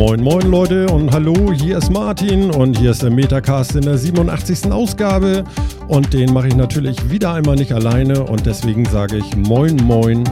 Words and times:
Moin 0.00 0.22
moin 0.22 0.50
Leute 0.50 0.86
und 0.86 1.12
hallo, 1.12 1.52
hier 1.52 1.76
ist 1.76 1.90
Martin 1.90 2.50
und 2.52 2.78
hier 2.78 2.92
ist 2.92 3.02
der 3.02 3.10
Metacast 3.10 3.76
in 3.76 3.82
der 3.82 3.98
87. 3.98 4.72
Ausgabe 4.72 5.44
und 5.88 6.14
den 6.14 6.32
mache 6.32 6.48
ich 6.48 6.56
natürlich 6.56 7.10
wieder 7.10 7.34
einmal 7.34 7.56
nicht 7.56 7.70
alleine 7.70 8.24
und 8.24 8.46
deswegen 8.46 8.86
sage 8.86 9.18
ich 9.18 9.36
moin 9.36 9.76
moin 9.84 10.24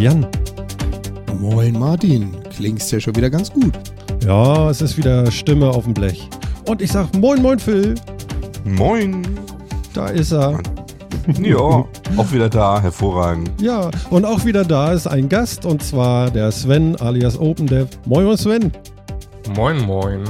Jan. 0.00 0.26
Moin 1.38 1.78
Martin, 1.78 2.34
klingst 2.56 2.90
ja 2.90 2.98
schon 2.98 3.14
wieder 3.14 3.30
ganz 3.30 3.52
gut. 3.52 3.78
Ja, 4.26 4.68
es 4.68 4.82
ist 4.82 4.98
wieder 4.98 5.30
Stimme 5.30 5.68
auf 5.68 5.84
dem 5.84 5.94
Blech. 5.94 6.28
Und 6.66 6.82
ich 6.82 6.90
sag 6.90 7.14
moin 7.16 7.40
moin 7.40 7.60
Phil. 7.60 7.94
Moin. 8.64 9.24
Da 9.92 10.08
ist 10.08 10.32
er. 10.32 10.60
Ja, 11.40 11.56
auch 11.56 12.32
wieder 12.32 12.48
da, 12.48 12.82
hervorragend. 12.82 13.48
Ja, 13.62 13.92
und 14.10 14.24
auch 14.24 14.44
wieder 14.44 14.64
da 14.64 14.92
ist 14.92 15.06
ein 15.06 15.28
Gast 15.28 15.64
und 15.64 15.84
zwar 15.84 16.32
der 16.32 16.50
Sven 16.50 16.96
alias 16.96 17.38
OpenDev. 17.38 17.88
Moin 18.06 18.24
moin 18.24 18.36
Sven. 18.36 18.72
Moin 19.50 19.78
moin. 19.82 20.24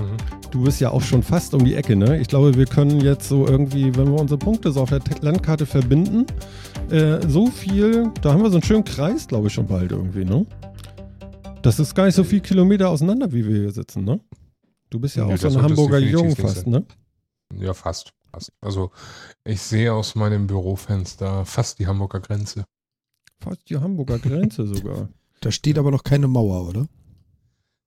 Du 0.50 0.64
bist 0.64 0.80
ja 0.80 0.90
auch 0.90 1.00
schon 1.00 1.22
fast 1.22 1.54
um 1.54 1.64
die 1.64 1.74
Ecke, 1.74 1.96
ne? 1.96 2.20
Ich 2.20 2.28
glaube, 2.28 2.54
wir 2.56 2.66
können 2.66 3.00
jetzt 3.00 3.28
so 3.28 3.46
irgendwie, 3.46 3.94
wenn 3.96 4.12
wir 4.12 4.20
unsere 4.20 4.38
Punkte 4.38 4.72
so 4.72 4.82
auf 4.82 4.90
der 4.90 5.00
Landkarte 5.20 5.66
verbinden, 5.66 6.26
äh, 6.90 7.20
so 7.28 7.46
viel, 7.46 8.10
da 8.22 8.32
haben 8.32 8.42
wir 8.42 8.50
so 8.50 8.56
einen 8.56 8.64
schönen 8.64 8.84
Kreis, 8.84 9.26
glaube 9.26 9.46
ich, 9.46 9.54
schon 9.54 9.66
bald 9.66 9.92
irgendwie, 9.92 10.24
ne? 10.24 10.46
Das 11.62 11.78
ist 11.78 11.94
gar 11.94 12.06
nicht 12.06 12.14
so 12.14 12.24
viel 12.24 12.40
Kilometer 12.40 12.90
auseinander, 12.90 13.32
wie 13.32 13.46
wir 13.46 13.56
hier 13.56 13.72
sitzen, 13.72 14.04
ne? 14.04 14.20
Du 14.90 14.98
bist 14.98 15.16
ja 15.16 15.24
auch 15.24 15.36
so 15.36 15.48
das 15.48 15.56
ein 15.56 15.62
Hamburger 15.62 15.98
Jung 15.98 16.36
fast, 16.36 16.66
ne? 16.66 16.84
Ja, 17.56 17.72
fast. 17.72 18.12
fast. 18.30 18.52
Also 18.60 18.90
ich 19.44 19.60
sehe 19.60 19.92
aus 19.92 20.14
meinem 20.14 20.46
Bürofenster 20.46 21.44
fast 21.46 21.78
die 21.78 21.86
Hamburger 21.86 22.20
Grenze. 22.20 22.64
Fast 23.40 23.68
die 23.70 23.76
Hamburger 23.76 24.18
Grenze 24.18 24.66
sogar. 24.66 25.08
Da 25.40 25.50
steht 25.50 25.78
aber 25.78 25.90
noch 25.90 26.04
keine 26.04 26.28
Mauer, 26.28 26.68
oder? 26.68 26.86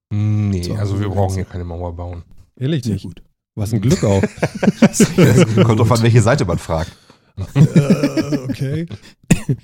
Nee, 0.10 0.64
So, 0.64 0.76
also 0.76 1.00
wir 1.00 1.10
brauchen 1.10 1.36
hier 1.36 1.46
keine 1.46 1.64
Mauer 1.64 1.96
bauen. 1.96 2.24
Ehrlich 2.56 2.86
nicht. 2.86 3.04
gut. 3.04 3.22
Was 3.56 3.74
ein 3.74 3.82
Glück 3.82 4.04
auch. 4.04 4.22
Kommt 5.64 5.80
drauf 5.80 5.92
an, 5.92 6.04
welche 6.04 6.22
Seite 6.22 6.46
man 6.46 6.60
fragt. 6.60 6.96
äh, 7.56 8.38
okay. 8.50 8.86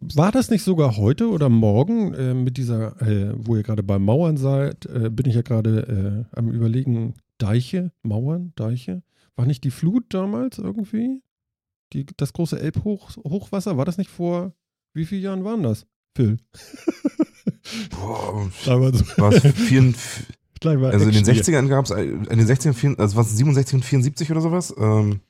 War 0.00 0.32
das 0.32 0.50
nicht 0.50 0.64
sogar 0.64 0.96
heute 0.96 1.28
oder 1.30 1.48
morgen 1.48 2.12
äh, 2.14 2.34
mit 2.34 2.56
dieser, 2.56 3.00
äh, 3.02 3.34
wo 3.36 3.54
ihr 3.56 3.62
gerade 3.62 3.82
beim 3.82 4.04
Mauern 4.04 4.36
seid, 4.36 4.86
äh, 4.86 5.10
bin 5.10 5.26
ich 5.26 5.34
ja 5.36 5.42
gerade 5.42 6.26
äh, 6.32 6.36
am 6.36 6.50
überlegen, 6.50 7.14
Deiche, 7.38 7.92
Mauern, 8.02 8.52
Deiche? 8.56 9.02
War 9.36 9.46
nicht 9.46 9.62
die 9.64 9.70
Flut 9.70 10.04
damals 10.08 10.58
irgendwie? 10.58 11.22
Die, 11.92 12.06
das 12.16 12.32
große 12.32 12.58
Elbhochwasser, 12.58 13.76
war 13.76 13.84
das 13.84 13.98
nicht 13.98 14.10
vor, 14.10 14.54
wie 14.94 15.04
vielen 15.04 15.22
Jahren 15.22 15.44
waren 15.44 15.62
das? 15.62 15.86
Phil. 16.14 16.38
Boah, 17.90 18.50
was, 19.16 19.40
vier, 19.54 19.94
gleich 20.60 20.78
mal 20.78 20.90
also 20.90 21.06
in 21.06 21.12
den 21.12 21.26
Action 21.28 21.34
hier. 21.34 21.60
60ern 21.62 21.68
gab 21.68 21.84
es, 21.86 21.90
in 21.90 22.24
den 22.38 22.46
60ern, 22.46 22.72
vier- 22.74 22.98
also 22.98 23.16
was, 23.16 23.36
67 23.36 23.74
und 23.76 23.84
74 23.84 24.30
oder 24.30 24.40
sowas? 24.40 24.74
Ähm, 24.78 25.20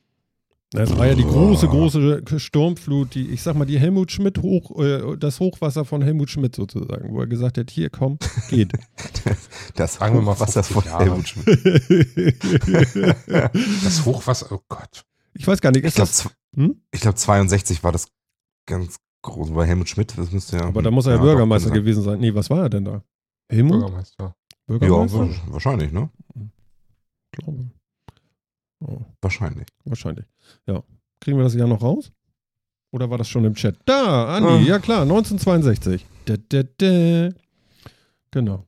Das 0.73 0.97
war 0.97 1.07
ja 1.07 1.15
die 1.15 1.23
große, 1.25 1.69
große 1.69 2.23
Sturmflut, 2.41 3.15
die, 3.15 3.29
ich 3.29 3.43
sag 3.43 3.55
mal, 3.57 3.67
die 3.67 3.79
Helmut 3.79 4.11
Schmidt 4.11 4.39
hoch, 4.39 4.79
äh, 4.83 5.17
das 5.19 5.39
Hochwasser 5.41 5.85
von 5.85 6.03
Helmut 6.03 6.31
Schmidt 6.31 6.57
sozusagen, 6.57 7.13
wo 7.13 7.21
er 7.21 7.27
gesagt 7.27 7.59
hat, 7.59 7.71
hier 7.71 7.91
komm, 7.91 8.19
geht. 8.49 8.73
das 9.77 9.95
Sagen 9.95 10.15
wir 10.17 10.23
mal 10.23 10.33
Hochwasser 10.35 10.63
50 10.63 10.73
von 10.75 10.85
Jahre. 10.85 11.05
Helmut 11.05 11.29
Schmidt. 11.29 12.37
Das 13.85 14.05
Hochwasser, 14.05 14.51
oh 14.53 14.61
Gott. 14.69 15.05
ich 15.35 15.47
weiß 15.47 15.61
gar 15.61 15.71
nicht, 15.71 15.81
Ich 15.81 15.89
ist 15.89 15.95
glaube, 15.97 16.09
das, 16.11 16.29
hm? 16.57 16.77
ich 16.91 17.01
glaub, 17.01 17.17
62 17.19 17.85
war 17.85 17.93
das 17.93 18.09
ganz 18.67 18.97
groß. 19.23 19.51
Bei 19.53 19.67
Helmut 19.67 19.89
Schmidt, 19.89 20.17
das 20.19 20.31
müsste 20.33 20.57
ja. 20.59 20.65
aber 20.65 20.83
da 20.83 20.91
muss 20.91 21.07
er 21.07 21.13
ja, 21.13 21.19
doch, 21.19 21.25
Bürgermeister 21.25 21.69
kann 21.69 21.77
sein. 21.77 21.85
gewesen 21.85 22.03
sein. 22.03 22.21
Nee, 22.21 22.35
was 22.35 22.51
war 22.51 22.63
er 22.65 22.69
denn 22.71 22.85
da? 22.85 23.03
Helmut? 23.51 23.73
Bürgermeister. 23.81 24.25
Ja, 24.25 24.35
Bürgermeister? 24.67 25.19
wa- 25.21 25.53
wahrscheinlich, 25.53 25.93
ne? 25.93 26.11
Glaube. 27.33 27.71
Oh, 28.85 29.01
Wahrscheinlich. 29.21 29.69
wahrscheinlich. 29.85 30.27
Ja. 30.67 30.83
Kriegen 31.21 31.37
wir 31.39 31.45
das 31.45 31.55
ja 31.55 31.67
noch 31.67 31.83
raus? 31.83 32.11
Oder 32.93 33.09
war 33.09 33.17
das 33.19 33.29
schon 33.29 33.45
im 33.45 33.55
Chat? 33.55 33.79
Da, 33.87 34.37
Andi, 34.37 34.49
Ah. 34.49 34.59
ja 34.59 34.79
klar, 34.81 35.03
1962. 35.03 36.05
Da, 36.27 36.35
da, 36.49 36.63
da. 36.79 37.29
Genau. 38.33 38.67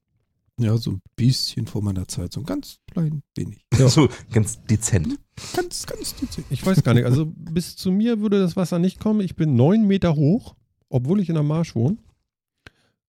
Ja, 0.61 0.77
so 0.77 0.93
ein 0.93 1.01
bisschen 1.17 1.67
vor 1.67 1.83
meiner 1.83 2.07
Zeit, 2.07 2.33
so 2.33 2.41
ein 2.41 2.47
ganz 2.47 2.79
klein 2.91 3.23
wenig. 3.35 3.67
Ja. 3.79 3.89
So 3.89 4.09
ganz 4.33 4.63
dezent. 4.65 5.19
Ganz, 5.55 5.85
ganz 5.87 6.15
dezent. 6.15 6.47
Ich 6.51 6.65
weiß 6.65 6.83
gar 6.85 6.95
nicht, 6.95 7.05
also 7.07 7.27
bis 7.35 7.75
zu 7.77 7.91
mir 7.91 8.21
würde 8.21 8.41
das 8.41 8.55
Wasser 8.57 8.79
nicht 8.79 9.01
kommen. 9.01 9.21
Ich 9.21 9.35
bin 9.35 9.57
neun 9.57 9.87
Meter 9.87 10.15
hoch, 10.15 10.55
obwohl 10.89 11.21
ich 11.21 11.29
in 11.29 11.35
der 11.35 11.43
Marsch 11.43 11.75
wohne. 11.75 11.97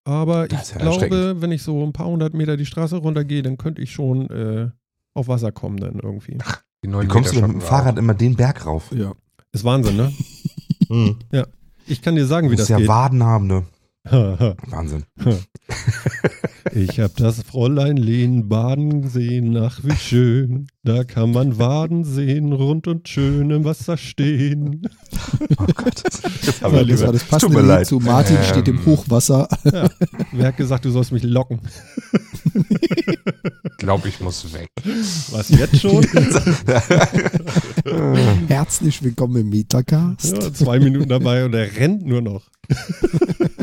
Aber 0.05 0.47
Das 0.47 0.69
ich 0.69 0.75
ja 0.75 0.81
glaube, 0.81 1.41
wenn 1.41 1.51
ich 1.51 1.61
so 1.63 1.83
ein 1.83 1.93
paar 1.93 2.07
hundert 2.07 2.33
Meter 2.33 2.57
die 2.57 2.65
Straße 2.65 2.97
runtergehe, 2.97 3.43
dann 3.43 3.57
könnte 3.57 3.81
ich 3.81 3.91
schon 3.91 4.29
äh, 4.29 4.69
auf 5.13 5.27
Wasser 5.27 5.51
kommen 5.51 5.77
dann 5.77 5.99
irgendwie. 5.99 6.37
Die 6.37 6.43
Wie 6.83 6.87
neun 6.87 7.07
kommst 7.07 7.31
du 7.31 7.35
Meter 7.35 7.47
denn 7.47 7.55
mit 7.57 7.63
dem 7.63 7.67
Fahrrad 7.67 7.97
immer 7.97 8.13
den 8.15 8.35
Berg 8.35 8.65
rauf? 8.65 8.91
Ja. 8.91 9.13
Ist 9.51 9.63
Wahnsinn, 9.63 9.97
ne? 9.97 10.11
Mhm. 10.87 11.17
Ich 11.87 12.03
kann 12.03 12.15
dir 12.15 12.27
sagen, 12.27 12.45
Du 12.47 12.51
wie 12.51 12.57
musst 12.57 12.69
das 12.69 12.79
ja 12.79 12.87
Waden 12.87 13.23
haben, 13.23 13.47
ne? 13.47 13.65
geht. 14.03 14.13
Wahnsinn. 14.71 15.03
Ich 16.75 16.99
hab 16.99 17.15
das 17.15 17.41
Fräulein 17.41 17.95
Lehn 17.97 18.47
baden 18.49 19.07
sehen, 19.07 19.55
ach 19.57 19.79
wie 19.83 19.95
schön. 19.95 20.67
Da 20.83 21.03
kann 21.03 21.31
man 21.31 21.57
Waden 21.57 22.03
sehen, 22.03 22.51
rund 22.53 22.87
und 22.87 23.07
schön 23.07 23.49
im 23.49 23.63
Wasser 23.63 23.97
stehen. 23.97 24.87
Oh 25.57 25.65
Gott. 25.73 26.03
Das 26.03 26.21
Das 26.59 26.61
war 26.61 26.83
das 26.83 27.21
Tut 27.21 27.29
passende 27.29 27.55
mir 27.55 27.61
Lied 27.61 27.69
leid. 27.69 27.87
zu 27.87 27.99
Martin 27.99 28.35
Ähm. 28.37 28.43
steht 28.43 28.67
im 28.67 28.85
Hochwasser. 28.85 29.47
Ja. 29.63 29.89
Wer 30.33 30.47
hat 30.47 30.57
gesagt, 30.57 30.85
du 30.85 30.91
sollst 30.91 31.11
mich 31.11 31.23
locken? 31.23 31.59
Ich 33.77 33.77
glaube, 33.87 34.07
ich 34.07 34.19
muss 34.19 34.51
weg. 34.53 34.69
Was, 35.31 35.49
jetzt 35.49 35.79
schon? 35.81 36.03
Herzlich 38.47 39.03
willkommen 39.03 39.35
im 39.41 39.49
Metacast. 39.49 40.31
Ja, 40.41 40.53
zwei 40.53 40.79
Minuten 40.79 41.09
dabei 41.09 41.45
und 41.45 41.53
er 41.53 41.75
rennt 41.75 42.03
nur 42.05 42.21
noch. 42.21 42.43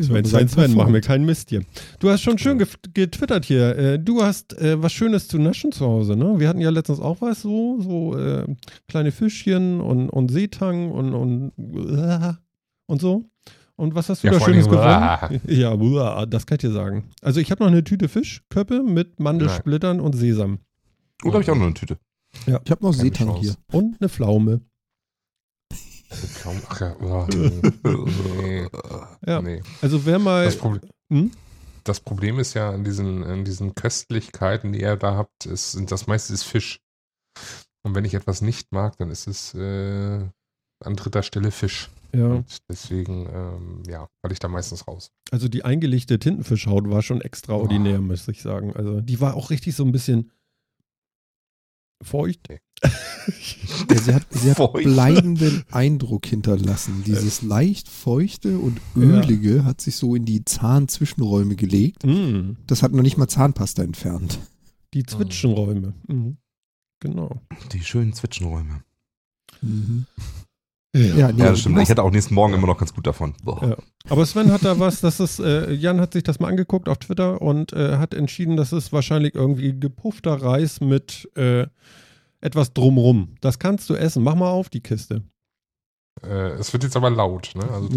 Sven, 0.00 0.24
Sven, 0.24 0.48
Sven, 0.48 0.74
mach 0.74 0.88
mir 0.88 1.00
keinen 1.00 1.24
Mist 1.24 1.50
hier. 1.50 1.62
Du 2.00 2.10
hast 2.10 2.22
schon 2.22 2.38
schön 2.38 2.58
getwittert 2.94 3.44
hier. 3.44 3.76
Äh, 3.76 3.98
du 3.98 4.22
hast 4.22 4.56
äh, 4.58 4.80
was 4.82 4.92
Schönes 4.92 5.28
zu 5.28 5.38
naschen 5.38 5.72
zu 5.72 5.84
Hause, 5.86 6.16
ne? 6.16 6.38
Wir 6.38 6.48
hatten 6.48 6.60
ja 6.60 6.70
letztens 6.70 7.00
auch 7.00 7.20
was 7.20 7.42
so, 7.42 7.80
so 7.80 8.16
äh, 8.18 8.46
kleine 8.88 9.12
Fischchen 9.12 9.80
und, 9.80 10.10
und 10.10 10.30
Seetang 10.30 10.90
und, 10.90 11.14
und, 11.14 11.52
äh, 11.58 12.32
und 12.86 13.00
so. 13.00 13.24
Und 13.76 13.94
was 13.94 14.08
hast 14.08 14.24
du 14.24 14.26
Ja, 14.28 14.32
da 14.32 14.40
Schönes 14.40 14.66
allen 14.66 15.30
gefunden? 15.30 15.52
Ja, 15.52 16.26
das 16.26 16.46
kann 16.46 16.56
ich 16.56 16.62
dir 16.62 16.72
sagen. 16.72 17.10
Also 17.22 17.38
ich 17.40 17.50
habe 17.52 17.62
noch 17.62 17.70
eine 17.70 17.84
Tüte 17.84 18.08
Fischköppe 18.08 18.82
mit 18.82 19.20
Mandelsplittern 19.20 20.00
und 20.00 20.14
Sesam. 20.16 20.58
Oder 21.22 21.34
habe 21.34 21.42
ich 21.44 21.50
auch 21.50 21.54
noch 21.56 21.64
eine 21.66 21.74
Tüte? 21.74 21.96
Ich 22.46 22.52
habe 22.52 22.64
noch 22.84 22.90
Keine 22.90 23.02
Seetang 23.02 23.28
Chance. 23.28 23.40
hier. 23.40 23.54
Und 23.78 23.96
eine 24.00 24.08
Pflaume. 24.08 24.60
Ach 26.68 26.80
ja, 26.80 26.96
oh, 27.00 27.26
nee. 27.28 28.66
Ja. 29.26 29.42
nee. 29.42 29.62
Also 29.82 30.04
wer 30.06 30.18
mal... 30.18 30.44
Das, 30.44 30.56
Proble 30.56 30.80
Hm? 31.12 31.30
das 31.84 32.00
Problem 32.00 32.38
ist 32.38 32.54
ja 32.54 32.70
an 32.70 32.84
diesen, 32.84 33.24
an 33.24 33.44
diesen 33.44 33.74
Köstlichkeiten, 33.74 34.72
die 34.72 34.80
ihr 34.80 34.96
da 34.96 35.16
habt, 35.16 35.46
ist, 35.46 35.72
sind 35.72 35.90
das 35.90 36.06
meiste 36.06 36.32
ist 36.32 36.44
Fisch. 36.44 36.80
Und 37.82 37.94
wenn 37.94 38.04
ich 38.04 38.14
etwas 38.14 38.42
nicht 38.42 38.72
mag, 38.72 38.96
dann 38.98 39.10
ist 39.10 39.26
es 39.26 39.54
äh, 39.54 40.26
an 40.84 40.96
dritter 40.96 41.22
Stelle 41.22 41.50
Fisch. 41.50 41.90
Ja. 42.14 42.26
Und 42.26 42.58
deswegen, 42.68 43.26
ähm, 43.32 43.82
ja, 43.86 44.08
falle 44.22 44.32
ich 44.32 44.38
da 44.38 44.48
meistens 44.48 44.88
raus. 44.88 45.10
Also 45.30 45.48
die 45.48 45.64
eingelegte 45.64 46.18
Tintenfischhaut 46.18 46.88
war 46.88 47.02
schon 47.02 47.20
extraordinär, 47.20 48.00
muss 48.00 48.28
ich 48.28 48.40
sagen. 48.42 48.74
Also 48.74 49.00
die 49.00 49.20
war 49.20 49.34
auch 49.34 49.50
richtig 49.50 49.76
so 49.76 49.84
ein 49.84 49.92
bisschen 49.92 50.30
feucht. 52.02 52.40
Okay. 52.48 52.60
Ja, 53.90 53.98
sie 53.98 54.14
hat, 54.14 54.26
sie 54.30 54.50
hat 54.52 54.72
bleibenden 54.72 55.64
Eindruck 55.70 56.26
hinterlassen. 56.26 57.02
Dieses 57.06 57.42
leicht 57.42 57.88
feuchte 57.88 58.58
und 58.58 58.80
ölige 58.96 59.64
hat 59.64 59.80
sich 59.80 59.96
so 59.96 60.14
in 60.14 60.24
die 60.24 60.44
Zahnzwischenräume 60.44 61.56
gelegt. 61.56 62.04
Mm, 62.06 62.52
Das 62.66 62.82
hat 62.82 62.92
noch 62.92 63.02
nicht 63.02 63.16
mal 63.18 63.28
Zahnpasta 63.28 63.82
entfernt. 63.82 64.38
die 64.94 65.04
Zwitschenräume. 65.04 65.92
Mhm. 66.06 66.36
Genau. 67.00 67.40
Die 67.72 67.80
schönen 67.82 68.12
Zwischenräume. 68.12 68.82
Mhm. 69.62 70.06
Ja. 70.94 71.02
Ja, 71.14 71.32
nee, 71.32 71.40
Ja, 71.42 71.50
das 71.50 71.60
stimmt. 71.60 71.78
Ich 71.80 71.88
hätte 71.90 72.02
auch 72.02 72.10
nächsten 72.10 72.34
Morgen 72.34 72.54
immer 72.54 72.66
noch 72.66 72.78
ganz 72.78 72.94
gut 72.94 73.06
davon. 73.06 73.34
Ja. 73.46 73.76
Aber 74.08 74.24
Sven 74.24 74.50
hat 74.50 74.64
da 74.64 74.78
was, 74.80 75.00
das 75.00 75.20
ist, 75.20 75.38
äh, 75.38 75.70
Jan 75.72 76.00
hat 76.00 76.14
sich 76.14 76.22
das 76.22 76.40
mal 76.40 76.48
angeguckt 76.48 76.88
auf 76.88 76.98
Twitter 76.98 77.42
und 77.42 77.72
äh, 77.74 77.98
hat 77.98 78.14
entschieden, 78.14 78.56
das 78.56 78.72
ist 78.72 78.92
wahrscheinlich 78.92 79.34
irgendwie 79.34 79.78
gepuffter 79.78 80.32
Reis 80.40 80.80
mit 80.80 81.28
äh, 81.36 81.66
etwas 82.40 82.72
drumrum. 82.72 83.34
Das 83.40 83.58
kannst 83.58 83.88
du 83.90 83.94
essen. 83.94 84.22
Mach 84.22 84.34
mal 84.34 84.50
auf 84.50 84.68
die 84.68 84.80
Kiste. 84.80 85.22
Äh, 86.22 86.50
es 86.52 86.72
wird 86.72 86.82
jetzt 86.84 86.96
aber 86.96 87.10
laut, 87.10 87.52
ne? 87.54 87.68
Also 87.70 87.88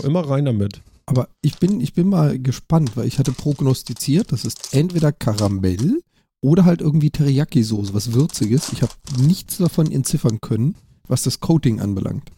Ja, 0.00 0.06
immer 0.06 0.28
rein 0.28 0.44
damit. 0.44 0.80
Aber 1.06 1.28
ich 1.42 1.58
bin, 1.58 1.80
ich 1.80 1.92
bin 1.92 2.08
mal 2.08 2.38
gespannt, 2.38 2.96
weil 2.96 3.06
ich 3.06 3.18
hatte 3.18 3.32
prognostiziert, 3.32 4.32
das 4.32 4.44
ist 4.44 4.72
entweder 4.74 5.12
Karamell 5.12 6.00
oder 6.40 6.64
halt 6.64 6.80
irgendwie 6.80 7.10
Teriyaki-Soße, 7.10 7.92
was 7.94 8.12
Würziges. 8.14 8.72
Ich 8.72 8.82
habe 8.82 8.92
nichts 9.18 9.58
davon 9.58 9.90
entziffern 9.92 10.40
können, 10.40 10.76
was 11.06 11.22
das 11.24 11.40
Coating 11.40 11.80
anbelangt. 11.80 12.30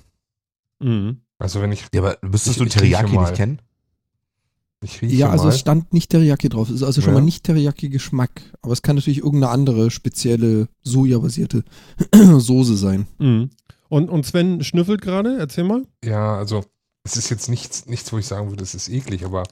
Mhm. 0.80 1.20
also 1.38 1.62
wenn 1.62 1.72
ich 1.72 1.86
Ja, 1.94 2.02
aber 2.02 2.18
müsstest 2.22 2.56
Ich- 2.60 2.62
du 2.62 2.68
Teriyaki 2.68 3.16
nicht 3.16 3.34
kennen? 3.34 3.60
Ich 4.84 5.00
rieche 5.02 5.16
Ja, 5.16 5.30
also 5.30 5.44
mal. 5.44 5.50
es 5.50 5.58
stand 5.58 5.92
nicht 5.92 6.10
Teriyaki 6.10 6.48
drauf. 6.48 6.68
Es 6.68 6.76
ist 6.76 6.82
also 6.82 7.00
schon 7.00 7.14
Ja. 7.14 7.20
mal 7.20 7.24
nicht 7.24 7.44
Teriyaki-Geschmack. 7.44 8.30
Aber 8.62 8.72
es 8.72 8.82
kann 8.82 8.96
natürlich 8.96 9.18
irgendeine 9.18 9.48
andere 9.50 9.90
spezielle 9.90 10.68
Soja-basierte 10.82 11.64
Soße 12.14 12.76
sein. 12.76 13.06
Mhm. 13.18 13.50
Und, 13.88 14.10
und 14.10 14.26
Sven 14.26 14.62
schnüffelt 14.64 15.00
gerade, 15.00 15.38
erzähl 15.38 15.64
mal. 15.64 15.86
Ja, 16.04 16.36
also 16.36 16.64
es 17.04 17.16
ist 17.16 17.30
jetzt 17.30 17.48
nichts, 17.48 17.86
nichts, 17.86 18.12
wo 18.12 18.18
ich 18.18 18.26
sagen 18.26 18.48
würde, 18.48 18.56
das 18.62 18.74
ist 18.74 18.88
eklig, 18.88 19.24
aber 19.24 19.44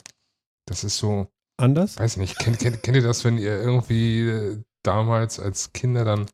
das 0.67 0.82
ist 0.85 0.99
so, 0.99 1.29
Anders? 1.56 1.99
weiß 1.99 2.17
nicht, 2.17 2.38
kennt, 2.38 2.59
kennt, 2.59 2.82
kennt 2.82 2.97
ihr 2.97 3.03
das, 3.03 3.25
wenn 3.25 3.38
ihr 3.38 3.61
irgendwie 3.61 4.20
äh, 4.29 4.59
damals 4.82 5.38
als 5.38 5.73
Kinder 5.73 6.05
dann 6.05 6.27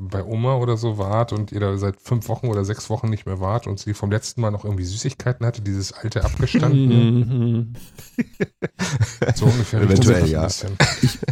bei 0.00 0.24
Oma 0.24 0.56
oder 0.56 0.76
so 0.76 0.98
wart 0.98 1.32
und 1.32 1.52
ihr 1.52 1.60
da 1.60 1.76
seit 1.76 2.00
fünf 2.00 2.28
Wochen 2.28 2.48
oder 2.48 2.64
sechs 2.64 2.90
Wochen 2.90 3.08
nicht 3.08 3.26
mehr 3.26 3.40
wart 3.40 3.66
und 3.66 3.78
sie 3.78 3.94
vom 3.94 4.10
letzten 4.10 4.40
Mal 4.40 4.50
noch 4.50 4.64
irgendwie 4.64 4.84
Süßigkeiten 4.84 5.44
hatte, 5.46 5.62
dieses 5.62 5.92
alte 5.92 6.24
abgestanden, 6.24 7.76
so 9.34 9.46
ungefähr 9.46 9.82
Eventuell, 9.82 10.24
ein 10.24 10.30
ja. 10.30 10.44
bisschen. 10.44 10.76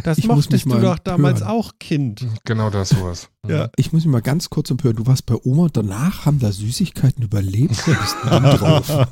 Das 0.03 0.17
Ich 0.17 0.27
mochtest 0.27 0.51
mich 0.51 0.63
du 0.63 0.79
doch 0.79 0.99
damals 0.99 1.41
hören. 1.41 1.49
auch 1.49 1.73
Kind. 1.79 2.25
Genau 2.45 2.69
das 2.69 2.89
sowas. 2.89 3.29
Ja. 3.47 3.69
Ich 3.77 3.93
muss 3.93 4.03
mich 4.03 4.11
mal 4.11 4.21
ganz 4.21 4.49
kurz 4.49 4.69
empören. 4.69 4.97
Du 4.97 5.07
warst 5.07 5.25
bei 5.25 5.35
Oma 5.43 5.63
und 5.63 5.77
danach 5.77 6.25
haben 6.25 6.39
da 6.39 6.51
Süßigkeiten 6.51 7.23
überlebt. 7.23 7.75
Du 7.85 7.95
bist 7.95 8.17
dumm 8.29 8.43
drauf. 8.43 9.07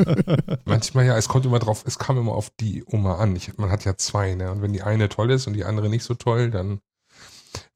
Manchmal 0.64 1.06
ja, 1.06 1.16
es 1.16 1.28
kommt 1.28 1.46
immer 1.46 1.60
drauf, 1.60 1.84
es 1.86 1.98
kam 1.98 2.18
immer 2.18 2.32
auf 2.32 2.50
die 2.60 2.84
Oma 2.84 3.16
an. 3.16 3.36
Ich, 3.36 3.56
man 3.58 3.70
hat 3.70 3.84
ja 3.84 3.96
zwei, 3.96 4.34
ne? 4.34 4.50
Und 4.50 4.62
wenn 4.62 4.72
die 4.72 4.82
eine 4.82 5.08
toll 5.08 5.30
ist 5.30 5.46
und 5.46 5.52
die 5.54 5.64
andere 5.64 5.88
nicht 5.88 6.02
so 6.02 6.14
toll, 6.14 6.50
dann 6.50 6.80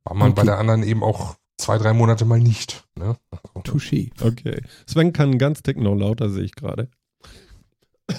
war 0.04 0.14
man 0.14 0.34
bei 0.34 0.42
Okay. 0.42 0.50
der 0.50 0.58
anderen 0.58 0.82
eben 0.82 1.02
auch 1.02 1.36
zwei, 1.58 1.78
drei 1.78 1.92
Monate 1.92 2.24
mal 2.24 2.38
nicht. 2.40 2.84
Ne? 2.96 3.16
Touché. 3.64 4.10
Okay. 4.22 4.62
Sven 4.86 5.12
kann 5.12 5.30
einen 5.30 5.38
ganz 5.38 5.62
Tick 5.62 5.76
noch 5.78 5.94
lauter, 5.94 6.30
sehe 6.30 6.44
ich 6.44 6.54
gerade. 6.54 6.88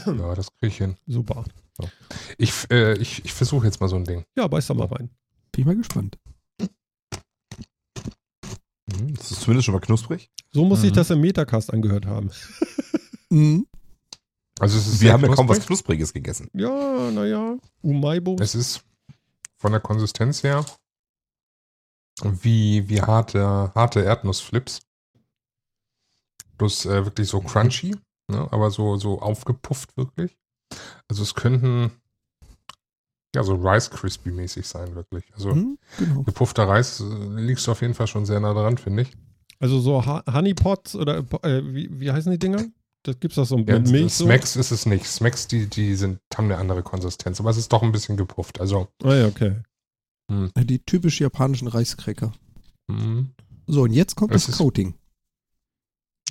ja, 0.06 0.34
das 0.36 0.52
kriege 0.54 0.68
ich 0.68 0.78
hin. 0.78 0.98
Super. 1.08 1.46
Ich, 2.38 2.54
äh, 2.72 2.98
ich, 2.98 3.24
ich 3.26 3.34
versuche 3.34 3.66
jetzt 3.66 3.82
mal 3.82 3.88
so 3.90 3.98
ein 3.98 4.06
Ding. 4.06 4.24
Ja, 4.38 4.48
beiß 4.48 4.68
da 4.68 4.74
mal 4.74 4.88
rein. 4.88 5.10
Bin 5.52 5.62
ich 5.62 5.66
mal 5.66 5.76
gespannt. 5.76 6.18
Mhm, 8.88 9.16
Das 9.16 9.31
ist 9.31 9.42
zumindest 9.42 9.66
schon 9.66 9.74
mal 9.74 9.81
knusprig. 9.81 10.31
So 10.52 10.64
muss 10.66 10.81
sich 10.81 10.92
Mhm. 10.92 10.96
das 10.96 11.10
im 11.10 11.22
Metacast 11.22 11.72
angehört 11.74 12.06
haben. 12.06 12.30
Mhm. 13.31 13.66
Also 14.60 14.78
es 14.78 14.88
ist 14.88 15.02
Wir 15.02 15.12
haben 15.12 15.24
ja 15.24 15.28
kaum 15.34 15.50
was 15.50 15.58
knusprig. 15.58 15.68
Knuspriges 15.98 16.14
gegessen. 16.14 16.48
Ja, 16.54 17.10
naja. 17.12 17.58
Umaibo. 17.81 18.38
Es 18.40 18.54
ist 18.56 18.84
von 19.58 19.72
der 19.72 19.81
Konsistenz 19.81 20.44
her 20.44 20.64
wie, 22.24 22.88
wie 22.90 23.02
harte, 23.02 23.72
harte 23.76 24.02
Erdnussflips. 24.02 24.80
Bloß 26.58 26.86
äh, 26.86 27.06
wirklich 27.06 27.28
so 27.28 27.42
crunchy, 27.42 27.96
ne? 28.30 28.48
aber 28.52 28.72
so, 28.72 28.96
so 28.98 29.22
aufgepufft 29.22 29.98
wirklich. 29.98 30.38
Also 31.10 31.24
es 31.24 31.36
könnten 31.36 31.92
ja 33.36 33.44
so 33.44 33.56
Rice 33.56 33.90
Crispy 33.90 34.32
mäßig 34.32 34.66
sein, 34.66 34.96
wirklich. 34.96 35.26
Also 35.34 35.54
Mhm, 35.54 35.78
genau. 35.98 36.24
gepuffter 36.24 36.68
Reis 36.68 37.02
äh, 37.02 37.04
liegst 37.42 37.68
du 37.68 37.72
auf 37.72 37.82
jeden 37.82 37.94
Fall 37.94 38.08
schon 38.08 38.26
sehr 38.26 38.40
nah 38.40 38.54
dran, 38.54 38.78
finde 38.78 39.04
ich. 39.04 39.12
Also 39.60 39.80
so 39.80 40.06
ha 40.06 40.24
Honeypots 40.32 40.96
oder 40.96 41.18
äh, 41.44 41.62
wie, 41.66 42.00
wie 42.00 42.12
heißen 42.12 42.32
die 42.32 42.40
Dinger? 42.40 42.64
Das 43.04 43.20
gibt's 43.20 43.36
doch 43.36 43.46
so 43.46 43.58
Ja, 43.60 43.80
mit 43.80 43.92
Milch. 43.92 44.14
So? 44.14 44.24
Smacks 44.26 44.56
ist 44.56 44.72
es 44.72 44.86
nicht. 44.86 45.06
Smacks, 45.06 45.48
die, 45.48 45.68
die 45.68 45.96
sind, 45.96 46.20
haben 46.36 46.46
eine 46.46 46.58
andere 46.58 46.82
Konsistenz, 46.84 47.40
aber 47.40 47.50
es 47.50 47.58
ist 47.58 47.72
doch 47.72 47.84
ein 47.84 47.92
bisschen 47.92 48.18
gepufft. 48.18 48.60
Also, 48.62 48.88
Ah 49.04 49.14
ja, 49.14 49.28
okay. 49.28 49.58
Die 50.30 50.80
typisch 50.80 51.22
japanischen 51.22 51.68
Reiskräcker. 51.68 52.33
hm, 52.89 53.30
So, 53.68 53.83
und 53.83 53.92
jetzt 53.94 54.16
kommt 54.16 54.33
Es 54.33 54.45
das 54.45 54.56
ist- 54.56 54.57
Coating. 54.60 54.95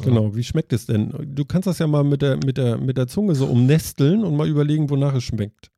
Genau, 0.01 0.35
wie 0.35 0.43
schmeckt 0.43 0.73
es 0.73 0.87
denn? 0.87 1.13
Du 1.37 1.45
kannst 1.45 1.69
das 1.69 1.79
ja 1.79 1.87
mal 1.87 2.03
mit 2.03 2.21
der, 2.21 2.37
mit 2.39 2.57
der, 2.59 2.79
mit 2.79 2.97
der 2.97 3.07
Zunge 3.07 3.37
so 3.37 3.47
umnesteln 3.47 4.25
und 4.25 4.37
mal 4.37 4.49
überlegen, 4.49 4.91
wonach 4.91 5.15
es 5.15 5.23
schmeckt. 5.23 5.71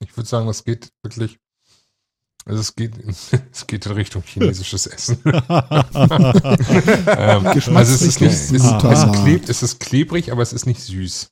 ich 0.00 0.16
würde 0.16 0.28
sagen, 0.28 0.48
das 0.48 0.64
geht 0.64 0.92
wirklich. 1.04 1.38
Also 2.46 2.60
es 2.60 2.74
geht, 2.74 2.92
es 3.52 3.66
geht 3.68 3.86
in 3.86 3.92
Richtung 3.92 4.22
chinesisches 4.22 4.86
Essen. 4.88 5.18
ähm, 5.24 5.32
also 7.76 7.94
es 7.94 8.02
ist 8.02 8.20
nicht, 8.20 8.32
es, 8.32 8.50
ist, 8.50 8.62
Geschmacksrichtung 8.62 9.14
es, 9.14 9.22
klebt, 9.22 9.48
es 9.48 9.62
ist 9.62 9.78
klebrig, 9.80 10.32
aber 10.32 10.42
es 10.42 10.52
ist 10.52 10.66
nicht 10.66 10.80
süß. 10.80 11.30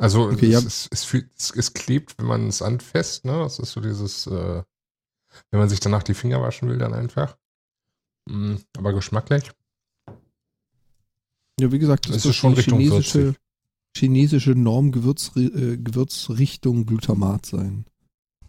Also 0.00 0.28
Okay, 0.30 0.46
es, 0.46 0.52
ja. 0.52 0.58
ist, 0.60 0.88
es, 0.92 1.04
fühlt, 1.04 1.28
es, 1.36 1.50
es 1.50 1.72
klebt, 1.74 2.16
wenn 2.18 2.26
man 2.26 2.46
es 2.46 2.62
anfasst. 2.62 3.24
Ne? 3.24 3.32
Das 3.32 3.58
ist 3.58 3.72
so 3.72 3.80
dieses, 3.80 4.26
äh, 4.28 4.62
wenn 5.50 5.60
man 5.60 5.68
sich 5.68 5.80
danach 5.80 6.02
die 6.02 6.14
Finger 6.14 6.40
waschen 6.42 6.68
will, 6.68 6.78
dann 6.78 6.94
einfach. 6.94 7.36
Mm, 8.28 8.56
aber 8.76 8.92
geschmacklich. 8.92 9.50
Ja, 11.60 11.72
wie 11.72 11.78
gesagt, 11.78 12.06
Es 12.06 12.12
das 12.12 12.24
ist 12.24 12.30
ist 12.30 12.36
schon 12.36 12.54
Richtung 12.54 12.78
chinesische, 12.78 13.20
40. 13.32 13.40
chinesische 13.96 14.50
Norm 14.52 14.92
Gewürz, 14.92 15.32
äh, 15.36 15.76
Gewürzrichtung 15.76 16.86
Glutamat 16.86 17.46
sein. 17.46 17.84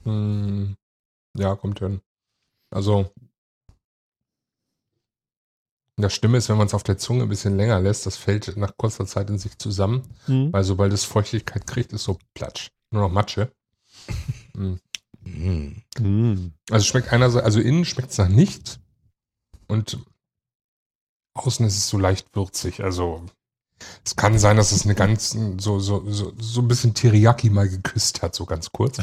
Mm, 0.04 0.74
ja, 1.38 1.56
kommt 1.56 1.80
hin. 1.80 2.02
Also, 2.72 3.12
das 5.98 6.14
Stimme 6.14 6.38
ist, 6.38 6.50
wenn 6.50 6.58
man 6.58 6.68
es 6.68 6.74
auf 6.74 6.84
der 6.84 6.98
Zunge 6.98 7.24
ein 7.24 7.30
bisschen 7.30 7.58
länger 7.58 7.80
lässt, 7.82 8.06
das 8.06 8.16
fällt 8.16 8.56
nach 8.58 8.78
kurzer 8.78 9.06
Zeit 9.06 9.30
in 9.30 9.38
sich 9.40 9.58
zusammen, 9.58 10.04
Hm? 10.26 10.54
weil 10.54 10.64
sobald 10.64 10.94
es 10.94 11.04
Feuchtigkeit 11.04 11.66
kriegt, 11.68 11.92
ist 11.94 12.04
so 12.04 12.18
platsch. 12.34 12.70
Nur 12.92 13.04
noch 13.04 13.12
Matsche. 13.12 13.52
Mhm. 14.56 14.80
Hm. 15.24 16.54
Also 16.70 16.86
schmeckt 16.86 17.12
einerseits, 17.12 17.46
also 17.46 17.60
innen 17.60 17.86
schmeckt 17.86 18.12
es 18.12 18.18
nach 18.18 18.30
nichts 18.30 18.80
und 19.68 20.00
außen 21.34 21.66
ist 21.66 21.78
es 21.78 21.90
so 21.90 21.98
leicht 21.98 22.36
würzig. 22.36 22.84
Also 22.84 23.26
es 24.06 24.16
kann 24.16 24.38
sein, 24.40 24.58
dass 24.58 24.72
es 24.72 24.86
eine 24.86 24.96
ganz 24.96 25.38
so 25.58 25.80
so 25.80 26.10
so 26.10 26.34
so 26.38 26.62
ein 26.62 26.68
bisschen 26.68 26.94
Teriyaki 26.94 27.50
mal 27.50 27.70
geküsst 27.70 28.22
hat, 28.22 28.36
so 28.36 28.46
ganz 28.46 28.72
kurz. 28.72 29.00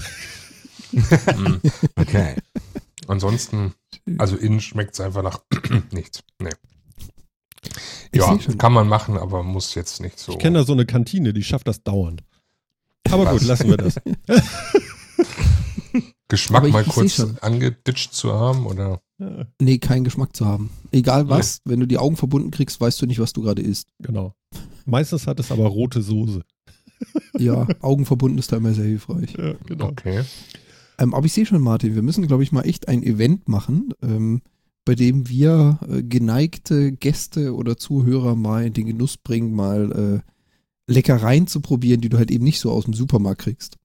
Mm. 0.92 1.56
Okay. 1.96 2.36
Ansonsten, 3.08 3.74
also 4.18 4.36
innen 4.36 4.60
schmeckt 4.60 4.94
es 4.94 5.00
einfach 5.00 5.22
nach 5.22 5.40
nichts. 5.92 6.22
Nee. 6.38 6.50
Ich 8.12 8.20
ja, 8.20 8.38
kann 8.58 8.72
man 8.72 8.88
machen, 8.88 9.16
aber 9.16 9.42
muss 9.42 9.74
jetzt 9.74 10.00
nicht 10.00 10.18
so. 10.18 10.32
Ich 10.32 10.38
kenne 10.38 10.58
da 10.58 10.64
so 10.64 10.72
eine 10.72 10.86
Kantine, 10.86 11.32
die 11.32 11.42
schafft 11.42 11.68
das 11.68 11.82
dauernd. 11.82 12.22
Aber 13.10 13.26
gut, 13.26 13.40
Was? 13.40 13.44
lassen 13.44 13.68
wir 13.68 13.76
das. 13.76 13.96
Geschmack 16.28 16.64
ich- 16.66 16.72
mal 16.72 16.82
ich 16.82 16.88
kurz 16.88 17.20
angeditscht 17.40 18.12
zu 18.14 18.32
haben 18.32 18.66
oder 18.66 19.00
Nee, 19.60 19.78
keinen 19.78 20.04
Geschmack 20.04 20.36
zu 20.36 20.44
haben. 20.44 20.68
Egal 20.92 21.28
was, 21.30 21.60
wenn 21.64 21.80
du 21.80 21.86
die 21.86 21.96
Augen 21.96 22.16
verbunden 22.16 22.50
kriegst, 22.50 22.78
weißt 22.80 23.00
du 23.00 23.06
nicht, 23.06 23.18
was 23.18 23.32
du 23.32 23.40
gerade 23.42 23.62
isst. 23.62 23.88
genau. 23.98 24.34
Meistens 24.84 25.26
hat 25.26 25.40
es 25.40 25.50
aber 25.50 25.66
rote 25.66 26.02
Soße. 26.02 26.42
Ja, 27.38 27.66
Augen 27.80 28.04
verbunden 28.04 28.38
ist 28.38 28.52
da 28.52 28.58
immer 28.58 28.72
sehr 28.74 28.84
hilfreich. 28.84 29.34
Ja, 29.38 29.54
genau. 29.66 29.86
okay. 29.88 30.22
Ähm, 30.98 31.12
aber 31.14 31.26
ich 31.26 31.32
sehe 31.32 31.46
schon, 31.46 31.60
Martin, 31.62 31.94
wir 31.94 32.02
müssen, 32.02 32.26
glaube 32.26 32.42
ich, 32.42 32.52
mal 32.52 32.62
echt 32.62 32.88
ein 32.88 33.02
Event 33.02 33.48
machen, 33.48 33.92
ähm, 34.02 34.42
bei 34.84 34.94
dem 34.94 35.28
wir 35.28 35.78
äh, 35.90 36.02
geneigte 36.02 36.92
Gäste 36.92 37.54
oder 37.54 37.76
Zuhörer 37.76 38.34
mal 38.36 38.64
in 38.66 38.72
den 38.74 38.86
Genuss 38.86 39.16
bringen, 39.16 39.54
mal 39.54 40.22
äh, 40.22 40.92
Leckereien 40.92 41.46
zu 41.46 41.60
probieren, 41.60 42.00
die 42.00 42.08
du 42.08 42.18
halt 42.18 42.30
eben 42.30 42.44
nicht 42.44 42.60
so 42.60 42.70
aus 42.70 42.84
dem 42.84 42.94
Supermarkt 42.94 43.40
kriegst. 43.42 43.76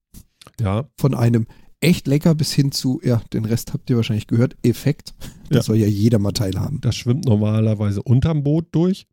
Ja, 0.60 0.88
Von 0.98 1.14
einem 1.14 1.46
echt 1.82 2.06
lecker 2.06 2.34
bis 2.34 2.52
hin 2.52 2.72
zu, 2.72 3.00
ja, 3.04 3.20
den 3.32 3.44
Rest 3.44 3.72
habt 3.72 3.90
ihr 3.90 3.96
wahrscheinlich 3.96 4.26
gehört, 4.26 4.56
Effekt. 4.62 5.14
Das 5.48 5.56
Ja. 5.58 5.62
soll 5.62 5.76
ja 5.76 5.86
jeder 5.86 6.18
mal 6.18 6.32
teilhaben. 6.32 6.80
das 6.80 6.96
schwimmt 6.96 7.24
normalerweise 7.26 8.02
unterm 8.02 8.42
Boot 8.42 8.66
durch. 8.72 9.06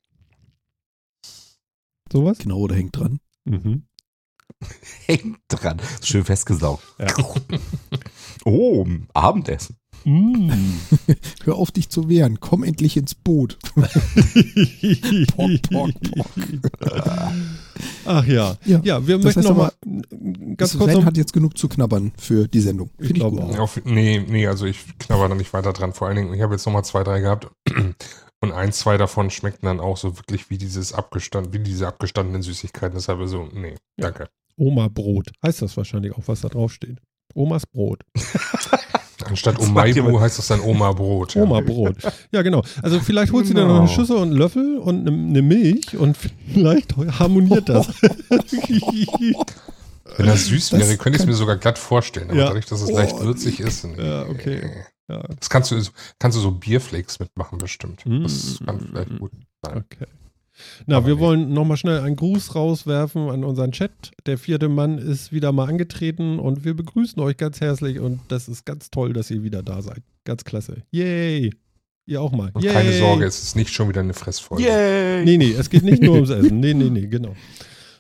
Sowas? 2.12 2.38
Genau, 2.40 2.66
da 2.68 2.76
hängt 2.76 2.98
dran. 2.98 3.20
Mhm. 3.46 3.84
Hängt 5.06 5.38
dran. 5.48 5.78
Schön 6.04 6.26
festgesaugt. 6.26 6.84
Ja. 7.00 7.08
Oh, 8.46 8.88
Abendessen. 9.14 9.76
Mm. 10.06 10.50
Hör 11.44 11.56
auf, 11.56 11.72
dich 11.72 11.90
zu 11.90 12.08
wehren. 12.08 12.40
Komm 12.40 12.64
endlich 12.64 12.96
ins 12.96 13.14
Boot. 13.16 13.60
Pock, 15.36 15.62
pock, 15.70 15.92
Ach 18.06 18.26
ja. 18.26 18.56
Ja, 18.66 18.80
Ja, 18.84 19.08
wir 19.08 19.18
das 19.18 19.26
möchten 19.26 19.40
heißt 19.42 19.50
noch 19.50 19.58
mal 19.58 19.72
aber, 19.82 20.56
ganz 20.58 20.72
Sven 20.72 20.80
kurz 20.80 20.94
noch, 20.94 21.06
hat 21.06 21.18
jetzt 21.18 21.34
genug 21.34 21.58
zu 21.58 21.70
knabbern 21.70 22.12
für 22.18 22.48
die 22.48 22.60
Sendung. 22.60 22.90
Ich 22.98 23.08
Finde 23.08 23.14
ich, 23.14 23.20
glaube 23.20 23.38
gut. 23.42 23.56
auch. 23.56 23.60
Auf, 23.60 23.82
nee, 23.86 24.24
nee, 24.28 24.48
also 24.48 24.66
ich 24.66 24.80
knabber 25.00 25.30
da 25.30 25.36
nicht 25.36 25.54
weiter 25.54 25.74
dran. 25.74 25.94
Vor 25.94 26.08
allen 26.08 26.18
Dingen, 26.18 26.34
ich 26.34 26.42
habe 26.42 26.54
jetzt 26.54 26.66
nochmal 26.66 26.84
zwei, 26.84 27.04
drei 27.04 27.20
gehabt. 27.20 27.50
Und 28.42 28.54
ein, 28.54 28.72
zwei 28.72 28.98
davon 28.98 29.30
schmeckten 29.32 29.68
dann 29.68 29.82
auch 29.82 29.98
so 29.98 30.18
wirklich 30.18 30.50
wie 30.50 30.58
dieses 30.58 30.94
abgestand, 30.94 31.52
wie 31.52 31.60
diese 31.60 31.88
abgestandenen 31.88 32.42
Süßigkeiten. 32.42 32.96
Deshalb 32.96 33.20
so, 33.28 33.50
nee, 33.54 33.76
danke. 33.98 34.30
Oma-Brot. 34.56 35.32
Heißt 35.46 35.62
das 35.62 35.76
wahrscheinlich 35.76 36.14
auch, 36.14 36.24
was 36.26 36.42
da 36.42 36.48
drauf 36.48 36.72
steht. 36.72 37.00
Omas 37.34 37.66
Brot. 37.66 38.00
Anstatt 39.30 39.60
Omaibu 39.60 40.20
heißt 40.20 40.40
es 40.40 40.48
dann 40.48 40.60
Oma-Brot. 40.62 41.36
ja. 41.36 41.44
Oma-Brot. 41.44 41.96
Ja, 42.32 42.42
genau. 42.42 42.64
Also 42.82 43.00
vielleicht 43.00 43.32
holst 43.32 43.50
du 43.50 43.54
dir 43.54 43.62
noch 43.62 43.70
eine 43.70 43.80
Genau. 43.86 43.88
Schüssel 43.94 44.16
und 44.18 44.30
einen 44.30 44.38
Löffel 44.38 44.78
und 44.78 45.08
eine, 45.08 45.12
eine 45.16 45.42
Milch 45.42 45.96
und 45.98 46.18
vielleicht 46.18 46.96
harmoniert 46.98 47.70
das. 47.70 47.88
Wenn 50.18 50.26
das 50.26 50.46
süß 50.48 50.70
Das 50.72 50.80
wäre, 50.82 50.98
könnte 50.98 51.18
ich 51.18 51.22
es 51.22 51.28
mir 51.28 51.34
sogar 51.36 51.58
glatt 51.58 51.78
vorstellen. 51.78 52.30
Aber 52.30 52.40
Ja. 52.40 52.46
dadurch, 52.48 52.66
dass 52.66 52.82
es 52.82 52.90
Oh, 52.90 52.96
leicht 52.98 53.20
würzig 53.20 53.60
ist. 53.60 53.86
Nee. 53.86 54.02
Ja, 54.04 54.24
okay. 54.28 54.70
ja, 55.08 55.22
Das 55.40 55.50
kannst 55.50 55.72
du, 55.72 55.82
kannst 56.18 56.38
du 56.38 56.42
so 56.42 56.52
Bierflakes 56.52 57.20
mitmachen 57.20 57.58
bestimmt. 57.58 58.06
Mm. 58.06 58.24
Das 58.24 58.60
kann 58.66 58.80
vielleicht 58.80 59.20
gut 59.20 59.32
sein. 59.64 59.78
okay. 59.86 60.06
Na, 60.86 60.98
Aber 60.98 61.08
wir 61.08 61.16
nee. 61.16 61.22
wollen 61.22 61.54
nochmal 61.54 61.78
schnell 61.78 62.00
einen 62.00 62.16
Gruß 62.16 62.56
rauswerfen 62.56 63.30
an 63.30 63.44
unseren 63.44 63.72
Chat. 63.72 63.92
Der 64.26 64.38
vierte 64.38 64.70
Mann 64.70 64.98
ist 64.98 65.32
wieder 65.32 65.52
mal 65.52 65.68
angetreten 65.68 66.40
und 66.40 66.66
wir 66.66 66.74
begrüßen 66.74 67.22
euch 67.22 67.38
ganz 67.38 67.62
herzlich 67.62 68.00
und 68.00 68.20
das 68.28 68.48
ist 68.48 68.66
ganz 68.66 68.92
toll, 68.92 69.14
dass 69.14 69.32
ihr 69.32 69.44
wieder 69.44 69.64
da 69.64 69.82
seid. 69.82 70.02
Ganz 70.26 70.44
klasse. 70.44 70.84
Yay! 70.92 71.52
Ihr 72.06 72.22
auch 72.22 72.32
mal. 72.32 72.50
Und 72.54 72.64
Yay! 72.64 72.74
keine 72.74 72.94
Sorge, 72.94 73.26
es 73.26 73.42
ist 73.42 73.56
nicht 73.56 73.72
schon 73.72 73.90
wieder 73.90 74.02
eine 74.02 74.14
Fressfolge. 74.14 74.64
Yay! 74.64 75.26
Nee, 75.26 75.38
nee, 75.38 75.52
es 75.52 75.70
geht 75.70 75.84
nicht 75.84 76.02
nur 76.02 76.16
ums 76.16 76.30
Essen. 76.30 76.60
Nee, 76.60 76.74
nee, 76.74 76.90
nee, 76.90 77.08
genau. 77.08 77.36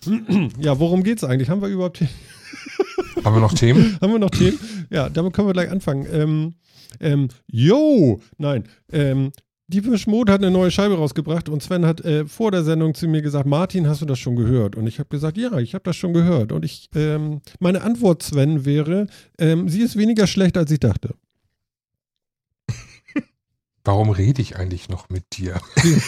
Ja, 0.60 0.80
worum 0.80 1.04
geht's 1.04 1.24
eigentlich? 1.24 1.50
Haben 1.50 1.62
wir 1.62 1.68
überhaupt 1.68 2.01
Haben 3.24 3.36
wir 3.36 3.42
noch 3.42 3.54
Themen? 3.54 3.98
Haben 4.01 4.13
wir 4.13 4.20
noch 4.20 4.30
Themen? 4.30 4.58
Ja, 4.89 5.10
damit 5.10 5.34
können 5.34 5.48
wir 5.48 5.54
gleich 5.54 5.70
anfangen. 5.70 6.08
Ähm, 6.12 6.54
ähm, 7.00 7.28
yo! 7.48 8.22
Nein, 8.38 8.63
ähm, 8.92 9.32
Deepish 9.70 10.08
Mode 10.08 10.34
hat 10.34 10.42
eine 10.42 10.50
neue 10.50 10.72
Scheibe 10.72 10.98
rausgebracht 10.98 11.48
und 11.48 11.62
Sven 11.62 11.86
hat 11.86 12.02
äh, 12.02 12.26
vor 12.26 12.50
der 12.50 12.64
Sendung 12.64 12.96
zu 12.96 13.08
mir 13.08 13.22
gesagt, 13.22 13.46
Martin, 13.46 13.88
hast 13.88 14.02
du 14.02 14.06
das 14.06 14.18
schon 14.18 14.36
gehört? 14.36 14.76
Und 14.76 14.88
ich 14.88 14.98
habe 14.98 15.10
gesagt, 15.10 15.38
ja, 15.38 15.58
ich 15.60 15.76
habe 15.76 15.84
das 15.84 15.96
schon 15.96 16.12
gehört. 16.14 16.52
Und 16.52 16.66
ich, 16.66 16.90
ähm, 16.96 17.42
meine 17.60 17.84
Antwort, 17.84 18.24
Sven, 18.24 18.66
wäre, 18.66 19.06
ähm, 19.38 19.70
sie 19.70 19.82
ist 19.82 19.96
weniger 19.96 20.26
schlecht, 20.26 20.58
als 20.58 20.72
ich 20.72 20.80
dachte. 20.80 21.14
Warum 23.84 24.10
rede 24.10 24.42
ich 24.42 24.56
eigentlich 24.58 24.90
noch 24.90 25.10
mit 25.10 25.38
dir? 25.38 25.62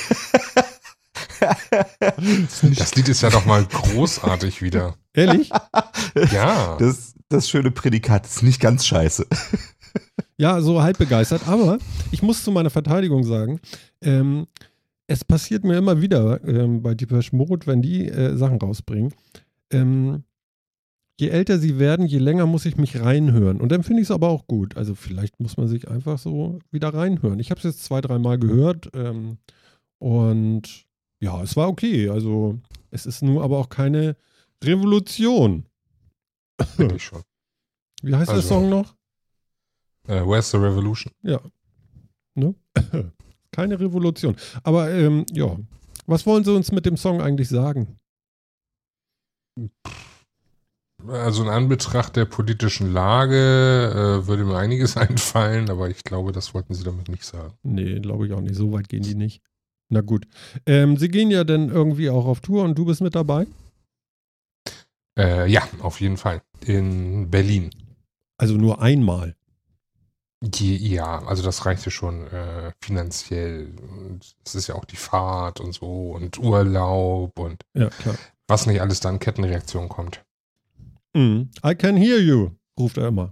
Das 2.62 2.96
Lied 2.96 3.10
ist 3.10 3.22
ja 3.22 3.32
doch 3.32 3.46
mal 3.46 3.65
großartig 3.65 4.62
wieder. 4.62 4.96
Ehrlich? 5.13 5.50
Ja. 6.32 6.77
Das, 6.77 7.15
das 7.30 7.50
schöne 7.50 7.72
Prädikat 7.72 8.27
ist 8.27 8.44
nicht 8.44 8.60
ganz 8.60 8.86
scheiße. 8.86 9.25
Ja, 10.41 10.60
so 10.60 10.81
halb 10.81 10.98
begeistert. 10.98 11.48
Aber 11.48 11.77
ich 12.12 12.24
muss 12.24 12.43
zu 12.43 12.51
meiner 12.51 12.71
Verteidigung 12.71 13.24
sagen, 13.24 13.60
ähm, 14.01 14.48
es 15.05 15.24
passiert 15.24 15.63
mir 15.63 15.77
immer 15.77 16.01
wieder 16.01 16.43
ähm, 16.48 16.81
bei 16.81 16.95
Deepesh 16.95 17.31
Mode, 17.31 17.67
wenn 17.67 17.83
die 17.83 18.07
äh, 18.07 18.36
Sachen 18.36 18.57
rausbringen. 18.57 19.13
Ähm, 19.71 20.24
je 21.19 21.27
älter 21.29 21.60
sie 21.60 21.77
werden, 21.77 22.07
je 22.07 22.17
länger 22.17 22.48
muss 22.48 22.65
ich 22.65 22.75
mich 22.77 23.00
reinhören. 23.00 23.62
Und 23.62 23.71
dann 23.71 23.83
finde 23.83 24.01
ich 24.01 24.07
es 24.07 24.12
aber 24.12 24.29
auch 24.29 24.48
gut. 24.48 24.77
Also 24.77 24.95
vielleicht 24.95 25.39
muss 25.39 25.57
man 25.57 25.67
sich 25.67 25.88
einfach 25.89 26.17
so 26.17 26.57
wieder 26.71 26.91
reinhören. 26.91 27.39
Ich 27.39 27.51
habe 27.51 27.60
es 27.60 27.65
jetzt 27.65 27.83
zwei, 27.83 28.01
dreimal 28.01 28.39
gehört 28.39 28.89
ähm, 28.95 29.38
und 30.00 30.86
ja, 31.19 31.43
es 31.43 31.55
war 31.55 31.67
okay. 31.69 32.10
Also 32.10 32.57
es 32.89 33.05
ist 33.05 33.21
nur 33.21 33.43
aber 33.43 33.60
auch 33.60 33.69
keine 33.69 34.15
Revolution. 34.63 35.65
Finde 36.77 36.95
ich 36.95 37.03
schon. 37.03 37.21
Wie 38.01 38.15
heißt 38.15 38.29
der 38.29 38.38
Also- 38.38 38.48
Song 38.48 38.69
noch? 38.69 38.95
Äh, 40.12 40.25
Where's 40.25 40.51
the 40.51 40.58
Revolution? 40.58 41.13
Ne? 42.36 42.53
Keine 43.51 43.80
Revolution. 43.80 44.36
Aber 44.63 44.91
ähm, 44.91 45.25
ja, 45.32 45.58
was 46.06 46.25
wollen 46.25 46.44
Sie 46.44 46.53
uns 46.53 46.72
mit 46.72 46.86
dem 46.86 46.98
Song 46.98 47.22
eigentlich 47.22 47.48
sagen? 47.48 47.98
Also 51.08 51.44
in 51.44 51.50
Anbetracht 51.50 52.15
der 52.15 52.25
politischen 52.25 52.91
Lage 52.91 54.22
äh, 54.24 54.27
würde 54.27 54.44
mir 54.44 54.58
einiges 54.58 54.98
einfallen, 55.06 55.70
aber 55.70 55.89
ich 55.89 56.03
glaube, 56.03 56.32
das 56.32 56.53
wollten 56.53 56.74
sie 56.74 56.84
damit 56.84 57.10
nicht 57.10 57.24
sagen. 57.25 57.53
Nee, 57.63 58.00
glaube 58.00 58.27
ich 58.27 58.34
auch 58.34 58.41
nicht. 58.41 58.56
So 58.56 58.72
weit 58.72 58.89
gehen 58.89 59.03
die 59.03 59.15
nicht. 59.15 59.41
Na 59.89 60.01
gut. 60.01 60.27
Ähm, 60.65 60.98
Sie 60.98 61.10
gehen 61.10 61.32
ja 61.32 61.44
dann 61.44 61.70
irgendwie 61.70 62.10
auch 62.10 62.25
auf 62.25 62.39
Tour 62.41 62.63
und 62.63 62.77
du 62.77 62.86
bist 62.86 63.01
mit 63.01 63.15
dabei? 63.15 63.48
Äh, 65.18 65.50
ja, 65.50 65.68
auf 65.82 66.00
jeden 66.00 66.18
Fall. 66.18 66.41
In 66.65 67.30
Berlin. 67.30 67.72
Also 68.38 68.56
nur 68.56 68.82
einmal. 68.82 69.36
Ja, 70.43 71.24
also 71.25 71.43
das 71.43 71.65
reichte 71.65 71.91
schon 71.91 72.25
äh, 72.27 72.71
finanziell. 72.83 73.75
Und 73.77 74.33
es 74.45 74.55
ist 74.55 74.67
ja 74.67 74.75
auch 74.75 74.86
die 74.86 74.95
Fahrt 74.95 75.60
und 75.60 75.74
so 75.74 76.12
und 76.12 76.39
Urlaub 76.39 77.38
und 77.38 77.62
Ja, 77.75 77.89
klar. 77.89 78.15
was 78.48 78.65
nicht 78.65 78.81
alles 78.81 79.00
da 79.01 79.10
an 79.10 79.19
Kettenreaktion 79.19 79.88
kommt. 79.88 80.24
Mhm. 81.13 81.51
I 81.63 81.75
can 81.75 81.95
hear 81.95 82.19
you, 82.19 82.51
ruft 82.79 82.98
er 82.98 83.07
immer. 83.10 83.31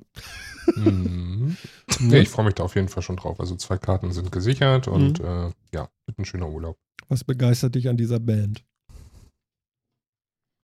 Mhm. 0.76 1.58
Nee, 2.02 2.20
ich 2.20 2.30
freue 2.30 2.46
mich 2.46 2.54
da 2.54 2.64
auf 2.64 2.76
jeden 2.76 2.88
Fall 2.88 3.02
schon 3.04 3.18
drauf. 3.18 3.40
Also 3.42 3.56
zwei 3.56 3.78
Karten 3.78 4.12
sind 4.14 4.32
gesichert 4.32 4.88
und 4.88 5.20
äh, 5.20 5.52
ja, 5.74 5.90
wird 6.06 6.18
ein 6.20 6.24
schöner 6.24 6.48
Urlaub. 6.48 6.78
Was 7.10 7.24
begeistert 7.26 7.76
dich 7.76 7.90
an 7.90 7.98
dieser 7.98 8.20
Band? 8.20 8.64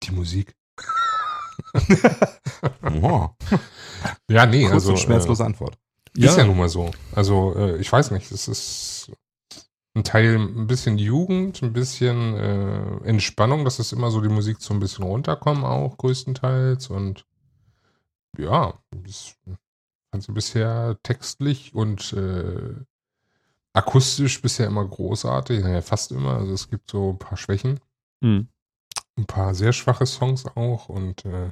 Die 0.02 0.10
Musik. 0.12 0.56
Ja, 4.30 4.46
nee, 4.46 4.62
kurz 4.62 4.72
also 4.72 4.90
und 4.92 4.96
äh, 4.96 5.00
schmerzlose 5.00 5.44
Antwort. 6.14 6.30
ist 6.30 6.36
ja 6.36 6.44
nun 6.44 6.58
mal 6.58 6.68
so. 6.68 6.90
Also 7.14 7.54
äh, 7.56 7.76
ich 7.78 7.90
weiß 7.90 8.10
nicht, 8.10 8.30
es 8.32 8.48
ist 8.48 9.12
ein 9.94 10.04
Teil 10.04 10.36
ein 10.38 10.66
bisschen 10.66 10.98
Jugend, 10.98 11.62
ein 11.62 11.72
bisschen 11.72 12.34
äh, 12.34 12.96
Entspannung, 13.08 13.64
dass 13.64 13.78
es 13.78 13.92
immer 13.92 14.10
so 14.10 14.20
die 14.20 14.28
Musik 14.28 14.58
so 14.60 14.72
ein 14.74 14.80
bisschen 14.80 15.04
runterkommen 15.04 15.64
auch 15.64 15.96
größtenteils 15.98 16.88
und 16.88 17.26
ja, 18.38 18.74
das 18.90 19.36
fand 20.10 20.22
sie 20.22 20.32
bisher 20.32 20.98
textlich 21.02 21.74
und 21.74 22.12
äh, 22.14 22.74
akustisch 23.74 24.40
bisher 24.40 24.66
immer 24.66 24.86
großartig, 24.86 25.62
naja, 25.62 25.82
fast 25.82 26.12
immer. 26.12 26.36
Also 26.38 26.52
es 26.52 26.68
gibt 26.70 26.90
so 26.90 27.10
ein 27.10 27.18
paar 27.18 27.36
Schwächen, 27.36 27.80
Mhm. 28.22 28.48
ein 29.16 29.26
paar 29.26 29.54
sehr 29.54 29.72
schwache 29.72 30.06
Songs 30.06 30.46
auch 30.46 30.88
und 30.88 31.24
äh, 31.24 31.50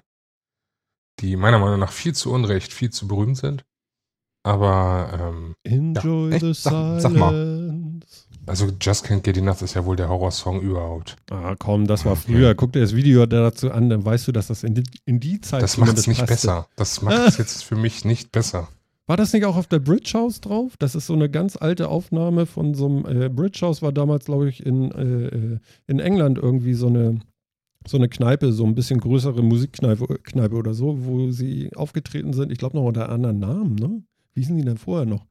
die 1.19 1.37
meiner 1.37 1.59
Meinung 1.59 1.81
nach 1.81 1.93
viel 1.93 2.15
zu 2.15 2.33
Unrecht, 2.33 2.73
viel 2.73 2.91
zu 2.91 3.07
berühmt 3.09 3.37
sind. 3.37 3.65
Aber 4.43 5.33
ähm, 5.35 5.55
Enjoy 5.65 6.31
echt? 6.33 6.41
the 6.45 6.55
Sag- 6.55 7.01
sag 7.01 7.13
mal. 7.13 7.31
silence. 7.31 8.27
also 8.47 8.69
Just 8.81 9.05
Can't 9.07 9.21
Get 9.23 9.37
Enough 9.37 9.61
ist 9.63 9.75
ja 9.75 9.85
wohl 9.85 9.97
der 9.97 10.09
Horrorsong 10.09 10.61
überhaupt. 10.63 11.17
Ah, 11.31 11.55
komm, 11.59 11.87
das 11.87 12.05
war 12.05 12.13
Okay. 12.13 12.23
früher. 12.33 12.55
Guck 12.55 12.73
dir 12.73 12.81
das 12.81 12.95
Video 12.97 13.27
dazu 13.27 13.71
an, 13.71 13.91
dann 13.91 14.05
weißt 14.05 14.27
du, 14.29 14.33
dass 14.33 14.47
das 14.47 14.65
in 14.65 14.75
die, 14.75 14.83
in 15.05 15.21
die 15.21 15.41
Zeit 15.41 15.63
Das 15.63 15.77
macht 15.77 15.97
es 15.99 16.07
nicht 16.07 16.21
passte. 16.21 16.33
besser. 16.35 16.67
Das 16.77 17.03
macht 17.03 17.29
es 17.29 17.39
jetzt 17.39 17.65
für 17.65 17.77
mich 17.77 18.05
nicht 18.05 18.33
besser. 18.33 18.69
War 19.07 19.17
das 19.17 19.33
nicht 19.33 19.45
auch 19.45 19.57
auf 19.57 19.67
der 19.67 19.81
Bridge 19.81 20.13
House 20.15 20.41
drauf? 20.41 20.75
Das 20.79 20.95
ist 20.95 21.07
so 21.09 21.15
eine 21.15 21.29
ganz 21.29 21.57
alte 21.57 21.89
Aufnahme 21.89 22.47
von 22.47 22.75
so 22.75 22.87
einem 22.87 23.23
äh, 23.23 23.29
Bridge 23.29 23.59
House, 23.63 23.83
war 23.83 23.93
damals, 23.93 24.25
glaube 24.25 24.49
ich, 24.49 24.65
in, 24.65 24.91
äh, 24.93 25.27
äh, 25.27 25.59
in 25.89 25.99
England 25.99 26.39
irgendwie 26.39 26.75
so 26.75 26.87
eine, 26.87 27.19
so 27.87 27.97
eine 27.97 28.09
Kneipe, 28.09 28.53
so 28.53 28.65
ein 28.65 28.75
bisschen 28.77 29.01
größere 29.01 29.43
Musikkneipe 29.43 30.07
Kneipe 30.23 30.55
oder 30.55 30.75
so, 30.75 31.05
wo 31.05 31.31
sie 31.31 31.71
aufgetreten 31.75 32.33
sind. 32.33 32.53
Ich 32.53 32.59
glaube 32.59 32.77
noch 32.77 32.85
unter 32.85 33.09
anderen 33.09 33.41
Namen, 33.41 33.75
ne? 33.75 34.03
Wie 34.41 34.45
hießen 34.45 34.57
die 34.57 34.65
denn 34.65 34.79
vorher 34.79 35.05
noch? 35.05 35.27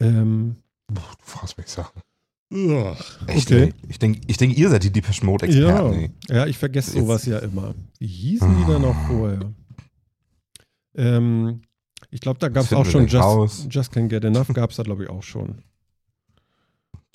Ähm, 0.00 0.56
Puh, 0.88 0.94
du 0.94 1.00
fragst 1.24 1.56
mich 1.56 1.68
Sachen. 1.68 2.02
uah, 2.52 2.96
Echt, 3.28 3.46
okay. 3.46 3.62
ey? 3.66 3.74
Ich 3.88 4.00
denke, 4.00 4.20
ich 4.26 4.36
denk, 4.38 4.58
ihr 4.58 4.68
seid 4.70 4.82
die 4.82 4.90
Depeche 4.90 5.20
Ja, 5.20 5.26
Mode-Experten. 5.26 5.92
ey. 5.94 6.10
ja, 6.30 6.46
ich 6.48 6.58
vergesse 6.58 6.90
Jetzt- 6.96 7.00
sowas 7.06 7.24
ja 7.26 7.38
immer. 7.38 7.76
Wie 8.00 8.08
hießen 8.08 8.56
die 8.58 8.64
denn 8.64 8.82
noch 8.82 8.96
vorher? 9.06 9.54
Ähm, 10.96 11.62
ich 12.10 12.20
glaube, 12.20 12.40
da 12.40 12.48
gab 12.48 12.64
es 12.64 12.72
auch 12.72 12.84
schon. 12.84 13.06
Just, 13.06 13.72
Just 13.72 13.92
Can't 13.92 14.08
Get 14.08 14.24
Enough, 14.24 14.48
gab 14.52 14.70
es 14.70 14.76
da, 14.78 14.82
glaube 14.82 15.04
ich, 15.04 15.10
auch 15.10 15.22
schon. 15.22 15.62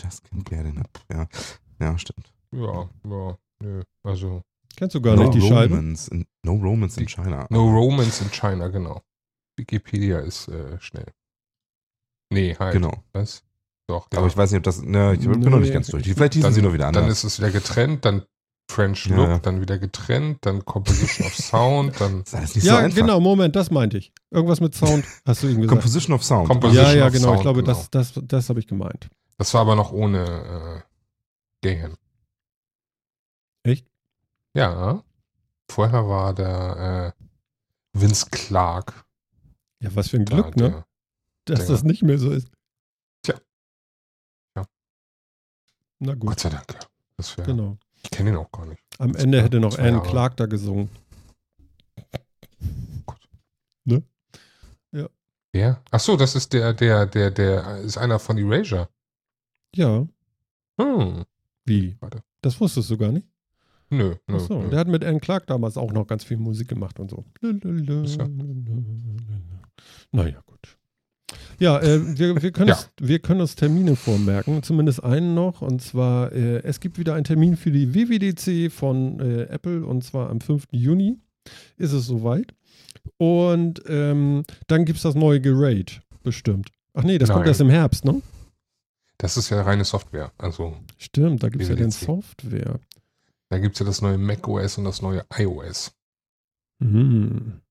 Just 0.01 0.23
can't 0.25 0.45
get 0.49 0.59
enough. 0.65 0.87
Ja, 1.11 1.27
ja 1.81 1.97
stimmt. 1.97 2.31
Ja, 2.53 2.89
ja, 3.09 3.37
nö. 3.61 3.81
Also, 4.03 4.41
Kennst 4.77 4.95
du 4.95 5.01
gar 5.01 5.17
no 5.17 5.23
nicht 5.23 5.33
die 5.33 5.41
Scheibe? 5.41 5.75
Romance 5.75 6.07
in, 6.07 6.25
no 6.43 6.53
Romance 6.53 6.97
in 6.97 7.07
China. 7.09 7.45
No 7.49 7.69
Romance 7.69 8.21
in 8.23 8.31
China, 8.31 8.69
genau. 8.69 9.01
Wikipedia 9.59 10.19
ist 10.19 10.47
äh, 10.47 10.79
schnell. 10.79 11.05
Nee, 12.31 12.55
halt. 12.57 12.73
Genau. 12.73 13.03
Was? 13.13 13.43
Doch, 13.87 14.07
Aber 14.15 14.27
ich 14.27 14.37
weiß 14.37 14.51
nicht, 14.51 14.59
ob 14.59 14.63
das. 14.63 14.81
Ne, 14.81 15.13
ich 15.13 15.27
bin 15.27 15.39
Nee. 15.39 15.49
noch 15.49 15.59
nicht 15.59 15.73
ganz 15.73 15.87
durch. 15.87 16.03
Vielleicht 16.03 16.33
hießen 16.33 16.43
dann, 16.43 16.53
sie 16.53 16.61
nur 16.61 16.73
wieder 16.73 16.87
anders. 16.87 17.03
Dann 17.03 17.11
ist 17.11 17.23
es 17.23 17.39
wieder 17.39 17.49
getrennt, 17.51 18.05
dann 18.05 18.23
French 18.69 19.07
Look, 19.07 19.27
ja. 19.27 19.39
dann 19.39 19.61
wieder 19.61 19.79
getrennt, 19.79 20.45
dann 20.45 20.63
Composition 20.63 21.25
of 21.25 21.35
Sound, 21.35 21.93
dann 21.99 22.19
das 22.19 22.27
ist 22.27 22.35
alles 22.35 22.55
nicht 22.55 22.63
so 22.65 22.69
Ja, 22.69 22.77
einfach. 22.79 22.97
genau, 22.97 23.19
Moment, 23.19 23.55
das 23.55 23.71
meinte 23.71 23.97
ich. 23.97 24.13
Irgendwas 24.29 24.61
mit 24.61 24.75
Sound, 24.75 25.05
hast 25.25 25.41
du 25.41 25.47
ihm 25.47 25.55
gesagt. 25.61 25.69
Composition 25.81 26.15
of 26.15 26.23
Sound. 26.23 26.47
Composition 26.47 26.85
ja, 26.85 26.93
ja, 26.93 27.07
of 27.07 27.13
genau, 27.13 27.23
Sound, 27.25 27.37
ich 27.37 27.41
glaube, 27.41 27.63
genau. 27.63 27.73
das, 27.73 27.89
das, 27.89 28.13
das 28.23 28.49
habe 28.49 28.59
ich 28.59 28.67
gemeint. 28.67 29.09
Das 29.39 29.53
war 29.55 29.61
aber 29.61 29.75
noch 29.75 29.91
ohne 29.91 30.83
äh, 31.63 31.67
Gahan. 31.75 31.95
Echt? 33.63 33.87
Ja. 34.53 35.03
Vorher 35.71 36.07
war 36.07 36.33
der 36.33 37.15
äh, 37.17 37.23
Vince 37.99 38.27
Clark. 38.29 38.93
Ja, 39.81 39.95
was 39.95 40.09
für 40.09 40.17
ein 40.17 40.25
da, 40.25 40.41
Glück, 40.41 40.55
ne? 40.57 40.69
der- 40.69 40.85
Dass 41.55 41.59
Sänger. 41.67 41.71
das 41.71 41.83
nicht 41.83 42.03
mehr 42.03 42.17
so 42.19 42.31
ist. 42.31 42.49
Tja. 43.23 43.35
Ja. 44.55 44.65
Na 45.99 46.13
gut, 46.15 46.29
Gott 46.29 46.39
sei 46.39 46.49
Dank. 46.49 46.73
ja. 46.73 46.79
Das 47.17 47.37
wär, 47.37 47.45
genau. 47.45 47.77
Ich 48.03 48.11
kenne 48.11 48.29
ihn 48.31 48.35
auch 48.37 48.51
gar 48.51 48.65
nicht. 48.65 48.81
Am 48.97 49.15
Ende 49.15 49.41
hätte 49.41 49.59
noch 49.59 49.77
Anne. 49.77 50.01
Clark 50.01 50.37
da 50.37 50.45
gesungen. 50.45 50.89
Wer? 55.51 55.81
Ach 55.89 55.99
so, 55.99 56.15
das 56.15 56.35
ist 56.35 56.53
der, 56.53 56.73
der, 56.75 57.07
der, 57.07 57.31
der 57.31 57.77
ist 57.79 57.97
einer 57.97 58.19
von 58.19 58.37
Erasure. 58.37 58.87
Ja, 59.73 60.07
Hm. 60.79 61.25
wie? 61.65 61.97
Warte. 61.99 62.21
Das 62.41 62.59
wusstest 62.61 62.91
du 62.91 62.97
gar 62.99 63.11
nicht? 63.11 63.27
Nö, 63.89 64.15
nö, 64.27 64.37
Ach 64.37 64.39
so, 64.41 64.61
nö. 64.61 64.69
der 64.69 64.77
hat 64.79 64.87
mit 64.87 65.03
Anne 65.03 65.19
Clark 65.19 65.47
damals 65.47 65.75
auch 65.75 65.91
noch 65.91 66.05
ganz 66.05 66.23
viel 66.23 66.37
Musik 66.37 66.67
gemacht 66.67 66.99
und 66.99 67.09
so. 67.09 67.25
Ist 67.41 68.15
ja- 68.17 68.27
Naja, 70.11 70.41
gut. 70.45 70.77
Ja, 71.59 71.79
äh, 71.79 72.17
wir, 72.17 72.41
wir, 72.41 72.51
können 72.51 72.69
Ja. 72.69 72.75
Uns, 72.75 72.89
wir 72.99 73.19
können 73.19 73.41
uns 73.41 73.55
Termine 73.55 73.95
vormerken, 73.95 74.63
zumindest 74.63 75.03
einen 75.03 75.33
noch. 75.33 75.61
Und 75.61 75.81
zwar, 75.81 76.31
äh, 76.31 76.63
es 76.63 76.79
gibt 76.79 76.97
wieder 76.97 77.15
einen 77.15 77.25
Termin 77.25 77.57
für 77.57 77.71
die 77.71 77.93
WWDC 77.93 78.71
von 78.71 79.19
äh, 79.19 79.43
Apple 79.43 79.85
und 79.85 80.03
zwar 80.03 80.29
am 80.29 80.41
5. 80.41 80.67
Juni 80.71 81.17
ist 81.77 81.91
es 81.91 82.05
soweit. 82.05 82.53
Und 83.17 83.81
ähm, 83.87 84.43
dann 84.67 84.85
gibt 84.85 84.97
es 84.97 85.03
das 85.03 85.15
neue 85.15 85.41
Gerate, 85.41 86.01
bestimmt. 86.23 86.69
Ach 86.93 87.03
nee, 87.03 87.17
das 87.17 87.29
kommt 87.29 87.41
Nein. 87.41 87.49
erst 87.49 87.61
im 87.61 87.69
Herbst, 87.69 88.05
ne? 88.05 88.21
Das 89.17 89.35
ist 89.35 89.49
ja 89.49 89.61
reine 89.61 89.83
Software. 89.83 90.31
Also 90.37 90.77
Stimmt, 90.97 91.43
da 91.43 91.49
gibt 91.49 91.63
es 91.63 91.69
ja 91.69 91.75
den. 91.75 91.91
Software. 91.91 92.79
da 93.49 93.59
gibt 93.59 93.75
es 93.75 93.79
ja 93.79 93.85
das 93.85 94.01
neue 94.01 94.17
macOS 94.17 94.77
und 94.77 94.85
das 94.85 95.01
neue 95.01 95.25
iOS. 95.37 95.91
Mhm. 96.79 97.61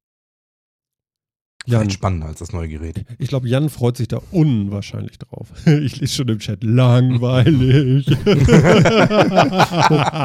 Jan, 1.69 1.91
spannender 1.91 2.27
als 2.27 2.39
das 2.39 2.53
neue 2.53 2.69
Gerät. 2.69 3.05
ich 3.19 3.29
glaube, 3.29 3.49
Jan 3.49 3.69
freut 3.69 3.97
sich 3.97 4.09
da 4.09 4.21
unwahrscheinlich 4.31 5.19
drauf. 5.19 5.49
Ich 5.89 6.01
lese 6.01 6.15
schon 6.15 6.29
im 6.29 6.39
Chat, 6.39 6.65
langweilig. 6.65 8.07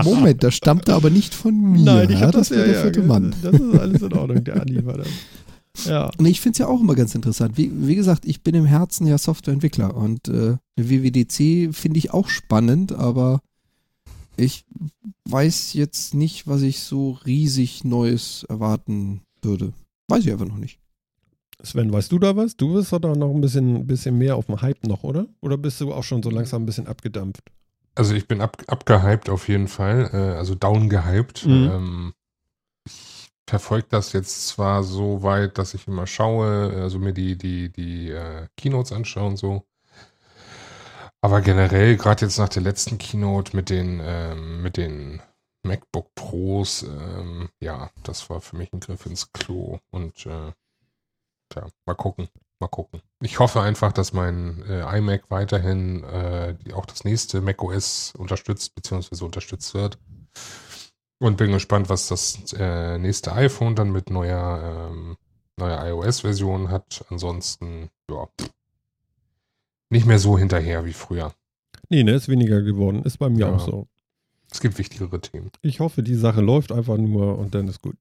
Moment, 0.03 0.43
das 0.43 0.55
stammte 0.55 0.93
aber 0.93 1.09
nicht 1.09 1.33
von 1.33 1.55
mir. 1.55 1.81
Nein, 1.81 2.09
ich 2.09 2.19
ja, 2.19 2.27
habe 2.27 2.31
das 2.31 2.49
das 2.49 2.57
war 2.57 2.65
ja, 2.65 2.71
der 2.71 2.81
vierte 2.81 2.99
ja, 3.01 3.05
Mann. 3.05 3.35
Das 3.41 3.53
ist 3.53 3.79
alles 3.79 4.01
in 4.01 4.13
Ordnung, 4.13 4.43
der 4.43 4.61
Andi 4.61 4.85
war 4.85 4.97
das. 4.97 5.07
Ja. 5.85 6.11
Und 6.17 6.25
ich 6.25 6.39
finde 6.39 6.53
es 6.53 6.59
ja 6.59 6.67
auch 6.67 6.79
immer 6.79 6.95
ganz 6.95 7.15
interessant. 7.15 7.57
Wie, 7.57 7.71
wie 7.73 7.95
gesagt, 7.95 8.25
ich 8.25 8.43
bin 8.43 8.55
im 8.55 8.65
Herzen 8.65 9.07
ja 9.07 9.17
Softwareentwickler 9.17 9.95
und 9.95 10.27
äh, 10.27 10.57
eine 10.77 10.89
WWDC 10.89 11.73
finde 11.73 11.97
ich 11.97 12.13
auch 12.13 12.29
spannend, 12.29 12.93
aber 12.93 13.41
ich 14.37 14.65
weiß 15.29 15.73
jetzt 15.73 16.13
nicht, 16.13 16.47
was 16.47 16.61
ich 16.61 16.79
so 16.79 17.11
riesig 17.25 17.83
Neues 17.83 18.45
erwarten 18.49 19.21
würde. 19.41 19.73
Weiß 20.07 20.25
ich 20.25 20.31
einfach 20.31 20.47
noch 20.47 20.57
nicht. 20.57 20.79
Sven, 21.61 21.91
weißt 21.91 22.11
du 22.11 22.19
da 22.19 22.35
was? 22.35 22.55
Du 22.55 22.73
bist 22.73 22.91
doch 22.91 22.99
noch 22.99 23.33
ein 23.33 23.41
bisschen, 23.41 23.85
bisschen 23.87 24.17
mehr 24.17 24.35
auf 24.35 24.47
dem 24.47 24.61
Hype 24.61 24.83
noch, 24.85 25.03
oder? 25.03 25.27
Oder 25.41 25.57
bist 25.57 25.79
du 25.81 25.93
auch 25.93 26.03
schon 26.03 26.23
so 26.23 26.29
langsam 26.29 26.63
ein 26.63 26.65
bisschen 26.65 26.87
abgedampft? 26.87 27.43
Also 27.95 28.15
ich 28.15 28.27
bin 28.27 28.41
ab, 28.41 28.57
abgehypt 28.67 29.29
auf 29.29 29.47
jeden 29.47 29.67
Fall, 29.67 30.09
äh, 30.13 30.37
also 30.37 30.55
down 30.55 30.89
gehypt. 30.89 31.45
Mhm. 31.45 31.69
Ähm, 31.71 32.13
ich 32.85 33.29
verfolge 33.47 33.87
das 33.89 34.13
jetzt 34.13 34.47
zwar 34.47 34.83
so 34.83 35.21
weit, 35.21 35.57
dass 35.57 35.73
ich 35.73 35.87
immer 35.87 36.07
schaue, 36.07 36.73
also 36.81 36.97
mir 36.97 37.13
die, 37.13 37.37
die, 37.37 37.69
die 37.69 38.09
äh, 38.09 38.47
Keynotes 38.57 38.91
anschaue 38.91 39.27
und 39.27 39.37
so. 39.37 39.63
Aber 41.21 41.39
generell, 41.39 41.95
gerade 41.95 42.25
jetzt 42.25 42.37
nach 42.37 42.49
der 42.49 42.63
letzten 42.63 42.97
Keynote 42.97 43.55
mit 43.55 43.69
den, 43.69 44.01
ähm, 44.03 44.61
mit 44.61 44.75
den 44.75 45.21
MacBook 45.63 46.13
Pros, 46.15 46.83
ähm, 46.83 47.47
ja, 47.61 47.91
das 48.03 48.29
war 48.29 48.41
für 48.41 48.57
mich 48.57 48.73
ein 48.73 48.81
Griff 48.81 49.05
ins 49.05 49.31
Klo. 49.31 49.79
Und 49.91 50.25
äh, 50.25 50.51
ja, 51.55 51.67
mal 51.85 51.93
gucken, 51.95 52.27
mal 52.59 52.67
gucken. 52.67 53.01
Ich 53.21 53.39
hoffe 53.39 53.61
einfach, 53.61 53.91
dass 53.93 54.13
mein 54.13 54.63
äh, 54.63 54.97
iMac 54.97 55.29
weiterhin 55.29 56.03
äh, 56.03 56.55
die, 56.55 56.73
auch 56.73 56.85
das 56.85 57.03
nächste 57.03 57.41
macOS 57.41 58.13
unterstützt, 58.17 58.75
beziehungsweise 58.75 59.23
unterstützt 59.25 59.73
wird. 59.73 59.97
Und 61.19 61.37
bin 61.37 61.51
gespannt, 61.53 61.87
was 61.89 62.07
das 62.09 62.51
äh, 62.53 62.97
nächste 62.97 63.33
iPhone 63.33 63.75
dann 63.75 63.91
mit 63.91 64.09
neuer, 64.09 64.89
ähm, 64.91 65.15
neuer 65.57 65.85
iOS-Version 65.87 66.69
hat. 66.69 67.05
Ansonsten, 67.09 67.89
ja, 68.11 68.27
nicht 69.89 70.05
mehr 70.05 70.19
so 70.19 70.37
hinterher 70.37 70.83
wie 70.85 70.93
früher. 70.93 71.33
Nee, 71.89 72.03
ne, 72.03 72.13
ist 72.13 72.27
weniger 72.27 72.61
geworden. 72.61 73.03
Ist 73.03 73.19
bei 73.19 73.29
mir 73.29 73.45
Ja. 73.47 73.53
auch 73.55 73.59
so. 73.65 73.87
Es 74.51 74.59
gibt 74.59 74.77
wichtigere 74.77 75.19
Themen. 75.21 75.49
Ich 75.61 75.79
hoffe, 75.79 76.03
die 76.03 76.15
Sache 76.15 76.41
läuft 76.41 76.71
einfach 76.71 76.97
nur 76.97 77.37
und 77.37 77.55
dann 77.55 77.67
ist 77.67 77.81
gut. 77.81 77.95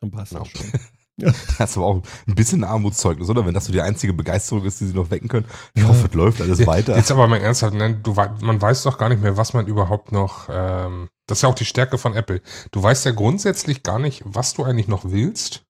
Dann 0.00 0.10
passt 0.10 0.34
das 0.34 0.50
Ja. 0.52 0.58
schon. 0.60 0.72
Das 1.18 1.34
ist 1.70 1.76
aber 1.76 1.86
auch 1.86 2.02
ein 2.26 2.34
bisschen 2.34 2.62
Armutszeugnis, 2.64 3.28
oder? 3.30 3.46
Wenn 3.46 3.54
das 3.54 3.64
so 3.66 3.72
die 3.72 3.80
einzige 3.80 4.12
Begeisterung 4.12 4.64
ist, 4.64 4.80
die 4.80 4.86
sie 4.86 4.94
noch 4.94 5.10
wecken 5.10 5.28
können. 5.28 5.46
Ich 5.74 5.84
hoffe, 5.84 6.06
es 6.08 6.14
läuft 6.14 6.40
alles 6.42 6.66
weiter. 6.66 6.96
Jetzt 6.96 7.10
aber 7.10 7.26
mal 7.26 7.40
ernsthaft, 7.40 7.74
ne? 7.74 7.94
du, 7.94 8.12
man 8.12 8.60
weiß 8.60 8.82
doch 8.82 8.98
gar 8.98 9.08
nicht 9.08 9.22
mehr, 9.22 9.36
was 9.36 9.54
man 9.54 9.66
überhaupt 9.66 10.12
noch, 10.12 10.48
ähm, 10.50 11.08
das 11.26 11.38
ist 11.38 11.42
ja 11.42 11.48
auch 11.48 11.54
die 11.54 11.64
Stärke 11.64 11.96
von 11.98 12.14
Apple. 12.14 12.42
Du 12.70 12.82
weißt 12.82 13.04
ja 13.06 13.12
grundsätzlich 13.12 13.82
gar 13.82 13.98
nicht, 13.98 14.22
was 14.26 14.54
du 14.54 14.64
eigentlich 14.64 14.88
noch 14.88 15.04
willst, 15.06 15.64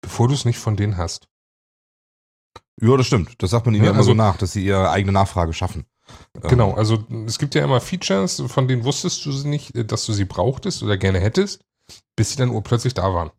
bevor 0.00 0.28
du 0.28 0.34
es 0.34 0.44
nicht 0.44 0.58
von 0.58 0.76
denen 0.76 0.96
hast. 0.96 1.28
Ja, 2.80 2.96
das 2.96 3.06
stimmt. 3.06 3.42
Das 3.42 3.50
sagt 3.50 3.66
man 3.66 3.74
ihnen 3.74 3.84
Ja, 3.84 3.90
ja, 3.90 3.94
immer 3.94 4.04
so 4.04 4.10
also- 4.12 4.22
nach, 4.22 4.36
dass 4.38 4.52
sie 4.52 4.64
ihre 4.64 4.90
eigene 4.90 5.12
Nachfrage 5.12 5.52
schaffen. 5.52 5.84
Ähm, 6.36 6.48
Genau, 6.48 6.72
also 6.74 7.04
es 7.26 7.38
gibt 7.38 7.54
ja 7.54 7.64
immer 7.64 7.80
Features, 7.80 8.42
von 8.46 8.68
denen 8.68 8.84
wusstest 8.84 9.24
du 9.26 9.32
sie 9.32 9.48
nicht, 9.48 9.74
äh, 9.74 9.84
dass 9.84 10.06
du 10.06 10.12
sie 10.12 10.24
brauchtest 10.24 10.82
oder 10.82 10.96
gerne 10.96 11.20
hättest, 11.20 11.60
bis 12.16 12.30
sie 12.30 12.36
dann 12.36 12.50
urplötzlich 12.50 12.94
da 12.94 13.12
waren. 13.12 13.30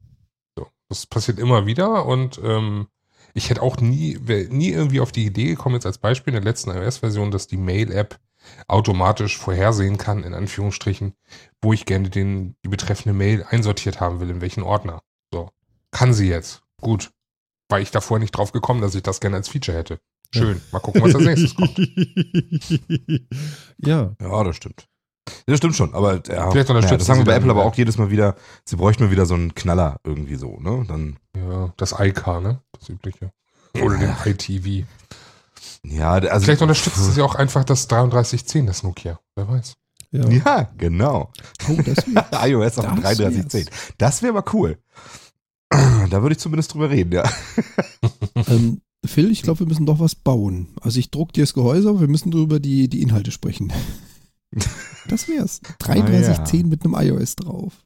Das 0.90 1.06
passiert 1.06 1.40
immer 1.40 1.66
wieder 1.66 2.06
und 2.06 2.40
ähm, 2.44 2.88
ich 3.34 3.50
hätte 3.50 3.62
auch 3.62 3.78
nie, 3.78 4.18
nie 4.50 4.70
irgendwie 4.70 5.00
auf 5.00 5.12
die 5.12 5.26
Idee 5.26 5.46
gekommen, 5.46 5.76
jetzt 5.76 5.86
als 5.86 5.98
Beispiel 5.98 6.34
in 6.34 6.42
der 6.42 6.50
letzten 6.50 6.72
iOS-Version, 6.72 7.32
dass 7.32 7.48
die 7.48 7.58
Mail-App 7.58 8.20
automatisch 8.68 9.38
vorhersehen 9.38 9.98
kann, 9.98 10.24
in 10.24 10.34
Anführungsstrichen, 10.34 11.14
wo 11.62 11.74
ich 11.74 11.86
gerne 11.86 12.10
den, 12.10 12.56
die 12.64 12.70
betreffende 12.70 13.14
Mail 13.14 13.46
einsortiert 13.48 14.00
haben 14.00 14.20
will, 14.20 14.30
in 14.30 14.42
welchen 14.42 14.64
Ordner. 14.64 15.02
So. 15.32 15.52
Kann 15.92 16.14
sie 16.14 16.30
jetzt. 16.30 16.64
Gut. 16.82 17.12
War 17.70 17.80
ich 17.80 17.92
davor 17.92 18.20
nicht 18.20 18.32
drauf 18.32 18.54
gekommen, 18.54 18.82
dass 18.82 18.96
ich 18.96 19.04
das 19.04 19.20
gerne 19.20 19.36
als 19.36 19.50
Feature 19.50 19.78
hätte. 19.78 20.00
Schön. 20.34 20.62
Mal 20.72 20.80
gucken, 20.80 21.02
was 21.02 21.16
als 21.16 21.26
nächstes 21.26 21.56
kommt. 21.56 21.78
ja, 23.78 24.16
Ja, 24.20 24.44
das 24.44 24.56
stimmt. 24.56 24.88
Das 25.46 25.58
stimmt 25.58 25.76
schon, 25.76 25.94
aber 25.94 26.22
ja, 26.28 26.50
Vielleicht 26.52 26.70
unterstützen 26.70 26.94
ja, 26.94 26.98
das 26.98 27.08
sagen 27.08 27.20
wir 27.20 27.26
bei 27.26 27.36
Apple 27.36 27.52
aber 27.52 27.66
auch 27.66 27.76
jedes 27.76 27.98
Mal 27.98 28.10
wieder, 28.10 28.36
sie 28.66 28.76
bräuchten 28.76 29.04
mal 29.06 29.12
wieder 29.12 29.26
so 29.26 29.34
einen 29.36 29.56
Knaller 29.56 29.98
irgendwie 30.04 30.36
so, 30.36 30.58
ne? 30.60 30.86
Dann, 30.88 31.18
Ja, 31.36 31.74
das 31.78 31.94
IK, 31.98 32.28
ne? 32.42 32.62
Das 32.78 32.90
übliche. 32.90 33.32
Oder 33.82 33.98
den 33.98 34.16
ITV. 34.26 34.86
ja, 35.84 36.12
also. 36.14 36.46
Vielleicht 36.46 36.62
unterstützen 36.62 37.12
sie 37.12 37.22
auch 37.22 37.36
einfach 37.36 37.64
das 37.64 37.88
3310, 37.88 38.66
das 38.68 38.84
Nokia. 38.84 39.20
Wer 39.36 39.48
weiß. 39.48 39.76
ja. 40.12 40.28
Ja, 40.30 40.70
genau. 40.78 41.32
Oh, 41.70 41.80
das 41.84 42.06
iOS 42.48 42.80
auf 42.80 42.86
dem 42.86 43.02
Das 43.02 43.18
3310. 43.18 43.70
Das 43.98 44.22
wäre 44.24 44.34
mal 44.34 44.44
cool. 44.54 44.78
Da 46.10 46.22
würde 46.22 46.34
ich 46.34 46.40
zumindest 46.40 46.74
drüber 46.74 46.90
reden, 46.90 47.12
ja. 47.12 47.30
ähm, 48.48 48.82
Phil, 49.06 49.30
ich 49.32 49.42
glaube, 49.42 49.60
wir 49.60 49.68
müssen 49.68 49.86
doch 49.86 50.00
was 50.00 50.16
bauen. 50.16 50.70
Also 50.82 51.00
ich 51.00 51.12
druck 51.12 51.34
dir 51.34 51.44
das 51.44 51.54
Gehäuse, 51.54 51.90
aber 51.90 52.00
wir 52.00 52.08
müssen 52.08 52.32
drüber 52.32 52.60
die, 52.62 52.88
die 52.88 53.02
Inhalte 53.02 53.32
sprechen. 53.32 53.74
Das 55.08 55.30
wär's. 55.30 55.62
3310 55.80 56.68
mit 56.68 56.84
einem 56.84 56.96
iOS 56.96 57.38
drauf. 57.38 57.86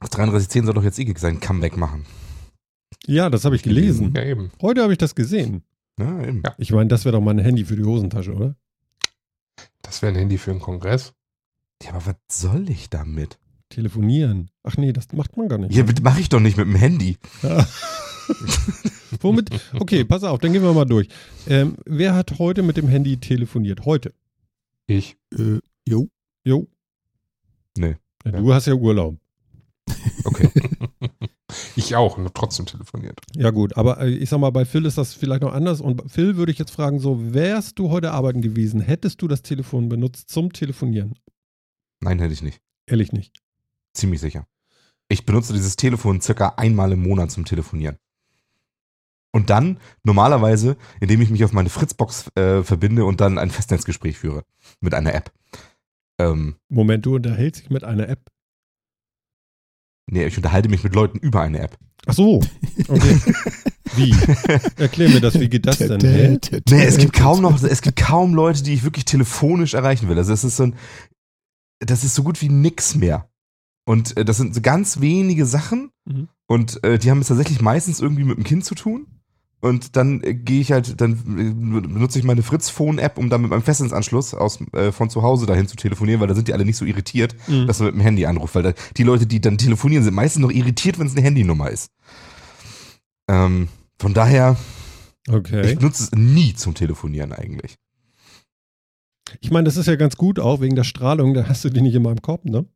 Das 0.00 0.10
3310 0.10 0.66
soll 0.66 0.74
doch 0.74 0.84
jetzt 0.84 0.98
Igig 0.98 1.18
sein 1.18 1.40
Comeback 1.40 1.76
machen. 1.76 2.04
ja, 3.06 3.30
das 3.30 3.44
habe 3.46 3.56
ich 3.56 3.62
gelesen. 3.62 4.12
Ja, 4.14 4.22
eben. 4.24 4.50
Heute 4.60 4.82
habe 4.82 4.92
ich 4.92 4.98
das 4.98 5.14
gesehen. 5.14 5.62
Ja, 5.98 6.22
eben. 6.22 6.42
Ja. 6.44 6.54
Ich 6.58 6.70
meine, 6.72 6.88
das 6.88 7.04
wäre 7.04 7.16
doch 7.16 7.22
mal 7.22 7.30
ein 7.30 7.38
Handy 7.38 7.64
für 7.64 7.76
die 7.76 7.84
Hosentasche, 7.84 8.34
oder? 8.34 8.56
Das 9.80 10.02
wäre 10.02 10.12
ein 10.12 10.18
Handy 10.18 10.36
für 10.38 10.50
einen 10.50 10.60
Kongress. 10.60 11.14
Ja, 11.82 11.90
aber 11.90 12.06
was 12.06 12.16
soll 12.30 12.68
ich 12.68 12.90
damit? 12.90 13.38
Telefonieren. 13.70 14.50
Ach 14.64 14.76
nee, 14.76 14.92
das 14.92 15.12
macht 15.12 15.36
man 15.36 15.48
gar 15.48 15.58
nicht. 15.58 15.74
Ja, 15.74 15.84
mache 16.02 16.20
ich 16.20 16.28
doch 16.28 16.40
nicht 16.40 16.56
mit 16.58 16.66
dem 16.66 16.74
Handy. 16.74 17.16
Ja. 17.42 17.66
Womit? 19.20 19.50
Okay, 19.78 20.04
pass 20.04 20.24
auf, 20.24 20.40
dann 20.40 20.52
gehen 20.52 20.62
wir 20.62 20.72
mal 20.72 20.84
durch. 20.84 21.08
Ähm, 21.46 21.76
wer 21.84 22.14
hat 22.14 22.38
heute 22.38 22.62
mit 22.62 22.76
dem 22.76 22.88
Handy 22.88 23.16
telefoniert? 23.18 23.84
Heute. 23.84 24.12
Ich. 24.92 25.16
Äh, 25.32 25.60
jo. 25.86 26.08
Jo. 26.44 26.66
Nee. 27.76 27.96
Ja, 28.24 28.32
du 28.32 28.52
hast 28.52 28.66
ja 28.66 28.74
Urlaub. 28.74 29.18
Okay. 30.24 30.50
Ich 31.76 31.96
auch 31.96 32.18
und 32.18 32.24
hab 32.24 32.34
trotzdem 32.34 32.66
telefoniert. 32.66 33.20
Ja 33.34 33.50
gut, 33.50 33.76
aber 33.76 34.00
äh, 34.00 34.10
ich 34.10 34.28
sag 34.28 34.38
mal, 34.38 34.50
bei 34.50 34.64
Phil 34.64 34.84
ist 34.84 34.98
das 34.98 35.14
vielleicht 35.14 35.42
noch 35.42 35.52
anders. 35.52 35.80
Und 35.80 36.10
Phil 36.10 36.36
würde 36.36 36.52
ich 36.52 36.58
jetzt 36.58 36.70
fragen, 36.70 36.98
so, 36.98 37.34
wärst 37.34 37.78
du 37.78 37.90
heute 37.90 38.12
arbeiten 38.12 38.42
gewesen, 38.42 38.80
hättest 38.80 39.22
du 39.22 39.28
das 39.28 39.42
Telefon 39.42 39.88
benutzt 39.88 40.30
zum 40.30 40.52
Telefonieren? 40.52 41.14
Nein, 42.00 42.18
hätte 42.18 42.32
ich 42.34 42.42
nicht. 42.42 42.60
Ehrlich 42.86 43.12
nicht. 43.12 43.38
Ziemlich 43.94 44.20
sicher. 44.20 44.46
Ich 45.08 45.26
benutze 45.26 45.52
dieses 45.52 45.76
Telefon 45.76 46.20
circa 46.20 46.54
einmal 46.56 46.92
im 46.92 47.02
Monat 47.02 47.30
zum 47.30 47.44
Telefonieren. 47.44 47.96
Und 49.34 49.48
dann 49.50 49.78
normalerweise, 50.04 50.76
indem 51.00 51.22
ich 51.22 51.30
mich 51.30 51.42
auf 51.44 51.52
meine 51.52 51.70
Fritzbox 51.70 52.30
äh, 52.36 52.62
verbinde 52.62 53.04
und 53.06 53.20
dann 53.20 53.38
ein 53.38 53.50
Festnetzgespräch 53.50 54.18
führe 54.18 54.44
mit 54.80 54.92
einer 54.94 55.14
App. 55.14 55.32
Ähm, 56.20 56.56
Moment, 56.68 57.06
du 57.06 57.14
unterhältst 57.16 57.62
dich 57.62 57.70
mit 57.70 57.82
einer 57.84 58.08
App. 58.08 58.30
nee, 60.10 60.26
ich 60.26 60.36
unterhalte 60.36 60.68
mich 60.68 60.84
mit 60.84 60.94
Leuten 60.94 61.18
über 61.18 61.40
eine 61.40 61.60
App. 61.60 61.78
Ach 62.06 62.12
so. 62.14 62.42
Okay. 62.88 63.18
Wie? 63.96 64.14
Erklär 64.76 65.10
mir 65.10 65.20
das, 65.20 65.38
wie 65.38 65.48
geht 65.50 65.66
das 65.66 65.76
denn? 65.78 66.00
Hä? 66.00 66.38
Nee, 66.70 66.84
es 66.84 66.96
gibt 66.96 67.12
kaum 67.12 67.42
noch, 67.42 67.62
es 67.62 67.82
gibt 67.82 67.98
kaum 67.98 68.34
Leute, 68.34 68.62
die 68.62 68.72
ich 68.72 68.84
wirklich 68.84 69.04
telefonisch 69.04 69.74
erreichen 69.74 70.08
will. 70.08 70.16
Also 70.16 70.32
es 70.32 70.44
ist 70.44 70.56
so 70.56 70.62
ein, 70.64 70.76
das 71.78 72.02
ist 72.02 72.14
so 72.14 72.22
gut 72.22 72.40
wie 72.40 72.48
nix 72.48 72.94
mehr. 72.94 73.28
Und 73.84 74.16
äh, 74.16 74.24
das 74.24 74.38
sind 74.38 74.54
so 74.54 74.60
ganz 74.60 75.00
wenige 75.00 75.46
Sachen 75.46 75.90
Mhm. 76.04 76.28
und 76.48 76.82
äh, 76.82 76.98
die 76.98 77.10
haben 77.12 77.20
es 77.20 77.28
tatsächlich 77.28 77.60
meistens 77.60 78.00
irgendwie 78.00 78.24
mit 78.24 78.36
dem 78.36 78.42
Kind 78.44 78.64
zu 78.64 78.74
tun. 78.74 79.06
Und 79.62 79.96
dann 79.96 80.22
äh, 80.24 80.34
gehe 80.34 80.60
ich 80.60 80.72
halt, 80.72 81.00
dann 81.00 81.12
äh, 81.12 81.86
benutze 81.88 82.18
ich 82.18 82.24
meine 82.24 82.42
Fritz-Phone-App, 82.42 83.16
um 83.16 83.30
dann 83.30 83.42
mit 83.42 83.50
meinem 83.50 83.62
Festnetzanschluss 83.62 84.34
aus, 84.34 84.60
äh, 84.72 84.90
von 84.92 85.08
zu 85.08 85.22
Hause 85.22 85.46
dahin 85.46 85.68
zu 85.68 85.76
telefonieren, 85.76 86.20
weil 86.20 86.26
da 86.28 86.34
sind 86.34 86.48
die 86.48 86.52
alle 86.52 86.64
nicht 86.64 86.76
so 86.76 86.84
irritiert, 86.84 87.34
Mhm. 87.46 87.66
dass 87.68 87.78
man 87.78 87.86
mit 87.86 87.94
dem 87.94 88.00
Handy 88.00 88.26
anruft. 88.26 88.54
Weil 88.56 88.64
da, 88.64 88.72
die 88.96 89.04
Leute, 89.04 89.26
die 89.26 89.40
dann 89.40 89.56
telefonieren, 89.58 90.02
sind 90.04 90.14
meistens 90.14 90.42
noch 90.42 90.50
irritiert, 90.50 90.98
wenn 90.98 91.06
es 91.06 91.12
eine 91.16 91.22
Handynummer 91.24 91.70
ist. 91.70 91.90
Ähm, 93.28 93.68
von 93.98 94.12
daher, 94.14 94.56
Okay. 95.28 95.70
Ich 95.70 95.78
benutze 95.78 96.02
es 96.02 96.10
nie 96.12 96.52
zum 96.54 96.74
Telefonieren 96.74 97.32
eigentlich. 97.32 97.76
Ich 99.40 99.52
meine, 99.52 99.66
das 99.66 99.76
ist 99.76 99.86
ja 99.86 99.94
ganz 99.94 100.16
gut 100.16 100.40
auch 100.40 100.60
wegen 100.60 100.74
der 100.74 100.82
Strahlung, 100.82 101.32
da 101.32 101.48
hast 101.48 101.64
du 101.64 101.70
die 101.70 101.80
nicht 101.80 101.94
immer 101.94 102.10
im 102.10 102.20
Kopf, 102.20 102.44
ne? 102.44 102.66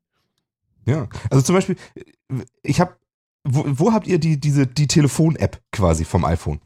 Ja. 0.87 1.09
Also 1.29 1.42
zum 1.42 1.57
Beispiel, 1.57 1.75
ich 2.62 2.81
habe, 2.81 2.94
wo, 3.42 3.64
wo 3.66 3.92
habt 3.92 4.07
ihr 4.07 4.20
die, 4.20 4.38
diese, 4.38 4.68
die 4.68 4.87
Telefon-App 4.87 5.61
quasi 5.72 6.05
vom 6.05 6.25
iPhone? 6.25 6.61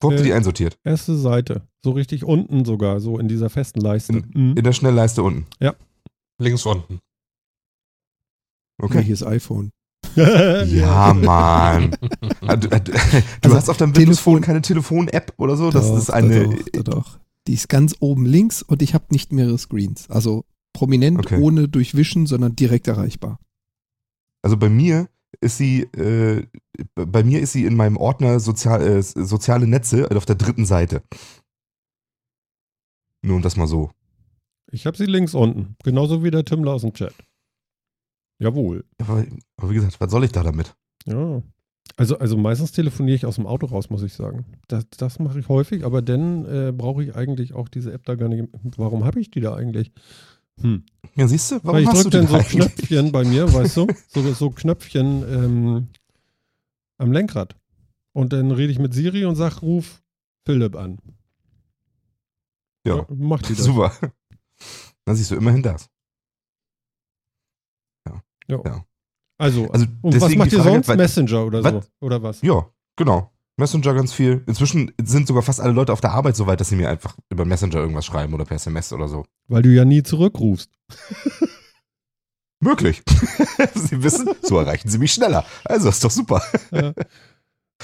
Wo 0.00 0.08
habt 0.10 0.18
ihr 0.18 0.24
Äh, 0.24 0.28
die 0.28 0.32
einsortiert? 0.32 0.78
Erste 0.84 1.16
Seite. 1.16 1.68
So 1.84 1.90
richtig 1.92 2.24
unten 2.24 2.64
sogar, 2.64 3.00
so 3.00 3.18
in 3.18 3.28
dieser 3.28 3.50
festen 3.50 3.80
Leiste. 3.80 4.14
Mhm. 4.14 4.54
In 4.56 4.64
der 4.64 4.72
Schnellleiste 4.72 5.22
unten. 5.22 5.46
Links 6.38 6.64
unten. 6.66 7.00
Okay. 8.80 8.94
Welches 8.98 9.22
iPhone? 9.24 9.70
Ja, 10.16 11.12
Mann. 11.14 11.96
Ah, 12.46 12.56
Du, 12.56 12.68
äh, 12.68 12.80
du 12.80 12.92
Also, 13.42 13.56
hast 13.56 13.68
auf 13.68 13.76
deinem 13.76 13.92
Telefon- 13.92 14.00
Windows-Phone 14.00 14.40
keine 14.40 14.62
Telefon-App 14.62 15.34
oder 15.36 15.56
so? 15.56 15.70
Das 15.70 15.88
Doch, 15.88 15.98
ist 15.98 16.10
eine. 16.10 16.44
Doch, 16.44 16.64
doch, 16.72 16.82
doch. 16.84 17.18
Die 17.46 17.52
ist 17.54 17.68
ganz 17.68 17.94
oben 18.00 18.24
links 18.26 18.62
und 18.62 18.80
ich 18.82 18.94
habe 18.94 19.04
nicht 19.10 19.32
mehrere 19.32 19.58
Screens. 19.58 20.08
Also 20.10 20.44
prominent 20.72 21.18
Okay. 21.18 21.38
ohne 21.40 21.68
durchwischen, 21.68 22.26
sondern 22.26 22.56
direkt 22.56 22.88
erreichbar. 22.88 23.38
Also 24.42 24.56
bei 24.56 24.68
mir 24.70 25.08
ist 25.40 25.56
sie, 25.56 25.82
äh, 25.82 26.46
bei 26.94 27.24
mir 27.24 27.40
ist 27.40 27.52
sie 27.52 27.64
in 27.64 27.76
meinem 27.76 27.96
Ordner 27.96 28.40
Sozial, 28.40 28.82
äh, 28.82 29.02
soziale 29.02 29.66
Netze 29.66 30.08
auf 30.14 30.26
der 30.26 30.36
dritten 30.36 30.66
Seite. 30.66 31.02
Nur 33.22 33.36
um 33.36 33.42
das 33.42 33.56
mal 33.56 33.66
so. 33.66 33.90
Ich 34.70 34.86
habe 34.86 34.96
sie 34.96 35.06
links 35.06 35.34
unten. 35.34 35.76
Genauso 35.82 36.22
wie 36.22 36.30
der 36.30 36.44
Timmler 36.44 36.72
aus 36.72 36.82
dem 36.82 36.92
Chat. 36.92 37.14
Jawohl. 38.38 38.84
Aber, 38.98 39.26
aber 39.56 39.70
wie 39.70 39.74
gesagt, 39.74 40.00
was 40.00 40.10
soll 40.10 40.24
ich 40.24 40.32
da 40.32 40.42
damit? 40.42 40.74
Ja. 41.06 41.42
Also, 41.96 42.18
also 42.18 42.36
meistens 42.36 42.72
telefoniere 42.72 43.16
ich 43.16 43.26
aus 43.26 43.34
dem 43.34 43.46
Auto 43.46 43.66
raus, 43.66 43.90
muss 43.90 44.02
ich 44.02 44.14
sagen. 44.14 44.46
Das, 44.68 44.88
das 44.96 45.18
mache 45.18 45.40
ich 45.40 45.48
häufig, 45.48 45.84
aber 45.84 46.00
dann 46.00 46.46
äh, 46.46 46.72
brauche 46.72 47.02
ich 47.02 47.14
eigentlich 47.14 47.52
auch 47.52 47.68
diese 47.68 47.92
App 47.92 48.04
da 48.04 48.14
gar 48.14 48.28
nicht. 48.28 48.48
Warum 48.76 49.04
habe 49.04 49.20
ich 49.20 49.30
die 49.30 49.40
da 49.40 49.54
eigentlich? 49.54 49.92
Hm. 50.62 50.84
Ja, 51.16 51.26
siehst 51.28 51.50
du, 51.50 51.54
warum 51.62 51.72
Weil 51.74 51.82
ich 51.82 51.88
hast 51.88 52.04
du 52.04 52.10
drücke 52.10 52.16
dann 52.18 52.26
so 52.28 52.34
eigentlich? 52.36 52.50
Knöpfchen 52.76 53.12
bei 53.12 53.24
mir, 53.24 53.52
weißt 53.52 53.76
du? 53.78 53.86
So, 54.08 54.32
so 54.32 54.50
Knöpfchen 54.50 55.22
ähm, 55.32 55.88
am 56.98 57.12
Lenkrad. 57.12 57.56
Und 58.12 58.32
dann 58.32 58.50
rede 58.50 58.72
ich 58.72 58.78
mit 58.78 58.92
Siri 58.94 59.24
und 59.24 59.36
sag, 59.36 59.62
ruf 59.62 60.02
Philipp 60.44 60.76
an. 60.76 60.98
Ja, 62.86 63.06
Macht 63.10 63.48
die 63.48 63.54
das. 63.54 63.64
super. 63.64 63.92
Dann 65.04 65.16
siehst 65.16 65.30
du 65.30 65.36
immerhin 65.36 65.62
das. 65.62 65.88
Ja. 68.08 68.22
Ja. 68.64 68.84
Also, 69.38 69.68
Also 69.70 69.86
und 70.02 70.20
was 70.20 70.34
macht 70.34 70.50
die 70.52 70.56
ihr 70.56 70.62
Frage, 70.62 70.74
sonst? 70.74 70.88
weil- 70.88 70.96
Messenger 70.96 71.44
oder 71.46 71.62
so? 71.62 71.74
was? 71.74 71.90
Oder 72.00 72.22
was? 72.22 72.42
Ja, 72.42 72.68
genau. 72.96 73.32
Messenger 73.56 73.94
ganz 73.94 74.12
viel. 74.12 74.42
Inzwischen 74.46 74.92
sind 75.02 75.26
sogar 75.26 75.42
fast 75.42 75.60
alle 75.60 75.72
Leute 75.72 75.92
auf 75.92 76.00
der 76.00 76.12
Arbeit 76.12 76.36
so 76.36 76.46
weit, 76.46 76.60
dass 76.60 76.68
sie 76.70 76.76
mir 76.76 76.88
einfach 76.88 77.16
über 77.28 77.44
Messenger 77.44 77.76
irgendwas 77.76 78.06
schreiben 78.06 78.32
oder 78.34 78.44
per 78.44 78.56
SMS 78.56 78.92
oder 78.92 79.08
so. 79.08 79.26
Weil 79.48 79.62
du 79.62 79.68
ja 79.70 79.84
nie 79.84 80.02
zurückrufst. 80.02 80.70
Möglich. 82.60 83.02
sie 83.74 84.02
wissen, 84.02 84.28
so 84.42 84.58
erreichen 84.58 84.88
sie 84.88 84.98
mich 84.98 85.12
schneller. 85.12 85.44
Also 85.64 85.88
ist 85.88 86.04
doch 86.04 86.10
super. 86.10 86.42
Ja. 86.70 86.92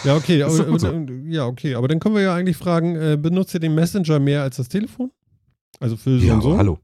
Ja, 0.05 0.16
okay. 0.16 0.42
Aber, 0.42 0.79
so. 0.79 0.92
ja, 1.26 1.46
okay. 1.46 1.74
Aber 1.74 1.88
dann 1.88 2.00
können 2.00 2.14
wir 2.14 2.22
ja 2.22 2.35
eigentlich 2.35 2.57
fragen, 2.57 2.96
äh, 2.96 3.16
benutzt 3.16 3.55
ihr 3.55 3.61
den 3.61 3.74
Messenger 3.74 4.18
mehr 4.18 4.42
als 4.42 4.57
das 4.57 4.68
Telefon? 4.68 5.11
Also 5.81 5.96
für 5.96 6.18
so 6.18 6.26
Ja, 6.26 6.35
und 6.35 6.42
so? 6.42 6.57
hallo. 6.57 6.79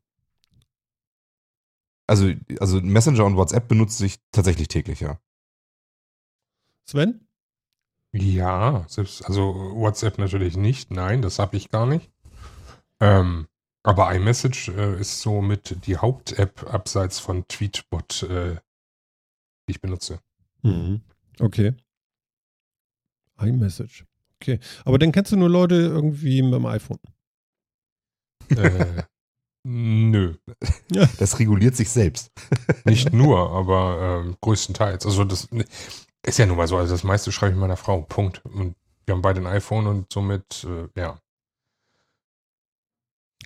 Also, 2.06 2.30
also 2.60 2.80
Messenger 2.80 3.24
und 3.24 3.36
WhatsApp 3.36 3.68
benutze 3.68 4.04
ich 4.04 4.16
tatsächlich 4.32 4.68
täglich, 4.68 5.00
ja. 5.00 5.18
Sven? 6.86 7.26
Ja, 8.14 8.84
selbst, 8.88 9.24
also 9.26 9.54
WhatsApp 9.74 10.18
natürlich 10.18 10.56
nicht. 10.56 10.90
Nein, 10.90 11.22
das 11.22 11.38
habe 11.38 11.56
ich 11.56 11.70
gar 11.70 11.86
nicht. 11.86 12.10
Ähm, 13.00 13.48
aber 13.82 14.14
iMessage 14.14 14.68
äh, 14.68 15.00
ist 15.00 15.20
so 15.20 15.40
mit 15.40 15.86
die 15.86 15.96
Haupt-App 15.96 16.72
abseits 16.72 17.18
von 17.18 17.48
Tweetbot, 17.48 18.22
äh, 18.24 18.56
die 19.66 19.72
ich 19.72 19.80
benutze. 19.80 20.20
Mhm. 20.62 21.00
Okay. 21.40 21.74
iMessage. 23.40 24.04
Okay. 24.40 24.60
Aber 24.84 24.98
dann 24.98 25.10
kennst 25.12 25.32
du 25.32 25.36
nur 25.36 25.48
Leute 25.50 25.76
irgendwie 25.76 26.42
mit 26.42 26.52
dem 26.54 26.66
iPhone. 26.66 26.98
Äh, 28.50 29.02
nö, 29.64 30.34
Das 31.18 31.38
reguliert 31.38 31.76
sich 31.76 31.90
selbst. 31.90 32.30
nicht 32.84 33.12
nur, 33.12 33.50
aber 33.50 34.22
ähm, 34.24 34.36
größtenteils. 34.40 35.06
Also 35.06 35.24
das 35.24 35.48
ist 36.24 36.38
ja 36.38 36.46
nun 36.46 36.56
mal 36.56 36.68
so. 36.68 36.76
Also 36.76 36.94
das 36.94 37.04
meiste 37.04 37.32
schreibe 37.32 37.52
ich 37.54 37.58
meiner 37.58 37.76
Frau. 37.76 38.02
Punkt. 38.02 38.44
Und 38.44 38.76
wir 39.06 39.14
haben 39.14 39.22
beide 39.22 39.40
ein 39.40 39.46
iPhone 39.46 39.86
und 39.86 40.12
somit, 40.12 40.64
äh, 40.64 40.88
ja, 41.00 41.18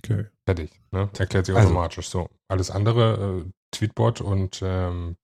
Okay. 0.03 0.25
fertig. 0.45 0.79
Ne? 0.91 1.09
Erklärt 1.17 1.45
sich 1.47 1.55
Also- 1.55 1.69
automatisch. 1.69 2.09
So, 2.09 2.29
alles 2.47 2.69
andere, 2.71 3.43
äh, 3.47 3.51
Tweetbot 3.71 4.21
und 4.21 4.61
ähm, 4.63 5.17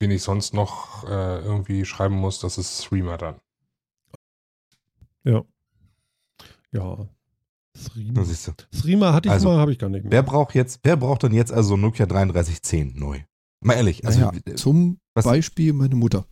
wen 0.00 0.10
ich 0.10 0.22
sonst 0.22 0.54
noch 0.54 1.04
äh, 1.04 1.38
irgendwie 1.40 1.84
schreiben 1.84 2.16
muss, 2.16 2.40
das 2.40 2.56
ist 2.58 2.84
Streamer 2.84 3.18
dann. 3.18 3.40
Ja. 5.24 5.44
Siehst 7.74 8.48
du. 8.48 8.52
Threema 8.80 9.12
hatte 9.12 9.28
ich 9.28 9.32
Also, 9.32 9.48
mal, 9.48 9.58
habe 9.58 9.72
ich 9.72 9.78
gar 9.78 9.88
nicht 9.88 10.02
mehr. 10.04 10.12
Wer 10.12 10.22
braucht 10.22 10.54
jetzt, 10.54 10.80
wer 10.82 10.96
braucht 10.96 11.22
denn 11.22 11.32
jetzt 11.32 11.52
also 11.52 11.76
Nokia 11.76 12.06
3310 12.06 12.98
neu? 12.98 13.20
Mal 13.60 13.74
ehrlich, 13.74 14.04
also 14.06 14.20
naja, 14.20 14.54
zum 14.56 14.98
was- 15.14 15.24
Beispiel 15.24 15.72
meine 15.72 15.94
Mutter. 15.94 16.26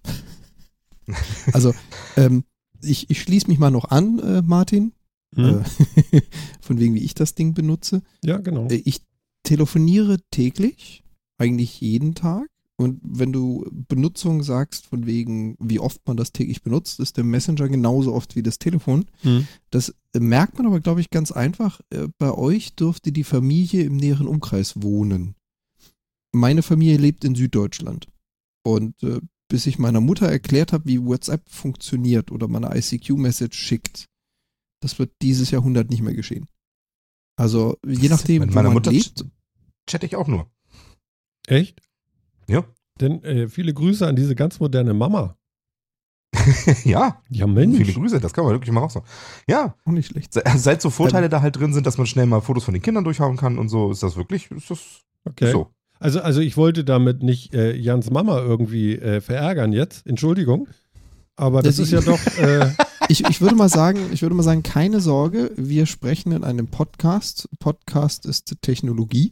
Also, 1.52 1.74
ähm, 2.16 2.44
ich, 2.82 3.08
ich 3.10 3.20
schließe 3.22 3.48
mich 3.48 3.58
mal 3.58 3.70
noch 3.70 3.86
an, 3.86 4.18
äh, 4.18 4.42
Martin, 4.42 4.92
Hm? 5.34 5.64
äh, 6.12 6.20
von 6.60 6.78
wegen, 6.78 6.94
wie 6.94 7.02
ich 7.04 7.14
das 7.14 7.34
Ding 7.34 7.52
benutze. 7.54 8.02
Ja, 8.24 8.38
genau. 8.38 8.68
Äh, 8.68 8.82
Ich 8.84 9.02
telefoniere 9.42 10.18
täglich, 10.30 11.02
eigentlich 11.38 11.80
jeden 11.80 12.14
Tag. 12.14 12.48
Und 12.78 13.00
wenn 13.02 13.32
du 13.32 13.64
Benutzung 13.88 14.42
sagst, 14.42 14.86
von 14.86 15.06
wegen, 15.06 15.56
wie 15.58 15.78
oft 15.78 16.06
man 16.06 16.16
das 16.18 16.32
täglich 16.32 16.62
benutzt, 16.62 17.00
ist 17.00 17.16
der 17.16 17.24
Messenger 17.24 17.68
genauso 17.68 18.12
oft 18.14 18.36
wie 18.36 18.42
das 18.42 18.58
Telefon. 18.58 19.06
Hm. 19.22 19.46
Das 19.70 19.94
äh, 20.12 20.20
merkt 20.20 20.58
man 20.58 20.66
aber, 20.66 20.80
glaube 20.80 21.00
ich, 21.00 21.10
ganz 21.10 21.32
einfach. 21.32 21.80
Bei 22.18 22.32
euch 22.32 22.74
dürfte 22.74 23.12
die 23.12 23.24
Familie 23.24 23.84
im 23.84 23.96
näheren 23.96 24.26
Umkreis 24.28 24.82
wohnen. 24.82 25.34
Meine 26.32 26.62
Familie 26.62 26.98
lebt 26.98 27.24
in 27.24 27.34
Süddeutschland. 27.34 28.08
Und 28.62 29.02
äh, 29.02 29.20
bis 29.48 29.66
ich 29.66 29.78
meiner 29.78 30.00
Mutter 30.00 30.28
erklärt 30.28 30.72
habe, 30.72 30.86
wie 30.86 31.04
WhatsApp 31.04 31.48
funktioniert 31.48 32.30
oder 32.32 32.48
man 32.48 32.64
eine 32.64 32.78
ICQ-Message 32.78 33.56
schickt, 33.58 34.06
das 34.82 34.98
wird 34.98 35.12
dieses 35.22 35.50
Jahrhundert 35.50 35.90
nicht 35.90 36.02
mehr 36.02 36.14
geschehen. 36.14 36.46
Also 37.38 37.76
je 37.86 38.08
nachdem, 38.08 38.40
Mit 38.42 38.50
wo 38.50 38.54
meiner 38.54 38.68
man 38.68 38.74
Mutter 38.74 38.90
lebt. 38.92 39.24
chatte 39.88 40.06
ich 40.06 40.16
auch 40.16 40.26
nur. 40.28 40.50
Echt? 41.46 41.80
Ja. 42.48 42.64
Denn 43.00 43.22
äh, 43.24 43.48
viele 43.48 43.74
Grüße 43.74 44.06
an 44.06 44.16
diese 44.16 44.34
ganz 44.34 44.58
moderne 44.58 44.94
Mama. 44.94 45.36
ja, 46.84 47.22
Ja, 47.30 47.46
Mensch. 47.46 47.76
viele 47.78 47.92
Grüße, 47.92 48.20
das 48.20 48.32
kann 48.32 48.44
man 48.44 48.52
wirklich 48.54 48.72
mal 48.72 48.82
auch 48.82 48.90
so. 48.90 49.02
Ja, 49.48 49.76
Auch 49.84 49.92
nicht 49.92 50.06
schlecht. 50.08 50.32
se- 50.32 50.42
seit 50.56 50.82
so 50.82 50.90
Vorteile 50.90 51.28
da 51.28 51.40
halt 51.42 51.56
drin 51.56 51.72
sind, 51.72 51.86
dass 51.86 51.98
man 51.98 52.06
schnell 52.06 52.26
mal 52.26 52.40
Fotos 52.40 52.64
von 52.64 52.74
den 52.74 52.82
Kindern 52.82 53.04
durchhauen 53.04 53.36
kann 53.36 53.58
und 53.58 53.68
so, 53.68 53.90
ist 53.90 54.02
das 54.02 54.16
wirklich, 54.16 54.50
ist 54.50 54.70
das 54.70 55.02
Okay. 55.24 55.50
so. 55.50 55.72
Also, 55.98 56.20
also 56.20 56.40
ich 56.40 56.56
wollte 56.56 56.84
damit 56.84 57.22
nicht 57.22 57.54
äh, 57.54 57.74
Jans 57.74 58.10
Mama 58.10 58.38
irgendwie 58.40 58.96
äh, 58.96 59.20
verärgern 59.20 59.72
jetzt. 59.72 60.06
Entschuldigung. 60.06 60.68
Aber 61.36 61.62
das, 61.62 61.76
Das 61.76 61.86
ist 61.86 61.92
ja 61.92 62.00
doch. 62.00 62.20
Äh, 62.38 62.70
Ich, 63.08 63.22
ich 63.24 63.40
würde 63.40 63.54
mal 63.54 63.68
sagen, 63.68 64.00
ich 64.12 64.22
würde 64.22 64.34
mal 64.34 64.42
sagen, 64.42 64.64
keine 64.64 65.00
Sorge, 65.00 65.52
wir 65.54 65.86
sprechen 65.86 66.32
in 66.32 66.42
einem 66.42 66.66
Podcast. 66.66 67.48
Podcast 67.60 68.26
ist 68.26 68.52
Technologie. 68.62 69.30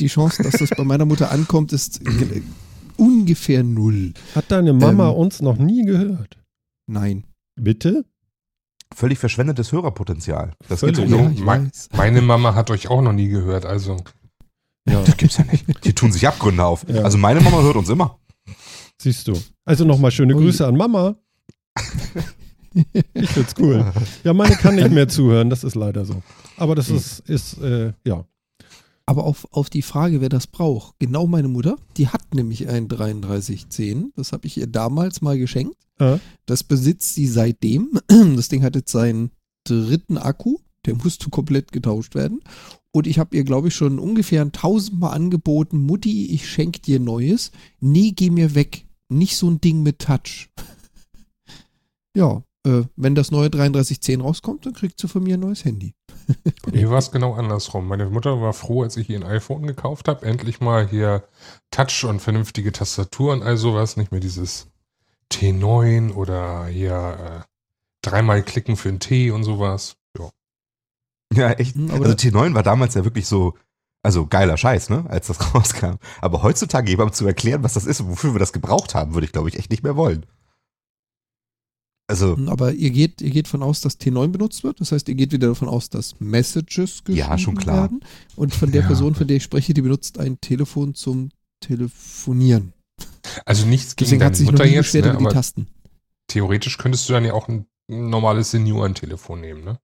Die 0.00 0.06
Chance, 0.06 0.42
dass 0.42 0.54
das 0.54 0.70
bei 0.70 0.84
meiner 0.84 1.04
Mutter 1.04 1.30
ankommt, 1.30 1.74
ist 1.74 2.02
ge- 2.02 2.40
ungefähr 2.96 3.62
null. 3.62 4.14
hat 4.34 4.46
deine 4.50 4.72
Mama 4.72 5.10
Ähm. 5.10 5.16
uns 5.16 5.42
noch 5.42 5.58
nie 5.58 5.84
gehört? 5.84 6.38
Nein. 6.86 7.24
Bitte? 7.60 8.06
Völlig 8.94 9.18
verschwendetes 9.18 9.70
Hörerpotenzial. 9.70 10.52
Das 10.66 10.80
Völlig. 10.80 10.96
gibt's 10.96 11.10
So, 11.10 11.18
Ja. 11.44 11.62
Meine 11.94 12.22
Mama 12.22 12.54
hat 12.54 12.70
euch 12.70 12.88
auch 12.88 13.02
noch 13.02 13.12
nie 13.12 13.28
gehört, 13.28 13.66
also 13.66 13.98
Ja, 14.88 15.02
Das 15.02 15.16
gibt's 15.16 15.36
ja 15.36 15.44
nicht. 15.44 15.64
Die 15.84 15.92
tun 15.92 16.12
sich 16.12 16.26
Abgründe 16.26 16.64
auf. 16.64 16.84
Ja. 16.88 17.02
Also 17.02 17.18
meine 17.18 17.40
Mama 17.40 17.60
hört 17.62 17.76
uns 17.76 17.88
immer. 17.88 18.18
siehst 19.00 19.28
du. 19.28 19.34
Also 19.64 19.84
nochmal 19.84 20.10
schöne. 20.10 20.34
Grüße 20.34 20.66
an 20.66 20.76
Mama. 20.76 21.16
Ich 23.14 23.30
find's 23.30 23.54
cool. 23.58 23.92
Ja, 24.24 24.32
meine 24.34 24.54
kann 24.56 24.74
nicht 24.76 24.90
mehr 24.90 25.08
zuhören, 25.08 25.50
das 25.50 25.64
ist 25.64 25.74
leider 25.74 26.04
so. 26.04 26.22
Aber 26.56 26.74
das 26.74 26.90
ist, 26.90 27.20
ist 27.20 27.58
äh, 27.60 27.92
ja. 28.06 28.24
Aber 29.06 29.24
auf, 29.24 29.46
auf 29.52 29.70
die 29.70 29.80
Frage, 29.82 30.20
wer 30.20 30.28
das 30.28 30.46
braucht, 30.46 30.94
genau 30.98 31.26
meine 31.26 31.48
Mutter, 31.48 31.76
die 31.96 32.08
hat 32.08 32.34
nämlich 32.34 32.68
ein 32.68 32.88
3310. 32.88 34.12
Das 34.16 34.32
habe 34.32 34.46
ich 34.46 34.58
ihr 34.58 34.66
damals 34.66 35.22
mal 35.22 35.38
geschenkt. 35.38 35.76
Äh, 35.98 36.18
Das 36.46 36.62
besitzt 36.62 37.14
sie 37.14 37.26
seitdem. 37.26 37.98
Das 38.36 38.48
Ding 38.48 38.62
hat 38.62 38.74
jetzt 38.76 38.92
seinen 38.92 39.30
dritten 39.64 40.18
Akku. 40.18 40.58
Der 40.86 40.94
musste 40.94 41.30
komplett 41.30 41.72
getauscht 41.72 42.14
werden. 42.14 42.40
Und 42.98 43.06
ich 43.06 43.20
habe 43.20 43.36
ihr, 43.36 43.44
glaube 43.44 43.68
ich, 43.68 43.76
schon 43.76 44.00
ungefähr 44.00 44.42
ein 44.42 44.50
tausendmal 44.50 45.14
angeboten, 45.14 45.78
Mutti, 45.78 46.34
ich 46.34 46.50
schenke 46.50 46.80
dir 46.80 46.98
Neues. 46.98 47.52
Nee, 47.78 48.10
geh 48.10 48.28
mir 48.28 48.56
weg. 48.56 48.86
Nicht 49.08 49.36
so 49.36 49.48
ein 49.48 49.60
Ding 49.60 49.84
mit 49.84 50.00
Touch. 50.00 50.50
ja, 52.16 52.42
äh, 52.66 52.82
wenn 52.96 53.14
das 53.14 53.30
neue 53.30 53.50
3310 53.50 54.20
rauskommt, 54.20 54.66
dann 54.66 54.72
kriegt 54.72 54.98
sie 54.98 55.06
von 55.06 55.22
mir 55.22 55.34
ein 55.34 55.40
neues 55.40 55.64
Handy. 55.64 55.94
Mir 56.72 56.90
war 56.90 56.98
es 56.98 57.12
genau 57.12 57.34
andersrum. 57.34 57.86
Meine 57.86 58.10
Mutter 58.10 58.40
war 58.42 58.52
froh, 58.52 58.82
als 58.82 58.96
ich 58.96 59.08
ihr 59.08 59.20
ein 59.20 59.22
iPhone 59.22 59.64
gekauft 59.64 60.08
habe. 60.08 60.26
Endlich 60.26 60.60
mal 60.60 60.88
hier 60.88 61.22
Touch 61.70 62.04
und 62.04 62.20
vernünftige 62.20 62.72
Tastatur 62.72 63.32
und 63.32 63.44
all 63.44 63.56
sowas. 63.56 63.96
Nicht 63.96 64.10
mehr 64.10 64.20
dieses 64.20 64.66
T9 65.32 66.12
oder 66.14 66.66
hier 66.66 67.44
äh, 67.44 67.46
dreimal 68.02 68.42
klicken 68.42 68.76
für 68.76 68.88
ein 68.88 68.98
T 68.98 69.30
und 69.30 69.44
sowas. 69.44 69.96
Ja. 71.34 71.50
Echt. 71.52 71.74
Hm, 71.76 71.90
aber 71.90 72.06
Also 72.06 72.14
da- 72.14 72.38
T9 72.40 72.54
war 72.54 72.62
damals 72.62 72.94
ja 72.94 73.04
wirklich 73.04 73.26
so, 73.26 73.54
also 74.02 74.26
geiler 74.26 74.56
Scheiß, 74.56 74.88
ne, 74.90 75.04
als 75.08 75.26
das 75.26 75.38
rauskam. 75.54 75.96
Aber 76.20 76.42
heutzutage 76.42 76.90
jemandem 76.90 77.14
zu 77.14 77.26
erklären, 77.26 77.62
was 77.62 77.74
das 77.74 77.84
ist 77.86 78.00
und 78.00 78.08
wofür 78.08 78.34
wir 78.34 78.38
das 78.38 78.52
gebraucht 78.52 78.94
haben, 78.94 79.14
würde 79.14 79.26
ich, 79.26 79.32
glaube 79.32 79.48
ich, 79.48 79.58
echt 79.58 79.70
nicht 79.70 79.82
mehr 79.82 79.96
wollen. 79.96 80.24
Also, 82.10 82.36
Hm, 82.36 82.48
Aber 82.48 82.72
ihr 82.72 82.90
geht, 82.90 83.20
ihr 83.20 83.30
geht 83.30 83.48
von 83.48 83.62
aus, 83.62 83.82
dass 83.82 84.00
T9 84.00 84.28
benutzt 84.28 84.64
wird. 84.64 84.80
Das 84.80 84.92
heißt, 84.92 85.08
ihr 85.10 85.14
geht 85.14 85.32
wieder 85.32 85.48
davon 85.48 85.68
aus, 85.68 85.90
dass 85.90 86.18
Messages 86.20 87.04
geschrieben 87.04 87.18
Ja, 87.18 87.36
schon 87.36 87.56
klar. 87.56 87.82
werden. 87.82 88.00
Und 88.34 88.54
von 88.54 88.70
der 88.72 88.80
Ja. 88.82 88.86
Person, 88.86 89.14
von 89.14 89.26
der 89.26 89.36
ich 89.36 89.42
spreche, 89.42 89.74
die 89.74 89.82
benutzt 89.82 90.18
ein 90.18 90.40
Telefon 90.40 90.94
zum 90.94 91.28
Telefonieren. 91.60 92.72
Also 93.44 93.66
nichts 93.66 93.94
gegen 93.96 94.06
Deswegen 94.06 94.20
deine 94.20 94.28
hat 94.30 94.36
sich 94.36 94.46
noch 94.46 94.52
Mutter 94.52 94.64
jetzt, 94.64 94.94
ne, 94.94 95.00
über 95.00 95.10
die 95.10 95.16
aber 95.26 95.30
Tasten. 95.34 95.66
theoretisch 96.28 96.78
könntest 96.78 97.08
du 97.08 97.12
dann 97.12 97.24
ja 97.26 97.34
auch 97.34 97.46
ein 97.48 97.66
normales 97.88 98.52
Seniorentelefon 98.52 99.40
nehmen, 99.40 99.64
ne? 99.64 99.78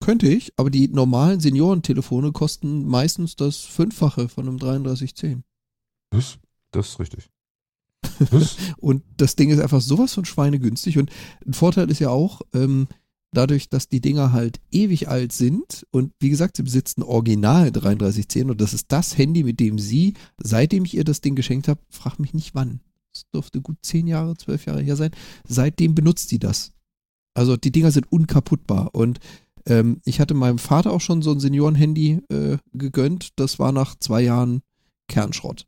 Könnte 0.00 0.28
ich, 0.28 0.52
aber 0.56 0.70
die 0.70 0.88
normalen 0.88 1.40
Seniorentelefone 1.40 2.32
kosten 2.32 2.86
meistens 2.86 3.36
das 3.36 3.58
Fünffache 3.58 4.28
von 4.28 4.48
einem 4.48 4.58
3310. 4.58 5.44
Was? 6.10 6.38
das 6.72 6.90
ist 6.90 7.00
richtig. 7.00 7.30
Und 8.78 9.02
das 9.16 9.36
Ding 9.36 9.50
ist 9.50 9.60
einfach 9.60 9.80
sowas 9.80 10.14
von 10.14 10.24
schweinegünstig. 10.24 10.98
Und 10.98 11.10
ein 11.46 11.52
Vorteil 11.52 11.90
ist 11.90 11.98
ja 11.98 12.10
auch, 12.10 12.42
ähm, 12.54 12.88
dadurch, 13.32 13.68
dass 13.68 13.88
die 13.88 14.00
Dinger 14.00 14.32
halt 14.32 14.60
ewig 14.70 15.08
alt 15.08 15.32
sind 15.32 15.86
und 15.90 16.12
wie 16.18 16.30
gesagt, 16.30 16.56
sie 16.56 16.64
besitzt 16.64 16.98
ein 16.98 17.04
Original 17.04 17.70
3310 17.70 18.50
und 18.50 18.60
das 18.60 18.74
ist 18.74 18.90
das 18.90 19.16
Handy, 19.16 19.44
mit 19.44 19.60
dem 19.60 19.78
sie, 19.78 20.14
seitdem 20.42 20.84
ich 20.84 20.94
ihr 20.94 21.04
das 21.04 21.20
Ding 21.20 21.36
geschenkt 21.36 21.68
habe, 21.68 21.80
frag 21.90 22.18
mich 22.18 22.34
nicht 22.34 22.54
wann. 22.54 22.80
Es 23.14 23.28
dürfte 23.32 23.60
gut 23.60 23.78
zehn 23.82 24.06
Jahre, 24.06 24.36
zwölf 24.36 24.66
Jahre 24.66 24.82
her 24.82 24.96
sein. 24.96 25.10
Seitdem 25.46 25.94
benutzt 25.94 26.28
sie 26.28 26.38
das. 26.38 26.72
Also 27.34 27.56
die 27.56 27.72
Dinger 27.72 27.92
sind 27.92 28.10
unkaputtbar 28.10 28.94
und 28.94 29.20
ähm, 29.66 30.00
ich 30.04 30.20
hatte 30.20 30.34
meinem 30.34 30.58
Vater 30.58 30.92
auch 30.92 31.00
schon 31.00 31.22
so 31.22 31.32
ein 31.32 31.40
Seniorenhandy 31.40 32.22
äh, 32.30 32.58
gegönnt. 32.72 33.30
Das 33.36 33.58
war 33.58 33.72
nach 33.72 33.96
zwei 33.96 34.22
Jahren 34.22 34.62
Kernschrott. 35.08 35.66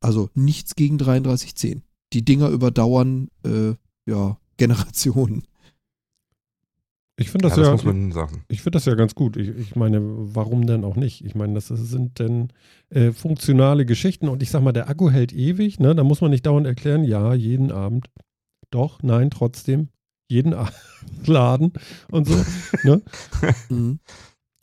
Also 0.00 0.30
nichts 0.34 0.74
gegen 0.74 0.98
3310. 0.98 1.82
Die 2.12 2.24
Dinger 2.24 2.48
überdauern 2.48 3.28
äh, 3.44 3.74
ja 4.06 4.38
Generationen. 4.56 5.44
Ich 7.20 7.30
finde 7.30 7.48
Ja, 7.48 7.54
das 7.54 7.66
das 7.66 7.82
ja, 7.82 7.92
man 7.92 8.12
sagen. 8.12 8.44
ich 8.48 8.62
finde 8.62 8.76
das 8.76 8.86
ja 8.86 8.94
ganz 8.94 9.14
gut. 9.14 9.36
Ich, 9.36 9.48
ich 9.48 9.76
meine, 9.76 10.00
warum 10.02 10.66
denn 10.66 10.84
auch 10.84 10.96
nicht? 10.96 11.22
Ich 11.22 11.34
meine, 11.34 11.52
das 11.52 11.68
sind 11.68 12.18
denn 12.18 12.48
äh, 12.88 13.12
funktionale 13.12 13.84
Geschichten 13.84 14.28
und 14.28 14.42
ich 14.42 14.50
sag 14.50 14.62
mal, 14.62 14.72
der 14.72 14.88
Akku 14.88 15.10
hält 15.10 15.34
ewig, 15.34 15.78
ne? 15.80 15.94
Da 15.94 16.02
muss 16.02 16.22
man 16.22 16.30
nicht 16.30 16.46
dauernd 16.46 16.66
erklären, 16.66 17.04
ja, 17.04 17.34
jeden 17.34 17.72
Abend. 17.72 18.08
Doch, 18.70 19.02
nein, 19.02 19.28
trotzdem. 19.30 19.88
Jeden 20.30 20.54
Abend 20.54 20.72
laden 21.26 21.72
und 22.10 22.28
so. 22.28 22.34
ne? 22.84 23.02
Mhm. 23.68 23.98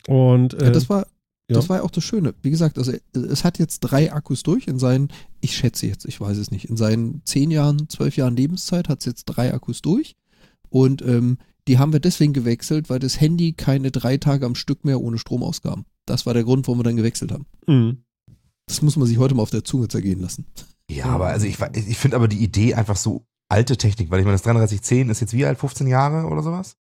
Und 0.08 0.54
äh, 0.54 0.66
Ja, 0.66 0.72
das 0.72 0.90
war 0.90 1.08
ja. 1.50 1.56
das 1.56 1.68
war 1.70 1.78
ja 1.78 1.84
auch 1.84 1.92
das 1.92 2.04
Schöne. 2.04 2.34
Wie 2.42 2.50
gesagt, 2.50 2.78
also 2.78 2.94
es 3.14 3.44
hat 3.44 3.60
jetzt 3.60 3.80
drei 3.82 4.12
Akkus 4.14 4.44
durch 4.44 4.68
in 4.68 4.80
seinen, 4.80 5.10
ich 5.42 5.56
schätze 5.56 5.88
jetzt, 5.88 6.06
ich 6.06 6.20
weiß 6.20 6.38
es 6.38 6.52
nicht, 6.52 6.66
in 6.70 6.78
seinen 6.78 7.22
zehn 7.26 7.52
Jahren, 7.52 7.88
zwölf 7.90 8.16
Jahren 8.18 8.36
Lebenszeit 8.36 8.90
hat 8.90 9.00
es 9.00 9.06
jetzt 9.06 9.26
drei 9.26 9.54
Akkus 9.54 9.82
durch. 9.82 10.16
Und 10.70 11.02
ähm, 11.02 11.38
die 11.68 11.78
haben 11.80 11.92
wir 11.94 12.00
deswegen 12.00 12.34
gewechselt, 12.34 12.90
weil 12.90 13.00
das 13.00 13.20
Handy 13.20 13.54
keine 13.54 13.92
drei 13.92 14.18
Tage 14.18 14.46
am 14.46 14.56
Stück 14.56 14.86
mehr 14.86 15.02
ohne 15.02 15.18
Strom 15.18 15.44
auskam. 15.44 15.86
Das 16.06 16.26
war 16.26 16.34
der 16.34 16.44
Grund, 16.46 16.66
warum 16.68 16.80
wir 16.80 16.84
dann 16.84 16.96
gewechselt 16.98 17.32
haben. 17.32 17.46
mh. 17.68 17.96
Das 18.70 18.82
muss 18.82 18.98
man 18.98 19.08
sich 19.08 19.18
heute 19.18 19.34
mal 19.36 19.44
auf 19.44 19.50
der 19.50 19.64
Zunge 19.64 19.88
zergehen 19.88 20.20
lassen. 20.22 20.46
Ja, 20.90 21.06
aber 21.06 21.28
also 21.28 21.46
ich, 21.46 21.58
ich 21.74 21.98
finde 21.98 22.18
aber 22.18 22.28
die 22.28 22.44
Idee 22.44 22.74
einfach 22.74 22.98
so 22.98 23.26
alte 23.50 23.78
Technik, 23.78 24.12
weil 24.12 24.20
ich 24.20 24.26
meine, 24.26 24.36
das 24.36 24.44
3310 24.44 25.10
ist 25.10 25.22
jetzt 25.22 25.34
wie 25.34 25.46
alt, 25.46 25.60
15 25.60 25.88
Jahre 25.88 26.28
oder 26.28 26.44
sowas? 26.44 26.76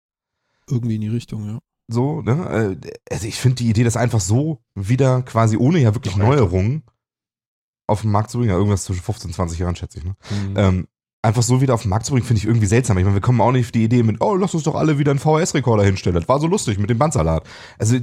Irgendwie 0.70 0.96
in 0.96 1.02
die 1.02 1.08
Richtung, 1.08 1.46
ja. 1.48 1.60
So, 1.88 2.22
ne? 2.22 2.78
Äh, 2.84 2.92
Also 3.14 3.28
ich 3.28 3.36
finde 3.36 3.56
die 3.56 3.70
Idee, 3.70 3.84
das 3.84 3.96
einfach 3.96 4.20
so 4.20 4.60
wieder 4.76 5.22
quasi 5.22 5.58
ohne 5.58 5.80
ja 5.80 5.94
wirklich. 5.94 6.16
Neuerungen 6.18 6.84
auf 7.88 8.02
den 8.02 8.12
Markt 8.12 8.32
zu 8.32 8.40
bringen, 8.40 8.50
ja, 8.52 8.58
irgendwas 8.58 8.84
zwischen 8.84 9.02
15 9.02 9.30
und 9.30 9.34
20 9.34 9.60
Jahren, 9.60 9.76
schätze 9.76 10.00
ich, 10.00 10.04
ne? 10.04 10.16
Hm. 10.28 10.54
Ähm, 10.58 10.88
einfach 11.22 11.42
so 11.44 11.62
wieder 11.62 11.74
auf 11.74 11.82
den 11.84 11.90
Markt 11.90 12.06
zu 12.06 12.12
bringen, 12.12 12.26
finde 12.26 12.40
ich 12.40 12.46
irgendwie 12.46 12.68
seltsam. 12.68 12.98
Ich 12.98 13.04
meine, 13.04 13.16
wir 13.16 13.22
kommen 13.22 13.42
auch 13.42 13.52
nicht 13.52 13.68
auf 13.68 13.72
die 13.72 13.84
Idee 13.84 14.04
mit, 14.04 14.22
oh, 14.22 14.36
lass 14.36 14.54
uns 14.54 14.64
doch 14.64 14.76
alle 14.76 14.98
wieder 14.98 15.12
einen 15.12 15.20
VHS-Rekorder 15.20 15.84
hinstellen. 15.84 16.20
Das 16.20 16.28
war 16.28 16.40
so 16.40 16.48
lustig 16.48 16.78
mit 16.78 16.90
dem 16.90 16.98
Bandsalat. 16.98 17.48
Also, 17.80 17.96
äh, 17.96 18.02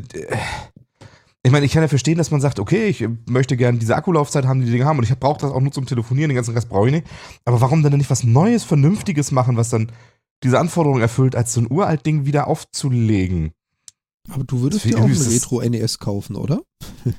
ich 1.45 1.53
meine, 1.53 1.67
ich 1.67 1.73
kann 1.73 1.83
ja 1.83 1.89
verstehen, 1.89 2.17
dass 2.17 2.31
man 2.31 2.41
sagt, 2.41 2.59
okay, 2.59 2.87
ich 2.87 3.07
möchte 3.29 3.57
gerne 3.57 3.79
diese 3.79 3.95
Akkulaufzeit 3.95 4.47
haben, 4.47 4.61
die 4.61 4.67
die 4.67 4.73
Dinge 4.73 4.87
haben 4.87 4.99
und 4.99 5.05
ich 5.05 5.17
brauche 5.19 5.41
das 5.41 5.53
auch 5.53 5.61
nur 5.61 5.73
zum 5.73 5.85
Telefonieren, 5.85 6.31
den 6.31 6.37
ganzen 6.37 6.55
Rest 6.55 6.71
brauche 6.71 6.87
ich 6.87 6.95
nicht. 6.95 7.07
Aber 7.45 7.61
warum 7.61 7.83
dann 7.83 7.93
nicht 7.93 8.11
was 8.11 8.25
Neues, 8.25 8.65
Vernünftiges 8.65 9.31
machen, 9.31 9.57
was 9.59 9.69
dann 9.69 9.93
diese 10.43 10.59
Anforderungen 10.59 11.03
erfüllt, 11.03 11.37
als 11.37 11.53
so 11.53 11.61
ein 11.61 11.71
uralt 11.71 12.07
Ding 12.07 12.25
wieder 12.25 12.47
aufzulegen? 12.47 13.53
Aber 14.31 14.45
du 14.45 14.63
würdest 14.63 14.87
dir 14.87 14.99
auch 14.99 15.05
ein 15.05 15.13
Retro-NES 15.13 15.99
kaufen, 15.99 16.37
oder? 16.37 16.63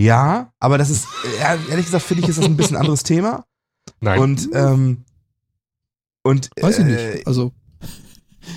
Ja, 0.00 0.54
aber 0.58 0.78
das 0.78 0.88
ist, 0.88 1.06
ehrlich 1.38 1.84
gesagt, 1.84 2.04
finde 2.04 2.22
ich, 2.22 2.30
ist 2.30 2.38
das 2.38 2.46
ein 2.46 2.56
bisschen 2.56 2.78
anderes 2.78 3.02
Thema. 3.02 3.44
Nein, 4.00 4.18
Und, 4.18 4.48
ähm, 4.54 5.04
und, 6.22 6.48
Weiß 6.58 6.78
ich 6.78 6.86
äh, 6.86 7.12
nicht. 7.16 7.26
Also, 7.26 7.52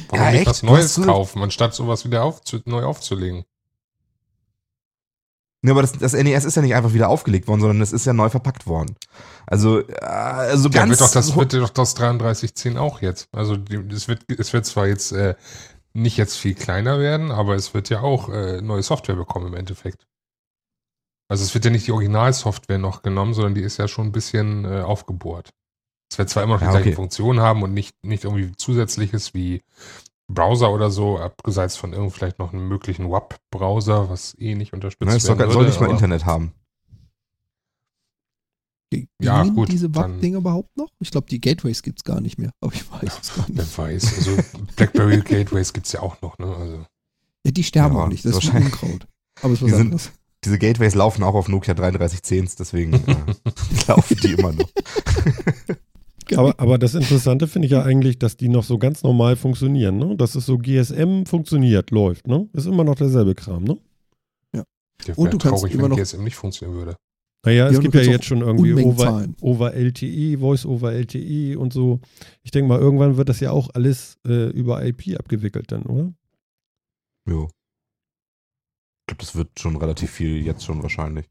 warum 0.10 0.26
ja, 0.26 0.32
nicht 0.32 0.40
echt? 0.42 0.50
was 0.50 0.64
Neues 0.64 1.02
kaufen, 1.02 1.42
anstatt 1.44 1.74
sowas 1.74 2.06
wieder 2.06 2.24
aufzu 2.24 2.60
neu 2.66 2.84
aufzulegen? 2.84 3.46
Ja, 5.66 5.72
aber 5.72 5.82
das, 5.82 5.94
das 5.94 6.12
NES 6.14 6.44
ist 6.44 6.56
ja 6.56 6.62
nicht 6.62 6.76
einfach 6.76 6.94
wieder 6.94 7.08
aufgelegt 7.08 7.48
worden, 7.48 7.62
sondern 7.62 7.82
es 7.82 7.94
ist 7.94 8.06
ja 8.06 8.12
neu 8.12 8.30
verpackt 8.30 8.68
worden. 8.68 8.98
Also, 9.48 9.80
äh, 9.80 9.96
also 10.04 10.68
Ja, 10.70 10.82
ganz. 10.82 10.90
wird 10.90 11.02
doch 11.02 11.12
das 11.12 11.36
wird 11.36 11.54
doch 11.54 11.70
das 11.70 11.94
3310 11.96 12.78
auch 12.78 13.02
jetzt. 13.02 13.30
Also 13.32 13.58
es 13.90 14.08
wird 14.10 14.24
es 14.30 14.52
wird 14.52 14.66
zwar 14.66 14.88
jetzt 14.88 15.14
äh, 15.14 15.36
nicht 15.94 16.18
jetzt 16.18 16.36
viel 16.36 16.56
kleiner 16.56 17.00
werden, 17.00 17.32
aber 17.32 17.56
es 17.56 17.74
wird 17.74 17.90
ja 17.90 18.02
auch 18.02 18.28
äh, 18.28 18.62
neue 18.62 18.84
Software 18.84 19.16
bekommen 19.16 19.48
im 19.48 19.54
Endeffekt. 19.54 20.06
Also 21.30 21.44
es 21.46 21.54
wird 21.54 21.64
ja 21.64 21.72
nicht 21.72 21.88
die 21.88 21.94
Originalsoftware 21.94 22.78
noch 22.78 23.02
genommen, 23.02 23.34
sondern 23.34 23.56
die 23.56 23.62
ist 23.62 23.78
ja 23.78 23.88
schon 23.88 24.08
ein 24.08 24.12
bisschen 24.12 24.66
äh, 24.66 24.82
aufgebohrt. 24.82 25.52
Es 26.14 26.20
wird 26.20 26.30
zwar 26.30 26.44
immer 26.44 26.54
noch 26.54 26.60
die 26.60 26.66
Ja, 26.66 26.72
gleichen 26.74 26.90
okay. 26.90 26.96
Funktionen 26.96 27.40
haben 27.40 27.64
und 27.64 27.74
nicht, 27.74 27.96
nicht 28.04 28.24
irgendwie 28.24 28.52
zusätzliches 28.56 29.34
wie 29.34 29.64
Browser 30.28 30.72
oder 30.72 30.92
so, 30.92 31.18
abgesehen 31.18 31.72
von 31.72 31.92
irgend 31.92 32.14
vielleicht 32.14 32.38
noch 32.38 32.54
einem 32.54 32.68
möglichen 32.68 33.10
WAP-Browser, 33.10 34.12
was 34.12 34.36
eh 34.38 34.54
nicht 34.54 34.74
unterstützt 34.74 35.10
ne, 35.10 35.18
es 35.18 35.24
soll, 35.24 35.40
werden 35.40 35.50
soll 35.52 35.62
würde, 35.62 35.72
nicht 35.72 35.82
mal 35.82 35.90
Internet 35.90 36.26
haben. 36.28 36.52
gingen 38.92 39.08
Ja, 39.20 39.44
gut, 39.44 39.72
diese 39.72 39.94
WAP-Dinger 39.96 40.38
überhaupt 40.38 40.78
noch? 40.78 40.90
Ich 41.00 41.10
glaube, 41.10 41.26
die 41.32 41.42
Gateways 41.42 41.82
gibt 41.82 42.02
es 42.02 42.04
gar 42.04 42.22
nicht 42.22 42.38
mehr. 42.38 42.52
Aber 42.62 42.72
ich 42.74 42.84
weiß 42.92 43.20
es 43.20 43.34
gar 43.36 43.50
nicht. 43.50 43.58
Wer 43.76 43.86
weiß. 43.86 44.16
Also 44.18 44.38
BlackBerry 44.76 45.20
Gateways 45.22 45.74
gibt 45.74 45.88
es 45.88 45.94
ja 45.94 46.02
auch 46.02 46.22
noch, 46.22 46.38
ne? 46.38 46.46
Also. 46.56 46.86
Ja, 47.44 47.52
die 47.52 47.64
sterben 47.64 47.96
Ja, 47.96 48.04
auch 48.04 48.08
nicht. 48.08 48.24
Das 48.24 48.38
ist. 48.38 48.54
Unkraut. 48.54 49.08
Aber 49.42 49.54
es 49.54 49.62
ist 49.62 49.64
was 49.64 49.70
Die 49.72 49.76
sind- 49.78 49.82
anderes. 49.82 50.12
Diese 50.46 50.60
Gateways 50.60 50.94
laufen 50.94 51.24
auch 51.24 51.34
auf 51.36 51.48
Nokia 51.48 51.74
3310s, 51.74 52.56
deswegen 52.56 52.94
äh, 53.08 53.16
laufen 53.88 54.18
die 54.22 54.34
immer 54.34 54.52
noch. 54.52 54.70
Aber, 56.36 56.60
aber 56.60 56.78
das 56.78 56.96
Interessante 56.96 57.48
finde 57.48 57.66
ich 57.68 57.72
ja 57.72 57.84
eigentlich, 57.84 58.20
dass 58.20 58.38
die 58.38 58.50
noch 58.50 58.64
so 58.64 58.78
ganz 58.78 59.04
normal 59.04 59.36
funktionieren, 59.36 59.98
ne? 59.98 60.16
Dass 60.16 60.36
es 60.36 60.46
so 60.46 60.58
GSM 60.58 61.26
funktioniert, 61.26 61.92
läuft, 61.92 62.28
ne? 62.28 62.48
Ist 62.54 62.66
immer 62.68 62.84
noch 62.84 62.96
derselbe 62.96 63.36
Kram, 63.36 63.64
ne? 63.64 63.78
Der 65.08 65.18
Und 65.18 65.26
wäre 65.26 65.32
du 65.32 65.38
kannst 65.38 65.60
traurig, 65.62 65.74
immer 65.74 65.84
wenn 65.84 65.90
noch- 65.92 65.98
GSM 65.98 66.24
nicht 66.24 66.36
funktionieren 66.36 66.78
würde. 66.78 66.96
Naja, 67.46 67.66
es 67.68 67.74
Ja, 67.74 67.78
und 67.80 67.84
gibt 67.84 67.96
ja 67.96 68.00
kannst 68.02 68.12
jetzt 68.12 68.26
schon 68.26 68.40
irgendwie 68.40 68.74
over, 68.84 69.28
over 69.42 69.74
LTE, 69.74 70.38
Voice 70.38 70.66
over 70.66 70.94
LTE 70.94 71.58
und 71.60 71.74
so. 71.74 72.00
Ich 72.44 72.52
denke 72.52 72.70
mal, 72.70 72.80
irgendwann 72.80 73.18
wird 73.18 73.28
das 73.28 73.42
ja 73.42 73.52
auch 73.52 73.70
alles 73.74 74.18
äh, 74.26 74.50
über 74.52 74.86
IP 74.86 75.18
abgewickelt 75.20 75.72
dann, 75.74 75.84
oder? 75.84 76.14
Jo. 77.28 77.50
Ich 79.02 79.08
glaube, 79.08 79.20
das 79.20 79.36
wird 79.36 79.60
schon 79.60 79.76
relativ 79.76 80.10
viel 80.12 80.38
jetzt 80.46 80.64
schon 80.64 80.82
wahrscheinlich. 80.84 81.26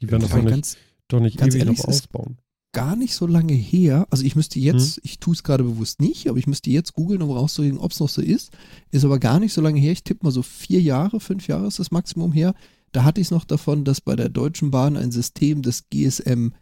Die 0.00 0.10
werden 0.10 0.22
das 0.22 0.30
doch 0.30 0.38
nicht, 0.38 0.48
ganz 0.50 0.76
doch 1.06 1.20
nicht 1.20 1.40
ewig 1.40 1.64
noch 1.66 1.74
es 1.74 1.78
ist- 1.80 1.86
ausbauen. 1.88 2.38
Gar 2.72 2.96
nicht 2.96 3.14
so 3.14 3.26
lange 3.26 3.52
her. 3.54 4.06
Also 4.10 4.24
ich 4.24 4.36
müsste 4.36 4.58
jetzt, 4.58 4.96
Hm? 4.96 5.02
ich 5.04 5.18
tue 5.18 5.34
es 5.34 5.42
gerade 5.42 5.64
bewusst 5.64 6.00
nicht, 6.00 6.28
aber 6.28 6.38
ich 6.38 6.46
müsste 6.46 6.70
jetzt 6.70 6.94
googeln, 6.94 7.22
um 7.22 7.30
rauszukriegen, 7.30 7.78
ob 7.78 7.92
es 7.92 8.00
noch 8.00 8.08
so 8.08 8.22
ist. 8.22 8.50
Ist 8.90 9.04
aber 9.04 9.18
gar 9.18 9.40
nicht 9.40 9.52
so 9.52 9.60
lange 9.60 9.80
her. 9.80 9.92
Ich 9.92 10.04
tippe 10.04 10.24
mal 10.24 10.30
so 10.30 10.42
vier 10.42 10.80
Jahre, 10.80 11.20
fünf 11.20 11.48
Jahre 11.48 11.66
ist 11.66 11.78
das 11.78 11.90
Maximum 11.90 12.32
her. 12.32 12.54
Da 12.92 13.04
hatte 13.04 13.20
ich 13.20 13.28
es 13.28 13.30
noch 13.30 13.44
davon, 13.44 13.84
dass 13.84 14.00
bei 14.00 14.16
der 14.16 14.28
Deutschen 14.28 14.70
Bahn 14.70 14.96
ein 14.96 15.12
System 15.12 15.62
des 15.62 15.88
GSM 15.90 16.52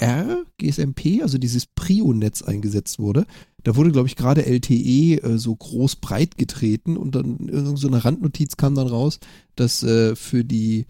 R, 0.00 0.44
GSMP, 0.58 1.22
also 1.22 1.38
dieses 1.38 1.66
Prio-Netz 1.66 2.42
eingesetzt 2.42 2.98
wurde. 2.98 3.26
Da 3.64 3.74
wurde, 3.74 3.90
glaube 3.90 4.06
ich, 4.06 4.14
gerade 4.14 4.46
LTE 4.46 5.20
äh, 5.22 5.38
so 5.38 5.54
groß 5.56 5.96
breit 5.96 6.38
getreten 6.38 6.96
und 6.96 7.14
dann 7.14 7.48
irgend 7.48 7.78
so 7.78 7.88
eine 7.88 8.04
Randnotiz 8.04 8.56
kam 8.56 8.76
dann 8.76 8.86
raus, 8.86 9.18
dass 9.56 9.82
äh, 9.82 10.14
für 10.14 10.44
die 10.44 10.86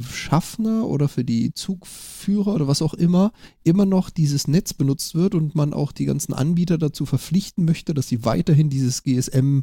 Schaffner 0.00 0.86
oder 0.86 1.08
für 1.08 1.24
die 1.24 1.54
Zugführer 1.54 2.54
oder 2.54 2.66
was 2.66 2.82
auch 2.82 2.94
immer 2.94 3.32
immer 3.62 3.86
noch 3.86 4.10
dieses 4.10 4.48
Netz 4.48 4.74
benutzt 4.74 5.14
wird 5.14 5.34
und 5.34 5.54
man 5.54 5.72
auch 5.72 5.92
die 5.92 6.06
ganzen 6.06 6.32
Anbieter 6.34 6.76
dazu 6.78 7.06
verpflichten 7.06 7.64
möchte, 7.64 7.94
dass 7.94 8.08
sie 8.08 8.24
weiterhin 8.24 8.68
dieses 8.68 9.04
GSM 9.04 9.60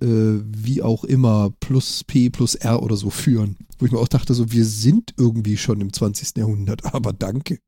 äh, 0.00 0.06
wie 0.06 0.82
auch 0.82 1.04
immer 1.04 1.50
plus 1.60 2.02
P 2.04 2.30
plus 2.30 2.54
R 2.56 2.82
oder 2.82 2.96
so 2.96 3.10
führen. 3.10 3.56
Wo 3.78 3.86
ich 3.86 3.92
mir 3.92 3.98
auch 3.98 4.08
dachte, 4.08 4.34
so 4.34 4.50
wir 4.50 4.64
sind 4.64 5.14
irgendwie 5.16 5.56
schon 5.56 5.80
im 5.80 5.92
20. 5.92 6.36
Jahrhundert, 6.38 6.84
aber 6.94 7.12
danke. 7.12 7.58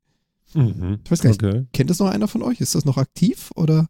Mhm. 0.53 0.99
Ich 1.05 1.11
weiß 1.11 1.21
gar 1.21 1.29
nicht, 1.29 1.43
Okay. 1.43 1.65
kennt 1.73 1.89
das 1.89 1.99
noch 1.99 2.07
einer 2.09 2.27
von 2.27 2.41
euch? 2.43 2.59
Ist 2.61 2.75
das 2.75 2.85
noch 2.85 2.97
aktiv 2.97 3.51
oder? 3.55 3.87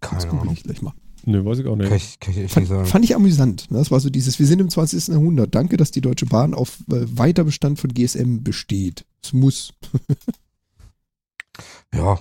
Das 0.00 0.24
Keine 0.26 0.40
Ahnung. 0.40 0.52
ich 0.54 0.64
gleich 0.64 0.82
mal. 0.82 0.92
Ne, 1.24 1.44
weiß 1.44 1.58
ich 1.60 1.66
auch 1.66 1.76
Kann 1.78 1.88
nicht. 1.88 2.04
ich, 2.14 2.20
kann 2.20 2.34
ich 2.36 2.50
Fand, 2.52 2.64
nicht 2.64 2.68
sagen. 2.70 2.86
fand 2.86 3.04
ich 3.04 3.14
amüsant. 3.14 3.70
Ne? 3.70 3.78
Das 3.78 3.90
war 3.90 4.00
so 4.00 4.10
dieses, 4.10 4.38
wir 4.38 4.46
sind 4.46 4.60
im 4.60 4.68
20. 4.70 5.08
Jahrhundert. 5.08 5.54
Danke, 5.54 5.76
dass 5.76 5.90
die 5.92 6.00
Deutsche 6.00 6.26
Bahn 6.26 6.52
auf 6.54 6.80
äh, 6.90 7.06
Weiterbestand 7.16 7.78
von 7.78 7.92
GSM 7.94 8.42
besteht. 8.42 9.04
Es 9.22 9.32
muss. 9.32 9.72
Ja, 11.94 12.18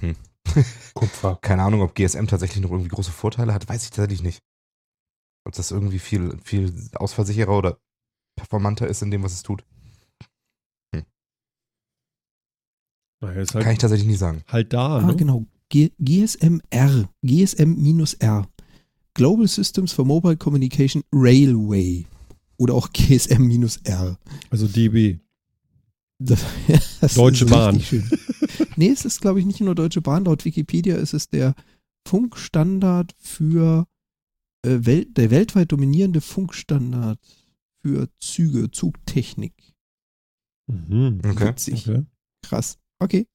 Kupfer. 0.94 1.36
keine 1.42 1.64
Ahnung, 1.64 1.80
ob 1.82 1.96
GSM 1.96 2.26
tatsächlich 2.26 2.62
noch 2.62 2.70
irgendwie 2.70 2.88
große 2.90 3.10
Vorteile 3.10 3.52
hat, 3.52 3.68
weiß 3.68 3.82
ich 3.82 3.90
tatsächlich 3.90 4.22
nicht. 4.22 4.40
Ob 5.44 5.52
das 5.54 5.72
irgendwie 5.72 5.98
viel, 5.98 6.38
viel 6.44 6.72
ausfallsicherer 6.94 7.58
oder 7.58 7.78
performanter 8.36 8.86
ist 8.86 9.02
in 9.02 9.10
dem, 9.10 9.24
was 9.24 9.32
es 9.32 9.42
tut, 9.42 9.64
Naja, 13.20 13.40
ist 13.40 13.52
kann 13.52 13.60
ich 13.62 13.66
halt, 13.66 13.80
tatsächlich 13.80 14.06
nicht 14.08 14.18
sagen. 14.20 14.42
halt 14.46 14.72
da, 14.72 14.98
Ah, 14.98 15.02
ne? 15.02 15.16
genau. 15.16 15.44
GSM-R. 15.70 17.08
GSM-R. 17.22 18.48
Global 19.14 19.48
Systems 19.48 19.92
for 19.92 20.04
Mobile 20.04 20.36
Communication 20.36 21.02
Railway. 21.12 22.06
Oder 22.58 22.74
auch 22.74 22.92
GSM-R. 22.92 24.18
Also 24.50 24.66
DB. 24.66 25.18
Das, 26.18 26.44
das 27.00 27.14
Deutsche 27.14 27.46
ist 27.46 27.50
Bahn. 27.50 27.82
nee, 28.76 28.90
es 28.90 29.04
ist, 29.04 29.20
glaube 29.20 29.40
ich, 29.40 29.46
nicht 29.46 29.60
nur 29.60 29.74
Deutsche 29.74 30.02
Bahn. 30.02 30.26
Laut 30.26 30.44
Wikipedia 30.44 30.96
ist 30.96 31.14
es 31.14 31.28
der 31.28 31.54
Funkstandard 32.06 33.14
für 33.18 33.86
äh, 34.62 34.78
Welt, 34.82 35.16
der 35.16 35.30
weltweit 35.30 35.72
dominierende 35.72 36.20
Funkstandard 36.20 37.18
für 37.82 38.08
Züge, 38.18 38.70
Zugtechnik. 38.70 39.54
Mhm. 40.66 41.20
Okay. 41.24 41.48
Witzig. 41.48 41.88
Okay. 41.88 42.04
Krass. 42.42 42.78
Okay. 42.98 43.26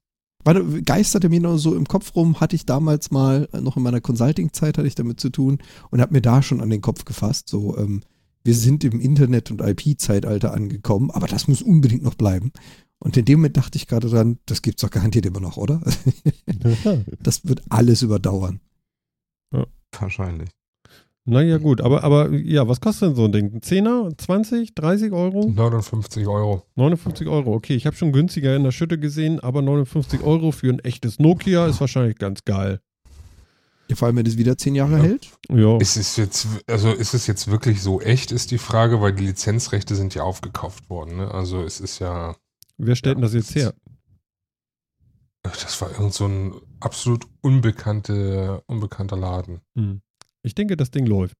Warte, 0.45 0.83
geisterte 0.83 1.27
mir 1.27 1.41
noch 1.41 1.57
so 1.57 1.75
im 1.75 1.87
Kopf 1.87 2.15
rum, 2.15 2.39
hatte 2.39 2.55
ich 2.55 2.65
damals 2.65 3.11
mal, 3.11 3.49
äh, 3.51 3.59
noch 3.59 3.77
in 3.77 3.83
meiner 3.83 3.99
Consulting-Zeit 3.99 4.77
hatte 4.77 4.87
ich 4.87 4.95
damit 4.95 5.19
zu 5.19 5.29
tun 5.29 5.57
und 5.89 6.01
habe 6.01 6.13
mir 6.13 6.21
da 6.21 6.41
schon 6.41 6.61
an 6.61 6.69
den 6.69 6.81
Kopf 6.81 7.03
gefasst, 7.03 7.49
so, 7.49 7.75
ähm, 7.77 8.01
wir 8.43 8.53
sind 8.53 8.83
im 8.83 9.01
Internet- 9.01 9.49
und 9.49 9.61
IP-Zeitalter 9.61 10.53
angekommen, 10.53 11.09
aber 11.09 11.25
das 11.25 11.47
muss 11.47 11.63
unbedingt 11.63 12.03
noch 12.03 12.13
bleiben. 12.13 12.51
Und 12.99 13.17
in 13.17 13.25
dem 13.25 13.39
Moment 13.39 13.57
dachte 13.57 13.77
ich 13.77 13.87
gerade 13.87 14.07
dran, 14.07 14.37
das 14.45 14.61
gibt's 14.61 14.83
doch 14.83 14.91
garantiert 14.91 15.25
immer 15.25 15.39
noch, 15.39 15.57
oder? 15.57 15.81
Das 17.19 17.45
wird 17.45 17.63
alles 17.69 18.03
überdauern. 18.03 18.61
Wahrscheinlich. 19.99 20.49
Naja, 21.25 21.57
gut, 21.57 21.81
aber, 21.81 22.03
aber 22.03 22.31
ja, 22.31 22.67
was 22.67 22.79
kostet 22.79 23.09
denn 23.09 23.15
so 23.15 23.25
ein 23.25 23.31
Ding? 23.31 23.55
Ein 23.55 23.61
Zehner? 23.61 24.09
20? 24.17 24.75
30 24.75 25.11
Euro? 25.11 25.47
59 25.49 26.27
Euro. 26.27 26.63
59 26.75 27.27
Euro, 27.27 27.53
okay. 27.53 27.75
Ich 27.75 27.85
habe 27.87 27.95
schon 27.95 28.11
günstiger 28.11 28.55
in 28.55 28.63
der 28.63 28.71
Schütte 28.71 28.99
gesehen, 28.99 29.39
aber 29.39 29.61
59 29.61 30.21
Euro 30.23 30.51
für 30.51 30.69
ein 30.69 30.79
echtes 30.79 31.17
Nokia 31.19 31.65
ist 31.67 31.81
wahrscheinlich 31.81 32.17
ganz 32.17 32.45
geil. 32.45 32.79
Ja, 33.87 33.95
vor 33.95 34.07
allem, 34.07 34.17
wenn 34.17 34.25
es 34.25 34.37
wieder 34.37 34.57
zehn 34.57 34.73
Jahre 34.75 34.97
Ja. 34.97 35.03
hält. 35.03 35.29
Ja. 35.49 35.77
Ist 35.77 35.95
es 35.97 36.15
jetzt, 36.15 36.47
also 36.67 36.91
ist 36.91 37.13
es 37.13 37.27
jetzt 37.27 37.49
wirklich 37.51 37.81
so 37.81 38.01
echt, 38.01 38.31
ist 38.31 38.49
die 38.51 38.57
Frage, 38.57 38.99
weil 39.01 39.13
die 39.13 39.25
Lizenzrechte 39.27 39.95
sind 39.95 40.15
ja 40.15 40.23
aufgekauft 40.23 40.89
worden. 40.89 41.17
Ne? 41.17 41.31
Also 41.31 41.61
es 41.63 41.79
ist 41.79 41.99
ja, 41.99 42.35
Wer 42.77 42.95
stellt 42.95 43.17
denn 43.17 43.21
das 43.21 43.33
jetzt 43.33 43.53
her? 43.55 43.73
das 45.43 45.79
war 45.81 45.91
irgend 45.91 46.13
so 46.13 46.25
ein 46.25 46.55
absolut 46.79 47.25
unbekannte, 47.41 48.63
unbekannter 48.65 49.17
Laden. 49.17 49.61
Hm. 49.75 50.01
Ich 50.45 50.55
denke, 50.55 50.77
das 50.77 50.91
Ding 50.91 51.05
läuft. 51.05 51.37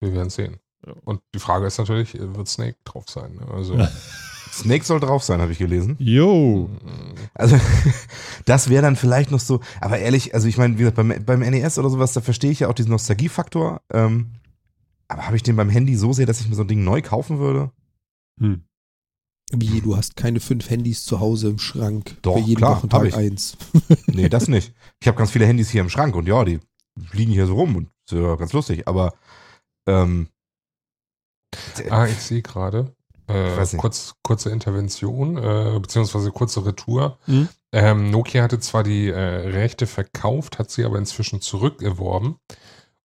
Wir 0.00 0.12
werden 0.12 0.30
sehen. 0.30 0.56
Ja. 0.86 0.94
Und 1.04 1.20
die 1.34 1.38
Frage 1.38 1.66
ist 1.66 1.78
natürlich, 1.78 2.14
äh, 2.14 2.34
wird 2.34 2.48
Snake 2.48 2.76
drauf 2.84 3.08
sein? 3.08 3.34
Ne? 3.34 3.48
Also, 3.48 3.76
Snake 4.52 4.84
soll 4.84 5.00
drauf 5.00 5.22
sein, 5.22 5.40
habe 5.40 5.52
ich 5.52 5.58
gelesen. 5.58 5.96
Jo. 5.98 6.68
mm, 6.68 7.14
Also, 7.34 7.58
das 8.44 8.68
wäre 8.68 8.82
dann 8.82 8.96
vielleicht 8.96 9.30
noch 9.30 9.40
so, 9.40 9.60
aber 9.80 9.98
ehrlich, 9.98 10.34
also 10.34 10.48
ich 10.48 10.58
meine, 10.58 10.74
wie 10.74 10.78
gesagt, 10.78 10.96
beim, 10.96 11.24
beim 11.24 11.40
NES 11.40 11.78
oder 11.78 11.90
sowas, 11.90 12.12
da 12.12 12.20
verstehe 12.20 12.50
ich 12.50 12.60
ja 12.60 12.68
auch 12.68 12.74
diesen 12.74 12.90
Nostalgiefaktor. 12.90 13.80
Ähm, 13.92 14.32
aber 15.08 15.26
habe 15.26 15.36
ich 15.36 15.42
den 15.42 15.56
beim 15.56 15.70
Handy 15.70 15.96
so 15.96 16.12
sehr, 16.12 16.26
dass 16.26 16.40
ich 16.40 16.48
mir 16.48 16.54
so 16.54 16.62
ein 16.62 16.68
Ding 16.68 16.84
neu 16.84 17.02
kaufen 17.02 17.38
würde? 17.38 17.72
Hm. 18.40 18.62
Wie, 19.52 19.80
du 19.80 19.96
hast 19.96 20.14
keine 20.16 20.40
fünf 20.40 20.68
Handys 20.68 21.04
zu 21.04 21.20
Hause 21.20 21.48
im 21.48 21.58
Schrank. 21.58 22.16
Doch, 22.22 22.34
für 22.34 22.40
jeden 22.40 22.58
klar, 22.58 22.76
Wochentag 22.76 23.04
ich. 23.04 23.14
eins. 23.14 23.56
Nee, 24.06 24.28
das 24.28 24.48
nicht. 24.48 24.74
Ich 25.00 25.08
habe 25.08 25.16
ganz 25.16 25.30
viele 25.30 25.46
Handys 25.46 25.70
hier 25.70 25.80
im 25.80 25.88
Schrank 25.88 26.14
und 26.16 26.26
ja, 26.28 26.44
die 26.44 26.60
liegen 27.12 27.32
hier 27.32 27.46
so 27.46 27.54
rum 27.54 27.76
und 27.76 27.88
ist 28.06 28.12
ja 28.12 28.34
ganz 28.36 28.52
lustig, 28.52 28.86
aber 28.86 29.14
ähm, 29.86 30.28
Ah, 31.90 32.06
ich 32.06 32.18
sehe 32.18 32.42
gerade. 32.42 32.94
Äh, 33.26 33.56
weiß 33.56 33.74
nicht. 33.74 33.80
kurz, 33.80 34.14
kurze 34.22 34.50
Intervention, 34.50 35.36
äh, 35.36 35.78
beziehungsweise 35.80 36.30
kurze 36.30 36.64
Retour. 36.64 37.18
Mhm. 37.26 37.48
Ähm, 37.72 38.10
Nokia 38.10 38.42
hatte 38.42 38.58
zwar 38.58 38.82
die 38.82 39.08
äh, 39.08 39.18
Rechte 39.18 39.86
verkauft, 39.86 40.58
hat 40.58 40.70
sie 40.70 40.84
aber 40.84 40.96
inzwischen 40.98 41.40
zurückerworben 41.42 42.36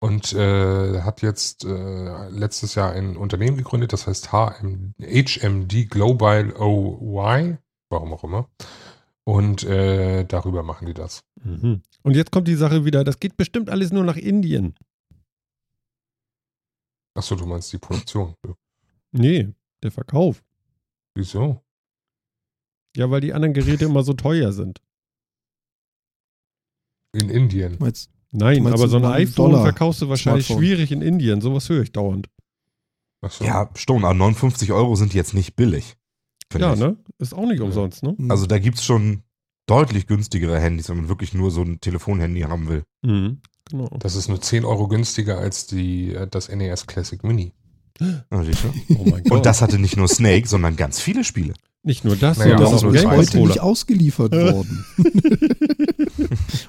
und 0.07 0.33
äh, 0.35 1.01
hat 1.03 1.21
jetzt 1.23 1.65
äh, 1.65 2.29
letztes 2.29 2.77
Jahr 2.77 2.93
ein 2.93 3.17
Unternehmen 3.17 3.57
gegründet, 3.57 3.93
das 3.93 4.07
heißt 4.07 4.31
HM, 4.31 4.95
HMD 5.01 5.91
Global 5.91 6.53
OY, 6.53 7.59
warum 7.91 8.13
auch 8.13 8.23
immer. 8.23 8.49
Und 9.25 9.65
äh, 9.65 10.25
darüber 10.25 10.63
machen 10.63 10.87
die 10.87 10.95
das. 10.95 11.25
Mhm. 11.43 11.83
Und 12.05 12.15
jetzt 12.15 12.31
kommt 12.31 12.47
die 12.47 12.55
Sache 12.55 12.85
wieder, 12.85 13.03
das 13.03 13.19
geht 13.19 13.37
bestimmt 13.37 13.69
alles 13.69 13.91
nur 13.91 14.05
nach 14.05 14.17
Indien. 14.17 14.77
Achso, 17.15 17.35
du 17.35 17.45
meinst 17.45 17.73
die 17.73 17.79
Produktion. 17.79 18.37
Nee, 19.11 19.53
der 19.83 19.91
Verkauf. 19.91 20.45
Wieso? 21.17 21.65
Ja, 22.97 23.11
weil 23.11 23.23
die 23.23 23.33
anderen 23.33 23.55
Geräte 23.55 23.87
immer 23.87 24.05
so 24.05 24.13
teuer 24.13 24.53
sind. 24.53 24.81
In 27.13 27.29
Indien. 27.29 27.77
Meinst, 27.81 28.11
Nein, 28.33 28.67
aber 28.67 28.89
so 28.89 28.97
ein 28.97 29.03
so 29.03 29.09
iPhone 29.09 29.51
Dollar 29.51 29.63
verkaufst 29.63 30.03
du 30.03 30.09
wahrscheinlich 30.09 30.47
Smartphone. 30.47 30.65
schwierig 30.65 30.93
in 30.93 31.03
Indien. 31.03 31.41
Sowas 31.41 31.69
höre 31.69 31.83
ich 31.83 31.93
dauernd. 31.93 32.29
Achso. 33.23 33.45
ja, 33.45 33.71
Stone, 33.75 34.07
aber 34.07 34.15
59 34.15 34.73
Euro 34.73 34.95
sind 34.95 35.15
jetzt 35.15 35.35
nicht 35.35 35.57
billig. 35.57 35.97
Ja, 36.57 36.75
ich. 36.75 36.79
ne? 36.81 36.97
Ist 37.19 37.35
auch 37.35 37.47
nicht 37.47 37.61
umsonst, 37.61 38.03
ne? 38.03 38.15
Also 38.29 38.47
da 38.47 38.59
gibt 38.59 38.79
es 38.79 38.85
schon 38.85 39.23
deutlich 39.67 40.07
günstigere 40.07 40.61
Handys, 40.61 40.89
wenn 40.89 40.99
man 40.99 41.09
wirklich 41.09 41.35
nur 41.35 41.51
so 41.51 41.63
ein 41.63 41.81
Telefonhandy 41.81 42.43
haben 42.43 42.69
will. 42.69 42.85
Mhm. 43.03 43.41
Genau. 43.69 43.89
Das 43.99 44.15
ist 44.15 44.29
nur 44.29 44.41
10 44.41 44.65
Euro 44.65 44.87
günstiger 44.87 45.39
als 45.39 45.67
die, 45.67 46.15
äh, 46.15 46.29
das 46.29 46.49
NES 46.49 46.87
Classic 46.87 47.23
Mini. 47.25 47.53
Ah? 48.01 48.23
Oh 48.31 48.37
mein 49.07 49.23
Gott. 49.25 49.33
Und 49.33 49.47
das 49.47 49.63
hatte 49.63 49.79
nicht 49.79 49.97
nur 49.97 50.07
Snake, 50.07 50.47
sondern 50.47 50.77
ganz 50.77 51.01
viele 51.01 51.25
Spiele. 51.25 51.55
Nicht 51.87 52.05
nur 52.05 52.17
das, 52.17 52.39
Naja, 52.39 52.59
sondern 52.59 52.73
das 52.73 52.85
auch 52.85 52.93
ist 52.93 53.03
zwei. 53.03 53.17
heute 53.17 53.39
nicht 53.39 53.61
ausgeliefert 53.61 54.33
worden. 54.33 54.85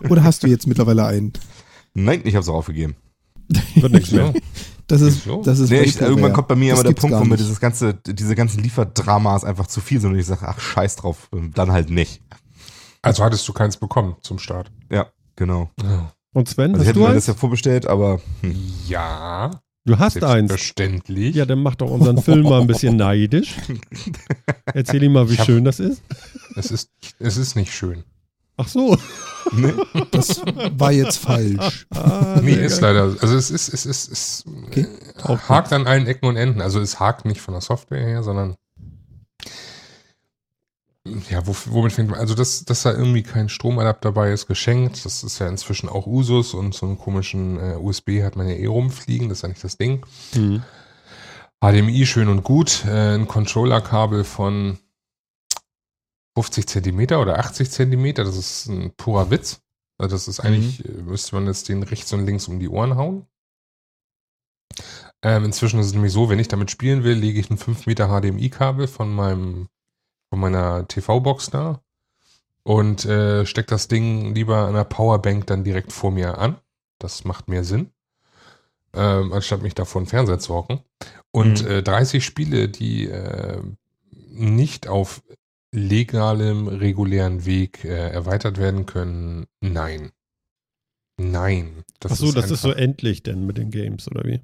Oder 0.10 0.24
hast 0.24 0.44
du 0.44 0.48
jetzt 0.48 0.68
mittlerweile 0.68 1.06
einen? 1.06 1.34
Nein, 1.94 2.22
ich 2.24 2.36
habe 2.36 2.44
es 2.44 2.50
aufgegeben. 2.50 2.96
Wird 3.76 3.94
nichts 3.94 4.12
mehr. 4.12 4.34
Das 4.88 5.02
ist, 5.02 5.28
das 5.44 5.60
ist 5.60 5.70
Nee, 5.70 5.82
ich, 5.82 6.00
irgendwann 6.00 6.32
kommt 6.34 6.48
bei 6.48 6.56
mir 6.56 6.72
Das 6.72 6.80
aber 6.80 6.94
der 6.94 7.02
Punkt, 7.02 7.18
wo 7.20 7.26
mir 7.26 7.36
dieses 7.38 7.60
ganze, 7.60 7.94
diese 7.94 8.36
ganzen 8.36 8.64
Lieferdramas 8.64 9.44
einfach 9.44 9.68
zu 9.68 9.82
viel 9.82 10.00
sind 10.00 10.12
und 10.14 10.20
ich 10.20 10.26
sage, 10.26 10.48
ach, 10.48 10.60
scheiß 10.60 10.96
drauf, 10.98 11.30
dann 11.54 11.72
halt 11.72 11.90
nicht. 11.90 12.22
Also 13.02 13.24
hattest 13.24 13.48
du 13.48 13.54
keins 13.54 13.78
bekommen 13.78 14.16
zum 14.22 14.40
Start. 14.40 14.72
Genau. 15.36 15.70
Und 16.34 16.50
Sven, 16.50 16.72
Also 16.74 16.76
ich 16.76 16.80
hast 16.80 16.88
hätte 16.88 17.00
du 17.00 17.08
mir 17.08 17.14
das 17.14 17.28
ja 17.28 17.34
vorbestellt, 17.34 17.86
aber 17.88 18.22
hm. 18.42 18.56
Ja, 18.88 19.52
Du 19.88 19.98
hast 19.98 20.24
eins. 20.24 20.50
selbstverständlich. 20.50 21.36
Ja, 21.36 21.46
dann 21.46 21.60
mach 21.64 21.76
doch 21.76 21.90
unseren 21.90 22.22
Film 22.22 22.44
mal 22.44 22.62
ein 22.62 22.68
bisschen 22.68 22.96
neidisch. 22.98 23.56
Erzähl 24.74 25.02
ihm 25.04 25.14
mal, 25.14 25.30
wie 25.30 25.38
hab- 25.38 25.46
schön 25.46 25.64
das 25.64 25.80
ist. 25.80 26.02
es, 26.56 26.72
ist, 26.72 26.90
es 27.20 27.38
ist 27.38 27.56
nicht 27.56 27.74
schön. 27.74 28.04
Ach 28.58 28.68
so. 28.68 28.98
nee. 29.54 29.74
Das 30.12 30.42
war 30.78 30.92
jetzt 30.92 31.18
falsch. 31.18 31.86
Ah, 31.92 32.40
Nee, 32.44 32.54
ist 32.54 32.82
geil. 32.82 32.96
leider. 32.96 33.16
Also 33.22 33.36
es 33.36 33.50
ist, 33.52 33.74
es 33.74 33.86
ist, 33.86 34.12
es 34.12 34.44
Okay. 34.68 34.88
hakt 35.48 35.72
an 35.74 35.86
allen 35.88 36.08
Ecken 36.08 36.26
und 36.28 36.36
Enden. 36.38 36.60
Also 36.62 36.80
es 36.82 37.00
hakt 37.00 37.26
nicht 37.26 37.40
von 37.40 37.54
der 37.54 37.62
Software 37.62 38.04
her, 38.06 38.24
sondern 38.24 38.56
ja, 41.30 41.46
wo, 41.46 41.56
womit 41.66 41.94
fängt 41.94 42.10
man? 42.10 42.20
Also, 42.20 42.36
dass, 42.36 42.66
dass 42.66 42.84
da 42.84 42.92
irgendwie 42.92 43.24
kein 43.24 43.50
Stromadapter 43.50 44.10
dabei 44.10 44.32
ist, 44.32 44.48
geschenkt. 44.48 45.06
Das 45.06 45.24
ist 45.24 45.40
ja 45.40 45.48
inzwischen 45.48 45.90
auch 45.90 46.08
Usus 46.08 46.54
und 46.54 46.74
so 46.74 46.86
einen 46.86 46.98
komischen 46.98 47.60
äh, 47.60 47.76
USB 47.76 48.24
hat 48.24 48.36
man 48.36 48.48
ja 48.48 48.56
eh 48.56 48.66
rumfliegen. 48.66 49.30
Das 49.30 49.40
ist 49.40 49.42
ja 49.44 49.50
nicht 49.50 49.64
das 49.64 49.78
Ding. 49.78 50.06
Mhm. 50.36 50.64
HDMI 51.62 52.06
schön 52.06 52.28
und 52.28 52.44
gut. 52.44 52.86
Äh, 52.86 53.16
ein 53.16 53.28
Controller-Kabel 53.28 54.24
von 54.24 54.78
50 56.36 56.68
Zentimeter 56.68 57.20
oder 57.20 57.40
80 57.40 57.72
Zentimeter. 57.72 58.24
Das 58.24 58.38
ist 58.38 58.68
ein 58.68 58.92
purer 58.96 59.32
Witz. 59.32 59.62
Also 59.98 60.16
das 60.16 60.28
ist 60.28 60.40
eigentlich, 60.40 60.86
äh, 60.86 60.92
müsste 61.02 61.36
man 61.36 61.48
jetzt 61.48 61.70
den 61.70 61.84
rechts 61.84 62.14
und 62.14 62.26
links 62.26 62.48
um 62.48 62.60
die 62.60 62.70
Ohren 62.70 62.96
hauen. 62.96 63.26
Ähm, 65.24 65.46
inzwischen 65.46 65.80
ist 65.80 65.88
es 65.88 65.94
nämlich 65.94 66.14
so, 66.14 66.30
wenn 66.30 66.40
ich 66.40 66.48
damit 66.48 66.70
spielen 66.70 67.04
will, 67.04 67.18
lege 67.18 67.40
ich 67.40 67.50
ein 67.50 67.58
5 67.58 67.88
Meter 67.88 68.08
HDMI-Kabel 68.08 68.88
von 68.88 69.14
meinem, 69.14 69.68
von 70.30 70.40
meiner 70.40 70.88
TV-Box 70.88 71.50
da 71.52 71.82
und 72.64 73.06
äh, 73.06 73.46
stecke 73.46 73.70
das 73.70 73.88
Ding 73.88 74.34
lieber 74.36 74.68
an 74.68 74.74
der 74.74 74.84
Powerbank 74.84 75.48
dann 75.48 75.64
direkt 75.64 75.92
vor 75.94 76.12
mir 76.12 76.38
an. 76.38 76.58
Das 77.00 77.24
macht 77.24 77.48
mehr 77.48 77.64
Sinn, 77.64 77.92
ähm, 78.94 79.32
anstatt 79.34 79.62
mich 79.62 79.76
da 79.76 79.86
vor 79.86 80.02
den 80.02 80.08
Fernseher 80.08 80.40
zu 80.40 80.54
hocken. 80.54 80.82
Und 81.32 81.64
Mhm. 81.64 81.68
äh, 81.70 81.84
30 81.84 82.26
Spiele, 82.26 82.70
die 82.70 83.08
äh, 83.08 83.62
nicht 84.12 84.88
auf 84.88 85.22
legalem, 85.72 86.68
regulären 86.68 87.46
Weg 87.46 87.84
äh, 87.86 88.10
erweitert 88.10 88.58
werden 88.58 88.86
können, 88.86 89.46
nein. 89.62 90.12
Nein. 91.20 91.84
Ach 92.04 92.16
so, 92.16 92.32
das 92.32 92.52
ist 92.52 92.62
so 92.62 92.72
endlich 92.72 93.24
denn 93.24 93.46
mit 93.46 93.58
den 93.58 93.72
Games, 93.72 94.10
oder 94.10 94.24
wie? 94.24 94.42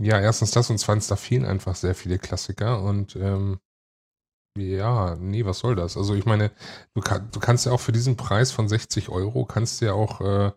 Ja, 0.00 0.20
erstens 0.20 0.50
das 0.50 0.68
und 0.70 0.78
zweitens, 0.78 1.06
da 1.08 1.16
fehlen 1.16 1.44
einfach 1.44 1.74
sehr 1.74 1.94
viele 1.94 2.18
Klassiker 2.18 2.82
und 2.82 3.16
ähm, 3.16 3.58
ja, 4.60 5.16
nee, 5.16 5.44
was 5.44 5.60
soll 5.60 5.74
das? 5.74 5.96
Also 5.96 6.14
ich 6.14 6.26
meine, 6.26 6.50
du, 6.94 7.00
kann, 7.00 7.28
du 7.32 7.40
kannst 7.40 7.66
ja 7.66 7.72
auch 7.72 7.80
für 7.80 7.92
diesen 7.92 8.16
Preis 8.16 8.52
von 8.52 8.68
60 8.68 9.08
Euro, 9.08 9.44
kannst 9.44 9.80
du 9.80 9.86
ja 9.86 9.92
auch, 9.92 10.20
äh, 10.20 10.52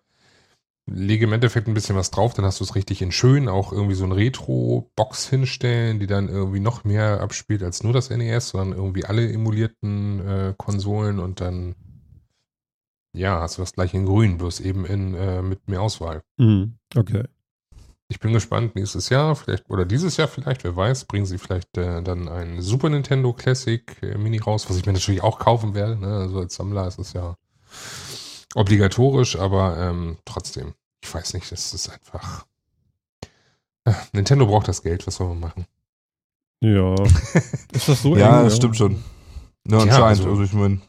lege 0.88 1.26
im 1.26 1.34
Endeffekt 1.34 1.68
ein 1.68 1.74
bisschen 1.74 1.96
was 1.96 2.12
drauf, 2.12 2.34
dann 2.34 2.46
hast 2.46 2.60
du 2.60 2.64
es 2.64 2.76
richtig 2.76 3.02
in 3.02 3.12
schön, 3.12 3.48
auch 3.48 3.72
irgendwie 3.72 3.96
so 3.96 4.04
ein 4.04 4.12
Retro-Box 4.12 5.30
hinstellen, 5.30 6.00
die 6.00 6.08
dann 6.08 6.28
irgendwie 6.28 6.60
noch 6.60 6.84
mehr 6.84 7.22
abspielt 7.22 7.64
als 7.64 7.84
nur 7.84 7.94
das 7.94 8.10
NES, 8.10 8.50
sondern 8.50 8.78
irgendwie 8.78 9.06
alle 9.06 9.32
emulierten 9.32 10.28
äh, 10.28 10.54
Konsolen 10.58 11.20
und 11.20 11.40
dann, 11.40 11.76
ja, 13.14 13.40
hast 13.42 13.58
du 13.58 13.62
das 13.62 13.74
gleich 13.74 13.94
in 13.94 14.06
grün, 14.06 14.38
bloß 14.38 14.60
eben 14.62 14.86
in, 14.86 15.14
äh, 15.14 15.42
mit 15.42 15.68
mehr 15.68 15.82
Auswahl. 15.82 16.24
Mhm. 16.38 16.78
Okay. 16.96 17.24
Ich 18.12 18.20
bin 18.20 18.34
gespannt, 18.34 18.76
nächstes 18.76 19.08
Jahr, 19.08 19.38
vielleicht, 19.38 19.70
oder 19.70 19.86
dieses 19.86 20.18
Jahr 20.18 20.28
vielleicht, 20.28 20.66
wer 20.66 20.76
weiß, 20.76 21.06
bringen 21.06 21.26
sie 21.26 21.38
vielleicht 21.38 21.78
äh, 21.78 22.04
dann 22.04 22.28
ein 22.28 22.62
Super 22.62 22.90
Nintendo 22.90 23.32
Classic 23.32 23.82
äh, 24.04 24.18
Mini 24.18 24.38
raus, 24.40 24.70
was 24.70 24.76
ich 24.76 24.86
mir 24.86 24.92
natürlich 24.92 25.24
auch 25.24 25.40
kaufen 25.40 25.74
werde. 25.76 25.96
Ne? 25.96 26.08
Also 26.18 26.40
als 26.40 26.56
Sammler 26.56 26.88
ist 26.88 27.00
es 27.00 27.14
ja 27.14 27.36
obligatorisch, 28.54 29.38
aber 29.38 29.78
ähm, 29.78 30.18
trotzdem, 30.26 30.74
ich 31.02 31.14
weiß 31.14 31.34
nicht, 31.36 31.50
das 31.54 31.74
ist 31.74 31.88
einfach. 31.90 32.46
Äh, 33.86 33.94
Nintendo 34.12 34.46
braucht 34.46 34.68
das 34.68 34.84
Geld, 34.84 35.08
was 35.08 35.16
soll 35.16 35.30
man 35.30 35.40
machen? 35.40 35.66
Ja. 36.62 36.94
ist 37.72 37.88
das 37.88 38.02
so 38.02 38.18
ja, 38.18 38.40
eng? 38.40 38.44
das 38.46 38.58
stimmt 38.58 38.76
schon. 38.76 39.04
Ja, 39.68 39.78
Ja, 39.78 39.84
anscheinend. 39.84 40.04
also- 40.06 40.30
Also, 40.32 40.44
ich 40.44 40.54
meine, 40.54 40.82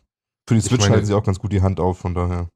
für 0.48 0.54
die 0.54 0.58
Ich 0.58 0.64
Switch 0.64 0.80
meine- 0.80 0.94
halten 0.94 1.06
sie 1.06 1.14
auch 1.14 1.22
ganz 1.24 1.38
gut 1.38 1.52
die 1.52 1.62
Hand 1.62 1.78
auf, 1.78 1.98
von 1.98 2.14
daher. 2.14 2.48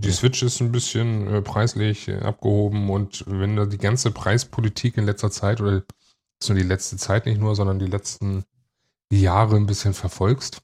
Die 0.00 0.12
Switch 0.12 0.42
ist 0.42 0.60
ein 0.60 0.72
bisschen 0.72 1.26
äh, 1.28 1.42
preislich 1.42 2.08
äh, 2.08 2.18
abgehoben 2.18 2.90
und 2.90 3.24
wenn 3.26 3.56
du 3.56 3.66
die 3.66 3.78
ganze 3.78 4.10
Preispolitik 4.10 4.96
in 4.96 5.06
letzter 5.06 5.30
Zeit 5.30 5.60
oder 5.60 5.82
nur 6.48 6.56
die 6.56 6.62
letzte 6.62 6.96
Zeit 6.96 7.26
nicht 7.26 7.40
nur, 7.40 7.56
sondern 7.56 7.78
die 7.78 7.86
letzten 7.86 8.44
Jahre 9.10 9.56
ein 9.56 9.66
bisschen 9.66 9.94
verfolgst. 9.94 10.60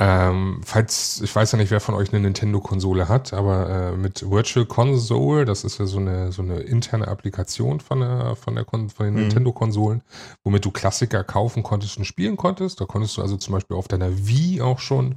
Ähm, 0.00 0.60
falls, 0.64 1.20
ich 1.22 1.34
weiß 1.34 1.50
ja 1.50 1.58
nicht, 1.58 1.72
wer 1.72 1.80
von 1.80 1.96
euch 1.96 2.12
eine 2.12 2.20
Nintendo-Konsole 2.20 3.08
hat, 3.08 3.32
aber 3.32 3.68
äh, 3.68 3.96
mit 3.96 4.30
Virtual 4.30 4.64
Console, 4.64 5.44
das 5.44 5.64
ist 5.64 5.78
ja 5.78 5.86
so 5.86 5.98
eine, 5.98 6.30
so 6.30 6.40
eine 6.40 6.60
interne 6.60 7.08
Applikation 7.08 7.80
von, 7.80 8.00
der, 8.00 8.36
von, 8.36 8.54
der 8.54 8.64
Kon 8.64 8.90
von 8.90 9.06
den 9.06 9.14
Mhm. 9.14 9.20
Nintendo-Konsolen, 9.22 10.02
womit 10.44 10.64
du 10.64 10.70
Klassiker 10.70 11.24
kaufen 11.24 11.64
konntest 11.64 11.98
und 11.98 12.04
spielen 12.04 12.36
konntest. 12.36 12.80
Da 12.80 12.84
konntest 12.84 13.16
du 13.16 13.22
also 13.22 13.36
zum 13.36 13.52
Beispiel 13.54 13.76
auf 13.76 13.88
deiner 13.88 14.16
Wii 14.28 14.60
auch 14.62 14.78
schon 14.78 15.16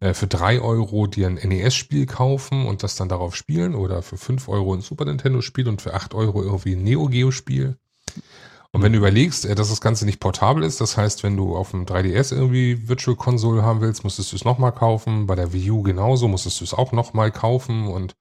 äh, 0.00 0.14
für 0.14 0.26
3 0.26 0.60
Euro 0.60 1.06
dir 1.06 1.26
ein 1.26 1.34
NES-Spiel 1.34 2.06
kaufen 2.06 2.66
und 2.66 2.82
das 2.82 2.96
dann 2.96 3.08
darauf 3.08 3.36
spielen 3.36 3.74
oder 3.74 4.02
für 4.02 4.16
5 4.16 4.48
Euro 4.48 4.74
ein 4.74 4.80
Super 4.80 5.04
Nintendo-Spiel 5.04 5.68
und 5.68 5.82
für 5.82 5.94
8 5.94 6.14
Euro 6.14 6.42
irgendwie 6.42 6.74
ein 6.74 6.82
Neo 6.82 7.06
Geo-Spiel. 7.06 7.76
Und 8.74 8.82
wenn 8.82 8.90
du 8.92 8.98
überlegst, 8.98 9.44
äh, 9.44 9.54
dass 9.54 9.68
das 9.68 9.80
Ganze 9.80 10.04
nicht 10.04 10.18
portabel 10.18 10.64
ist, 10.64 10.80
das 10.80 10.96
heißt, 10.96 11.22
wenn 11.22 11.36
du 11.36 11.56
auf 11.56 11.70
dem 11.70 11.86
3DS 11.86 12.34
irgendwie 12.34 12.88
Virtual 12.88 13.16
Console 13.16 13.62
haben 13.62 13.80
willst, 13.80 14.02
musstest 14.02 14.32
du 14.32 14.36
es 14.36 14.44
nochmal 14.44 14.72
kaufen. 14.72 15.28
Bei 15.28 15.36
der 15.36 15.52
Wii 15.52 15.70
U 15.70 15.82
genauso 15.82 16.26
musstest 16.26 16.58
du 16.58 16.64
es 16.64 16.74
auch 16.74 16.90
nochmal 16.90 17.30
kaufen. 17.30 17.86
Und 17.86 18.16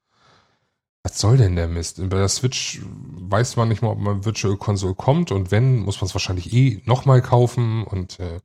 was 1.01 1.17
soll 1.17 1.37
denn 1.37 1.55
der 1.55 1.67
Mist? 1.67 1.97
Bei 2.07 2.17
der 2.17 2.29
Switch 2.29 2.81
weiß 2.85 3.55
man 3.55 3.67
nicht 3.67 3.81
mal, 3.81 3.89
ob 3.89 3.97
man 3.97 4.25
Virtual 4.25 4.55
Console 4.55 4.93
kommt. 4.93 5.31
Und 5.31 5.49
wenn, 5.49 5.79
muss 5.79 5.99
man 5.99 6.07
es 6.07 6.13
wahrscheinlich 6.13 6.53
eh 6.53 6.83
nochmal 6.85 7.23
kaufen. 7.23 7.83
Und 7.83 8.19
äh, 8.19 8.39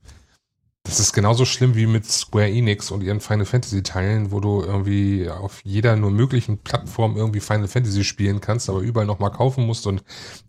das 0.88 1.00
ist 1.00 1.12
genauso 1.12 1.44
schlimm 1.44 1.74
wie 1.74 1.86
mit 1.86 2.06
Square 2.06 2.48
Enix 2.48 2.90
und 2.90 3.02
ihren 3.02 3.20
Final 3.20 3.44
Fantasy 3.44 3.82
Teilen, 3.82 4.32
wo 4.32 4.40
du 4.40 4.62
irgendwie 4.62 5.28
auf 5.28 5.60
jeder 5.62 5.96
nur 5.96 6.10
möglichen 6.10 6.56
Plattform 6.56 7.14
irgendwie 7.14 7.40
Final 7.40 7.68
Fantasy 7.68 8.04
spielen 8.04 8.40
kannst, 8.40 8.70
aber 8.70 8.80
überall 8.80 9.04
nochmal 9.04 9.30
kaufen 9.30 9.66
musst 9.66 9.86
und 9.86 10.02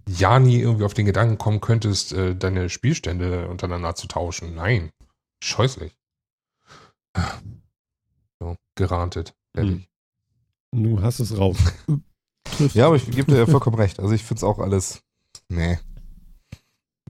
ja 0.07 0.39
nie 0.39 0.61
irgendwie 0.61 0.85
auf 0.85 0.93
den 0.93 1.05
Gedanken 1.05 1.37
kommen 1.37 1.59
könntest, 1.59 2.13
äh, 2.13 2.37
deine 2.37 2.69
Spielstände 2.69 3.49
untereinander 3.49 3.95
zu 3.95 4.07
tauschen. 4.07 4.55
Nein. 4.55 4.91
Scheußlich. 5.43 5.93
So, 8.39 8.55
gerantet. 8.75 9.35
Fertig. 9.53 9.89
Du 10.71 11.01
hast 11.01 11.19
es 11.19 11.37
raus. 11.37 11.57
Ja, 12.73 12.87
aber 12.87 12.95
ich 12.95 13.09
gebe 13.09 13.31
dir 13.31 13.45
vollkommen 13.45 13.77
recht. 13.77 13.99
Also 13.99 14.13
ich 14.13 14.23
finde 14.23 14.39
es 14.39 14.43
auch 14.43 14.57
alles, 14.57 15.03
nee, 15.49 15.77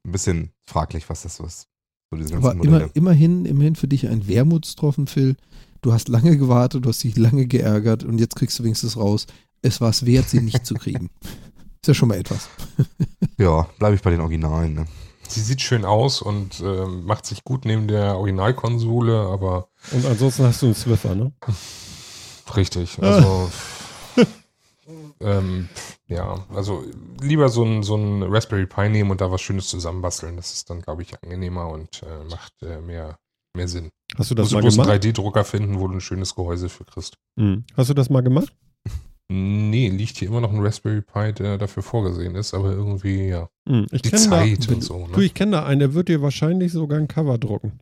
ein 0.03 0.11
bisschen 0.11 0.51
fraglich, 0.65 1.09
was 1.09 1.21
das 1.21 1.38
so 1.38 1.45
ist. 1.45 1.68
So 2.12 2.36
Aber 2.38 2.53
immer, 2.53 2.89
immerhin, 2.95 3.45
immerhin 3.45 3.76
für 3.76 3.88
dich 3.88 4.07
ein 4.07 4.28
Wermutstropfen, 4.28 5.05
Phil. 5.05 5.36
Du 5.82 5.93
hast 5.93 6.10
lange 6.10 6.38
gewartet, 6.38 6.84
du 6.84 6.89
hast 6.89 7.03
dich 7.03 7.16
lange 7.18 7.45
geärgert 7.45 8.03
und 8.03 8.18
jetzt 8.18 8.36
kriegst 8.36 8.57
du 8.57 8.64
wenigstens 8.64 8.97
raus. 8.97 9.28
Es 9.62 9.80
war 9.80 9.89
es 9.89 10.05
wert, 10.05 10.28
sie 10.28 10.41
nicht 10.41 10.66
zu 10.66 10.74
kriegen. 10.74 11.10
Ist 11.82 11.88
ja 11.88 11.93
schon 11.93 12.10
mal 12.10 12.18
etwas. 12.18 12.49
Ja, 13.38 13.70
bleibe 13.80 13.95
ich 13.95 14.01
bei 14.01 14.10
den 14.10 14.20
Originalen. 14.20 14.74
Ne? 14.74 14.86
Sie 15.30 15.39
sieht 15.39 15.62
schön 15.62 15.86
aus 15.86 16.22
und 16.22 16.60
ähm, 16.60 17.05
macht 17.05 17.26
sich 17.26 17.45
gut 17.45 17.64
neben 17.64 17.88
der 17.88 18.18
Originalkonsole, 18.18 19.18
aber 19.18 19.70
Und 19.91 20.05
ansonsten 20.05 20.43
hast 20.43 20.62
du 20.62 20.66
einen 20.66 20.76
Swiffer, 20.76 21.16
ne? 21.16 21.32
richtig. 22.57 23.01
Also 23.01 23.49
ähm, 25.22 25.70
ja, 26.10 26.45
also 26.53 26.84
lieber 27.22 27.47
so 27.49 27.64
ein, 27.64 27.84
so 27.84 27.95
ein 27.95 28.24
Raspberry 28.24 28.66
Pi 28.66 28.89
nehmen 28.89 29.12
und 29.12 29.22
da 29.22 29.32
was 29.32 29.41
Schönes 29.41 29.68
zusammenbasteln. 29.70 30.36
Das 30.36 30.53
ist 30.53 30.70
dann, 30.70 30.82
glaube 30.82 31.03
ich, 31.03 31.14
angenehmer 31.24 31.70
und 31.70 32.01
äh, 32.03 32.30
macht 32.30 32.51
äh, 32.62 32.82
mehr, 32.82 33.18
mehr 33.55 33.68
Sinn. 33.68 33.89
Hast 34.18 34.32
du 34.32 34.36
Du 34.36 34.41
das 34.41 34.51
mal 34.51 34.62
bloß 34.62 34.80
einen 34.80 34.88
gemacht? 34.88 35.03
3D-Drucker 35.05 35.45
finden, 35.45 35.80
wo 35.80 35.88
du 35.88 35.93
ein 35.95 36.01
schönes 36.01 36.34
Gehäuse 36.36 36.68
für 36.68 36.84
kriegst. 36.84 37.16
Hm. 37.39 37.64
Hast 37.78 37.89
du 37.89 37.93
das 37.93 38.10
mal 38.10 38.22
gemacht? 38.22 38.51
Nee, 39.32 39.89
liegt 39.89 40.18
hier 40.18 40.28
immer 40.28 40.41
noch 40.41 40.51
ein 40.51 40.60
Raspberry 40.60 41.01
Pi, 41.01 41.32
der 41.34 41.60
dafür 41.60 41.84
vorgesehen 41.84 42.34
ist, 42.34 42.55
aber 42.55 42.72
irgendwie, 42.72 43.28
ja, 43.28 43.47
Hm. 43.68 43.86
Ich 43.91 44.01
die 44.01 44.10
da, 44.10 44.18
Zeit 44.18 44.68
wenn 44.68 44.74
und 44.78 44.82
du- 44.82 44.86
so. 44.88 45.07
du, 45.14 45.20
Ne? 45.20 45.24
ich 45.24 45.36
kenne 45.36 45.51
da 45.51 45.66
einen, 45.68 45.80
der 45.82 45.93
wird 45.93 46.07
dir 46.10 46.24
wahrscheinlich 46.24 46.72
sogar 46.72 46.97
ein 46.97 47.07
Cover 47.07 47.38
drucken. 47.38 47.80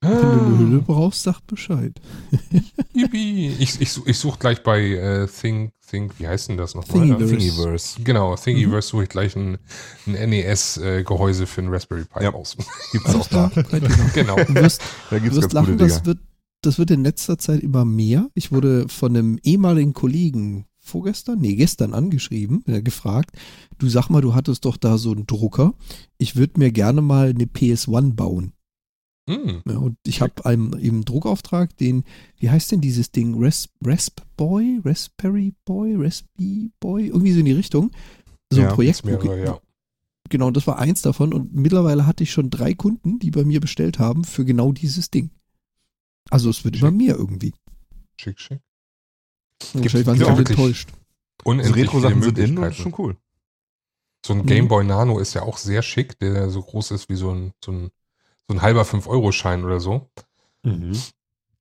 Wenn 0.00 0.10
du 0.12 0.26
eine 0.28 0.58
Hülle 0.58 0.78
brauchst, 0.80 1.24
sag 1.24 1.40
Bescheid. 1.46 2.00
Yippie. 2.94 3.48
Ich, 3.58 3.80
ich, 3.80 4.00
ich 4.06 4.18
suche 4.18 4.38
gleich 4.38 4.62
bei 4.62 4.80
äh, 4.80 5.26
Think, 5.26 5.72
Think, 5.88 6.18
wie 6.20 6.28
heißt 6.28 6.48
denn 6.48 6.56
das 6.56 6.74
nochmal? 6.74 7.00
Thingiverse. 7.06 7.36
Thingiverse. 7.36 8.02
Genau, 8.02 8.36
Thingiverse 8.36 8.88
suche 8.90 9.02
ich 9.04 9.08
gleich 9.08 9.34
ein, 9.34 9.58
ein 10.06 10.30
NES-Gehäuse 10.30 11.46
für 11.46 11.62
ein 11.62 11.68
Raspberry 11.68 12.04
Pi 12.04 12.22
Ja. 12.24 12.32
aus. 12.32 12.56
Gibt's 12.92 13.14
auch 13.14 13.26
da. 13.28 13.50
Genau. 14.14 14.36
Du 14.36 14.54
wirst, 14.54 14.82
Da 15.10 15.16
du 15.16 15.22
gibt's 15.22 15.36
wirst 15.36 15.50
ganz 15.52 15.66
gute 15.66 15.70
lachen, 15.72 15.78
das 15.78 16.04
wird, 16.04 16.18
das 16.62 16.78
wird 16.78 16.90
in 16.92 17.02
letzter 17.02 17.38
Zeit 17.38 17.60
immer 17.60 17.84
mehr. 17.84 18.28
Ich 18.34 18.52
wurde 18.52 18.88
von 18.88 19.16
einem 19.16 19.38
ehemaligen 19.42 19.94
Kollegen 19.94 20.66
vorgestern, 20.78 21.40
nee, 21.40 21.54
gestern 21.56 21.92
angeschrieben, 21.92 22.62
äh, 22.66 22.82
gefragt, 22.82 23.36
du 23.78 23.88
sag 23.88 24.08
mal, 24.10 24.22
du 24.22 24.34
hattest 24.34 24.64
doch 24.64 24.76
da 24.76 24.96
so 24.96 25.10
einen 25.12 25.26
Drucker. 25.26 25.74
Ich 26.18 26.36
würde 26.36 26.58
mir 26.60 26.70
gerne 26.70 27.02
mal 27.02 27.30
eine 27.30 27.44
PS1 27.44 28.14
bauen. 28.14 28.52
Hm. 29.28 29.62
Ja, 29.68 29.76
und 29.76 29.98
ich 30.06 30.22
habe 30.22 30.46
einen, 30.46 30.72
eben 30.80 30.96
einen 30.96 31.04
Druckauftrag, 31.04 31.76
den, 31.76 32.04
wie 32.38 32.48
heißt 32.48 32.72
denn 32.72 32.80
dieses 32.80 33.10
Ding? 33.12 33.34
Ras 33.42 33.68
Rasp 33.84 34.22
Boy? 34.38 34.80
Raspberry 34.84 35.54
Boy? 35.66 35.94
Raspberry 35.96 36.70
Boy? 36.80 37.08
Irgendwie 37.08 37.32
so 37.32 37.40
in 37.40 37.44
die 37.44 37.52
Richtung. 37.52 37.90
So 38.50 38.60
Ja, 38.62 38.68
ein 38.70 38.74
Projekt. 38.74 39.04
Mehrere, 39.04 39.44
ja. 39.44 39.60
Genau, 40.30 40.50
das 40.50 40.66
war 40.66 40.78
eins 40.78 41.02
davon. 41.02 41.34
Und 41.34 41.54
mittlerweile 41.54 42.06
hatte 42.06 42.22
ich 42.22 42.32
schon 42.32 42.48
drei 42.48 42.72
Kunden, 42.74 43.18
die 43.18 43.30
bei 43.30 43.44
mir 43.44 43.60
bestellt 43.60 43.98
haben 43.98 44.24
für 44.24 44.44
genau 44.46 44.72
dieses 44.72 45.10
Ding. 45.10 45.30
Also 46.30 46.48
es 46.50 46.64
wird 46.64 46.76
Schick. 46.76 46.82
immer 46.82 46.90
mehr 46.90 47.16
irgendwie. 47.16 47.52
Schick, 48.18 48.40
schick. 48.40 48.60
Und 49.74 49.82
Wahrscheinlich 49.82 50.06
waren 50.06 50.18
sie 50.18 50.24
alle 50.24 50.38
enttäuscht. 50.38 50.88
Unendlich 51.44 51.74
viele 51.74 51.86
Retro-Sachen 51.86 52.22
sind 52.22 52.38
in 52.38 52.58
und 52.58 52.74
schon 52.74 52.94
cool. 52.98 53.16
So 54.24 54.32
ein 54.34 54.40
Mhm. 54.40 54.46
Game 54.46 54.68
Boy 54.68 54.84
Nano 54.84 55.18
ist 55.18 55.34
ja 55.34 55.42
auch 55.42 55.58
sehr 55.58 55.82
schick, 55.82 56.18
der 56.18 56.50
so 56.50 56.62
groß 56.62 56.90
ist 56.92 57.08
wie 57.08 57.14
so 57.16 57.30
ein, 57.30 57.52
so 57.64 57.72
ein, 57.72 57.90
so 58.48 58.56
ein 58.56 58.62
halber 58.62 58.82
5-Euro-Schein 58.82 59.64
oder 59.64 59.80
so. 59.80 60.08
Mhm. 60.64 60.92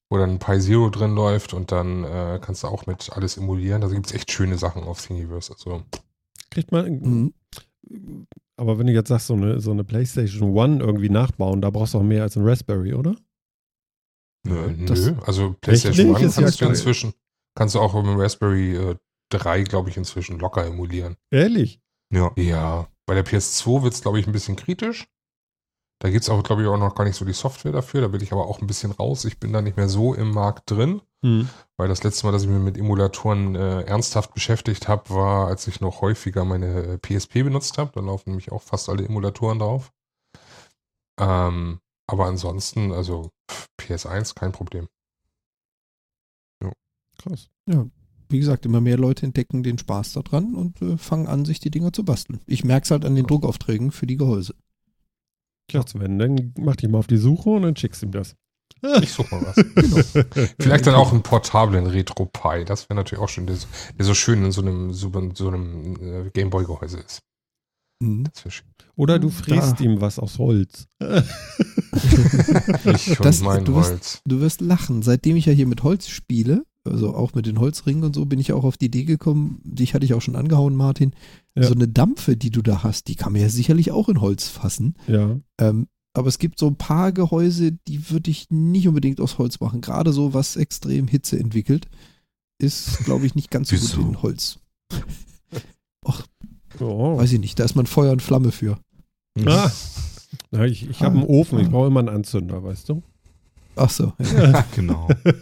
wo 0.09 0.17
dann 0.17 0.31
ein 0.31 0.39
Pi 0.39 0.59
Zero 0.59 0.89
drin 0.89 1.13
läuft 1.13 1.53
und 1.53 1.71
dann 1.71 2.03
äh, 2.03 2.39
kannst 2.41 2.63
du 2.63 2.67
auch 2.67 2.85
mit 2.87 3.11
alles 3.11 3.37
emulieren. 3.37 3.81
Da 3.81 3.87
gibt 3.89 4.07
es 4.07 4.13
echt 4.13 4.31
schöne 4.31 4.57
Sachen 4.57 4.83
auf 4.83 5.05
Thingiverse. 5.05 5.53
Also, 5.53 5.83
Kriegt 6.49 6.71
man. 6.71 6.99
Mhm. 6.99 7.33
Aber 8.55 8.79
wenn 8.79 8.87
du 8.87 8.93
jetzt 8.93 9.09
sagst, 9.09 9.27
so 9.27 9.33
eine, 9.35 9.59
so 9.59 9.71
eine 9.71 9.83
PlayStation 9.83 10.51
One 10.57 10.79
irgendwie 10.79 11.09
nachbauen, 11.09 11.61
da 11.61 11.69
brauchst 11.69 11.93
du 11.93 11.99
auch 11.99 12.03
mehr 12.03 12.23
als 12.23 12.35
ein 12.37 12.43
Raspberry, 12.47 12.93
oder? 12.93 13.15
nö, 14.43 14.85
das- 14.85 15.05
nö. 15.07 15.15
Also 15.25 15.55
PlayStation? 15.61 16.15
One 16.15 16.25
ja 16.25 16.31
kannst 16.31 16.61
du 16.61 16.65
inzwischen, 16.65 17.13
kannst 17.55 17.75
du 17.75 17.79
auch 17.79 17.93
mit 17.93 18.05
dem 18.05 18.19
Raspberry 18.19 18.75
äh, 18.75 18.95
3, 19.29 19.63
glaube 19.63 19.89
ich, 19.89 19.97
inzwischen 19.97 20.39
locker 20.39 20.65
emulieren. 20.65 21.17
Ehrlich? 21.31 21.81
Ja. 22.13 22.31
Ja, 22.37 22.87
bei 23.05 23.13
der 23.13 23.25
PS2 23.25 23.83
wird 23.83 23.93
es, 23.93 24.01
glaube 24.01 24.19
ich, 24.19 24.25
ein 24.27 24.31
bisschen 24.33 24.55
kritisch. 24.55 25.07
Da 25.99 26.11
gibt 26.11 26.23
es 26.23 26.29
auch, 26.29 26.43
glaube 26.43 26.61
ich, 26.61 26.67
auch 26.67 26.77
noch 26.77 26.93
gar 26.93 27.05
nicht 27.05 27.15
so 27.15 27.25
die 27.25 27.33
Software 27.33 27.71
dafür. 27.71 28.01
Da 28.01 28.07
bin 28.07 28.21
ich 28.21 28.31
aber 28.31 28.45
auch 28.45 28.61
ein 28.61 28.67
bisschen 28.67 28.91
raus. 28.91 29.25
Ich 29.25 29.39
bin 29.39 29.51
da 29.51 29.61
nicht 29.61 29.77
mehr 29.77 29.89
so 29.89 30.13
im 30.13 30.31
Markt 30.31 30.69
drin. 30.69 31.01
Hm. 31.23 31.49
Weil 31.75 31.87
das 31.87 32.03
letzte 32.03 32.25
Mal, 32.25 32.31
dass 32.31 32.43
ich 32.43 32.49
mich 32.49 32.61
mit 32.61 32.77
Emulatoren 32.77 33.55
äh, 33.55 33.81
ernsthaft 33.81 34.33
beschäftigt 34.33 34.87
habe, 34.87 35.09
war, 35.09 35.47
als 35.47 35.67
ich 35.67 35.81
noch 35.81 36.01
häufiger 36.01 36.45
meine 36.45 36.83
äh, 36.83 36.97
PSP 36.99 37.43
benutzt 37.43 37.79
habe. 37.79 37.91
Da 37.95 38.01
laufen 38.01 38.29
nämlich 38.29 38.51
auch 38.51 38.61
fast 38.61 38.89
alle 38.89 39.05
Emulatoren 39.05 39.57
drauf. 39.57 39.91
Ähm, 41.19 41.79
aber 42.05 42.25
ansonsten, 42.27 42.91
also 42.91 43.31
pff, 43.49 43.67
PS1 43.79 44.35
kein 44.35 44.51
Problem. 44.51 44.87
Krass. 47.17 47.49
Wie 48.29 48.39
gesagt, 48.39 48.65
immer 48.65 48.81
mehr 48.81 48.97
Leute 48.97 49.25
entdecken 49.25 49.63
den 49.63 49.77
Spaß 49.77 50.13
daran 50.13 50.53
und 50.53 50.81
äh, 50.81 50.97
fangen 50.97 51.27
an, 51.27 51.45
sich 51.45 51.59
die 51.59 51.71
Dinger 51.71 51.93
zu 51.93 52.03
basteln. 52.03 52.41
Ich 52.45 52.63
merke 52.63 52.83
es 52.83 52.91
halt 52.91 53.05
an 53.05 53.15
den 53.15 53.25
Druckaufträgen 53.25 53.91
für 53.91 54.05
die 54.05 54.17
Gehäuse. 54.17 54.53
Klar, 55.69 55.85
Sven, 55.87 56.17
dann 56.19 56.53
mach 56.59 56.75
dich 56.77 56.89
mal 56.89 56.99
auf 56.99 57.07
die 57.07 57.17
Suche 57.17 57.49
und 57.49 57.63
dann 57.63 57.75
schickst 57.75 58.01
du 58.01 58.07
ihm 58.07 58.11
das. 58.11 58.35
Ich 59.01 59.11
suche 59.11 59.33
mal 59.35 59.45
was. 59.55 60.55
Vielleicht 60.59 60.85
dann 60.85 60.93
auch 60.95 61.11
einen 61.11 61.23
portablen 61.23 61.87
RetroPie. 61.87 62.63
Das 62.65 62.87
wäre 62.89 62.95
natürlich 62.95 63.23
auch 63.23 63.29
schön, 63.29 63.47
der, 63.47 63.55
so- 63.55 63.67
der 63.97 64.05
so 64.05 64.13
schön 64.13 64.45
in 64.45 64.51
so 64.51 64.61
einem, 64.61 64.93
so, 64.93 65.11
so 65.33 65.47
einem 65.47 65.95
äh, 66.27 66.29
Gameboy-Gehäuse 66.31 66.99
ist. 66.99 67.21
Mhm. 68.03 68.25
Das 68.31 68.45
wäre 68.45 68.51
schön. 68.51 68.67
Oder 68.95 69.17
du 69.19 69.29
Da. 69.29 69.33
fräst 69.33 69.79
ihm 69.81 69.99
was 70.01 70.19
aus 70.19 70.37
Holz. 70.37 70.85
Ich 72.93 73.09
und 73.19 73.25
Das- 73.25 73.41
mein 73.41 73.65
du 73.65 73.75
wirst- 73.75 73.89
Holz. 73.91 74.21
Du 74.25 74.39
wirst 74.41 74.61
lachen. 74.61 75.01
Seitdem 75.01 75.35
ich 75.37 75.45
ja 75.47 75.53
hier 75.53 75.67
mit 75.67 75.83
Holz 75.83 76.07
spiele, 76.07 76.63
also 76.89 77.15
auch 77.15 77.33
mit 77.33 77.45
den 77.45 77.59
Holzringen 77.59 78.03
und 78.03 78.15
so, 78.15 78.25
bin 78.25 78.39
ich 78.39 78.53
auch 78.53 78.63
auf 78.63 78.77
die 78.77 78.85
Idee 78.85 79.05
gekommen, 79.05 79.61
dich 79.63 79.93
hatte 79.93 80.05
ich 80.05 80.13
auch 80.13 80.21
schon 80.21 80.35
angehauen, 80.35 80.75
Martin. 80.75 81.13
Ja. 81.55 81.63
So 81.63 81.73
eine 81.73 81.87
Dampfe, 81.87 82.37
die 82.37 82.49
du 82.49 82.61
da 82.61 82.83
hast, 82.83 83.07
die 83.07 83.15
kann 83.15 83.33
man 83.33 83.41
ja 83.41 83.49
sicherlich 83.49 83.91
auch 83.91 84.09
in 84.09 84.21
Holz 84.21 84.47
fassen. 84.47 84.95
Ja. 85.07 85.37
Ähm, 85.59 85.87
aber 86.13 86.27
es 86.29 86.39
gibt 86.39 86.57
so 86.57 86.67
ein 86.67 86.77
paar 86.77 87.11
Gehäuse, 87.11 87.73
die 87.87 88.09
würde 88.09 88.31
ich 88.31 88.47
nicht 88.49 88.87
unbedingt 88.87 89.21
aus 89.21 89.37
Holz 89.37 89.59
machen. 89.59 89.81
Gerade 89.81 90.13
so, 90.13 90.33
was 90.33 90.55
extrem 90.55 91.07
Hitze 91.07 91.37
entwickelt, 91.39 91.87
ist, 92.59 93.05
glaube 93.05 93.27
ich, 93.27 93.35
nicht 93.35 93.51
ganz 93.51 93.69
so 93.69 93.97
gut 93.97 94.07
in 94.07 94.21
Holz. 94.21 94.59
Oh. 96.79 97.17
Weiß 97.17 97.31
ich 97.33 97.39
nicht, 97.39 97.59
da 97.59 97.63
ist 97.63 97.75
man 97.75 97.85
Feuer 97.85 98.11
und 98.11 98.21
Flamme 98.21 98.51
für. 98.51 98.77
Ah. 99.45 99.71
Na, 100.51 100.65
ich 100.65 100.87
ich 100.87 101.01
habe 101.01 101.17
einen 101.17 101.27
Ofen, 101.27 101.59
ich 101.59 101.69
brauche 101.69 101.87
immer 101.87 102.01
einen 102.01 102.09
Anzünder, 102.09 102.63
weißt 102.63 102.89
du? 102.89 103.01
Ach 103.77 103.89
so. 103.89 104.13
Ja. 104.19 104.65
genau. 104.75 105.07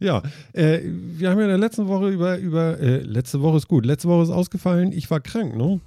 ja, 0.00 0.22
äh, 0.52 0.80
wir 0.82 1.30
haben 1.30 1.38
ja 1.38 1.44
in 1.44 1.50
der 1.50 1.58
letzten 1.58 1.88
Woche 1.88 2.08
über, 2.08 2.38
über 2.38 2.78
äh, 2.78 2.98
letzte 2.98 3.40
Woche 3.40 3.58
ist 3.58 3.68
gut, 3.68 3.86
letzte 3.86 4.08
Woche 4.08 4.24
ist 4.24 4.30
ausgefallen, 4.30 4.92
ich 4.92 5.10
war 5.10 5.20
krank, 5.20 5.56
ne? 5.56 5.80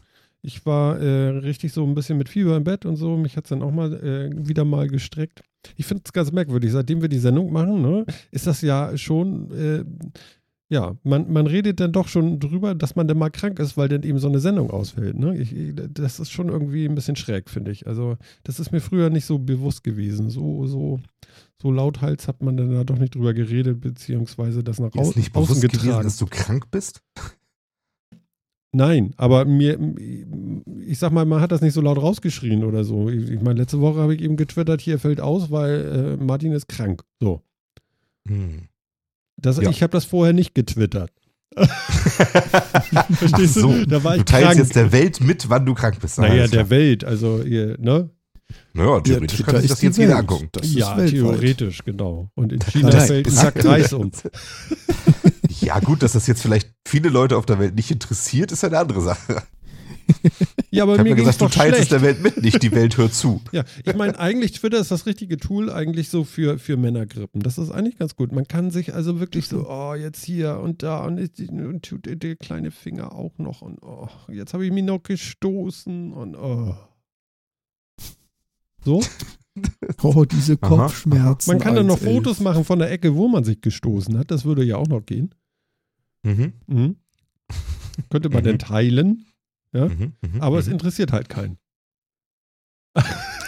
Ich 0.43 0.65
war 0.65 0.99
äh, 0.99 1.37
richtig 1.37 1.71
so 1.71 1.85
ein 1.85 1.93
bisschen 1.93 2.17
mit 2.17 2.27
Fieber 2.27 2.57
im 2.57 2.63
Bett 2.63 2.85
und 2.85 2.95
so, 2.95 3.15
mich 3.15 3.37
hat 3.37 3.45
es 3.45 3.49
dann 3.49 3.61
auch 3.61 3.71
mal 3.71 3.93
äh, 3.93 4.29
wieder 4.33 4.65
mal 4.65 4.87
gestreckt. 4.87 5.43
Ich 5.77 5.85
finde 5.85 6.01
es 6.05 6.13
ganz 6.13 6.31
merkwürdig, 6.31 6.71
seitdem 6.71 7.01
wir 7.01 7.09
die 7.09 7.19
Sendung 7.19 7.53
machen, 7.53 7.81
ne, 7.81 8.05
ist 8.31 8.47
das 8.47 8.61
ja 8.61 8.97
schon, 8.97 9.51
äh, 9.51 9.83
ja, 10.71 10.95
man, 11.03 11.29
man 11.29 11.47
redet 11.47 11.81
dann 11.81 11.91
doch 11.91 12.07
schon 12.07 12.39
drüber, 12.39 12.73
dass 12.75 12.95
man 12.95 13.05
dann 13.05 13.17
mal 13.17 13.29
krank 13.29 13.59
ist, 13.59 13.75
weil 13.75 13.89
dann 13.89 14.03
eben 14.03 14.19
so 14.19 14.29
eine 14.29 14.39
Sendung 14.39 14.71
ausfällt. 14.71 15.19
Ne? 15.19 15.37
Ich, 15.37 15.53
das 15.75 16.21
ist 16.21 16.31
schon 16.31 16.47
irgendwie 16.47 16.85
ein 16.85 16.95
bisschen 16.95 17.17
schräg, 17.17 17.49
finde 17.49 17.71
ich. 17.71 17.87
Also, 17.87 18.15
das 18.45 18.57
ist 18.61 18.71
mir 18.71 18.79
früher 18.79 19.09
nicht 19.09 19.25
so 19.25 19.37
bewusst 19.37 19.83
gewesen. 19.83 20.29
So, 20.29 20.65
so, 20.67 21.01
so 21.61 21.71
lauthals 21.71 22.29
hat 22.29 22.41
man 22.41 22.55
dann 22.55 22.73
da 22.73 22.85
doch 22.85 22.97
nicht 22.97 23.15
drüber 23.15 23.33
geredet, 23.33 23.81
beziehungsweise 23.81 24.63
das 24.63 24.79
nach 24.79 24.95
Ist 24.95 24.97
au 24.97 25.11
nicht 25.13 25.35
außen 25.35 25.55
bewusst 25.59 25.61
gewesen, 25.61 25.81
getragen. 25.87 26.03
dass 26.05 26.15
du 26.15 26.25
krank 26.27 26.71
bist? 26.71 27.01
Nein, 28.71 29.13
aber 29.17 29.43
mir, 29.43 29.77
ich 30.87 30.99
sag 30.99 31.11
mal, 31.11 31.25
man 31.25 31.41
hat 31.41 31.51
das 31.51 31.59
nicht 31.59 31.73
so 31.73 31.81
laut 31.81 32.01
rausgeschrien 32.01 32.63
oder 32.63 32.85
so. 32.85 33.09
Ich, 33.09 33.29
ich 33.29 33.41
meine, 33.41 33.59
letzte 33.59 33.81
Woche 33.81 33.99
habe 33.99 34.15
ich 34.15 34.21
eben 34.21 34.37
getwittert, 34.37 34.79
hier 34.79 34.99
fällt 34.99 35.19
aus, 35.19 35.51
weil 35.51 36.17
äh, 36.17 36.23
Martin 36.23 36.53
ist 36.53 36.69
krank. 36.69 37.03
So. 37.19 37.41
Hm. 38.25 38.69
Das, 39.41 39.57
Ja. 39.57 39.69
Ich 39.69 39.81
habe 39.83 39.91
das 39.91 40.05
vorher 40.05 40.33
nicht 40.33 40.53
getwittert. 40.55 41.11
Verstehst 43.11 43.55
so, 43.55 43.73
du? 43.73 43.85
Da 43.85 44.03
war 44.03 44.15
ich 44.15 44.21
Du 44.23 44.25
teilst 44.31 44.45
krank. 44.47 44.57
jetzt 44.59 44.75
der 44.75 44.91
Welt 44.91 45.19
mit, 45.21 45.49
wann 45.49 45.65
du 45.65 45.73
krank 45.73 45.99
bist. 45.99 46.17
naja, 46.17 46.47
der. 46.47 46.69
Welt, 46.69 47.03
also 47.03 47.41
ihr, 47.41 47.77
ne? 47.79 48.09
Naja, 48.73 48.99
theoretisch 49.01 49.37
Twitter 49.37 49.51
kann 49.51 49.61
sich 49.61 49.69
das 49.69 49.81
jetzt 49.81 49.97
jeder 49.97 50.09
Welt. 50.11 50.19
angucken. 50.19 50.49
Ja, 50.63 50.97
weltweit. 50.97 51.09
theoretisch, 51.11 51.83
genau. 51.83 52.29
Und 52.35 52.51
in 52.53 52.59
China 52.61 52.89
Nein, 52.89 53.07
fällt 53.07 53.27
ein 53.27 53.31
Sack 53.33 53.63
Reis 53.65 53.93
um. 53.93 54.11
Ja, 55.59 55.79
gut, 55.79 56.01
dass 56.01 56.13
das 56.13 56.25
jetzt 56.25 56.41
vielleicht 56.41 56.71
viele 56.87 57.09
Leute 57.09 57.37
auf 57.37 57.45
der 57.45 57.59
Welt 57.59 57.75
nicht 57.75 57.91
interessiert, 57.91 58.51
ist 58.51 58.63
eine 58.63 58.79
andere 58.79 59.01
Sache. 59.01 59.43
Ja, 60.73 60.83
aber 60.83 60.95
Ich 60.95 61.03
mir 61.03 61.09
ja 61.09 61.15
es 61.15 61.19
gesagt, 61.37 61.41
du 61.41 61.47
teilst 61.47 61.79
es 61.79 61.87
schlecht. 61.87 61.91
der 61.91 62.01
Welt 62.01 62.23
mit, 62.23 62.41
nicht 62.41 62.63
die 62.63 62.71
Welt 62.71 62.95
hört 62.97 63.13
zu. 63.13 63.41
Ja, 63.51 63.65
ich 63.85 63.95
meine, 63.95 64.17
eigentlich 64.17 64.53
Twitter 64.53 64.79
ist 64.79 64.89
das 64.91 65.05
richtige 65.05 65.37
Tool 65.37 65.69
eigentlich 65.69 66.07
so 66.09 66.23
für, 66.23 66.57
für 66.59 66.77
Männergrippen. 66.77 67.41
Das 67.41 67.57
ist 67.57 67.71
eigentlich 67.71 67.97
ganz 67.97 68.15
gut. 68.15 68.31
Man 68.31 68.47
kann 68.47 68.71
sich 68.71 68.93
also 68.93 69.19
wirklich 69.19 69.47
so, 69.47 69.67
oh, 69.69 69.93
jetzt 69.95 70.23
hier 70.23 70.59
und 70.59 70.81
da 70.83 71.05
und, 71.05 71.19
und 71.49 71.83
tut 71.83 72.05
der, 72.05 72.35
kleine 72.37 72.71
Finger 72.71 73.13
auch 73.13 73.37
noch 73.37 73.61
und 73.61 73.83
oh, 73.83 74.07
jetzt 74.29 74.53
habe 74.53 74.65
ich 74.65 74.71
mich 74.71 74.83
noch 74.85 75.03
gestoßen 75.03 76.13
und 76.13 76.35
oh. 76.35 76.75
So? 78.83 79.01
Oh, 80.01 80.23
diese 80.23 80.57
Aha. 80.61 80.69
Kopfschmerzen. 80.69 81.51
Man 81.51 81.59
kann 81.59 81.75
dann 81.75 81.85
noch 81.85 81.99
1,11. 81.99 82.03
Fotos 82.13 82.39
machen 82.39 82.63
von 82.63 82.79
der 82.79 82.89
Ecke, 82.89 83.15
wo 83.15 83.27
man 83.27 83.43
sich 83.43 83.59
gestoßen 83.59 84.17
hat. 84.17 84.31
Das 84.31 84.45
würde 84.45 84.63
ja 84.63 84.77
auch 84.77 84.87
noch 84.87 85.05
gehen. 85.05 85.35
Mhm. 86.23 86.53
Mhm. 86.67 86.95
Könnte 88.09 88.29
man 88.29 88.43
Mhm. 88.43 88.47
denn 88.47 88.59
teilen, 88.59 89.25
Ja? 89.73 89.87
Mhm. 89.87 90.13
Mhm. 90.21 90.41
aber 90.41 90.59
es 90.59 90.67
Mhm. 90.67 90.73
interessiert 90.73 91.11
halt 91.11 91.29
keinen. 91.29 91.57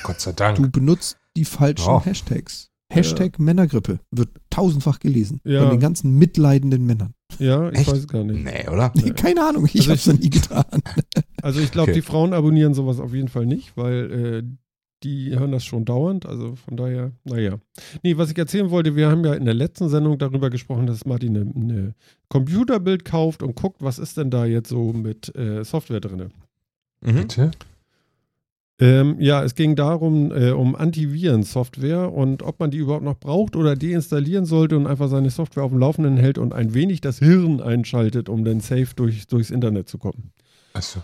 Gott 0.03 0.19
sei 0.21 0.31
Dank. 0.33 0.57
Du 0.57 0.69
benutzt 0.69 1.17
die 1.35 1.45
falschen 1.45 1.85
Ja. 1.87 2.03
Hashtags. 2.05 2.69
Hashtag 2.91 3.39
Männergrippe 3.39 3.99
wird 4.11 4.29
tausendfach 4.51 4.99
gelesen. 4.99 5.41
Ja. 5.43 5.61
Von 5.61 5.71
den 5.71 5.79
ganzen 5.79 6.15
mitleidenden 6.19 6.85
Männern. 6.85 7.15
Ja, 7.39 7.69
ich 7.71 7.79
Echt? 7.79 7.91
weiß 7.91 8.07
gar 8.07 8.23
nicht. 8.23 8.43
Nee, 8.43 8.67
oder? 8.69 8.91
Nee. 8.93 9.11
Keine 9.11 9.43
Ahnung, 9.47 9.65
ich 9.65 9.75
Also 9.89 9.91
hab's 9.91 10.07
noch 10.07 10.19
nie 10.19 10.29
getan. 10.29 10.65
Also 11.41 11.59
ich 11.59 11.71
glaube, 11.71 11.91
Okay. 11.91 11.99
die 11.99 12.05
Frauen 12.05 12.31
abonnieren 12.33 12.73
sowas 12.73 13.01
auf 13.01 13.13
jeden 13.13 13.27
Fall 13.27 13.45
nicht, 13.45 13.75
weil 13.75 14.11
äh, 14.11 14.43
die 15.03 15.37
hören 15.37 15.51
das 15.51 15.65
schon 15.65 15.85
dauernd. 15.85 16.25
Also 16.25 16.55
von 16.55 16.77
daher, 16.77 17.11
naja. 17.23 17.59
Nee, 18.01 18.17
was 18.17 18.31
ich 18.31 18.37
erzählen 18.37 18.69
wollte, 18.69 18.95
wir 18.95 19.09
haben 19.09 19.23
ja 19.25 19.33
in 19.33 19.45
der 19.45 19.53
letzten 19.53 19.89
Sendung 19.89 20.17
darüber 20.17 20.49
gesprochen, 20.49 20.87
dass 20.87 21.05
Martin 21.05 21.37
eine, 21.37 21.51
eine 21.55 21.95
Computerbild 22.29 23.05
kauft 23.05 23.43
und 23.43 23.55
guckt, 23.55 23.81
was 23.81 23.99
ist 23.99 24.17
denn 24.17 24.29
da 24.29 24.45
jetzt 24.45 24.69
so 24.69 24.93
mit 24.93 25.35
äh, 25.35 25.63
Software 25.63 25.99
drin. 25.99 26.31
Mhm. 27.01 27.13
Bitte? 27.13 27.51
Ähm, 28.79 29.17
ja, 29.19 29.43
es 29.43 29.53
ging 29.53 29.75
darum, 29.75 30.31
äh, 30.31 30.49
um 30.49 30.75
Antiviren-Software 30.75 32.11
und 32.11 32.41
ob 32.41 32.59
man 32.59 32.71
die 32.71 32.79
überhaupt 32.79 33.03
noch 33.03 33.19
braucht 33.19 33.55
oder 33.55 33.75
deinstallieren 33.75 34.45
sollte 34.45 34.75
und 34.75 34.87
einfach 34.87 35.09
seine 35.09 35.29
Software 35.29 35.63
auf 35.63 35.71
dem 35.71 35.79
Laufenden 35.79 36.17
hält 36.17 36.37
und 36.37 36.53
ein 36.53 36.73
wenig 36.73 36.99
das 36.99 37.19
Hirn 37.19 37.61
einschaltet, 37.61 38.29
um 38.29 38.43
dann 38.43 38.61
safe 38.61 38.89
durch, 38.95 39.27
durchs 39.27 39.51
Internet 39.51 39.89
zu 39.89 39.99
kommen. 39.99 40.31
Achso. 40.73 41.03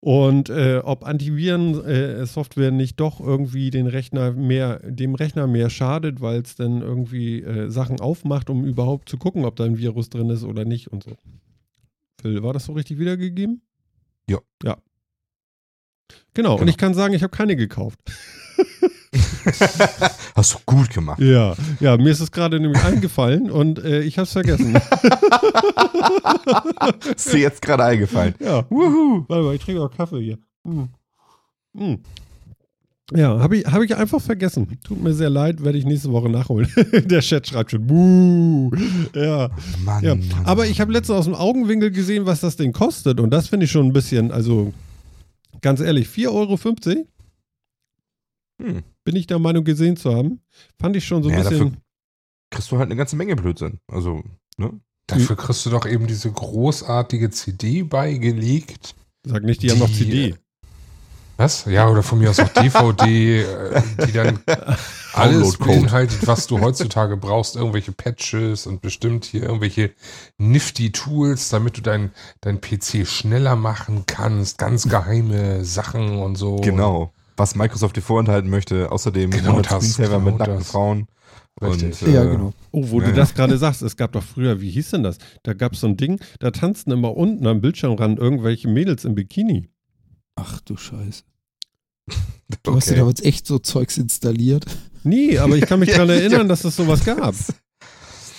Und 0.00 0.48
äh, 0.48 0.78
ob 0.84 1.04
Antiviren-Software 1.04 2.70
nicht 2.70 3.00
doch 3.00 3.18
irgendwie 3.20 3.70
den 3.70 3.88
Rechner 3.88 4.30
mehr, 4.32 4.78
dem 4.78 5.16
Rechner 5.16 5.48
mehr 5.48 5.70
schadet, 5.70 6.20
weil 6.20 6.40
es 6.40 6.54
dann 6.54 6.82
irgendwie 6.82 7.42
äh, 7.42 7.68
Sachen 7.68 7.98
aufmacht, 8.00 8.48
um 8.48 8.64
überhaupt 8.64 9.08
zu 9.08 9.18
gucken, 9.18 9.44
ob 9.44 9.56
da 9.56 9.64
ein 9.64 9.76
Virus 9.76 10.08
drin 10.08 10.30
ist 10.30 10.44
oder 10.44 10.64
nicht 10.64 10.88
und 10.88 11.02
so. 11.02 11.16
Phil, 12.20 12.42
war 12.44 12.52
das 12.52 12.66
so 12.66 12.74
richtig 12.74 12.98
wiedergegeben? 12.98 13.60
Ja. 14.30 14.38
Ja. 14.62 14.76
Genau, 16.32 16.52
und 16.52 16.58
Genau. 16.60 16.70
ich 16.70 16.76
kann 16.76 16.94
sagen, 16.94 17.14
ich 17.14 17.22
habe 17.24 17.36
keine 17.36 17.56
gekauft. 17.56 17.98
Hast 20.36 20.54
du 20.54 20.58
gut 20.66 20.90
gemacht. 20.90 21.20
Ja, 21.20 21.54
ja, 21.80 21.96
mir 21.96 22.10
ist 22.10 22.20
es 22.20 22.30
gerade 22.30 22.60
nämlich 22.60 22.82
eingefallen 22.84 23.50
und 23.50 23.78
äh, 23.82 24.02
ich 24.02 24.18
habe 24.18 24.24
es 24.24 24.32
vergessen. 24.32 24.76
Ist 27.16 27.32
dir 27.32 27.38
jetzt 27.38 27.62
gerade 27.62 27.84
eingefallen. 27.84 28.34
ja, 28.38 28.64
Wuhu. 28.70 29.24
warte 29.28 29.42
mal, 29.44 29.54
ich 29.54 29.62
trinke 29.62 29.82
auch 29.82 29.90
Kaffee 29.90 30.20
hier. 30.22 30.38
Hm. 30.66 30.88
Hm. 31.76 31.98
Ja, 33.14 33.40
habe 33.40 33.56
ich, 33.56 33.64
hab 33.66 33.80
ich 33.80 33.96
einfach 33.96 34.20
vergessen. 34.20 34.78
Tut 34.84 35.02
mir 35.02 35.14
sehr 35.14 35.30
leid, 35.30 35.64
werde 35.64 35.78
ich 35.78 35.86
nächste 35.86 36.12
Woche 36.12 36.28
nachholen. 36.28 36.68
Der 36.92 37.20
Chat 37.20 37.46
schreibt 37.46 37.70
schon, 37.70 37.86
Buh. 37.86 38.70
Ja, 39.14 39.50
Mann, 39.82 40.04
ja. 40.04 40.14
Mann, 40.14 40.44
Aber 40.44 40.66
ich 40.66 40.80
habe 40.80 40.92
letztens 40.92 41.18
aus 41.18 41.24
dem 41.24 41.34
Augenwinkel 41.34 41.90
gesehen, 41.90 42.26
was 42.26 42.40
das 42.40 42.56
Ding 42.56 42.72
kostet 42.72 43.18
und 43.20 43.30
das 43.30 43.48
finde 43.48 43.64
ich 43.64 43.70
schon 43.72 43.86
ein 43.86 43.92
bisschen, 43.94 44.30
also 44.30 44.74
ganz 45.62 45.80
ehrlich, 45.80 46.08
4,50 46.08 46.28
Euro 46.28 46.58
Hm. 48.60 48.82
Bin 49.08 49.16
ich 49.16 49.26
der 49.26 49.38
Meinung 49.38 49.64
gesehen 49.64 49.96
zu 49.96 50.14
haben. 50.14 50.40
Fand 50.78 50.94
ich 50.96 51.06
schon 51.06 51.22
so 51.22 51.30
ein 51.30 51.34
Ja, 51.38 51.42
bisschen. 51.48 51.58
dafür- 51.70 51.82
Kriegst 52.50 52.70
du 52.72 52.76
halt 52.78 52.86
eine 52.88 52.96
ganze 52.96 53.16
Menge 53.16 53.36
Blödsinn. 53.36 53.78
Also, 53.90 54.22
ne? 54.58 54.72
Dafür 55.06 55.36
kriegst 55.36 55.64
du 55.64 55.70
doch 55.70 55.86
eben 55.86 56.06
diese 56.06 56.30
großartige 56.30 57.30
CD 57.30 57.82
beigelegt. 57.82 58.94
Sag 59.26 59.42
nicht, 59.44 59.62
die, 59.62 59.70
haben 59.70 59.78
noch 59.78 59.88
Die- 59.88 59.94
CD. 59.94 60.34
Was? 61.38 61.66
Ja, 61.66 61.88
oder 61.88 62.02
von 62.02 62.18
mir 62.18 62.30
aus 62.30 62.40
auch 62.40 62.48
DVD, 62.48 63.42
äh, 63.42 63.82
die 64.06 64.12
dann 64.12 64.40
alles 65.12 65.56
beinhaltet, 65.56 66.26
was 66.26 66.48
du 66.48 66.60
heutzutage 66.60 67.16
brauchst. 67.16 67.54
Irgendwelche 67.54 67.92
Patches 67.92 68.66
und 68.66 68.82
bestimmt 68.82 69.24
hier 69.24 69.44
irgendwelche 69.44 69.92
nifty 70.38 70.90
Tools, 70.90 71.48
damit 71.50 71.76
du 71.76 71.80
dein, 71.80 72.10
dein 72.40 72.60
PC 72.60 73.06
schneller 73.06 73.54
machen 73.54 74.02
kannst. 74.06 74.58
Ganz 74.58 74.88
geheime 74.88 75.64
Sachen 75.64 76.18
und 76.18 76.34
so. 76.36 76.56
Genau. 76.56 77.12
Was 77.38 77.54
Microsoft 77.54 77.96
dir 77.96 78.02
vorenthalten 78.02 78.50
möchte. 78.50 78.90
Außerdem 78.92 79.30
Genau 79.30 79.50
100 79.50 79.70
das, 79.72 79.92
Screensaver 79.92 80.18
genau 80.18 80.30
mit 80.30 80.38
nackten 80.38 80.58
das. 80.58 80.70
Frauen. 80.70 81.06
Und, 81.60 81.82
äh, 82.02 82.12
ja, 82.12 82.24
genau. 82.24 82.52
Oh, 82.70 82.84
wo 82.90 82.98
Ja, 83.00 83.06
du 83.06 83.10
ja. 83.12 83.16
das 83.16 83.34
gerade 83.34 83.58
sagst, 83.58 83.82
es 83.82 83.96
gab 83.96 84.12
doch 84.12 84.22
früher, 84.22 84.60
wie 84.60 84.70
hieß 84.70 84.90
denn 84.90 85.02
das? 85.02 85.18
Da 85.42 85.54
gab 85.54 85.72
es 85.72 85.80
so 85.80 85.86
ein 85.88 85.96
Ding, 85.96 86.20
da 86.40 86.50
tanzten 86.52 86.90
immer 86.92 87.16
unten 87.16 87.46
am 87.46 87.60
Bildschirmrand 87.60 88.18
irgendwelche 88.18 88.68
Mädels 88.68 89.04
im 89.04 89.14
Bikini. 89.14 89.68
Ach 90.36 90.60
du 90.60 90.76
Scheiße. 90.76 91.24
Du 92.62 92.74
hast 92.74 92.86
dir 92.86 92.92
Okay. 92.92 93.00
damals 93.00 93.20
echt 93.22 93.46
so 93.46 93.58
Zeugs 93.58 93.98
installiert. 93.98 94.64
Nie, 95.04 95.38
aber 95.38 95.56
ich 95.56 95.66
kann 95.66 95.80
mich 95.80 95.90
daran 95.92 96.08
erinnern, 96.08 96.48
dass 96.48 96.64
es 96.64 96.76
sowas 96.76 97.04
gab. 97.04 97.34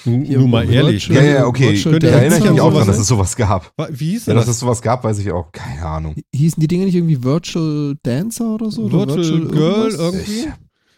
Hier, 0.03 0.39
Nur 0.39 0.47
mal 0.47 0.69
ehrlich. 0.69 1.09
Virtual- 1.09 1.25
Ja, 1.27 1.31
ja, 1.39 1.45
okay. 1.45 1.73
Virtual 1.83 2.01
Ja, 2.03 2.09
erinnere 2.19 2.39
ich 2.39 2.51
mich 2.51 2.61
auch 2.61 2.73
dran, 2.73 2.87
dass 2.87 2.97
es 2.99 3.07
sowas 3.07 3.35
gab. 3.35 3.73
Wie 3.89 4.11
hieß 4.11 4.25
Ja, 4.27 4.31
denn 4.33 4.37
dass 4.37 4.45
das? 4.45 4.55
es 4.55 4.59
sowas 4.61 4.81
gab, 4.81 5.03
weiß 5.03 5.19
ich 5.19 5.31
auch. 5.31 5.51
Keine 5.51 5.85
Ahnung. 5.85 6.15
Hießen 6.33 6.59
die 6.61 6.67
Dinge 6.67 6.85
nicht 6.85 6.95
irgendwie 6.95 7.21
Virtual 7.23 7.95
Dancer 8.03 8.55
oder 8.55 8.71
so? 8.71 8.83
Oder 8.83 9.07
Virtual 9.07 9.39
Girl 9.47 9.89
irgendwas? 9.91 9.99
irgendwie? 9.99 10.31
Ich- 10.39 10.47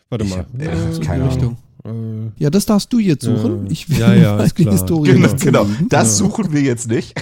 Warte 0.09 0.25
ich 0.25 0.29
mal. 0.31 0.39
hab- 0.39 0.61
äh, 0.61 0.65
Äh, 0.65 0.99
keine 0.99 1.23
ja, 1.25 1.29
Ahnung. 1.31 1.57
Äh, 1.83 2.43
Ja, 2.43 2.49
das 2.51 2.65
darfst 2.67 2.93
du 2.93 2.99
jetzt 2.99 3.23
suchen. 3.25 3.65
Ja. 3.65 3.71
Ich 3.71 3.89
will 3.89 3.97
Ja, 3.99 4.13
ja, 4.13 4.35
mal 4.35 4.45
ist 4.45 4.57
die 4.57 4.63
klar. 4.63 4.73
Historie 4.75 5.11
Genau, 5.13 5.29
genau. 5.39 5.65
Das 5.89 6.19
Ja. 6.19 6.25
suchen 6.25 6.51
wir 6.53 6.61
jetzt 6.61 6.87
nicht. 6.89 7.15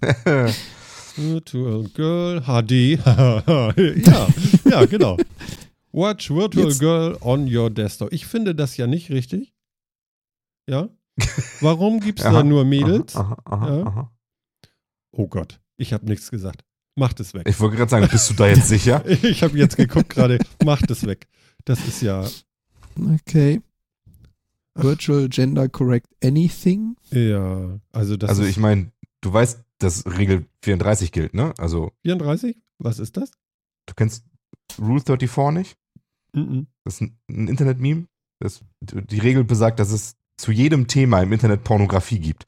Virtual 1.16 1.84
Girl 1.94 2.40
HD. 2.42 2.98
ja, 3.06 4.28
ja, 4.70 4.84
genau. 4.86 5.16
Watch 5.92 6.28
Virtual 6.30 6.66
Jetzt- 6.68 6.80
Girl 6.80 7.16
on 7.20 7.48
your 7.54 7.70
desktop. 7.70 8.12
Ich 8.12 8.26
finde 8.26 8.54
das 8.54 8.76
ja 8.76 8.86
nicht 8.86 9.10
richtig. 9.10 9.52
Ja? 10.68 10.88
Warum 11.60 12.00
gibt 12.00 12.18
es 12.20 12.24
da 12.24 12.42
nur 12.42 12.64
Mädels? 12.64 13.16
Aha, 13.16 13.36
aha, 13.44 13.68
Ja. 13.78 13.86
aha. 13.86 14.12
Oh 15.12 15.28
Gott, 15.28 15.60
ich 15.76 15.92
habe 15.92 16.06
nichts 16.06 16.30
gesagt. 16.30 16.64
Macht 16.98 17.20
es 17.20 17.34
weg. 17.34 17.46
Ich 17.48 17.58
wollte 17.60 17.76
gerade 17.76 17.90
sagen, 17.90 18.08
bist 18.10 18.30
du 18.30 18.34
da 18.34 18.46
jetzt 18.48 18.68
sicher? 18.68 19.04
Ich 19.24 19.42
habe 19.42 19.56
jetzt 19.58 19.76
geguckt 19.76 20.10
gerade. 20.10 20.38
Macht 20.64 20.90
es 20.90 21.06
weg. 21.06 21.26
Das 21.64 21.86
ist 21.86 22.00
ja, 22.02 22.26
Okay. 22.98 23.60
Virtual 24.74 25.28
Gender 25.28 25.68
Correct 25.68 26.08
Anything? 26.22 26.96
ja, 27.10 27.78
also 27.92 28.16
das 28.16 28.30
Also 28.30 28.44
ich 28.44 28.58
meine, 28.58 28.92
du 29.22 29.32
weißt, 29.32 29.64
dass 29.78 30.04
Regel 30.06 30.46
34 30.62 31.12
gilt, 31.12 31.34
ne? 31.34 31.54
Also 31.58 31.92
34? 32.02 32.56
Was 32.78 32.98
ist 32.98 33.16
das? 33.16 33.30
du 33.86 33.94
kennst 33.94 34.24
Rule 34.78 35.00
34 35.00 35.54
nicht? 35.54 35.78
Mhm. 36.34 36.66
Das 36.84 36.94
ist 36.94 37.00
ein, 37.02 37.18
ein 37.30 37.48
Internet-Meme. 37.48 38.06
Das- 38.40 38.62
Die 38.82 39.18
Regel 39.18 39.44
besagt, 39.44 39.78
dass 39.80 39.90
es 39.92 40.16
zu 40.36 40.52
jedem 40.52 40.86
Thema 40.86 41.22
im 41.22 41.32
Internet 41.32 41.64
Pornografie 41.64 42.18
gibt. 42.18 42.46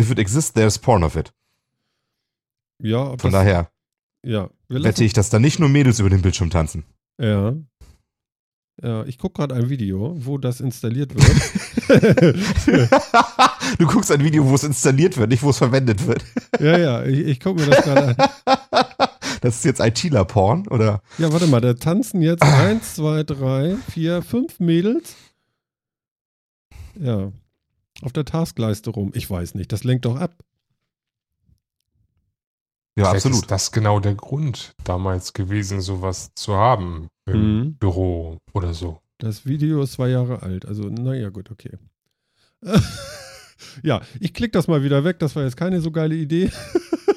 If 0.00 0.10
it 0.10 0.18
exists, 0.18 0.52
there's 0.52 0.78
porn 0.78 1.02
of 1.02 1.16
it. 1.16 1.32
Ja, 2.80 3.16
Von 3.18 3.32
daher 3.32 3.70
ja. 4.24 4.50
Wette 4.68 5.04
ich, 5.04 5.12
dass 5.12 5.30
da 5.30 5.38
nicht 5.38 5.58
nur 5.58 5.68
Mädels 5.68 6.00
über 6.00 6.10
den 6.10 6.22
Bildschirm 6.22 6.50
tanzen. 6.50 6.84
Ja. 7.20 7.54
Ja, 8.80 9.04
ich 9.06 9.18
gucke 9.18 9.38
gerade 9.38 9.56
ein 9.56 9.70
Video, 9.70 10.14
wo 10.18 10.38
das 10.38 10.60
installiert 10.60 11.12
wird. 11.14 11.26
du 13.78 13.86
guckst 13.86 14.12
ein 14.12 14.22
Video, 14.22 14.46
wo 14.46 14.54
es 14.54 14.62
installiert 14.62 15.16
wird, 15.16 15.30
nicht 15.30 15.42
wo 15.42 15.50
es 15.50 15.58
verwendet 15.58 16.06
wird. 16.06 16.24
ja, 16.60 16.78
ja, 16.78 17.04
ich, 17.04 17.26
ich 17.26 17.40
gucke 17.40 17.60
mir 17.60 17.70
das 17.70 17.84
gerade 17.84 18.08
an. 18.08 18.16
Das 19.40 19.54
ist 19.54 19.64
jetzt 19.64 19.78
ITler-Porn, 19.80 20.66
oder? 20.66 21.00
Ja, 21.16 21.32
warte 21.32 21.46
mal, 21.46 21.60
da 21.60 21.74
tanzen 21.74 22.22
jetzt 22.22 22.42
eins, 22.42 22.96
zwei, 22.96 23.22
drei, 23.22 23.76
vier, 23.92 24.22
fünf 24.22 24.58
Mädels. 24.58 25.14
Ja. 26.98 27.32
Auf 28.02 28.12
der 28.12 28.24
Taskleiste 28.24 28.90
rum. 28.90 29.10
Ich 29.14 29.28
weiß 29.30 29.54
nicht, 29.54 29.72
das 29.72 29.84
lenkt 29.84 30.04
doch 30.04 30.16
ab. 30.16 30.36
Ja, 32.96 33.04
Vielleicht 33.04 33.26
absolut. 33.26 33.42
ist 33.42 33.50
das 33.50 33.72
genau 33.72 34.00
der 34.00 34.14
Grund 34.14 34.72
damals 34.84 35.32
gewesen, 35.32 35.80
sowas 35.80 36.32
zu 36.34 36.54
haben 36.54 37.08
im 37.26 37.58
Mhm. 37.60 37.74
Büro 37.76 38.38
oder 38.52 38.74
so. 38.74 39.00
Das 39.18 39.46
Video 39.46 39.82
ist 39.82 39.92
zwei 39.92 40.08
Jahre 40.08 40.42
alt. 40.42 40.66
Also, 40.66 40.84
naja, 40.88 41.28
gut, 41.30 41.50
okay. 41.50 41.76
ja, 43.82 44.00
ich 44.20 44.34
klicke 44.34 44.52
das 44.52 44.68
mal 44.68 44.82
wieder 44.82 45.04
weg. 45.04 45.18
Das 45.20 45.36
war 45.36 45.44
jetzt 45.44 45.56
keine 45.56 45.80
so 45.80 45.90
geile 45.90 46.14
Idee. 46.16 46.50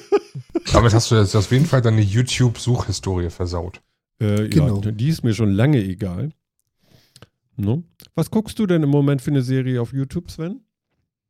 Damit 0.72 0.94
hast 0.94 1.10
du 1.10 1.16
jetzt 1.16 1.34
auf 1.34 1.50
jeden 1.50 1.66
Fall 1.66 1.82
deine 1.82 2.00
YouTube-Suchhistorie 2.00 3.30
versaut. 3.30 3.82
Äh, 4.20 4.48
Genau. 4.48 4.80
Ja, 4.82 4.90
die 4.92 5.08
ist 5.08 5.22
mir 5.24 5.34
schon 5.34 5.50
lange 5.50 5.78
egal. 5.82 6.32
No? 7.56 7.84
Was 8.14 8.30
guckst 8.30 8.58
du 8.58 8.66
denn 8.66 8.82
im 8.82 8.88
Moment 8.88 9.22
für 9.22 9.30
eine 9.30 9.42
Serie 9.42 9.80
auf 9.80 9.92
YouTube, 9.92 10.30
Sven? 10.30 10.64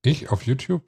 Ich 0.05 0.31
auf 0.31 0.43
YouTube 0.45 0.83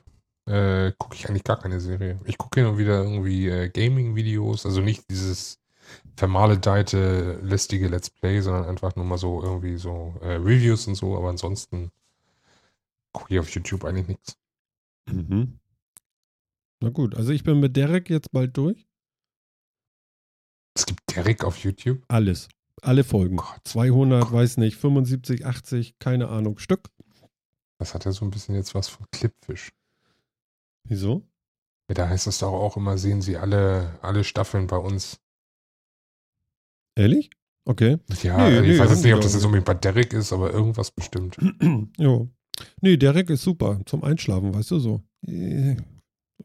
äh, 0.47 0.93
gucke 0.99 1.14
ich 1.14 1.28
eigentlich 1.28 1.45
gar 1.45 1.59
keine 1.59 1.80
Serie. 1.80 2.20
Ich 2.24 2.39
gucke 2.39 2.61
hin 2.61 2.68
und 2.68 2.78
wieder 2.78 3.03
irgendwie 3.03 3.49
äh, 3.49 3.68
Gaming-Videos, 3.68 4.66
also 4.66 4.80
nicht 4.80 5.09
dieses 5.11 5.61
vermaledeite, 6.16 7.41
lästige 7.43 7.89
Let's 7.89 8.11
Play, 8.11 8.41
sondern 8.41 8.64
einfach 8.66 8.97
nur 8.97 9.05
mal 9.05 9.18
so 9.18 9.43
irgendwie 9.43 9.76
so 9.76 10.14
äh, 10.22 10.35
Reviews 10.35 10.87
und 10.87 10.95
so, 10.95 11.16
aber 11.16 11.30
ansonsten 11.30 11.91
gucke 13.12 13.35
ich 13.35 13.41
auf 13.41 13.51
YouTube 13.51 13.85
eigentlich 13.85 14.09
nichts. 14.09 14.37
Mhm. 15.07 15.59
Na 16.80 16.91
gut, 16.91 17.14
also 17.14 17.32
ich 17.32 17.45
bin 17.45 17.61
mit 17.61 17.76
Derek 17.76 18.11
jetzt 18.11 18.30
bald 18.32 18.57
durch. 18.57 18.87
Es 20.74 20.87
gibt 20.87 21.01
Derek 21.14 21.45
auf 21.45 21.59
YouTube. 21.59 22.03
Alles. 22.09 22.49
Alle 22.85 23.05
Folgen. 23.05 23.37
Gott. 23.37 23.61
200, 23.64 24.30
weiß 24.30 24.59
nicht, 24.59 24.76
75, 24.76 25.47
80, 25.47 25.99
keine 25.99 26.28
Ahnung, 26.28 26.59
Stück. 26.59 26.91
Das 27.78 27.95
hat 27.95 28.05
ja 28.05 28.12
so 28.12 28.24
ein 28.24 28.30
bisschen 28.30 28.55
jetzt 28.55 28.74
was 28.74 28.89
von 28.89 29.07
Clipfish. 29.11 29.72
Wieso? 30.87 31.26
Ja, 31.89 31.95
da 31.95 32.09
heißt 32.09 32.26
es 32.26 32.39
doch 32.39 32.53
auch 32.53 32.76
immer, 32.76 32.99
sehen 32.99 33.22
Sie 33.22 33.37
alle, 33.37 33.99
alle 34.03 34.24
Staffeln 34.24 34.66
bei 34.66 34.76
uns. 34.76 35.18
Ehrlich? 36.97 37.30
Okay. 37.66 37.99
Ja, 38.22 38.49
Nee, 38.49 38.61
ich 38.61 38.66
nee, 38.66 38.78
weiß 38.78 38.91
jetzt 38.91 39.05
nicht, 39.05 39.14
ob 39.14 39.22
das 39.22 39.35
jetzt 39.35 39.45
unbedingt 39.45 39.66
bei 39.66 39.74
Derek 39.74 40.12
ist, 40.12 40.32
aber 40.32 40.53
irgendwas 40.53 40.91
bestimmt. 40.91 41.37
jo. 41.99 42.28
Nee, 42.80 42.97
Derek 42.97 43.30
ist 43.30 43.43
super. 43.43 43.80
Zum 43.87 44.05
Einschlafen, 44.05 44.55
weißt 44.55 44.70
du 44.72 44.78
so. 44.78 45.03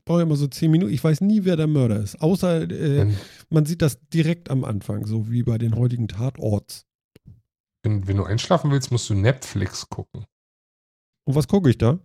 Brauche 0.06 0.22
immer 0.22 0.36
so 0.36 0.48
10 0.48 0.72
Minuten. 0.72 0.94
Ich 0.94 1.04
weiß 1.04 1.22
nie, 1.22 1.46
wer 1.46 1.56
der 1.56 1.68
Mörder 1.68 2.00
ist. 2.02 2.22
Außer 2.22 2.62
äh, 2.64 2.98
Wenn, 2.98 3.18
man 3.50 3.66
sieht 3.66 3.82
das 3.82 4.00
direkt 4.10 4.50
am 4.50 4.64
Anfang, 4.64 5.06
so 5.06 5.30
wie 5.32 5.44
bei 5.44 5.58
den 5.58 5.76
heutigen 5.76 6.08
Tatorts. 6.08 6.86
wenn, 7.84 8.08
wenn 8.08 8.18
du 8.18 8.24
einschlafen 8.24 8.72
willst, 8.72 8.92
musst 8.92 9.10
du 9.10 9.14
Netflix 9.16 9.88
gucken. 9.90 10.26
Und 11.26 11.36
was 11.36 11.48
gucke 11.48 11.70
ich 11.70 11.78
da? 11.78 12.00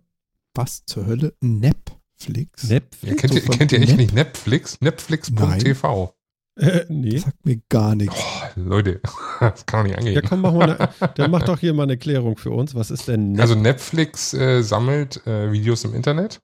Was 0.53 0.85
zur 0.85 1.05
Hölle? 1.05 1.33
Netflix? 1.41 2.63
Netflix? 2.69 3.01
Ja, 3.01 3.15
kennt, 3.15 3.33
So 3.33 3.39
ihr, 3.39 3.57
kennt 3.57 3.71
ihr 3.71 3.81
echt 3.81 3.97
nicht 3.97 4.13
Netflix? 4.13 4.79
Netflix.tv. 4.81 6.13
Äh, 6.57 6.85
nee. 6.87 7.17
Sagt 7.17 7.45
mir 7.45 7.59
gar 7.67 7.95
nichts. 7.95 8.15
Oh, 8.17 8.59
Leute, 8.61 9.01
das 9.41 9.65
kann 9.65 9.81
doch 9.81 9.87
nicht 9.89 9.97
angehen. 9.97 10.15
Ja, 10.15 10.21
komm, 10.21 10.41
mach 10.41 10.53
mal 10.53 10.77
eine, 10.77 11.13
der 11.17 11.27
macht 11.27 11.49
doch 11.49 11.59
hier 11.59 11.73
mal 11.73 11.83
eine 11.83 11.93
Erklärung 11.93 12.37
für 12.37 12.51
uns. 12.51 12.73
Was 12.75 12.91
ist 12.91 13.07
denn 13.09 13.33
Net 13.33 13.41
Also 13.41 13.55
Netflix 13.55 14.33
äh, 14.33 14.61
sammelt 14.61 15.25
äh, 15.27 15.51
Videos 15.51 15.83
im 15.83 15.93
Internet, 15.93 16.41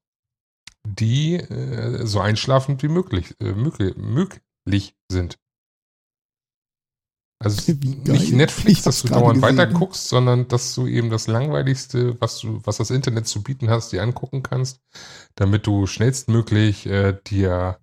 die 0.86 1.36
äh, 1.36 2.05
so 2.05 2.19
einschlafend 2.19 2.84
wie 2.84 2.88
möglich, 2.88 3.36
äh, 3.39 3.53
möglich, 3.53 3.95
möglich 3.97 4.95
sind. 5.11 5.38
Also 7.39 7.71
nicht 7.73 8.34
Netflix, 8.34 8.84
dass 8.84 9.01
du 9.01 9.07
dauernd 9.07 9.41
weiter 9.41 9.65
guckst, 9.65 10.09
sondern 10.09 10.47
dass 10.47 10.75
du 10.75 10.86
eben 10.86 11.09
das 11.09 11.25
Langweiligste, 11.25 12.15
was 12.21 12.39
du, 12.39 12.59
was 12.65 12.77
das 12.77 12.91
Internet 12.91 13.27
zu 13.27 13.41
bieten 13.41 13.69
hast, 13.69 13.91
dir 13.91 14.03
angucken 14.03 14.43
kannst, 14.43 14.79
damit 15.36 15.65
du 15.65 15.88
schnellstmöglich 15.88 16.86
äh, 16.86 17.17
dir 17.25 17.79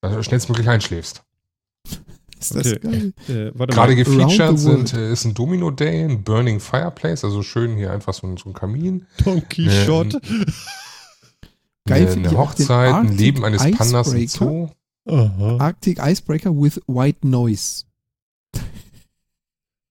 äh, 0.00 0.22
schnellstmöglich 0.22 0.68
einschläfst. 0.68 1.22
Ist 2.40 2.54
das 2.54 2.66
Okay. 2.68 2.78
geil? 2.78 3.12
äh, 3.28 3.66
Gerade 3.66 3.94
gefeatured 3.94 4.58
sind, 4.58 4.94
äh, 4.94 5.12
ist 5.12 5.26
ein 5.26 5.34
Domino 5.34 5.70
Day, 5.70 6.04
ein 6.04 6.24
Burning 6.24 6.58
Fireplace, 6.58 7.22
also 7.22 7.42
schön 7.42 7.76
hier 7.76 7.92
einfach 7.92 8.14
so 8.14 8.26
ein, 8.26 8.38
so 8.38 8.48
ein 8.48 8.54
Kamin. 8.54 9.06
Don 9.22 9.46
Quixote. 9.46 10.18
Geil 11.86 12.08
eine, 12.08 12.28
eine 12.28 12.38
Hochzeit, 12.38 12.94
ein 12.94 13.16
Leben 13.16 13.44
eines 13.44 13.62
Pandas 13.62 14.12
im 14.12 14.20
Icebreaker. 14.20 14.68
Zoo. 15.06 15.14
Aha. 15.14 15.56
Arctic 15.58 15.98
Icebreaker 15.98 16.50
with 16.54 16.80
White 16.86 17.26
Noise. 17.26 17.84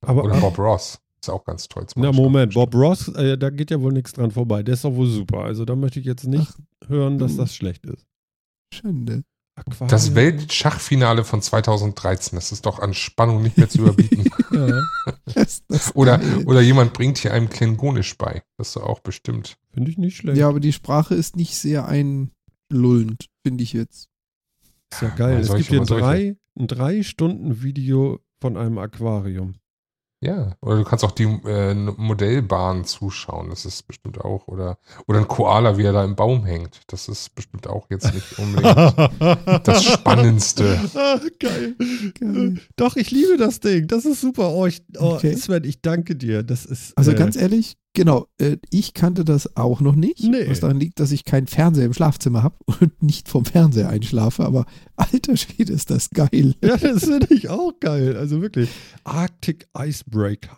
Aber 0.01 0.23
Oder 0.23 0.39
Bob 0.39 0.57
Ross. 0.57 0.99
Ist 1.21 1.29
auch 1.29 1.43
ganz 1.43 1.67
toll. 1.67 1.85
zum 1.87 2.01
na. 2.01 2.13
Moment, 2.13 2.53
Bob 2.53 2.73
Ross, 2.73 3.09
äh, 3.09 3.37
da 3.37 3.49
geht 3.49 3.71
ja 3.71 3.81
wohl 3.81 3.91
nichts 3.91 4.13
dran 4.13 4.31
vorbei. 4.31 4.63
Der 4.63 4.75
ist 4.75 4.85
doch 4.85 4.93
wohl 4.93 5.07
super. 5.07 5.39
Also 5.43 5.65
da 5.65 5.75
möchte 5.75 5.99
ich 5.99 6.05
jetzt 6.05 6.25
nicht 6.25 6.47
hören, 6.87 7.17
dass 7.19 7.31
hm. 7.31 7.37
das 7.39 7.53
schlecht 7.53 7.85
ist. 7.85 8.05
Schande. 8.73 9.23
Aquarium. 9.55 9.89
Das 9.89 10.15
Weltschachfinale 10.15 11.25
von 11.25 11.41
2013, 11.41 12.37
das 12.37 12.53
ist 12.53 12.65
doch 12.65 12.79
an 12.79 12.93
Spannung 12.93 13.41
nicht 13.41 13.57
mehr 13.57 13.69
zu 13.69 13.79
überbieten. 13.79 14.25
Ja, 14.51 14.81
Das, 15.35 15.61
das 15.67 15.95
oder, 15.95 16.19
oder 16.45 16.59
jemand 16.61 16.93
bringt 16.93 17.19
hier 17.19 17.33
einem 17.33 17.49
Klingonisch 17.49 18.17
bei. 18.17 18.41
Das 18.57 18.69
ist 18.69 18.77
doch 18.77 18.83
auch 18.83 18.99
bestimmt. 18.99 19.58
Finde 19.73 19.91
ich 19.91 19.97
nicht 19.97 20.17
schlecht. 20.17 20.37
Ja, 20.37 20.49
aber 20.49 20.59
die 20.59 20.73
Sprache 20.73 21.15
ist 21.15 21.35
nicht 21.35 21.55
sehr 21.55 21.87
einlullend, 21.87 23.27
finde 23.45 23.63
ich 23.63 23.73
jetzt. 23.73 24.09
Ist 24.91 25.01
ja 25.01 25.09
geil. 25.09 25.35
mal 25.35 25.41
Es 25.41 25.55
gibt 25.55 25.69
hier 25.69 25.81
drei, 25.81 26.37
ein 26.57 26.67
drei 26.67 27.03
Stunden 27.03 27.61
Video 27.61 28.19
von 28.41 28.57
einem 28.57 28.77
Aquarium. 28.77 29.55
Ja, 30.21 30.57
oder 30.61 30.75
du 30.75 30.83
kannst 30.83 31.05
auch 31.05 31.11
die 31.11 31.23
äh, 31.23 31.73
Modellbahn 31.73 32.83
zuschauen. 32.83 33.49
Das 33.49 33.65
ist 33.65 33.87
bestimmt 33.87 34.19
auch. 34.19 34.49
Oder, 34.49 34.77
oder 35.07 35.19
ein 35.19 35.29
Koala, 35.29 35.77
wie 35.77 35.83
er 35.83 35.93
da 35.93 36.03
im 36.03 36.17
Baum 36.17 36.43
hängt. 36.43 36.81
Das 36.87 37.07
ist 37.07 37.35
bestimmt 37.35 37.67
auch 37.67 37.89
jetzt 37.89 38.13
nicht 38.13 38.37
unbedingt 38.37 38.75
das 39.67 39.85
Spannendste. 39.85 40.77
Ah, 40.93 41.21
geil. 41.39 41.75
Geil. 42.19 42.59
Doch, 42.75 42.97
ich 42.97 43.11
liebe 43.11 43.37
das 43.37 43.61
Ding. 43.61 43.87
Das 43.87 44.03
ist 44.03 44.19
super. 44.19 44.51
Oh, 44.51 44.65
ich, 44.65 44.83
oh 44.97 45.13
Okay. 45.13 45.35
Sven, 45.37 45.63
ich 45.63 45.81
danke 45.81 46.17
dir. 46.17 46.43
Das 46.43 46.65
ist. 46.65 46.97
Also 46.97 47.11
äh, 47.11 47.15
ganz 47.15 47.37
ehrlich, 47.37 47.77
genau, 47.93 48.27
äh, 48.39 48.57
ich 48.69 48.93
kannte 48.93 49.25
das 49.25 49.55
auch 49.57 49.81
noch 49.81 49.95
nicht, 49.95 50.23
Nee. 50.23 50.49
was 50.49 50.59
daran 50.61 50.79
liegt, 50.79 50.99
dass 50.99 51.11
ich 51.11 51.25
keinen 51.25 51.47
Fernseher 51.47 51.85
im 51.85 51.93
Schlafzimmer 51.93 52.43
habe 52.43 52.55
und 52.81 53.01
nicht 53.03 53.27
vom 53.29 53.45
Fernseher 53.45 53.89
einschlafe, 53.89 54.45
aber 54.45 54.65
alter 54.95 55.35
Schwede 55.37 55.73
ist 55.73 55.89
das 55.89 56.09
geil. 56.11 56.55
Ja, 56.63 56.77
das 56.77 57.05
finde 57.05 57.33
ich 57.33 57.49
auch 57.49 57.73
geil. 57.79 58.15
Also 58.17 58.41
wirklich. 58.41 58.69
Arctic 59.03 59.67
Icebreaker. 59.77 60.57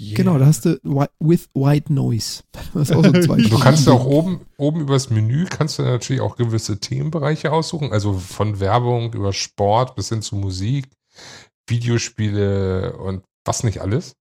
Yeah. 0.00 0.16
Genau, 0.16 0.36
da 0.38 0.46
hast 0.46 0.64
du 0.64 0.80
Wi- 0.82 1.06
with 1.20 1.48
White 1.54 1.92
Noise. 1.92 2.42
Das 2.74 2.90
ist 2.90 2.96
auch 2.96 3.04
so 3.04 3.12
ein 3.12 3.22
zwei 3.22 3.36
Du 3.36 3.58
kannst 3.58 3.86
ja 3.86 3.92
auch 3.92 4.04
oben, 4.06 4.40
oben 4.56 4.80
übers 4.80 5.10
Menü 5.10 5.44
kannst 5.44 5.78
du 5.78 5.82
natürlich 5.82 6.20
auch 6.22 6.34
gewisse 6.36 6.80
Themenbereiche 6.80 7.52
aussuchen. 7.52 7.92
Also 7.92 8.14
von 8.14 8.58
Werbung 8.58 9.12
über 9.12 9.32
Sport 9.32 9.94
bis 9.94 10.08
hin 10.08 10.20
zu 10.22 10.34
Musik, 10.34 10.88
Videospiele 11.68 12.96
und 12.96 13.22
was 13.44 13.64
nicht 13.64 13.80
alles. 13.80 14.14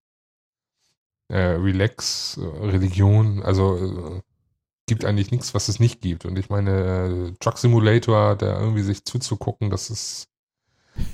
Äh, 1.32 1.56
Relax, 1.56 2.38
äh, 2.42 2.66
Religion, 2.68 3.42
also 3.42 3.78
äh, 3.78 4.22
gibt 4.88 5.06
eigentlich 5.06 5.32
nichts, 5.32 5.54
was 5.54 5.70
es 5.70 5.80
nicht 5.80 6.02
gibt. 6.02 6.26
Und 6.26 6.38
ich 6.38 6.50
meine, 6.50 7.32
äh, 7.32 7.34
Truck 7.40 7.58
Simulator, 7.58 8.36
da 8.36 8.60
irgendwie 8.60 8.82
sich 8.84 9.06
zuzugucken, 9.06 9.70
das 9.70 9.90
ist 9.90 10.26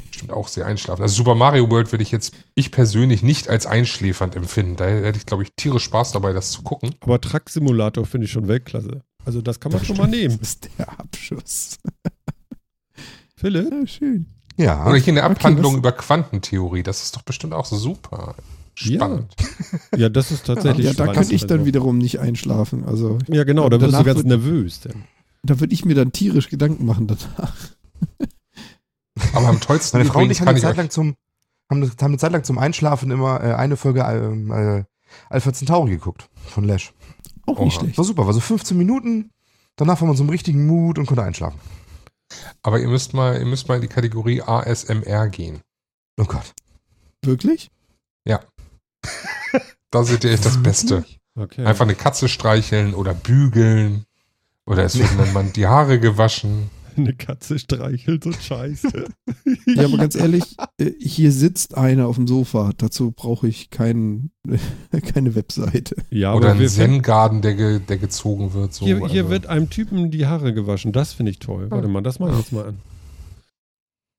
bestimmt 0.09 0.32
auch 0.32 0.47
sehr 0.47 0.65
einschlafen. 0.65 1.03
Also 1.03 1.13
Super 1.15 1.36
Mario 1.36 1.70
World 1.70 1.91
würde 1.91 2.01
ich 2.01 2.11
jetzt, 2.11 2.34
ich 2.55 2.72
persönlich 2.72 3.22
nicht 3.22 3.47
als 3.47 3.68
einschläfernd 3.68 4.36
empfinden. 4.36 4.76
Da 4.76 4.86
hätte 4.88 5.20
ich, 5.20 5.28
glaube 5.28 5.43
ich, 5.43 5.53
tierisch 5.55 5.84
Spaß 5.84 6.13
dabei, 6.13 6.34
das 6.34 6.49
zu 6.51 6.63
gucken. 6.63 6.95
Aber 7.01 7.22
Truck 7.22 7.47
Simulator 7.49 8.03
finde 8.07 8.26
ich 8.26 8.32
schon 8.32 8.47
Weltklasse. 8.47 9.03
Also 9.24 9.41
das 9.43 9.59
kann 9.59 9.72
man 9.72 9.86
schon 9.86 9.97
mal 9.97 10.07
nehmen. 10.07 10.39
Das 10.39 10.49
ist 10.49 10.70
der 10.80 10.99
Abschuss. 10.99 11.78
Philipp? 13.36 13.72
Ja, 13.72 13.86
schön. 13.88 14.26
Ja. 14.57 14.88
Oder 14.88 14.95
hier 14.97 15.13
eine 15.13 15.22
Okay, 15.24 15.32
Abhandlung 15.32 15.74
was- 15.74 15.78
über 15.80 15.91
Quantentheorie. 15.91 16.82
Das 16.82 17.03
ist 17.03 17.15
doch 17.15 17.22
bestimmt 17.22 17.53
auch 17.53 17.65
super 17.68 18.34
spannend. 18.78 19.36
Ja, 19.95 20.09
das 20.09 20.32
ist 20.32 20.45
tatsächlich 20.45 20.86
Ja, 20.86 20.91
da 20.91 20.95
spannend. 20.95 21.15
könnte 21.15 21.34
ich 21.36 21.41
dann 21.47 21.57
Also- 21.59 21.65
wiederum 21.65 21.97
nicht 21.97 22.19
einschlafen. 22.19 22.86
Also 22.86 23.17
Ja, 23.28 23.43
genau, 23.43 23.69
da 23.69 23.82
wirst 23.82 23.93
du 23.93 24.03
ganz 24.03 24.17
wird- 24.17 24.28
nervös. 24.28 24.80
Denn. 24.82 25.03
da 25.43 25.59
würde 25.59 25.73
ich 25.73 25.84
mir 25.86 25.95
dann 25.95 26.11
tierisch 26.11 26.49
Gedanken 26.49 26.86
machen 26.86 27.07
danach. 27.07 27.55
Aber 29.34 29.47
am 29.47 29.59
tollsten 29.59 29.97
Meine 29.97 30.09
Frau 30.09 30.19
und 30.21 30.30
ich 30.32 30.39
haben 30.39 30.45
kann 30.45 30.49
eine 30.55 30.57
ich 30.59 30.63
Zeit 30.63 30.78
lang 30.78 30.89
zum, 30.89 31.15
haben, 31.71 31.82
haben 31.84 31.95
eine 32.11 32.17
Zeit 32.17 32.32
lang 32.32 32.43
zum 32.43 32.57
Einschlafen 32.59 33.09
immer 33.11 33.43
äh, 33.43 33.53
eine 33.53 33.75
Folge 33.78 34.01
äh, 34.01 34.78
äh, 34.80 34.84
Alpha 35.30 35.53
Centauri 35.53 35.91
geguckt 35.91 36.30
von 36.45 36.63
Lash. 36.63 36.93
Auch 37.47 37.59
nicht 37.59 37.75
Oha. 37.78 37.82
schlecht. 37.82 37.97
War 37.97 38.05
super, 38.05 38.25
war 38.28 38.34
so 38.34 38.39
15 38.39 38.78
Minuten. 38.78 39.32
Danach 39.75 39.99
war 40.01 40.07
man 40.07 40.17
so 40.17 40.23
im 40.23 40.30
richtigen 40.30 40.67
Mut 40.67 40.99
und 40.99 41.05
konnte 41.07 41.23
einschlafen. 41.23 41.59
aber 42.61 42.80
ihr 42.80 42.88
müsst 42.89 43.13
mal, 43.13 43.39
ihr 43.39 43.45
müsst 43.45 43.67
mal 43.69 43.75
in 43.75 43.82
die 43.82 43.88
Kategorie 43.88 44.41
ASMR 44.41 45.30
gehen. 45.30 45.61
Oh 46.19 46.25
Gott. 46.25 46.53
Wirklich? 47.23 47.71
Da 49.91 50.03
seht 50.03 50.23
ihr 50.23 50.31
echt 50.31 50.45
das 50.45 50.61
Beste. 50.61 51.05
Okay. 51.35 51.63
Einfach 51.65 51.85
eine 51.85 51.95
Katze 51.95 52.27
streicheln 52.27 52.93
oder 52.93 53.13
bügeln. 53.13 54.05
Oder 54.65 54.83
es 54.83 54.97
wird 54.97 55.09
einem 55.11 55.31
Mann 55.33 55.53
die 55.53 55.67
Haare 55.67 55.99
gewaschen. 55.99 56.69
eine 56.97 57.13
Katze 57.13 57.57
streichelt 57.59 58.23
so 58.23 58.31
scheiße. 58.31 59.05
Ja, 59.65 59.85
aber 59.85 59.97
ganz 59.97 60.15
ehrlich, 60.15 60.55
äh, 60.77 60.91
hier 60.99 61.31
sitzt 61.31 61.77
einer 61.77 62.07
auf 62.07 62.15
dem 62.15 62.27
Sofa. 62.27 62.71
Dazu 62.77 63.11
brauche 63.11 63.47
ich 63.47 63.69
kein, 63.69 64.31
keine 65.13 65.35
Webseite. 65.35 65.95
ja, 66.09 66.33
oder 66.33 66.47
aber 66.47 66.55
ein 66.55 66.59
wir, 66.61 66.69
Zen-Garden, 66.69 67.41
der, 67.41 67.53
ge, 67.53 67.79
der 67.79 67.97
gezogen 67.97 68.53
wird. 68.53 68.73
So. 68.73 68.85
hier, 68.85 68.97
hier 69.07 69.23
also. 69.23 69.29
wird 69.29 69.47
einem 69.47 69.69
Typen 69.69 70.09
die 70.09 70.25
Haare 70.25 70.53
gewaschen. 70.53 70.91
Das 70.91 71.13
finde 71.13 71.31
ich 71.31 71.39
toll. 71.39 71.69
Warte 71.69 71.88
mal, 71.88 72.01
das 72.01 72.19
mache 72.19 72.31
ich 72.31 72.38
jetzt 72.39 72.51
mal 72.51 72.65
an. 72.67 72.79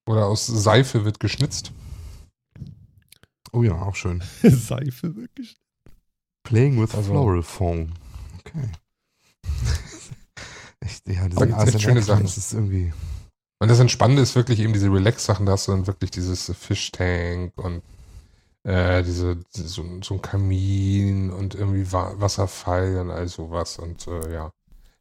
Oder 0.06 0.26
aus 0.26 0.46
Seife 0.46 1.04
wird 1.04 1.18
geschnitzt. 1.20 1.72
Oh 3.52 3.62
ja, 3.62 3.72
auch 3.80 3.94
schön. 3.94 4.22
Seife 4.42 5.16
wirklich. 5.16 5.56
Playing 6.44 6.80
with 6.80 6.94
Also- 6.94 7.10
Floral 7.12 7.42
Foam. 7.42 7.92
Okay. 8.40 8.68
echt, 10.80 11.06
ja, 11.08 11.28
diese 11.28 11.46
gibt's 11.46 11.64
echt 11.74 11.82
schöne 11.82 12.02
Sachen. 12.02 12.22
das 12.22 12.36
ist 12.36 12.52
irgendwie. 12.52 12.92
Und 13.60 13.68
das 13.68 13.80
Entspannende 13.80 14.22
ist 14.22 14.36
wirklich 14.36 14.60
eben 14.60 14.72
diese 14.72 14.92
Relax-Sachen, 14.92 15.44
da 15.46 15.52
hast 15.52 15.66
du 15.66 15.72
dann 15.72 15.86
wirklich 15.86 16.10
dieses 16.12 16.52
Fischtank 16.56 17.52
und 17.56 17.82
äh, 18.62 19.02
diese, 19.02 19.38
so, 19.50 19.84
so 20.02 20.14
ein 20.14 20.22
Kamin 20.22 21.30
und 21.30 21.54
irgendwie 21.56 21.90
Wa 21.90 22.14
Wasserfall 22.18 22.98
und 22.98 23.10
all 23.10 23.26
sowas 23.28 23.78
und 23.78 24.06
äh, 24.06 24.32
ja. 24.32 24.52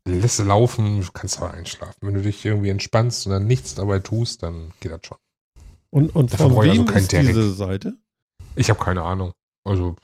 Lässt 0.07 0.39
laufen, 0.39 1.05
kannst 1.13 1.37
aber 1.37 1.53
einschlafen. 1.53 1.97
Wenn 1.99 2.13
du 2.13 2.21
dich 2.21 2.43
irgendwie 2.45 2.69
entspannst 2.69 3.27
und 3.27 3.33
dann 3.33 3.45
nichts 3.45 3.75
dabei 3.75 3.99
tust, 3.99 4.41
dann 4.41 4.71
geht 4.79 4.91
das 4.93 5.01
schon. 5.05 5.17
Und, 5.89 6.15
und 6.15 6.31
Davon 6.31 6.47
von 6.47 6.55
brauche 6.55 6.67
ich 6.67 6.73
wem 6.79 6.87
also 6.87 6.97
ist 6.99 7.11
Derek. 7.11 7.27
diese 7.27 7.53
Seite? 7.53 7.97
Ich 8.57 8.69
habe 8.69 8.83
keine 8.83 9.03
Ahnung. 9.03 9.31
Also 9.63 9.95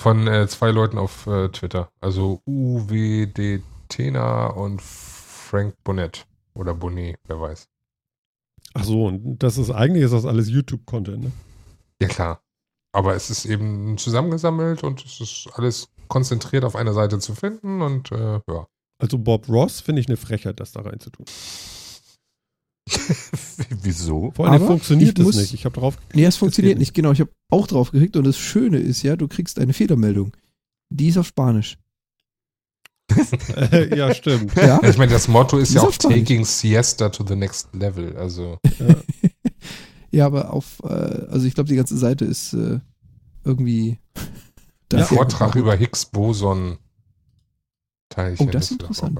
von 0.00 0.26
äh, 0.28 0.46
zwei 0.46 0.70
Leuten 0.70 0.98
auf 0.98 1.26
äh, 1.26 1.48
Twitter. 1.48 1.90
Also 2.00 2.40
UWD 2.46 3.62
Tena 3.88 4.46
und 4.46 4.80
Frank 4.80 5.74
Bonnet. 5.82 6.26
Oder 6.54 6.74
Bonnet, 6.74 7.18
wer 7.26 7.40
weiß. 7.40 7.68
Ach 8.74 8.84
so, 8.84 9.06
und 9.06 9.42
das 9.42 9.58
ist 9.58 9.70
eigentlich 9.70 10.04
ist 10.04 10.12
das 10.12 10.26
alles 10.26 10.48
YouTube-Content, 10.48 11.24
ne? 11.24 11.32
Ja, 12.00 12.08
klar. 12.08 12.42
Aber 12.92 13.14
es 13.14 13.30
ist 13.30 13.44
eben 13.44 13.98
zusammengesammelt 13.98 14.84
und 14.84 15.04
es 15.04 15.20
ist 15.20 15.48
alles 15.54 15.88
konzentriert 16.08 16.64
auf 16.64 16.76
einer 16.76 16.92
Seite 16.92 17.18
zu 17.18 17.34
finden 17.34 17.82
und 17.82 18.12
äh, 18.12 18.40
ja. 18.48 18.66
Also 19.00 19.18
Bob 19.18 19.48
Ross 19.48 19.80
finde 19.80 20.00
ich 20.00 20.08
eine 20.08 20.16
Frechheit, 20.16 20.58
das 20.60 20.72
da 20.72 20.80
reinzutun. 20.80 21.26
Wieso? 23.82 24.30
Vor 24.34 24.48
allem 24.48 24.66
funktioniert 24.66 25.18
es 25.18 25.24
muss- 25.24 25.36
nicht. 25.36 25.54
Ich 25.54 25.64
habe 25.64 25.78
drauf. 25.78 25.96
Nee, 26.14 26.22
es 26.24 26.28
Das 26.34 26.36
funktioniert 26.36 26.74
geht 26.74 26.78
nicht. 26.80 26.94
Genau, 26.94 27.12
ich 27.12 27.20
habe 27.20 27.30
auch 27.50 27.66
drauf 27.66 27.90
geklickt 27.90 28.16
und 28.16 28.24
das 28.24 28.38
Schöne 28.38 28.78
ist 28.78 29.02
ja, 29.02 29.16
du 29.16 29.28
kriegst 29.28 29.58
eine 29.58 29.72
Fehlermeldung. 29.72 30.32
Die 30.90 31.08
ist 31.08 31.18
auf 31.18 31.26
Spanisch. 31.26 31.78
Ja, 33.96 34.12
stimmt. 34.14 34.54
Ja? 34.54 34.80
Ich 34.84 34.98
meine, 34.98 35.12
das 35.12 35.28
Motto 35.28 35.56
ist 35.58 35.70
Ist 35.70 35.74
ja 35.76 35.82
auch. 35.82 35.96
Taking 35.96 36.44
Siesta 36.44 37.08
to 37.08 37.24
the 37.26 37.34
next 37.36 37.68
level. 37.74 38.14
Also 38.16 38.58
ja, 40.10 40.26
aber 40.26 40.52
auf, 40.52 40.80
äh, 40.84 40.86
also 40.88 41.46
ich 41.46 41.54
glaube, 41.54 41.68
die 41.70 41.76
ganze 41.76 41.96
Seite 41.96 42.24
ist 42.26 42.52
äh, 42.52 42.80
irgendwie. 43.44 43.98
der 44.90 44.98
Ja. 45.00 45.04
Vortrag 45.06 45.54
über 45.56 45.74
Higgs-Boson-Teilchen. 45.74 46.78
Oh, 48.48 48.50
das 48.50 48.66
ist 48.66 48.72
interessant. 48.72 49.18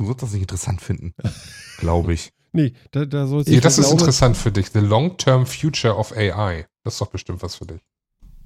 Du 0.00 0.08
wirst 0.08 0.22
das 0.22 0.32
nicht 0.32 0.40
interessant 0.40 0.80
finden. 0.80 1.12
Glaube 1.78 2.14
ich. 2.14 2.32
Nee, 2.52 2.72
da, 2.90 3.04
da 3.04 3.28
soll 3.28 3.44
Ja, 3.46 3.60
das 3.60 3.78
ist 3.78 3.92
interessant 3.92 4.36
für 4.36 4.50
dich. 4.50 4.70
The 4.72 4.80
Long-Term 4.80 5.46
Future 5.46 5.96
of 5.96 6.10
AI. 6.16 6.66
Das 6.82 6.94
ist 6.94 7.00
doch 7.00 7.06
bestimmt 7.06 7.44
was 7.44 7.54
für 7.54 7.64
dich. 7.64 7.78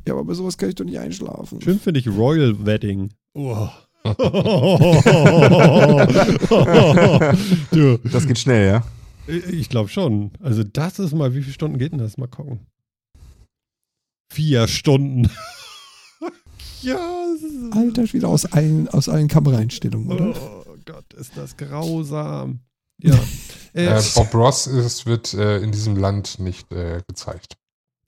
Ja, 0.07 0.12
aber 0.12 0.24
bei 0.24 0.34
sowas 0.34 0.59
kann 0.59 0.68
ich 0.68 0.74
doch 0.74 0.84
nicht 0.84 0.98
einschlafen. 0.98 1.62
Schön 1.62 1.80
finde 1.80 2.00
ich 2.00 2.09
Royal 2.09 2.66
Wedding. 2.66 3.14
Oh. 3.32 3.66
du, 7.70 7.96
Das 8.12 8.26
geht 8.26 8.38
schnell, 8.38 8.68
ja? 8.68 8.84
ich 9.26 9.70
glaube 9.70 9.88
schon. 9.88 10.32
Also 10.42 10.64
das 10.64 10.98
ist 10.98 11.14
mal, 11.14 11.34
wie 11.34 11.40
viele 11.40 11.55
Stunden 11.55 11.78
geht 11.78 11.92
denn 11.92 11.98
das? 11.98 12.18
Mal 12.18 12.28
gucken. 12.28 12.66
Vier 14.30 14.68
Stunden. 14.68 15.30
ja. 16.82 16.98
es 17.34 17.42
ist- 17.42 17.72
Alter 17.72 18.07
Schwede, 18.07 18.28
aus 18.28 18.44
allen, 18.44 18.86
aus 18.88 19.09
allen 19.09 19.28
Kameraeinstellungen, 19.28 20.12
oder? 20.12 20.34
Oh 20.36 20.64
Gott, 20.87 21.12
ist 21.14 21.37
das 21.37 21.57
grausam. 21.57 22.61
Ja. 23.03 23.18
Äh, 23.74 23.87
Äh, 23.87 24.03
Bob 24.14 24.32
Ross 24.35 24.68
ist, 24.68 25.05
wird 25.05 25.35
äh, 25.35 25.59
in 25.59 25.72
diesem 25.72 25.97
Land 25.97 26.39
nicht 26.39 26.70
äh, 26.72 27.03
gezeigt. 27.09 27.57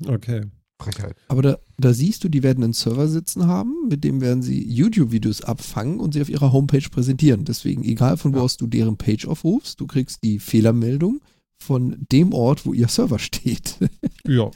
okay. 0.07 0.43
Frechheit. 0.81 1.17
Aber 1.29 1.43
da, 1.43 1.59
da 1.79 1.93
siehst 1.93 2.23
du, 2.23 2.29
die 2.29 2.43
werden 2.45 2.63
einen 2.63 2.73
Server 2.75 3.09
sitzen 3.09 3.47
haben, 3.47 3.75
mit 3.89 4.05
dem 4.05 4.21
werden 4.21 4.43
sie 4.43 4.63
YouTube-Videos 4.71 5.41
abfangen 5.43 5.99
und 6.01 6.13
sie 6.15 6.21
auf 6.23 6.29
ihrer 6.29 6.53
Homepage 6.53 6.87
präsentieren. 6.89 7.45
Deswegen, 7.47 7.83
egal 7.83 8.17
von 8.19 8.33
wo 8.35 8.39
Ja. 8.39 8.43
aus 8.45 8.59
du 8.59 8.67
deren 8.69 8.97
Page 8.99 9.27
aufrufst, 9.27 9.81
du 9.81 9.87
kriegst 9.87 10.23
die 10.23 10.39
Fehlermeldung 10.39 11.21
von 11.61 11.97
dem 12.13 12.33
Ort, 12.33 12.65
wo 12.67 12.73
ihr 12.75 12.89
Server 12.89 13.19
steht. 13.19 13.79
Ja, 14.29 14.51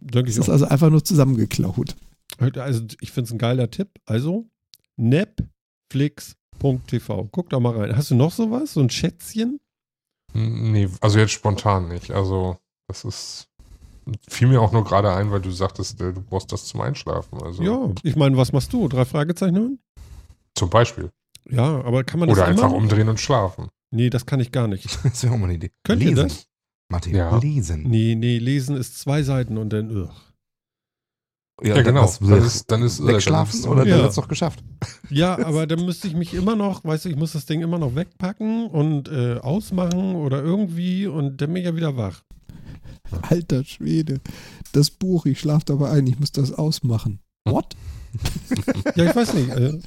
denke 0.00 0.24
Das 0.24 0.30
ich 0.34 0.36
ist 0.38 0.48
auch. 0.48 0.52
also 0.52 0.64
einfach 0.66 0.90
nur 0.90 1.04
zusammengeklaut. 1.04 1.94
Also 2.38 2.82
ich 3.00 3.12
finde 3.12 3.28
es 3.28 3.32
ein 3.32 3.38
geiler 3.38 3.70
Tipp. 3.70 3.88
Also 4.06 4.46
netflix.tv. 6.62 7.28
Guck 7.32 7.50
da 7.50 7.60
mal 7.60 7.76
rein. 7.76 7.96
Hast 7.96 8.10
du 8.10 8.14
noch 8.14 8.32
sowas? 8.32 8.74
So 8.74 8.80
ein 8.80 8.90
Schätzchen? 8.90 9.60
Nee, 10.32 10.88
also 11.00 11.18
jetzt 11.18 11.32
spontan 11.32 11.88
nicht. 11.88 12.10
Also, 12.10 12.56
das 12.88 13.04
ist. 13.04 13.46
Fiel 14.28 14.48
mir 14.48 14.60
auch 14.60 14.72
nur 14.72 14.84
gerade 14.84 15.12
ein, 15.14 15.30
weil 15.30 15.40
du 15.40 15.50
sagtest, 15.50 16.00
äh, 16.00 16.12
du 16.12 16.20
brauchst 16.22 16.50
das 16.52 16.66
zum 16.66 16.80
Einschlafen. 16.80 17.40
Also 17.42 17.62
Ja, 17.62 17.90
ich 18.02 18.16
meine, 18.16 18.36
was 18.36 18.52
machst 18.52 18.72
du? 18.72 18.88
Drei 18.88 19.04
Fragezeichen 19.04 19.78
zum 20.56 20.70
Beispiel. 20.70 21.10
Ja, 21.48 21.80
aber 21.82 22.02
kann 22.04 22.18
man 22.20 22.28
das 22.28 22.38
Oder 22.38 22.48
immer? 22.48 22.62
einfach 22.64 22.76
umdrehen 22.76 23.08
und 23.08 23.20
schlafen. 23.20 23.68
Nee, 23.92 24.10
das 24.10 24.26
kann 24.26 24.40
ich 24.40 24.52
gar 24.52 24.68
nicht. 24.68 24.86
Das 25.04 25.22
wäre 25.22 25.34
auch 25.34 25.38
mal 25.38 25.44
eine 25.46 25.54
Idee. 25.54 25.70
Könnt 25.84 26.02
ihr 26.02 26.10
lesen. 26.10 26.22
das? 26.28 26.46
Martin, 26.90 27.14
Ja. 27.14 27.36
lesen. 27.38 27.82
Nee, 27.88 28.14
nee, 28.16 28.38
lesen 28.38 28.76
ist 28.76 28.98
zwei 28.98 29.22
Seiten 29.22 29.58
und 29.58 29.70
dann, 29.72 29.90
ugh. 29.96 30.10
Ja, 31.62 31.74
dann 31.74 31.84
genau. 31.84 32.02
was- 32.02 32.18
Dann 32.20 32.38
ist, 32.44 32.70
dann 32.70 32.82
ist, 32.82 33.00
äh, 33.00 33.06
wegschlafen 33.06 33.62
dann 33.62 33.70
oder 33.72 33.86
Ja. 33.86 33.94
dann 33.96 34.04
wird's 34.04 34.16
doch 34.16 34.28
geschafft. 34.28 34.62
Ja, 35.10 35.38
aber 35.44 35.66
dann 35.66 35.84
müsste 35.84 36.06
ich 36.08 36.14
mich 36.14 36.34
immer 36.34 36.54
noch, 36.56 36.84
weißt 36.84 37.04
du, 37.04 37.08
ich 37.08 37.16
muss 37.16 37.32
das 37.32 37.44
Ding 37.46 37.62
immer 37.62 37.78
noch 37.78 37.94
wegpacken 37.96 38.66
und 38.68 39.08
äh, 39.08 39.38
ausmachen 39.38 40.14
oder 40.14 40.42
irgendwie 40.42 41.06
und 41.06 41.40
dann 41.40 41.48
bin 41.52 41.56
ich 41.62 41.64
ja 41.66 41.74
wieder 41.76 41.96
wach. 41.96 42.22
Alter 43.22 43.64
Schwede. 43.64 44.20
Das 44.72 44.90
Buch, 44.90 45.26
ich 45.26 45.40
schlafe 45.40 45.64
dabei 45.66 45.90
ein, 45.90 46.06
ich 46.06 46.18
muss 46.20 46.30
das 46.32 46.52
ausmachen. 46.52 47.18
What? 47.44 47.74
Ja, 48.96 49.04
ich 49.10 49.16
weiß 49.16 49.34
nicht. 49.34 49.48
Äh, 49.50 49.78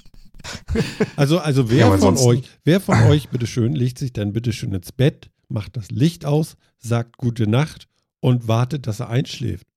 also, 1.15 1.39
also 1.39 1.69
wer 1.69 1.87
Ja, 1.87 1.97
von 1.97 2.17
euch, 2.17 2.43
wer 2.65 2.79
von 2.81 2.99
euch, 3.03 3.29
bitteschön, 3.29 3.73
legt 3.73 3.97
sich 3.97 4.11
dann 4.13 4.33
bitteschön 4.33 4.73
ins 4.73 4.91
Bett, 4.91 5.29
macht 5.47 5.77
das 5.77 5.89
Licht 5.91 6.25
aus, 6.25 6.55
sagt 6.79 7.17
gute 7.17 7.47
Nacht 7.47 7.87
und 8.19 8.47
wartet, 8.49 8.87
dass 8.87 8.99
er 8.99 9.09
einschläft. 9.09 9.67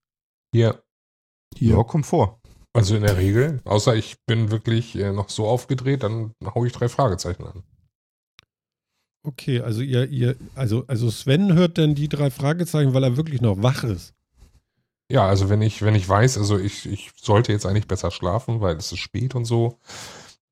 Hier, 1.54 1.76
Ja, 1.76 1.82
kommt 1.84 2.06
vor. 2.06 2.40
also 2.74 2.96
in 2.96 3.02
der 3.02 3.16
Regel, 3.16 3.60
außer 3.64 3.94
ich 3.96 4.16
bin 4.26 4.50
wirklich 4.50 4.94
äh, 4.96 5.12
noch 5.12 5.28
so 5.30 5.46
aufgedreht, 5.48 6.02
dann 6.02 6.32
hau 6.44 6.64
ich 6.64 6.72
drei 6.72 6.88
Fragezeichen 6.88 7.44
an. 7.46 7.62
Okay, 9.24 9.60
also 9.60 9.82
ihr, 9.82 10.08
ihr, 10.08 10.36
also, 10.54 10.84
also 10.86 11.10
Sven 11.10 11.52
hört 11.54 11.78
dann 11.78 11.94
die 11.94 12.08
drei 12.08 12.30
Fragezeichen, 12.30 12.94
weil 12.94 13.02
er 13.04 13.16
wirklich 13.16 13.40
noch 13.40 13.60
wach 13.62 13.82
ist. 13.84 14.14
Ja, 15.10 15.26
also 15.28 15.48
wenn 15.48 15.62
ich, 15.62 15.82
wenn 15.82 15.94
ich 15.94 16.08
weiß, 16.08 16.36
also 16.38 16.58
ich, 16.58 16.86
ich 16.86 17.12
sollte 17.16 17.52
jetzt 17.52 17.64
eigentlich 17.66 17.86
besser 17.86 18.10
schlafen, 18.10 18.60
weil 18.60 18.76
es 18.76 18.90
ist 18.92 18.98
spät 18.98 19.34
und 19.34 19.44
so. 19.44 19.78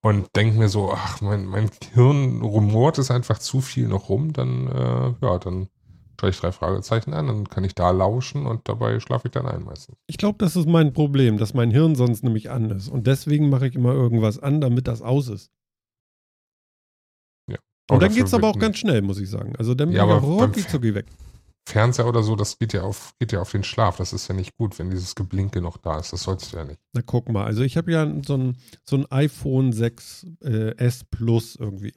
Und 0.03 0.28
denke 0.36 0.59
mir 0.59 0.68
so, 0.68 0.92
ach, 0.92 1.20
mein, 1.22 1.47
mein 1.47 1.70
Hirn 1.95 2.42
rumort 2.42 2.99
es 2.99 3.11
einfach 3.11 3.38
zu 3.38 3.61
viel 3.61 3.88
noch 3.88 4.09
rum, 4.11 4.32
dann, 4.32 4.68
äh, 4.68 5.14
ja, 5.26 5.38
dann 5.38 5.68
schaue 6.20 6.30
ich 6.30 6.38
drei 6.40 6.52
Fragezeichen 6.52 7.12
an, 7.14 7.26
dann 7.26 7.48
kann 7.48 7.64
ich 7.64 7.74
da 7.74 7.90
lauschen 7.90 8.46
und 8.46 8.68
dabei 8.68 8.98
schlafe 9.00 9.28
ich 9.28 9.32
dann 9.32 9.46
ein 9.46 9.64
meistens. 9.64 9.96
Ich 10.06 10.18
glaube, 10.18 10.38
das 10.38 10.56
ist 10.56 10.66
mein 10.68 10.92
Problem, 10.92 11.38
dass 11.38 11.54
mein 11.54 11.70
Hirn 11.70 11.94
sonst 11.94 12.22
nämlich 12.22 12.50
an 12.50 12.70
ist. 12.70 12.88
Und 12.88 13.06
deswegen 13.06 13.48
mache 13.48 13.66
ich 13.66 13.74
immer 13.74 13.92
irgendwas 13.92 14.38
an, 14.38 14.60
damit 14.60 14.88
das 14.88 15.02
aus 15.02 15.28
ist. 15.28 15.50
Und 17.90 18.02
dann 18.02 18.14
geht 18.14 18.26
es 18.26 18.34
aber 18.34 18.48
auch 18.48 18.58
ganz 18.58 18.78
schnell, 18.78 19.02
muss 19.02 19.20
ich 19.20 19.28
sagen. 19.28 19.54
Also 19.56 19.74
dann 19.74 19.88
bin 19.90 19.96
Ja, 19.98 20.04
ich 20.06 20.10
auch 20.10 20.22
rucki 20.22 20.94
weg. 20.94 21.06
Fernseher 21.66 22.06
oder 22.06 22.22
so, 22.22 22.36
das 22.36 22.58
geht 22.58 22.72
ja 22.74 22.82
auf, 22.82 23.14
geht 23.18 23.32
ja 23.32 23.40
auf 23.40 23.50
den 23.50 23.64
Schlaf. 23.64 23.96
Das 23.96 24.12
ist 24.12 24.28
ja 24.28 24.34
nicht 24.34 24.56
gut, 24.56 24.78
wenn 24.78 24.90
dieses 24.90 25.14
Geblinke 25.14 25.60
noch 25.60 25.78
da 25.78 25.98
ist. 25.98 26.12
Das 26.12 26.22
sollst 26.22 26.52
du 26.52 26.58
ja 26.58 26.64
nicht. 26.64 26.78
Na 26.92 27.02
guck 27.04 27.28
mal, 27.30 27.44
also 27.44 27.62
ich 27.62 27.76
habe 27.76 27.90
ja 27.92 28.06
so 28.26 28.36
ein, 28.36 28.56
so 28.84 28.96
ein 28.96 29.06
iPhone 29.10 29.72
6 29.72 30.26
äh, 30.42 30.76
S 30.76 31.04
Plus 31.04 31.56
irgendwie. 31.56 31.94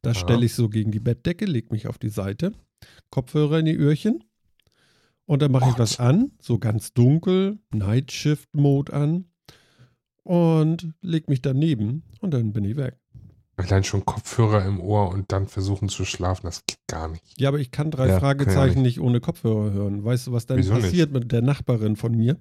Das 0.00 0.16
Ja. 0.16 0.22
stelle 0.24 0.44
ich 0.46 0.54
so 0.54 0.68
gegen 0.68 0.90
die 0.90 1.00
Bettdecke, 1.00 1.44
leg 1.44 1.70
mich 1.70 1.86
auf 1.86 1.98
die 1.98 2.08
Seite, 2.08 2.52
Kopfhörer 3.10 3.58
in 3.58 3.66
die 3.66 3.76
Öhrchen 3.76 4.24
und 5.26 5.42
dann 5.42 5.52
mache 5.52 5.70
ich 5.70 5.78
was 5.78 5.98
an, 6.00 6.32
so 6.40 6.58
ganz 6.58 6.92
dunkel, 6.92 7.58
Night 7.72 8.12
Shift 8.12 8.54
Mode 8.54 8.92
an 8.92 9.26
und 10.22 10.92
leg 11.00 11.28
mich 11.28 11.42
daneben 11.42 12.02
und 12.20 12.32
dann 12.32 12.52
bin 12.52 12.64
ich 12.64 12.76
weg. 12.76 12.96
Allein 13.56 13.84
schon 13.84 14.04
Kopfhörer 14.04 14.64
im 14.64 14.80
Ohr 14.80 15.10
und 15.10 15.30
dann 15.30 15.46
versuchen 15.46 15.88
zu 15.88 16.04
schlafen, 16.04 16.46
das 16.46 16.64
geht 16.66 16.78
gar 16.88 17.08
nicht. 17.08 17.38
Ja, 17.40 17.48
aber 17.48 17.58
ich 17.60 17.70
kann 17.70 17.90
drei 17.90 18.06
Ja, 18.06 18.12
kann 18.12 18.20
Fragezeichen 18.20 18.78
ja 18.78 18.82
nicht. 18.82 19.00
ohne 19.00 19.20
Kopfhörer 19.20 19.72
hören. 19.72 20.04
Weißt 20.04 20.26
du, 20.26 20.32
was 20.32 20.46
dann 20.46 20.58
Wieso 20.58 20.74
nicht? 20.74 20.84
passiert 20.84 21.12
mit 21.12 21.30
der 21.30 21.42
Nachbarin 21.42 21.96
von 21.96 22.12
mir? 22.16 22.40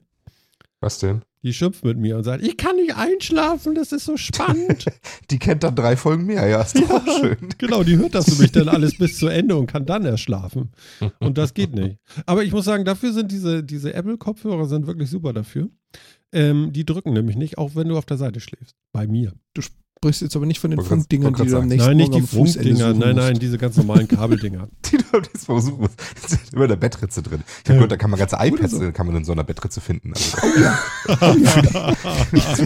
Was 0.82 0.98
denn? 0.98 1.22
Die 1.44 1.54
schimpft 1.54 1.84
mit 1.86 1.98
mir 1.98 2.18
und 2.18 2.24
sagt, 2.24 2.44
ich 2.44 2.58
kann 2.58 2.76
nicht 2.76 2.96
einschlafen, 2.96 3.76
das 3.76 3.92
ist 3.92 4.06
so 4.06 4.18
spannend. 4.18 4.86
Die 5.32 5.40
kennt 5.40 5.64
dann 5.64 5.76
drei 5.76 5.96
Folgen 5.96 6.26
mehr, 6.26 6.48
ja, 6.48 6.62
ist 6.62 6.78
doch 6.78 6.90
auch 6.90 7.20
schön. 7.20 7.38
Genau, 7.58 7.84
die 7.84 7.98
hört 7.98 8.14
das 8.14 8.28
nämlich 8.28 8.52
dann 8.52 8.68
alles 8.70 8.98
bis 8.98 9.18
zu 9.18 9.28
Ende 9.28 9.56
und 9.56 9.68
kann 9.68 9.86
dann 9.86 10.06
erst 10.06 10.24
schlafen. 10.24 10.72
Und 11.20 11.38
das 11.38 11.54
geht 11.54 11.74
nicht. 11.74 11.98
Aber 12.26 12.44
ich 12.44 12.52
muss 12.52 12.66
sagen, 12.66 12.86
dafür 12.86 13.14
sind 13.14 13.32
diese, 13.32 13.64
diese 13.64 13.94
Apple-Kopfhörer 13.94 14.68
sind 14.68 14.88
wirklich 14.88 15.10
super 15.10 15.34
dafür. 15.34 15.70
Ähm, 16.32 16.74
die 16.74 16.86
drücken 16.86 17.14
nämlich 17.14 17.36
nicht, 17.36 17.58
auch 17.58 17.76
wenn 17.76 17.88
du 17.88 17.98
auf 17.98 18.06
der 18.06 18.18
Seite 18.18 18.40
schläfst. 18.40 18.76
Bei 18.92 19.08
mir. 19.08 19.34
Sprichst 20.04 20.24
jetzt 20.24 20.36
aber 20.36 20.48
nicht 20.48 20.60
von 20.60 20.72
den 20.72 20.82
Funkdingern, 20.82 21.36
die 21.36 21.46
du 21.46 21.58
am 21.58 21.68
nächsten 21.68 21.90
nein, 21.90 21.98
nicht 21.98 22.10
Morgen 22.10 22.26
die 22.26 22.38
am 22.40 22.46
Funkdinger, 22.46 22.88
suchen 22.88 23.00
nein, 23.02 23.16
nein, 23.16 23.38
diese 23.38 23.60
ganz 23.60 23.78
normalen 23.78 24.08
Kabeldinger. 24.08 24.68
Die 24.92 24.98
du 24.98 25.22
das 25.32 25.46
versuchen 25.46 25.80
musst. 25.82 25.94
Das 26.20 26.32
ist 26.34 26.54
immer 26.56 26.64
in 26.64 26.70
der 26.70 26.76
Bettritze 26.76 27.22
drin. 27.22 27.44
Ich 27.46 27.70
habe 27.70 27.76
gehört, 27.76 27.92
da 27.92 27.98
kann 27.98 28.10
man 28.10 28.20
ganze 28.20 28.38
iPads 28.40 28.72
so. 28.72 28.92
kann 28.94 29.06
man 29.06 29.18
in 29.18 29.26
so 29.26 29.32
einer 29.34 29.44
Bettritze 29.44 29.80
finden. 29.80 30.12
Also, 30.16 30.38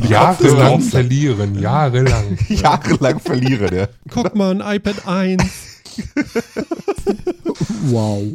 Jahrelang 0.08 0.80
verlieren, 0.80 1.60
jahrelang. 1.60 2.38
jahrelang 2.48 3.20
verlieren, 3.20 3.76
ja. 3.76 3.90
Guck 4.10 4.34
mal, 4.34 4.52
ein 4.52 4.78
iPad 4.78 5.06
1. 5.06 5.44
Wow. 7.88 8.34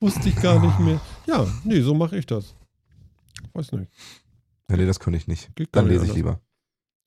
Wusste 0.00 0.28
ich 0.28 0.36
gar 0.36 0.60
nicht 0.60 0.78
mehr. 0.80 1.00
Ja, 1.26 1.46
nee, 1.64 1.80
so 1.80 1.94
mache 1.94 2.18
ich 2.18 2.26
das. 2.26 2.54
Weiß 3.54 3.72
nicht. 3.72 3.90
ja. 4.68 4.76
Nee, 4.76 4.84
das 4.84 5.00
könnte 5.00 5.16
ich 5.16 5.26
nicht. 5.28 5.56
Geht 5.56 5.70
Dann 5.72 5.88
lese 5.88 6.04
ich 6.04 6.12
lieber. 6.12 6.40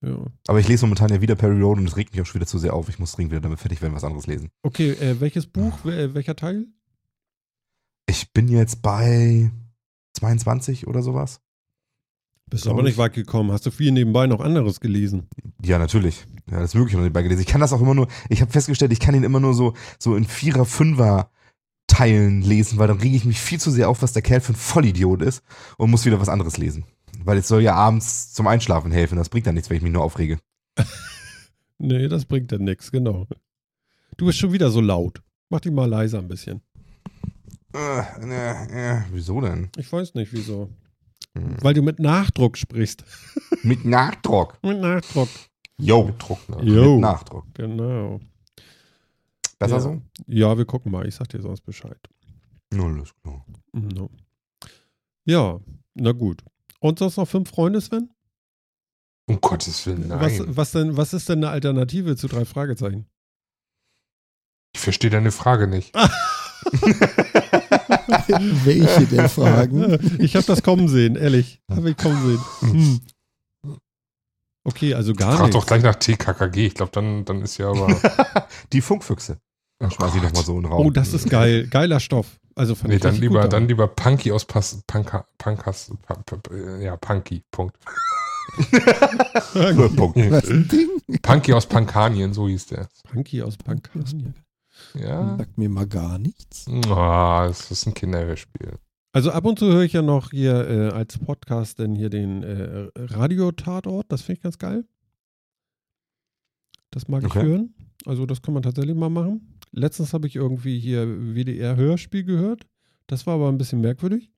Ja. 0.01 0.17
Aber 0.47 0.59
ich 0.59 0.67
lese 0.67 0.85
momentan 0.85 1.09
ja 1.09 1.19
wieder 1.21 1.35
Perry 1.35 1.61
Road 1.61 1.77
und 1.77 1.87
es 1.87 1.97
regt 1.97 2.13
mich 2.13 2.21
auch 2.21 2.25
schon 2.25 2.35
wieder 2.39 2.47
zu 2.47 2.57
sehr 2.57 2.73
auf. 2.73 2.87
Ich 2.89 2.99
muss 2.99 3.11
dringend 3.11 3.31
wieder 3.31 3.41
damit 3.41 3.59
fertig 3.59 3.81
werden, 3.81 3.93
was 3.95 4.03
anderes 4.05 4.27
lesen. 4.27 4.49
Okay, 4.63 4.91
äh, 4.91 5.19
welches 5.19 5.45
Buch, 5.47 5.79
wel- 5.83 6.13
welcher 6.13 6.35
Teil? 6.35 6.67
Ich 8.07 8.31
bin 8.33 8.47
jetzt 8.47 8.81
bei 8.81 9.51
22 10.13 10.87
oder 10.87 11.01
sowas. 11.03 11.41
Bist 12.49 12.67
aber 12.67 12.81
nicht 12.81 12.93
ich. 12.93 12.97
weit 12.97 13.13
gekommen. 13.13 13.51
Hast 13.51 13.65
du 13.65 13.71
viel 13.71 13.91
nebenbei 13.91 14.25
noch 14.25 14.39
anderes 14.39 14.79
gelesen? 14.79 15.27
Ja, 15.63 15.77
natürlich. 15.77 16.25
Ja, 16.49 16.59
das 16.59 16.71
ist 16.71 16.75
wirklich 16.75 16.95
noch 16.95 17.01
nebenbei 17.03 17.21
gelesen. 17.21 17.41
Ich 17.41 17.47
kann 17.47 17.61
das 17.61 17.73
auch 17.73 17.81
immer 17.81 17.93
nur, 17.93 18.07
ich 18.29 18.41
habe 18.41 18.51
festgestellt, 18.51 18.91
ich 18.91 18.99
kann 18.99 19.13
ihn 19.13 19.23
immer 19.23 19.39
nur 19.39 19.53
so, 19.53 19.75
so 19.99 20.15
in 20.15 20.25
Vierer-, 20.25 20.65
Fünfer- 20.65 21.29
Teilen 21.87 22.43
lesen, 22.43 22.77
weil 22.77 22.87
dann 22.87 22.99
rege 22.99 23.15
ich 23.15 23.25
mich 23.25 23.39
viel 23.41 23.59
zu 23.59 23.71
sehr 23.71 23.89
auf, 23.89 24.03
was 24.03 24.13
der 24.13 24.21
Kerl 24.21 24.41
für 24.41 24.53
ein 24.53 24.55
Vollidiot 24.55 25.23
ist 25.23 25.41
und 25.77 25.89
muss 25.89 26.05
wieder 26.05 26.19
was 26.21 26.29
anderes 26.29 26.57
lesen. 26.57 26.85
Weil 27.23 27.37
es 27.37 27.47
soll 27.47 27.61
ja 27.61 27.75
abends 27.75 28.33
zum 28.33 28.47
Einschlafen 28.47 28.91
helfen. 28.91 29.17
Das 29.17 29.29
bringt 29.29 29.47
dann 29.47 29.55
nichts, 29.55 29.69
wenn 29.69 29.77
ich 29.77 29.83
mich 29.83 29.93
nur 29.93 30.03
aufrege. 30.03 30.39
Nee, 31.81 32.09
das 32.09 32.25
bringt 32.25 32.51
dann 32.51 32.65
nichts, 32.65 32.91
genau. 32.91 33.25
Du 34.17 34.25
bist 34.25 34.37
schon 34.37 34.51
wieder 34.51 34.69
so 34.69 34.81
laut. 34.81 35.23
Mach 35.49 35.61
dich 35.61 35.71
mal 35.71 35.89
leiser 35.89 36.19
ein 36.19 36.27
bisschen. 36.27 36.61
Äh, 37.73 38.01
äh, 38.21 38.97
äh, 38.97 39.01
wieso 39.11 39.39
denn? 39.39 39.69
Ich 39.77 39.91
weiß 39.91 40.13
nicht, 40.15 40.33
wieso. 40.33 40.69
Hm. 41.37 41.55
Weil 41.61 41.73
du 41.73 41.81
mit 41.81 41.99
Nachdruck 41.99 42.57
sprichst. 42.57 43.05
Mit 43.63 43.85
Nachdruck. 43.85 44.57
mit 44.63 44.79
Nachdruck. 44.79 45.29
Yo. 45.77 46.05
Mit 46.05 46.21
Druck, 46.21 46.49
ne? 46.49 46.63
Jo. 46.63 46.93
Mit 46.93 47.01
Nachdruck. 47.01 47.45
Genau. 47.53 48.19
Besser 49.57 49.75
ja. 49.75 49.79
so? 49.81 50.01
Ja, 50.27 50.57
wir 50.57 50.65
gucken 50.65 50.91
mal. 50.91 51.07
Ich 51.07 51.15
sag 51.15 51.27
dir 51.29 51.41
sonst 51.41 51.61
Bescheid. 51.61 51.99
No, 52.73 52.85
alles 52.85 53.13
klar. 53.21 53.45
No. 53.73 54.09
Ja, 55.25 55.59
na 55.93 56.11
gut. 56.13 56.43
Und 56.79 56.99
sonst 56.99 57.17
noch 57.17 57.27
fünf 57.27 57.49
Freunde, 57.49 57.81
Sven? 57.81 58.09
Um 59.27 59.41
Gottes 59.41 59.85
Willen, 59.85 60.07
nein. 60.07 60.19
Was, 60.19 60.41
was, 60.55 60.71
denn, 60.71 60.97
was 60.97 61.13
ist 61.13 61.29
denn 61.29 61.43
eine 61.43 61.49
Alternative 61.49 62.15
zu 62.15 62.27
drei 62.27 62.45
Fragezeichen? 62.45 63.05
Ich 64.73 64.79
verstehe 64.81 65.09
deine 65.09 65.31
Frage 65.31 65.67
nicht. 65.67 65.93
Welche 68.63 69.05
der 69.07 69.29
Fragen? 69.29 70.17
Ich 70.19 70.35
habe 70.35 70.45
das 70.45 70.61
kommen 70.63 70.87
sehen, 70.87 71.15
ehrlich. 71.15 71.61
Habe 71.69 71.91
ich 71.91 71.97
kommen 71.97 72.25
sehen. 72.25 72.39
Hm. 72.61 73.01
Okay, 74.63 74.93
also 74.93 75.13
gar 75.13 75.33
Frag 75.33 75.45
nicht. 75.47 75.55
doch 75.55 75.65
gleich 75.65 75.81
nach 75.83 75.95
TKKG. 75.95 76.67
Ich 76.67 76.75
glaube, 76.75 76.91
dann, 76.91 77.25
dann 77.25 77.41
ist 77.41 77.57
ja 77.57 77.69
aber. 77.69 77.87
Die 78.73 78.81
Funkfüchse. 78.81 79.39
Oh 79.81 79.89
Schmeiß 79.89 80.15
ich 80.15 80.21
nochmal 80.21 80.43
so 80.43 80.55
in 80.57 80.63
den 80.63 80.71
Raum. 80.71 80.87
Oh, 80.87 80.89
das 80.91 81.13
ist 81.13 81.29
geil. 81.29 81.67
Geiler 81.67 81.99
Stoff. 81.99 82.39
Also 82.55 82.75
fand 82.75 82.89
Nee, 82.89 82.95
ich 82.95 83.01
dann 83.01 83.15
lieber, 83.15 83.43
gut 83.43 83.53
dann 83.53 83.67
lieber 83.67 83.87
Punky 83.87 84.31
aus 84.33 84.43
Pas, 84.43 84.83
Panka, 84.85 85.25
Pankas, 85.37 85.91
pa, 86.05 86.15
pa, 86.15 86.35
pa, 86.35 86.55
ja, 86.81 86.97
Punky, 86.97 87.41
Punkt. 87.51 87.77
Punkt. 89.95 90.17
Was 90.31 90.49
ein 90.49 90.67
Ding? 90.67 90.89
Punky 91.21 91.53
aus 91.53 91.65
Pankanien, 91.65 92.33
so 92.33 92.47
hieß 92.47 92.67
der. 92.67 92.89
Punky 93.09 93.41
aus 93.41 93.55
Pankanien. 93.57 94.33
Ja. 94.95 95.37
Sagt 95.37 95.57
mir 95.57 95.69
mal 95.69 95.87
gar 95.87 96.17
nichts. 96.19 96.65
Ah, 96.89 97.47
das 97.47 97.71
ist 97.71 97.85
ein 97.85 97.93
Kinderhörspiel. 97.93 98.73
Also 99.11 99.31
ab 99.31 99.45
und 99.45 99.59
zu 99.59 99.65
höre 99.67 99.83
ich 99.83 99.93
ja 99.93 100.01
noch 100.01 100.31
hier 100.31 100.67
äh, 100.69 100.89
als 100.89 101.17
Podcast 101.17 101.79
denn 101.79 101.95
hier 101.95 102.09
den 102.09 102.43
äh, 102.43 102.89
Radio-Tatort. 102.95 104.05
Das 104.11 104.21
finde 104.21 104.37
ich 104.37 104.43
ganz 104.43 104.57
geil. 104.57 104.85
Das 106.91 107.07
mag 107.07 107.23
Okay. 107.23 107.39
ich 107.39 107.45
hören. 107.45 107.73
Also 108.05 108.25
das 108.25 108.41
kann 108.41 108.53
man 108.53 108.63
tatsächlich 108.63 108.95
mal 108.95 109.09
machen. 109.09 109.58
Letztens 109.71 110.13
habe 110.13 110.27
ich 110.27 110.35
irgendwie 110.35 110.79
hier 110.79 111.05
WDR-Hörspiel 111.07 112.23
gehört. 112.23 112.65
Das 113.07 113.25
war 113.27 113.35
aber 113.35 113.49
ein 113.49 113.57
bisschen 113.57 113.81
merkwürdig. 113.81 114.31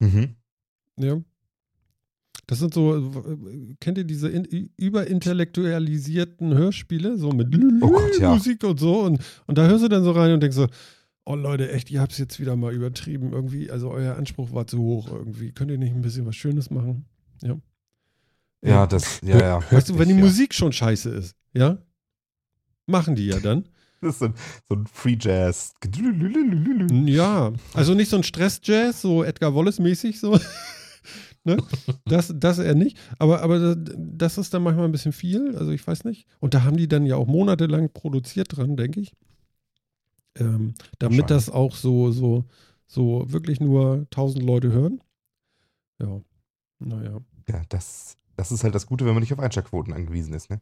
Mhm. 0.00 0.36
Ja. 0.98 1.20
Das 2.46 2.58
sind 2.58 2.74
so, 2.74 3.10
kennt 3.80 3.98
ihr 3.98 4.04
diese 4.04 4.28
in, 4.28 4.70
überintellektualisierten 4.76 6.52
Hörspiele, 6.54 7.16
so 7.16 7.30
mit 7.30 7.54
Oh 7.80 7.90
Gott, 7.90 8.18
ja. 8.18 8.34
Musik 8.34 8.64
und 8.64 8.80
so. 8.80 9.00
Und, 9.00 9.22
und 9.46 9.58
da 9.58 9.66
hörst 9.66 9.84
du 9.84 9.88
dann 9.88 10.04
so 10.04 10.10
rein 10.10 10.32
und 10.32 10.40
denkst 10.40 10.56
so, 10.56 10.66
oh 11.24 11.36
Leute, 11.36 11.70
echt, 11.70 11.90
ihr 11.90 12.00
habt 12.00 12.12
es 12.12 12.18
jetzt 12.18 12.40
wieder 12.40 12.56
mal 12.56 12.74
übertrieben. 12.74 13.32
Irgendwie, 13.32 13.70
also 13.70 13.90
euer 13.90 14.16
Anspruch 14.16 14.52
war 14.52 14.66
zu 14.66 14.78
hoch 14.78 15.10
irgendwie. 15.10 15.52
Könnt 15.52 15.70
ihr 15.70 15.78
nicht 15.78 15.94
ein 15.94 16.02
bisschen 16.02 16.26
was 16.26 16.36
Schönes 16.36 16.70
machen? 16.70 17.06
Ja. 17.42 17.58
Ja, 18.64 18.86
das, 18.86 19.20
ja, 19.22 19.38
ja. 19.38 19.72
Weißt 19.72 19.88
du, 19.88 19.98
wenn 19.98 20.08
die 20.08 20.14
ja. 20.14 20.20
Musik 20.20 20.54
schon 20.54 20.72
scheiße 20.72 21.10
ist, 21.10 21.34
ja, 21.52 21.78
Machen 22.86 23.14
die 23.14 23.26
ja 23.26 23.38
dann. 23.40 23.64
Das 24.00 24.14
ist 24.14 24.18
so 24.18 24.24
ein, 24.26 24.34
so 24.68 24.74
ein 24.74 24.86
Free 24.86 25.16
Jazz. 25.18 25.74
Ja, 27.06 27.52
also 27.72 27.94
nicht 27.94 28.08
so 28.08 28.16
ein 28.16 28.24
Stress-Jazz, 28.24 29.00
so 29.00 29.22
Edgar 29.22 29.54
Wallace-mäßig, 29.54 30.18
so. 30.18 30.38
ne? 31.44 31.56
das, 32.04 32.34
das 32.36 32.58
eher 32.58 32.74
nicht. 32.74 32.98
Aber, 33.20 33.42
aber 33.42 33.76
das 33.76 34.38
ist 34.38 34.52
dann 34.52 34.64
manchmal 34.64 34.86
ein 34.86 34.92
bisschen 34.92 35.12
viel, 35.12 35.56
also 35.56 35.70
ich 35.70 35.86
weiß 35.86 36.04
nicht. 36.04 36.26
Und 36.40 36.54
da 36.54 36.64
haben 36.64 36.76
die 36.76 36.88
dann 36.88 37.06
ja 37.06 37.14
auch 37.14 37.28
monatelang 37.28 37.92
produziert 37.92 38.56
dran, 38.56 38.76
denke 38.76 39.00
ich. 39.00 39.12
Ähm, 40.36 40.74
damit 40.98 41.30
das 41.30 41.48
auch 41.48 41.76
so, 41.76 42.10
so, 42.10 42.46
so 42.86 43.24
wirklich 43.28 43.60
nur 43.60 44.06
1000 44.10 44.42
Leute 44.42 44.72
hören. 44.72 45.00
Ja, 46.00 46.20
naja. 46.80 47.20
Ja, 47.48 47.62
das, 47.68 48.16
das 48.36 48.50
ist 48.50 48.64
halt 48.64 48.74
das 48.74 48.86
Gute, 48.86 49.04
wenn 49.04 49.14
man 49.14 49.20
nicht 49.20 49.32
auf 49.32 49.38
Einschaltquoten 49.38 49.92
angewiesen 49.92 50.34
ist, 50.34 50.50
ne? 50.50 50.60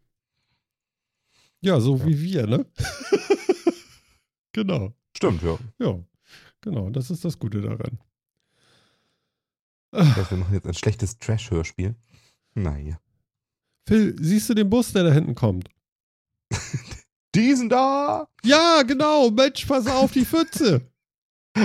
Ja, 1.63 1.81
so 1.81 1.97
Ja. 1.97 2.07
wie 2.07 2.21
wir, 2.23 2.47
ne? 2.47 2.67
genau. 4.53 4.95
Stimmt, 5.17 5.43
ja. 5.43 5.59
Ja, 5.79 5.99
genau. 6.61 6.91
Das 6.91 7.11
ist 7.11 7.25
das 7.25 7.39
Gute 7.39 7.61
daran. 7.61 7.99
Heißt, 9.95 10.31
wir 10.31 10.39
machen 10.39 10.55
jetzt 10.55 10.67
ein 10.67 10.75
schlechtes 10.75 11.19
Trash-Hörspiel. 11.19 11.95
Naja. 12.55 13.01
Phil, 13.89 14.17
siehst 14.21 14.49
du 14.49 14.55
den 14.55 14.71
Bus, 14.71 14.93
der 14.93 15.03
da 15.05 15.13
hinten 15.13 15.35
kommt? 15.35 15.69
Diesen 17.35 17.69
da! 17.69 18.29
Ja, 18.45 18.83
genau. 18.83 19.31
Mensch, 19.31 19.65
pass 19.67 19.87
auf 19.87 20.13
die 20.13 20.25
Pfütze. 20.25 20.89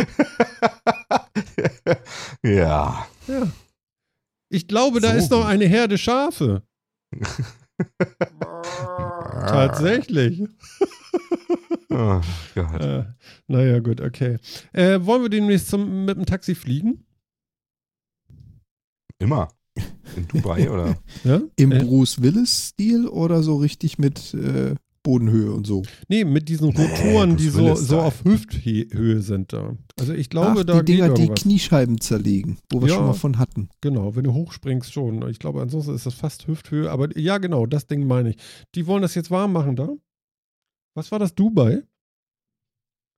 ja. 2.43 3.07
Ja. 3.27 3.51
Ich 4.49 4.67
glaube, 4.67 4.99
da 4.99 5.11
So 5.11 5.17
ist 5.17 5.31
noch 5.31 5.45
eine 5.45 5.65
Herde 5.65 5.97
Schafe. 5.97 6.63
Tatsächlich. 9.41 10.43
Oh 11.89 12.21
Gott. 12.55 12.81
Äh, 12.81 13.05
naja, 13.47 13.79
gut, 13.79 14.01
okay. 14.01 14.37
Äh, 14.73 14.99
wollen 15.01 15.21
wir 15.21 15.29
demnächst 15.29 15.69
zum, 15.69 16.05
mit 16.05 16.17
dem 16.17 16.25
Taxi 16.25 16.53
fliegen? 16.53 17.05
Immer. 19.17 19.47
In 20.15 20.27
Dubai, 20.27 20.69
oder? 20.69 20.97
Ja? 21.23 21.41
Im 21.55 21.71
äh, 21.71 21.79
Bruce 21.79 22.21
Willis-Stil 22.21 23.07
oder 23.07 23.43
so 23.43 23.57
richtig 23.57 23.97
mit 23.97 24.33
äh, 24.33 24.75
Bodenhöhe 25.05 25.51
und 25.53 25.65
so? 25.67 25.83
Nee, 26.09 26.25
mit 26.25 26.49
diesen 26.49 26.69
Nee, 26.69 26.81
Rotoren, 26.83 27.37
die 27.37 27.49
Bruce 27.49 27.79
so, 27.79 27.85
so 27.85 27.99
auf 28.01 28.25
Hüfthöhe 28.25 29.21
sind 29.21 29.53
da. 29.53 29.77
Also 29.99 30.13
ich 30.13 30.29
glaube, 30.29 30.61
Ach, 30.61 30.63
da 30.65 30.81
die 30.81 30.93
Dinger, 30.93 31.13
die. 31.13 31.29
Kniescheiben 31.29 32.01
zerlegen, 32.01 32.57
wo 32.71 32.81
wir 32.81 32.89
Ja. 32.89 32.95
schon 32.95 33.05
mal 33.05 33.13
von 33.13 33.37
hatten. 33.37 33.69
Genau, 33.81 34.15
wenn 34.15 34.23
du 34.23 34.33
hochspringst 34.33 34.91
schon. 34.91 35.27
Ich 35.29 35.39
glaube, 35.39 35.61
ansonsten 35.61 35.93
ist 35.93 36.05
das 36.05 36.15
fast 36.15 36.47
Hüfthöhe. 36.47 36.89
Aber 36.91 37.15
ja, 37.17 37.37
genau, 37.37 37.67
das 37.67 37.85
Ding 37.87 38.07
meine 38.07 38.31
ich. 38.31 38.37
Die 38.73 38.87
wollen 38.87 39.03
das 39.03 39.15
jetzt 39.15 39.29
warm 39.31 39.53
machen 39.53 39.75
da. 39.75 39.89
Was 40.95 41.11
war 41.11 41.19
das, 41.19 41.35
Dubai? 41.35 41.83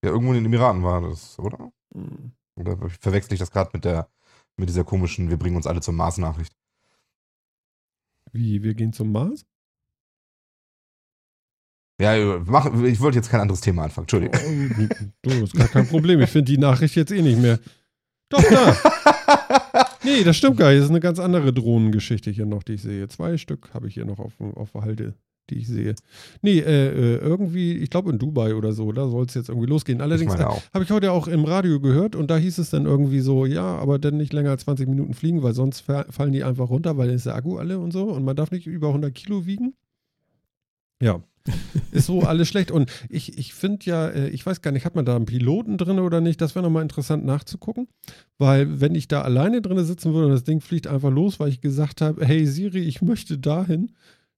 Ja, 0.03 0.11
irgendwo 0.11 0.33
in 0.33 0.39
den 0.39 0.45
Emiraten 0.45 0.83
war 0.83 1.01
das, 1.01 1.39
oder? 1.39 1.71
Hm. 1.95 2.33
Oder 2.59 2.77
verwechsel 2.99 3.33
ich 3.33 3.39
das 3.39 3.51
gerade 3.51 3.71
mit 3.73 3.85
der 3.85 4.09
mit 4.59 4.67
dieser 4.69 4.83
komischen, 4.83 5.29
wir 5.29 5.37
bringen 5.37 5.55
uns 5.55 5.67
alle 5.67 5.81
zum 5.81 5.95
Mars-Nachricht? 5.95 6.51
Wie, 8.31 8.63
wir 8.63 8.73
gehen 8.73 8.91
zum 8.91 9.11
Mars? 9.11 9.45
Ja, 11.99 12.39
mach, 12.45 12.71
ich 12.83 12.99
wollte 12.99 13.17
jetzt 13.17 13.29
kein 13.29 13.41
anderes 13.41 13.61
Thema 13.61 13.83
anfangen. 13.85 14.03
Entschuldigung. 14.03 14.39
Oh, 14.39 15.09
du, 15.23 15.43
ist 15.43 15.53
gar 15.55 15.67
kein 15.67 15.87
Problem. 15.87 16.21
Ich 16.21 16.29
finde 16.29 16.51
die 16.51 16.57
Nachricht 16.59 16.95
jetzt 16.95 17.11
eh 17.11 17.21
nicht 17.21 17.39
mehr. 17.39 17.59
Doch, 18.29 18.43
da. 18.43 18.75
Nee, 20.03 20.23
das 20.23 20.37
stimmt 20.37 20.57
gar 20.57 20.69
nicht. 20.69 20.77
Das 20.77 20.85
ist 20.85 20.91
eine 20.91 21.01
ganz 21.01 21.19
andere 21.19 21.51
Drohnengeschichte 21.51 22.31
hier 22.31 22.45
noch, 22.45 22.63
die 22.63 22.73
ich 22.73 22.81
sehe. 22.81 23.07
Zwei 23.09 23.37
Stück 23.37 23.73
habe 23.73 23.87
ich 23.89 23.95
hier 23.95 24.05
noch 24.05 24.19
auf, 24.19 24.31
auf 24.39 24.73
Halde, 24.75 25.15
die 25.49 25.55
ich 25.57 25.67
sehe. 25.67 25.95
Nee, 26.41 26.59
äh, 26.59 26.87
äh, 26.87 27.17
irgendwie, 27.17 27.73
ich 27.73 27.89
glaube 27.89 28.11
in 28.11 28.17
Dubai 28.19 28.55
oder 28.55 28.71
so, 28.71 28.91
da 28.93 29.09
soll 29.09 29.25
es 29.25 29.33
jetzt 29.33 29.49
irgendwie 29.49 29.67
losgehen. 29.67 29.99
Allerdings 29.99 30.39
auch. 30.39 30.61
habe 30.73 30.85
ich 30.85 30.91
heute 30.91 31.11
auch 31.11 31.27
im 31.27 31.43
Radio 31.43 31.81
gehört 31.81 32.15
und 32.15 32.31
da 32.31 32.37
hieß 32.37 32.57
es 32.59 32.69
dann 32.69 32.85
irgendwie 32.85 33.19
so, 33.19 33.45
ja, 33.45 33.63
aber 33.63 33.99
dann 33.99 34.15
nicht 34.15 34.31
länger 34.31 34.51
als 34.51 34.63
20 34.63 34.87
Minuten 34.87 35.13
fliegen, 35.13 35.43
weil 35.43 35.53
sonst 35.53 35.81
fa- 35.81 36.05
fallen 36.09 36.31
die 36.31 36.43
einfach 36.45 36.69
runter, 36.69 36.95
weil 36.97 37.09
ist 37.09 37.25
der 37.25 37.35
Akku 37.35 37.57
alle 37.57 37.77
und 37.79 37.91
so 37.91 38.03
und 38.05 38.23
man 38.23 38.35
darf 38.37 38.51
nicht 38.51 38.65
über 38.67 38.87
100 38.89 39.13
Kilo 39.13 39.45
wiegen. 39.45 39.73
Ja, 41.01 41.21
ist 41.91 42.05
so 42.07 42.21
alles 42.21 42.47
schlecht 42.47 42.71
und 42.71 42.91
ich, 43.09 43.37
ich 43.37 43.53
finde 43.53 43.85
ja, 43.85 44.07
äh, 44.07 44.29
ich 44.29 44.45
weiß 44.45 44.61
gar 44.61 44.71
nicht, 44.71 44.85
hat 44.85 44.95
man 44.95 45.05
da 45.05 45.15
einen 45.15 45.25
Piloten 45.25 45.77
drin 45.77 45.99
oder 45.99 46.21
nicht, 46.21 46.41
das 46.41 46.55
wäre 46.55 46.63
nochmal 46.63 46.83
interessant 46.83 47.25
nachzugucken, 47.25 47.87
weil 48.37 48.79
wenn 48.81 48.95
ich 48.95 49.07
da 49.07 49.21
alleine 49.21 49.61
drin 49.61 49.83
sitzen 49.85 50.13
würde 50.13 50.27
und 50.27 50.33
das 50.33 50.43
Ding 50.43 50.61
fliegt 50.61 50.87
einfach 50.87 51.11
los, 51.11 51.39
weil 51.39 51.49
ich 51.49 51.61
gesagt 51.61 52.01
habe, 52.01 52.25
hey 52.25 52.45
Siri, 52.45 52.79
ich 52.79 53.01
möchte 53.01 53.37
dahin, 53.37 53.91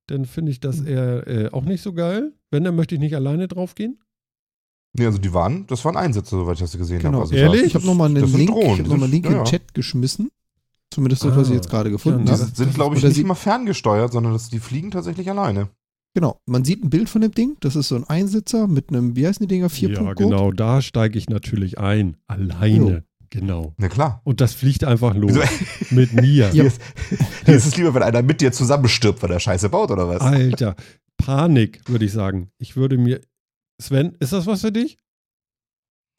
dann 0.08 0.26
finde 0.26 0.52
ich 0.52 0.60
das 0.60 0.82
eher 0.82 1.28
äh, 1.28 1.50
auch 1.52 1.64
nicht 1.66 1.82
so 1.84 1.94
geil. 1.94 2.34
Wenn, 2.52 2.64
dann 2.64 2.76
möchte 2.76 2.96
ich 2.96 3.02
nicht 3.02 3.16
alleine 3.16 3.48
draufgehen. 3.48 4.00
Nee, 4.94 5.06
also 5.06 5.20
die 5.20 5.34
waren, 5.34 5.68
das 5.68 5.86
waren 5.86 5.96
Einsätze, 5.96 6.32
soweit 6.32 6.56
ich 6.56 6.62
das 6.62 6.76
gesehen 6.76 6.98
Genau. 7.00 7.20
habe. 7.20 7.22
Also 7.24 7.36
Ehrlich? 7.36 7.64
Ich 7.66 7.76
habe 7.76 7.86
nochmal 7.86 8.08
einen 8.10 8.26
Link, 8.26 8.50
ich 8.58 8.70
hab 8.70 8.76
die 8.78 8.82
noch 8.82 8.98
mal 8.98 9.04
einen 9.04 9.12
Link 9.12 9.26
in 9.26 9.32
ja, 9.34 9.38
den 9.38 9.46
ja. 9.46 9.52
Chat 9.52 9.74
geschmissen. 9.76 10.32
Zumindest 10.92 11.24
das, 11.24 11.36
was 11.36 11.48
ich 11.50 11.54
Ah, 11.54 11.56
jetzt 11.58 11.70
gerade 11.70 11.92
gefunden 11.92 12.26
ja, 12.26 12.34
Die 12.36 12.42
habe. 12.42 12.52
sind, 12.56 12.74
glaube 12.74 12.98
ich, 12.98 13.04
nicht 13.04 13.24
mal 13.24 13.36
ferngesteuert, 13.36 14.12
sondern 14.12 14.34
das, 14.34 14.50
die 14.50 14.58
fliegen 14.60 14.90
tatsächlich 14.90 15.30
alleine. 15.30 15.70
Genau, 16.16 16.42
man 16.46 16.66
sieht 16.66 16.84
ein 16.84 16.90
Bild 16.90 17.10
von 17.10 17.22
dem 17.22 17.32
Ding. 17.32 17.58
Das 17.60 17.76
ist 17.76 17.90
so 17.90 17.96
ein 17.96 18.04
Einsitzer 18.04 18.68
mit 18.68 18.90
einem, 18.90 19.16
wie 19.16 19.28
heißen 19.28 19.48
die 19.48 19.54
Dinger, 19.56 19.70
4 19.70 19.90
Ja, 19.92 20.14
genau, 20.14 20.52
da 20.52 20.82
steige 20.82 21.18
ich 21.18 21.30
natürlich 21.30 21.78
ein. 21.78 22.18
Alleine. 22.28 23.04
Genau. 23.30 23.74
Na 23.78 23.90
klar. 23.90 24.22
Und 24.24 24.42
das 24.42 24.56
fliegt 24.56 24.84
einfach 24.84 25.14
los. 25.14 25.34
Wieso? 25.36 25.96
Mit 25.96 26.14
mir. 26.14 26.48
Ja. 26.48 26.50
Dir, 26.50 26.64
ist, 26.66 26.82
dir 27.46 27.56
ist 27.56 27.68
es 27.68 27.78
lieber, 27.78 27.94
wenn 27.94 28.02
einer 28.02 28.24
mit 28.24 28.42
dir 28.42 28.52
zusammenstirbt, 28.52 29.22
weil 29.22 29.30
er 29.32 29.40
Scheiße 29.40 29.70
baut, 29.70 29.92
oder 29.92 30.08
was? 30.08 30.22
Alter. 30.22 30.76
Panik, 31.18 31.88
würde 31.88 32.06
ich 32.06 32.12
sagen. 32.12 32.50
Ich 32.58 32.76
würde 32.76 32.98
mir. 32.98 33.22
Sven, 33.80 34.16
ist 34.20 34.34
das 34.34 34.48
was 34.48 34.62
für 34.62 34.72
dich? 34.72 34.98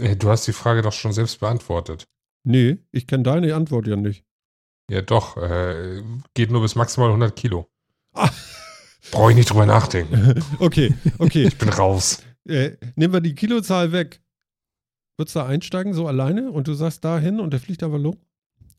Äh, 0.00 0.14
Du 0.14 0.30
hast 0.30 0.46
die 0.46 0.52
Frage 0.52 0.82
doch 0.82 0.92
schon 0.92 1.12
selbst 1.12 1.40
beantwortet. 1.40 2.06
Nee, 2.44 2.78
ich 2.92 3.08
kenne 3.08 3.24
deine 3.24 3.54
Antwort 3.56 3.88
ja 3.88 3.96
nicht. 3.96 4.24
Ja, 4.88 5.02
doch. 5.02 5.36
Äh, 5.36 6.02
geht 6.34 6.50
nur 6.52 6.62
bis 6.62 6.76
maximal 6.76 7.08
100 7.08 7.34
Kilo. 7.34 7.68
Ah. 8.14 8.30
Brauche 9.12 9.30
ich 9.30 9.36
nicht 9.36 9.50
drüber 9.50 9.66
nachdenken. 9.66 10.42
okay, 10.58 10.94
okay. 11.18 11.44
Ich 11.46 11.58
bin 11.58 11.68
raus. 11.68 12.22
äh, 12.48 12.76
nehmen 12.96 13.12
wir 13.12 13.20
die 13.20 13.34
Kilozahl 13.34 13.92
weg. 13.92 14.22
Würdest 15.18 15.34
du 15.36 15.40
da 15.40 15.46
einsteigen, 15.46 15.92
so 15.94 16.06
alleine? 16.06 16.50
Und 16.50 16.68
du 16.68 16.74
sagst 16.74 17.04
dahin 17.04 17.40
und 17.40 17.52
der 17.52 17.60
fliegt 17.60 17.82
einfach 17.82 17.98
los? 17.98 18.16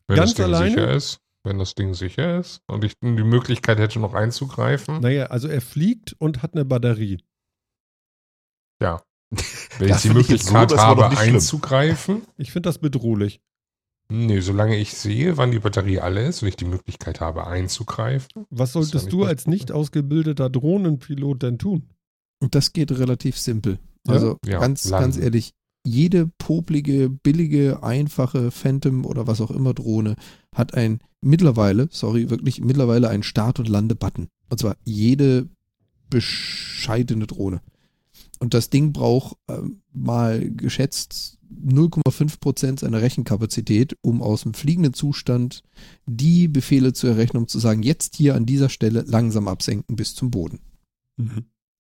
Wenn 0.08 0.18
Ganz 0.18 0.32
das 0.32 0.36
Ding 0.38 0.46
alleine? 0.46 0.70
sicher 0.72 0.92
ist. 0.92 1.18
Wenn 1.44 1.58
das 1.58 1.74
Ding 1.74 1.94
sicher 1.96 2.40
ist 2.40 2.62
und 2.68 2.84
ich 2.84 2.94
die 3.02 3.08
Möglichkeit 3.24 3.80
hätte, 3.80 4.00
noch 4.00 4.14
einzugreifen. 4.14 5.00
Naja, 5.00 5.26
also 5.28 5.48
er 5.48 5.62
fliegt 5.62 6.16
und 6.20 6.44
hat 6.44 6.54
eine 6.54 6.66
Batterie. 6.66 7.18
Ja. 8.82 9.02
Wenn 9.80 9.88
Das 9.90 9.98
ich 9.98 10.02
die 10.04 10.08
finde 10.10 10.22
ich 10.36 10.44
so, 10.44 10.54
Möglichkeit 10.54 10.78
habe, 10.80 11.18
einzugreifen. 11.18 12.24
Ich 12.38 12.52
finde 12.52 12.68
das 12.70 12.78
bedrohlich. 12.78 13.42
Nee, 14.14 14.42
solange 14.42 14.78
ich 14.78 14.94
sehe, 14.94 15.38
wann 15.38 15.52
die 15.52 15.60
Batterie 15.60 16.00
alle 16.02 16.26
ist 16.28 16.42
und 16.42 16.50
ich 16.50 16.58
die 16.58 16.66
Möglichkeit 16.66 17.22
habe, 17.22 17.48
einzugreifen. 17.48 18.28
Was 18.50 18.74
solltest 18.74 19.12
du 19.14 19.24
als 19.24 19.48
nicht 19.48 19.72
ausgebildeter 19.72 20.50
Drohnenpilot 20.50 21.42
denn 21.44 21.58
tun? 21.58 21.88
Und 22.42 22.54
das 22.54 22.74
geht 22.74 22.92
relativ 22.92 23.38
simpel. 23.38 23.80
Also 24.06 24.38
Ja, 24.46 24.60
ganz, 24.60 24.90
landen. 24.90 25.06
ganz 25.06 25.18
ehrlich, 25.18 25.54
jede 25.86 26.28
poplige, 26.40 27.10
billige, 27.10 27.84
einfache 27.84 28.52
Phantom 28.52 29.06
oder 29.06 29.28
was 29.28 29.40
auch 29.40 29.52
immer 29.52 29.74
Drohne 29.74 30.16
hat 30.54 30.74
ein 30.74 31.00
mittlerweile, 31.22 31.88
sorry, 31.90 32.30
wirklich 32.30 32.60
mittlerweile 32.60 33.08
einen 33.08 33.24
Start- 33.24 33.60
und 33.60 33.70
Lande-Button. 33.70 34.28
Und 34.50 34.60
zwar 34.60 34.76
jede 34.84 35.48
bescheidene 36.10 37.28
Drohne. 37.28 37.62
Und 38.40 38.54
das 38.54 38.70
Ding 38.70 38.92
braucht 38.92 39.38
ähm, 39.48 39.82
mal 39.94 40.52
geschätzt 40.52 41.38
0,5% 41.66 42.80
seiner 42.80 43.02
Rechenkapazität, 43.02 43.98
um 44.02 44.22
aus 44.22 44.44
dem 44.44 44.54
fliegenden 44.54 44.94
Zustand 44.94 45.64
die 46.06 46.48
Befehle 46.48 46.94
zu 46.94 47.08
errechnen, 47.08 47.44
um 47.44 47.48
zu 47.48 47.60
sagen, 47.60 47.84
jetzt 47.84 48.16
hier 48.16 48.36
an 48.36 48.46
dieser 48.46 48.70
Stelle 48.70 49.04
langsam 49.08 49.48
absenken 49.48 49.96
bis 49.96 50.16
zum 50.16 50.32
Boden. 50.32 50.60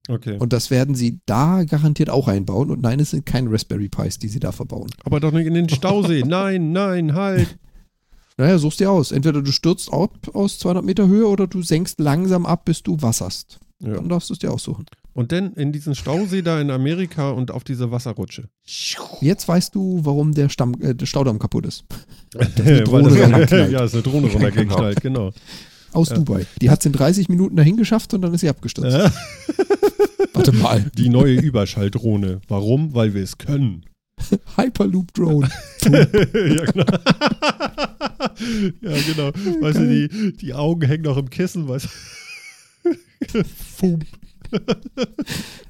Okay. 0.07 0.38
Und 0.39 0.53
das 0.53 0.72
werden 0.72 0.95
sie 0.95 1.19
da 1.26 1.63
garantiert 1.63 2.09
auch 2.09 2.28
einbauen. 2.28 2.72
Und 2.72 2.82
nein, 2.82 2.99
es 2.99 3.11
sind 3.11 3.26
keine 3.26 3.51
Raspberry 3.51 3.89
Pis, 3.89 4.17
die 4.17 4.28
sie 4.28 4.39
da 4.39 4.51
verbauen. 4.51 4.89
Aber 5.03 5.19
doch 5.19 5.32
nicht 5.32 5.45
in 5.45 5.53
den 5.53 5.69
Stausee. 5.69 6.24
nein, 6.26 6.72
nein, 6.72 7.13
halt. 7.13 7.57
Naja, 8.38 8.57
suchst 8.57 8.80
dir 8.80 8.91
aus. 8.91 9.11
Entweder 9.11 9.41
du 9.41 9.51
stürzt 9.51 9.93
ab 9.93 10.30
aus 10.34 10.57
200 10.59 10.84
Meter 10.84 11.07
Höhe 11.07 11.28
oder 11.28 11.47
du 11.47 11.61
senkst 11.61 11.99
langsam 11.99 12.45
ab, 12.45 12.65
bis 12.65 12.82
du 12.82 13.01
wasserst. 13.01 13.59
Ja. 13.80 13.95
Dann 13.95 14.09
darfst 14.09 14.30
du 14.30 14.34
es 14.34 14.39
dir 14.39 14.51
aussuchen. 14.51 14.86
Und 15.14 15.32
dann 15.34 15.53
in 15.53 15.72
diesen 15.74 15.93
Stausee 15.93 16.41
da 16.41 16.62
in 16.62 16.72
Amerika 16.72 17.32
und 17.32 17.51
auf 17.51 17.64
diese 17.66 17.91
Wasserrutsche. 17.91 18.47
Jetzt 19.20 19.47
weißt 19.47 19.76
du, 19.76 19.99
warum 20.03 20.34
der, 20.34 20.47
Stamm, 20.49 20.76
äh, 20.82 20.95
der 20.95 21.05
Staudamm 21.05 21.38
kaputt 21.38 21.66
ist. 21.66 21.84
Weil 22.34 22.84
Drohne 22.86 23.09
das- 23.45 23.72
ja, 23.72 23.84
ist 23.84 23.93
eine 23.93 24.03
Drohne 24.03 24.28
runtergeknallt, 24.28 25.01
genau. 25.01 25.32
Aus 25.91 26.09
Ja. 26.09 26.16
Dubai. 26.16 26.45
Die 26.62 26.70
hat 26.70 26.80
es 26.80 26.86
in 26.86 26.93
30 26.93 27.28
Minuten 27.28 27.57
dahin 27.57 27.76
geschafft 27.76 28.14
und 28.14 28.22
dann 28.22 28.34
ist 28.34 28.39
sie 28.41 28.47
abgestürzt. 28.49 28.95
Ja. 28.97 29.12
Warte 30.34 30.53
mal. 30.53 30.89
Die 30.97 31.09
neue 31.09 31.34
Überschalldrohne. 31.36 32.39
Warum? 32.47 32.93
Weil 32.93 33.14
wir 33.14 33.22
es 33.24 33.38
können. 33.38 33.84
Hyperloop 34.55 35.14
Drone. 35.14 35.49
ja, 35.84 36.05
genau. 36.05 36.86
ja, 38.82 39.01
genau. 39.07 39.32
Weißt 39.62 39.80
du, 39.80 39.88
die, 39.89 40.34
die 40.38 40.53
Augen 40.53 40.84
hängen 40.88 41.03
noch 41.03 41.18
im 41.18 41.30
Kissen, 41.30 41.68
weißt 41.68 41.86
du? 42.84 43.43
Fump. 43.78 44.05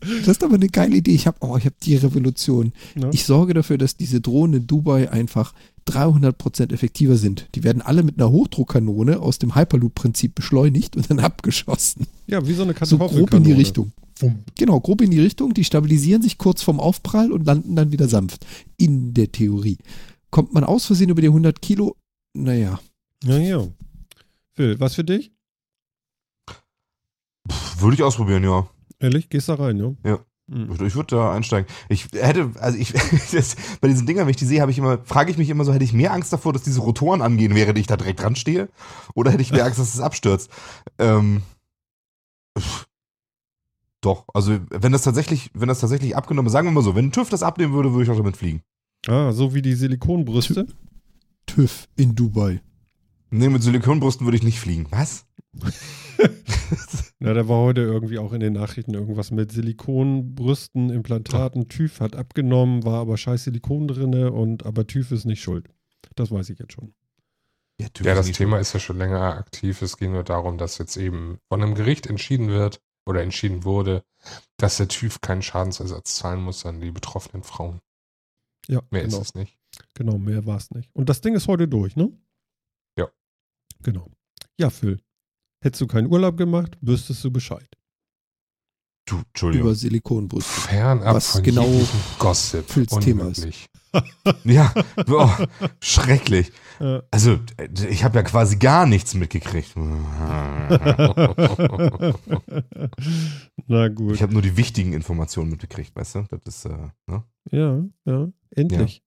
Das 0.01 0.27
ist 0.27 0.43
aber 0.43 0.55
eine 0.55 0.67
geile 0.67 0.95
Idee. 0.95 1.11
Ich 1.13 1.27
habe 1.27 1.37
oh, 1.41 1.57
ich 1.57 1.65
habe 1.65 1.75
die 1.83 1.95
Revolution. 1.95 2.73
Ne? 2.95 3.11
Ich 3.13 3.25
sorge 3.25 3.53
dafür, 3.53 3.77
dass 3.77 3.97
diese 3.97 4.19
Drohnen 4.19 4.61
in 4.61 4.67
Dubai 4.67 5.11
einfach 5.11 5.53
300% 5.87 6.73
effektiver 6.73 7.17
sind. 7.17 7.47
Die 7.55 7.63
werden 7.63 7.81
alle 7.81 8.01
mit 8.03 8.17
einer 8.19 8.31
Hochdruckkanone 8.31 9.19
aus 9.19 9.37
dem 9.39 9.55
Hyperloop-Prinzip 9.55 10.33
beschleunigt 10.35 10.95
und 10.95 11.09
dann 11.09 11.19
abgeschossen. 11.19 12.07
Ja, 12.27 12.45
wie 12.47 12.53
so 12.53 12.63
eine 12.63 12.73
So 12.73 12.97
Kartoffelkanone. 12.97 13.25
grob 13.27 13.33
in 13.35 13.43
die 13.43 13.51
Richtung. 13.53 13.91
Wumm. 14.19 14.39
Genau, 14.57 14.79
grob 14.79 15.01
in 15.01 15.11
die 15.11 15.19
Richtung. 15.19 15.53
Die 15.53 15.63
stabilisieren 15.63 16.21
sich 16.21 16.37
kurz 16.37 16.61
vorm 16.63 16.79
Aufprall 16.79 17.31
und 17.31 17.45
landen 17.45 17.75
dann 17.75 17.91
wieder 17.91 18.07
sanft. 18.07 18.45
In 18.77 19.13
der 19.13 19.31
Theorie. 19.31 19.77
Kommt 20.31 20.53
man 20.53 20.63
aus 20.63 20.85
Versehen 20.85 21.09
über 21.09 21.21
die 21.21 21.27
100 21.27 21.61
Kilo? 21.61 21.95
Naja. 22.33 22.79
Ja, 23.23 23.37
ja. 23.37 23.67
Phil, 24.53 24.79
was 24.79 24.95
für 24.95 25.03
dich? 25.03 25.31
Würde 27.77 27.95
ich 27.95 28.03
ausprobieren, 28.03 28.43
ja. 28.43 28.67
Ehrlich? 28.99 29.29
Gehst 29.29 29.49
da 29.49 29.55
rein, 29.55 29.77
ja? 29.77 29.93
Ja. 30.05 30.19
Mhm. 30.47 30.73
Ich 30.85 30.95
würde 30.95 31.15
da 31.15 31.33
einsteigen. 31.33 31.69
Ich 31.87 32.09
hätte, 32.13 32.51
also 32.59 32.77
ich, 32.77 32.93
das, 33.31 33.55
bei 33.79 33.87
diesen 33.87 34.05
Dingern, 34.05 34.25
wenn 34.25 34.31
ich 34.31 34.37
die 34.37 34.45
sehe, 34.45 34.61
habe 34.61 34.71
ich 34.71 34.77
immer, 34.77 34.99
frage 35.05 35.31
ich 35.31 35.37
mich 35.37 35.49
immer 35.49 35.63
so, 35.63 35.73
hätte 35.73 35.83
ich 35.83 35.93
mehr 35.93 36.13
Angst 36.13 36.33
davor, 36.33 36.53
dass 36.53 36.63
diese 36.63 36.81
Rotoren 36.81 37.21
angehen, 37.21 37.55
während 37.55 37.79
ich 37.79 37.87
da 37.87 37.97
direkt 37.97 38.21
dran 38.21 38.35
stehe? 38.35 38.69
Oder 39.15 39.31
hätte 39.31 39.41
ich 39.41 39.51
mehr 39.51 39.65
Angst, 39.65 39.79
dass 39.79 39.93
es 39.93 40.01
abstürzt? 40.01 40.49
Ähm, 40.99 41.41
doch, 44.01 44.25
also 44.33 44.59
wenn 44.69 44.91
das 44.91 45.03
tatsächlich, 45.03 45.51
wenn 45.53 45.69
das 45.69 45.79
tatsächlich 45.79 46.15
abgenommen, 46.15 46.51
sagen 46.51 46.67
wir 46.67 46.71
mal 46.71 46.83
so, 46.83 46.95
wenn 46.95 47.05
ein 47.05 47.11
TÜV 47.11 47.29
das 47.29 47.43
abnehmen 47.43 47.73
würde, 47.73 47.93
würde 47.93 48.03
ich 48.03 48.09
auch 48.09 48.17
damit 48.17 48.35
fliegen. 48.35 48.61
Ah, 49.07 49.31
so 49.31 49.53
wie 49.53 49.61
die 49.61 49.73
Silikonbrüste. 49.73 50.67
TÜV 51.45 51.87
in 51.95 52.15
Dubai. 52.15 52.61
Nee, 53.31 53.49
mit 53.49 53.63
Silikonbrüsten 53.63 54.25
würde 54.27 54.37
ich 54.37 54.43
nicht 54.43 54.59
fliegen. 54.59 54.87
Was? 54.91 55.25
Na, 57.19 57.33
da 57.33 57.47
war 57.47 57.59
heute 57.59 57.81
irgendwie 57.81 58.17
auch 58.19 58.33
in 58.33 58.41
den 58.41 58.53
Nachrichten 58.53 58.93
irgendwas 58.93 59.31
mit 59.31 59.51
Silikonbrüsten, 59.51 60.89
Implantaten. 60.89 61.67
TÜV 61.69 62.01
hat 62.01 62.15
abgenommen, 62.15 62.83
war 62.83 62.99
aber 62.99 63.17
scheiß 63.17 63.45
Silikon 63.45 63.87
drinne 63.87 64.31
und 64.31 64.65
aber 64.65 64.85
TÜV 64.85 65.11
ist 65.11 65.25
nicht 65.25 65.41
schuld. 65.41 65.69
Das 66.15 66.29
weiß 66.31 66.49
ich 66.49 66.59
jetzt 66.59 66.73
schon. 66.73 66.93
Ja, 67.79 67.87
TÜV 67.89 68.05
Ja, 68.05 68.15
das 68.15 68.31
Thema 68.31 68.59
ist 68.59 68.73
ja 68.73 68.79
schon 68.79 68.97
länger 68.97 69.21
aktiv. 69.21 69.81
Es 69.81 69.97
ging 69.97 70.11
nur 70.11 70.23
darum, 70.23 70.57
dass 70.57 70.77
jetzt 70.77 70.97
eben 70.97 71.37
von 71.47 71.61
einem 71.61 71.75
Gericht 71.75 72.07
entschieden 72.07 72.49
wird 72.49 72.81
oder 73.05 73.23
entschieden 73.23 73.63
wurde, 73.63 74.03
dass 74.57 74.77
der 74.77 74.87
TÜV 74.87 75.21
keinen 75.21 75.41
Schadensersatz 75.41 76.15
zahlen 76.15 76.41
muss 76.41 76.65
an 76.65 76.81
die 76.81 76.91
betroffenen 76.91 77.43
Frauen. 77.43 77.79
Ja, 78.67 78.81
Mehr 78.91 79.03
genau. 79.03 79.17
ist 79.17 79.29
es 79.29 79.35
nicht. 79.35 79.57
Genau, 79.95 80.17
mehr 80.17 80.45
war 80.45 80.57
es 80.57 80.69
nicht. 80.71 80.89
Und 80.93 81.09
das 81.09 81.21
Ding 81.21 81.33
ist 81.33 81.47
heute 81.47 81.67
durch, 81.67 81.95
ne? 81.95 82.11
Ja. 83.81 83.91
Genau. 83.91 84.11
Ja, 84.59 84.69
Phil. 84.69 84.99
Hättest 85.63 85.81
du 85.81 85.87
keinen 85.87 86.07
Urlaub 86.07 86.37
gemacht, 86.37 86.77
wüsstest 86.81 87.23
du 87.23 87.31
Bescheid. 87.31 87.67
Du, 89.05 89.17
Entschuldigung. 89.17 89.67
Über 89.67 89.75
Silikonbrüste. 89.75 90.49
Fernab 90.49 91.15
Was 91.15 91.31
von 91.31 91.43
genau 91.43 91.67
Gossip. 92.19 92.69
Phils 92.69 92.97
Thema 92.99 93.27
ist. 93.29 93.47
Ja, 94.45 94.73
oh, 95.09 95.29
schrecklich. 95.81 96.49
Also, 97.11 97.39
äh, 97.57 97.67
ich 97.89 98.05
habe 98.05 98.19
ja 98.19 98.23
quasi 98.23 98.55
gar 98.55 98.85
nichts 98.85 99.13
mitgekriegt. 99.15 99.75
Na 103.67 103.89
gut. 103.89 104.15
Ich 104.15 104.21
habe 104.21 104.31
nur 104.31 104.41
die 104.41 104.55
wichtigen 104.55 104.93
Informationen 104.93 105.49
mitgekriegt, 105.49 105.93
weißt 105.93 106.15
du? 106.15 106.23
Das 106.29 106.39
ist, 106.45 106.63
äh, 106.65 106.87
ne? 107.07 107.25
ja, 107.51 107.83
ja. 108.05 108.29
Endlich. 108.55 109.03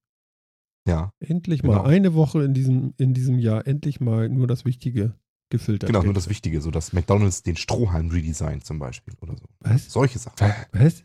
Ja, 0.86 1.12
Endlich 1.20 1.62
Genau. 1.62 1.82
mal. 1.82 1.86
Eine 1.86 2.14
Woche 2.14 2.42
in 2.44 2.52
diesem, 2.54 2.92
in 2.98 3.14
diesem 3.14 3.38
Jahr. 3.38 3.66
Endlich 3.66 4.00
mal 4.00 4.28
nur 4.28 4.46
das 4.46 4.64
Wichtige 4.64 5.14
gefiltert. 5.50 5.88
genau, 5.88 6.02
nur 6.02 6.14
das 6.14 6.28
Wichtige, 6.28 6.60
so 6.60 6.70
dass 6.70 6.92
McDonalds 6.92 7.42
den 7.42 7.56
Strohhalm 7.56 8.10
redesignt 8.10 8.64
zum 8.64 8.78
Beispiel 8.78 9.14
oder 9.20 9.36
so. 9.36 9.44
Was? 9.60 9.90
Solche 9.90 10.18
Sachen. 10.18 10.36
Was? 10.72 11.04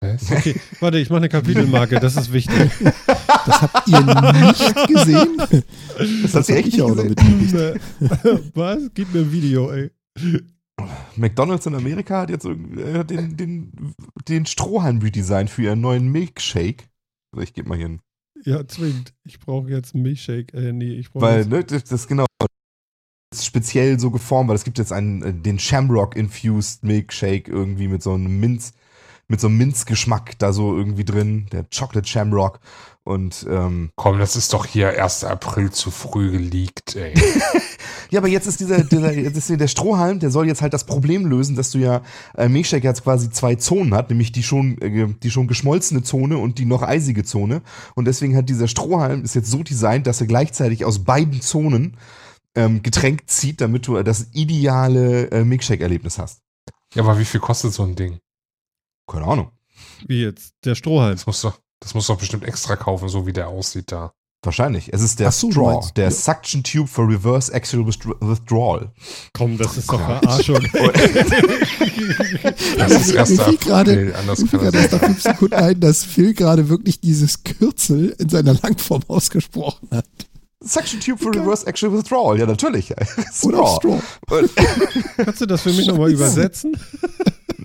Was? 0.00 0.30
Okay, 0.32 0.54
warte, 0.80 0.98
ich 0.98 1.08
mache 1.08 1.18
eine 1.18 1.28
Kapitelmarke, 1.28 2.00
das 2.00 2.16
ist 2.16 2.32
wichtig. 2.32 2.70
Das 3.46 3.62
habt 3.62 3.86
ihr 3.86 4.00
nicht 4.00 4.88
gesehen? 4.88 5.36
Das 6.22 6.34
hat 6.34 6.46
sie 6.46 6.52
hab 6.52 6.58
echt 6.58 6.66
ich 6.66 6.74
nicht 6.74 6.82
auch 6.82 6.96
mitgekriegt. 6.96 7.54
Was? 8.56 8.90
Gib 8.92 9.14
mir 9.14 9.20
ein 9.20 9.30
Video, 9.30 9.70
ey. 9.70 9.92
McDonalds 11.14 11.64
in 11.66 11.76
Amerika 11.76 12.22
hat 12.22 12.30
jetzt 12.30 12.44
äh, 12.44 13.04
den, 13.04 13.36
den, 13.36 13.94
den 14.28 14.46
Strohhalm 14.46 14.98
redesignt 14.98 15.48
für 15.48 15.62
ihren 15.62 15.80
neuen 15.80 16.08
Milkshake. 16.10 16.88
Also 17.32 17.44
ich 17.44 17.54
gebe 17.54 17.68
mal 17.68 17.76
hier 17.78 17.86
einen. 17.86 18.00
Ja, 18.46 18.66
zwingend. 18.66 19.12
Ich 19.24 19.40
brauche 19.40 19.68
jetzt 19.68 19.94
einen 19.94 20.04
Milchshake. 20.04 20.54
Äh, 20.54 20.72
nee, 20.72 20.92
ich 20.92 21.10
brauche 21.10 21.24
Weil, 21.24 21.46
ne, 21.46 21.64
das, 21.64 21.82
das 21.84 22.06
genau. 22.06 22.26
Das 22.38 23.40
ist 23.40 23.46
speziell 23.46 23.98
so 23.98 24.12
geformt, 24.12 24.48
weil 24.48 24.54
es 24.54 24.62
gibt 24.62 24.78
jetzt 24.78 24.92
einen, 24.92 25.22
äh, 25.22 25.34
den 25.34 25.58
Shamrock 25.58 26.14
Infused 26.14 26.84
Milkshake 26.84 27.50
irgendwie 27.50 27.88
mit 27.88 28.04
so 28.04 28.14
einem 28.14 28.38
Minz, 28.38 28.72
mit 29.28 29.40
so 29.40 29.48
einem 29.48 29.58
Minzgeschmack 29.58 30.38
da 30.38 30.52
so 30.52 30.76
irgendwie 30.76 31.04
drin, 31.04 31.46
der 31.52 31.64
Chocolate 31.64 32.06
Shamrock. 32.06 32.60
Und 33.02 33.46
ähm, 33.48 33.90
Komm, 33.94 34.18
das 34.18 34.34
ist 34.34 34.52
doch 34.52 34.66
hier 34.66 35.00
1. 35.00 35.24
April 35.24 35.70
zu 35.70 35.92
früh 35.92 36.32
geleakt, 36.32 36.96
ey. 36.96 37.14
ja, 38.10 38.18
aber 38.18 38.26
jetzt 38.26 38.48
ist 38.48 38.58
dieser, 38.58 38.82
dieser 38.82 39.12
jetzt 39.12 39.36
ist 39.36 39.60
der 39.60 39.68
Strohhalm, 39.68 40.18
der 40.18 40.30
soll 40.30 40.48
jetzt 40.48 40.60
halt 40.60 40.74
das 40.74 40.84
Problem 40.84 41.24
lösen, 41.24 41.54
dass 41.54 41.70
du 41.70 41.78
ja 41.78 42.02
äh, 42.36 42.48
Milkshake 42.48 42.82
jetzt 42.82 43.04
quasi 43.04 43.30
zwei 43.30 43.54
Zonen 43.54 43.94
hat, 43.94 44.10
nämlich 44.10 44.32
die 44.32 44.42
schon 44.42 44.78
äh, 44.78 45.06
die 45.22 45.30
schon 45.30 45.46
geschmolzene 45.46 46.02
Zone 46.02 46.36
und 46.36 46.58
die 46.58 46.64
noch 46.64 46.82
eisige 46.82 47.22
Zone. 47.22 47.62
Und 47.94 48.06
deswegen 48.06 48.36
hat 48.36 48.48
dieser 48.48 48.66
Strohhalm 48.66 49.22
ist 49.22 49.36
jetzt 49.36 49.52
so 49.52 49.62
designt, 49.62 50.08
dass 50.08 50.20
er 50.20 50.26
gleichzeitig 50.26 50.84
aus 50.84 51.04
beiden 51.04 51.40
Zonen 51.40 51.96
ähm, 52.56 52.82
Getränk 52.82 53.28
zieht, 53.28 53.60
damit 53.60 53.86
du 53.86 54.02
das 54.02 54.28
ideale 54.32 55.30
äh, 55.30 55.44
Milkshake-Erlebnis 55.44 56.18
hast. 56.18 56.40
Ja, 56.94 57.04
aber 57.04 57.20
wie 57.20 57.24
viel 57.24 57.40
kostet 57.40 57.72
so 57.72 57.84
ein 57.84 57.94
Ding? 57.94 58.18
Keine 59.06 59.26
Ahnung. 59.26 59.50
Wie 60.06 60.22
jetzt? 60.22 60.54
Der 60.64 60.74
Strohhalm. 60.74 61.12
Das 61.14 61.26
muss 61.26 61.40
doch, 61.42 61.58
das 61.80 61.94
muss 61.94 62.06
doch 62.06 62.18
bestimmt 62.18 62.44
extra 62.44 62.76
kaufen, 62.76 63.08
so 63.08 63.26
wie 63.26 63.32
der 63.32 63.48
aussieht 63.48 63.92
da. 63.92 64.12
Wahrscheinlich. 64.42 64.92
Es 64.92 65.00
ist 65.02 65.18
der 65.18 65.32
so, 65.32 65.50
Straw, 65.50 65.74
meinst- 65.74 65.96
der 65.96 66.04
ja. 66.04 66.10
Suction 66.10 66.62
Tube 66.62 66.88
for 66.88 67.08
Reverse 67.08 67.52
Axial 67.52 67.82
Withdraw- 67.84 68.16
Withdrawal. 68.20 68.92
Komm, 69.32 69.58
das 69.58 69.76
ist 69.76 69.90
doch. 69.90 69.98
Verarschung. 69.98 70.60
Das 72.78 72.92
ist 72.92 73.12
Mir 73.12 73.20
1. 73.20 73.42
fiel 73.42 73.56
gerade- 73.56 74.14
anders 74.16 74.40
Mir 74.40 74.48
fiel 74.48 74.58
das 74.60 74.74
erst 74.74 74.92
nach 74.92 75.00
fünf 75.00 75.22
Sekunden 75.22 75.54
ein, 75.54 75.80
dass 75.80 76.04
Phil 76.04 76.34
gerade 76.34 76.68
wirklich 76.68 77.00
dieses 77.00 77.42
Kürzel 77.42 78.10
in 78.18 78.28
seiner 78.28 78.54
Langform 78.54 79.02
ausgesprochen 79.08 79.88
hat. 79.90 80.06
Suction 80.62 81.00
Tube 81.00 81.18
for 81.20 81.34
Reverse 81.34 81.66
Axial 81.66 81.92
Withdrawal. 81.92 82.38
Ja, 82.38 82.46
natürlich. 82.46 82.92
Oder 83.42 83.66
Straw. 83.66 84.00
Straw. 84.26 84.48
Kannst 85.16 85.40
du 85.40 85.46
das 85.46 85.62
für 85.62 85.72
mich 85.72 85.86
nochmal 85.86 86.10
übersetzen? 86.12 86.76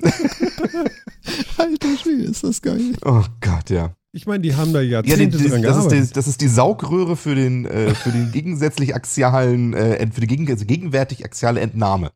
Alter 1.57 1.97
Schwede, 1.97 2.23
ist 2.23 2.43
das 2.43 2.61
geil. 2.61 2.93
Oh 3.05 3.23
Gott, 3.41 3.69
ja. 3.69 3.93
Ich 4.13 4.25
meine, 4.27 4.41
die 4.41 4.55
haben 4.55 4.73
da 4.73 4.81
Ja, 4.81 5.01
die, 5.01 5.09
Jahrzehnte 5.09 5.37
die, 5.37 5.47
dran 5.47 5.61
das, 5.61 5.77
ist 5.77 5.83
die, 5.85 5.89
gearbeitet. 5.89 6.17
das 6.17 6.27
ist 6.27 6.41
die 6.41 6.47
Saugröhre 6.49 7.15
für 7.15 7.33
den, 7.33 7.65
äh, 7.65 7.95
für 7.95 8.11
den 8.11 8.31
gegensätzlich 8.31 8.93
axialen, 8.93 9.73
äh, 9.73 10.05
für 10.11 10.21
die 10.21 10.27
gegen, 10.27 10.49
also 10.49 10.65
gegenwärtig 10.65 11.23
axiale 11.23 11.61
Entnahme. 11.61 12.11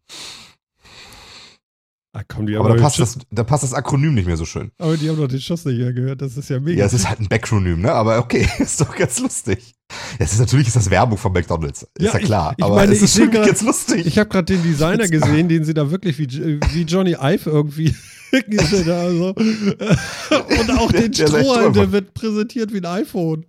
Ah, 2.17 2.23
komm, 2.25 2.47
die 2.47 2.55
Aber 2.55 2.69
haben 2.69 2.69
da 2.69 2.75
doch 2.77 2.83
passt, 2.83 2.99
das, 2.99 3.17
da 3.29 3.43
passt 3.43 3.63
das 3.63 3.73
Akronym 3.73 4.13
nicht 4.13 4.25
mehr 4.25 4.37
so 4.37 4.45
schön. 4.45 4.71
Aber 4.77 4.95
die 4.95 5.09
haben 5.09 5.17
doch 5.17 5.27
den 5.27 5.41
Schuss 5.41 5.65
nicht 5.65 5.77
mehr 5.79 5.91
gehört. 5.91 6.21
Das 6.21 6.37
ist 6.37 6.49
ja 6.49 6.61
mega. 6.61 6.79
Ja, 6.79 6.85
es 6.85 6.93
ist 6.93 7.09
halt 7.09 7.19
ein 7.19 7.27
Backronym, 7.27 7.81
ne? 7.81 7.91
Aber 7.91 8.19
okay, 8.19 8.47
ist 8.59 8.79
doch 8.79 8.95
ganz 8.95 9.19
lustig. 9.19 9.73
Ja, 9.91 10.25
es 10.25 10.31
ist 10.31 10.39
natürlich 10.39 10.67
ist 10.67 10.77
das 10.77 10.89
Werbung 10.89 11.17
von 11.17 11.33
McDonalds. 11.33 11.83
Ist 11.83 11.89
Ja, 11.99 12.13
ja, 12.13 12.19
klar. 12.19 12.51
ich- 12.53 12.59
ich 12.59 12.63
aber 12.63 12.75
meine, 12.75 12.93
es 12.93 13.01
ist 13.01 13.17
schon 13.17 13.29
grad- 13.31 13.47
ganz 13.47 13.61
lustig. 13.63 14.05
Ich 14.05 14.17
habe 14.17 14.29
gerade 14.29 14.45
den 14.45 14.63
Designer 14.63 15.07
gesehen, 15.09 15.49
den 15.49 15.65
sie 15.65 15.73
da 15.73 15.91
wirklich 15.91 16.17
wie, 16.17 16.27
wie 16.73 16.83
Johnny 16.83 17.17
Ive 17.19 17.49
irgendwie 17.49 17.93
gesehen 18.47 18.87
haben. 18.87 19.17
So. 19.19 19.27
Und 19.29 20.71
auch 20.79 20.91
Der- 20.91 21.01
den 21.01 21.11
der 21.11 21.25
echt 21.25 21.35
Strohhalm, 21.37 21.73
der 21.73 21.91
wird 21.91 22.13
präsentiert 22.13 22.71
wie 22.73 22.77
ein 22.77 22.85
iPhone. 22.85 23.45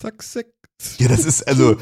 Zack, 0.00 0.22
zack. 0.22 0.46
ja, 0.98 1.08
das 1.08 1.24
ist, 1.24 1.48
also, 1.48 1.76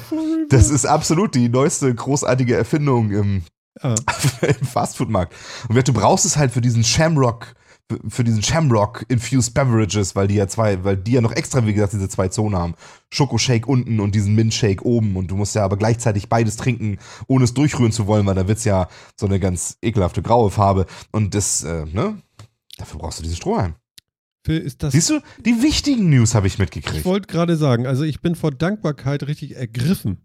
das 0.49 0.71
ist 0.71 0.87
absolut 0.87 1.35
die 1.35 1.49
neueste 1.49 1.93
großartige 1.95 2.55
Erfindung 2.55 3.11
im, 3.11 3.43
Ja. 3.83 3.95
im 4.61 4.67
Fastfood-Markt. 4.67 5.35
Und 5.69 5.75
wer- 5.77 5.83
du 5.83 5.93
brauchst 5.93 6.25
es 6.25 6.37
halt 6.37 6.53
für 6.53 6.61
diesen 6.61 6.85
Shamrock, 6.85 7.55
für- 8.09 8.25
diesen 8.25 8.43
Shamrock 8.43 9.05
Infused 9.09 9.55
Beverages, 9.55 10.15
weil 10.17 10.29
die 10.29 10.35
ja 10.35 10.47
zwei, 10.49 10.83
weil 10.85 10.97
die 10.97 11.13
ja 11.13 11.21
noch 11.21 11.33
extra, 11.33 11.65
wie 11.67 11.73
gesagt, 11.75 11.93
diese 11.95 12.09
zwei 12.09 12.29
Zonen 12.29 12.57
haben. 12.59 12.75
Schokoshake 13.11 13.67
unten 13.67 14.01
und 14.01 14.15
diesen 14.15 14.35
Mintshake 14.35 14.85
oben. 14.85 15.17
Und 15.17 15.31
du 15.31 15.37
musst 15.37 15.55
ja 15.55 15.65
aber 15.65 15.77
gleichzeitig 15.77 16.29
beides 16.29 16.57
trinken, 16.57 16.99
ohne 17.27 17.45
es 17.45 17.55
durchrühren 17.55 17.93
zu 17.93 18.07
wollen, 18.07 18.27
weil 18.27 18.35
da 18.35 18.47
wird's 18.49 18.65
ja 18.65 18.89
so 19.17 19.27
eine 19.27 19.41
ganz 19.41 19.79
ekelhafte 19.83 20.23
graue 20.23 20.51
Farbe. 20.51 20.87
Und 21.13 21.35
das, 21.35 21.65
äh, 21.65 21.85
ne? 21.87 22.21
Dafür 22.77 23.01
brauchst 23.01 23.19
du 23.19 23.23
diesen 23.23 23.37
Strohhalm. 23.37 23.75
Ist 24.47 24.83
das. 24.83 24.93
Siehst 24.93 25.11
du, 25.11 25.21
die 25.45 25.63
wichtigen 25.63 26.09
News 26.09 26.35
habe 26.35 26.47
ich 26.47 26.55
Ich 26.55 26.59
mitgekriegt. 26.59 27.05
wollte 27.05 27.27
gerade 27.27 27.57
sagen, 27.59 27.87
also 27.87 28.03
ich 28.05 28.23
bin 28.23 28.35
vor 28.35 28.51
Dankbarkeit 28.51 29.25
richtig 29.27 29.57
ergriffen. 29.57 30.23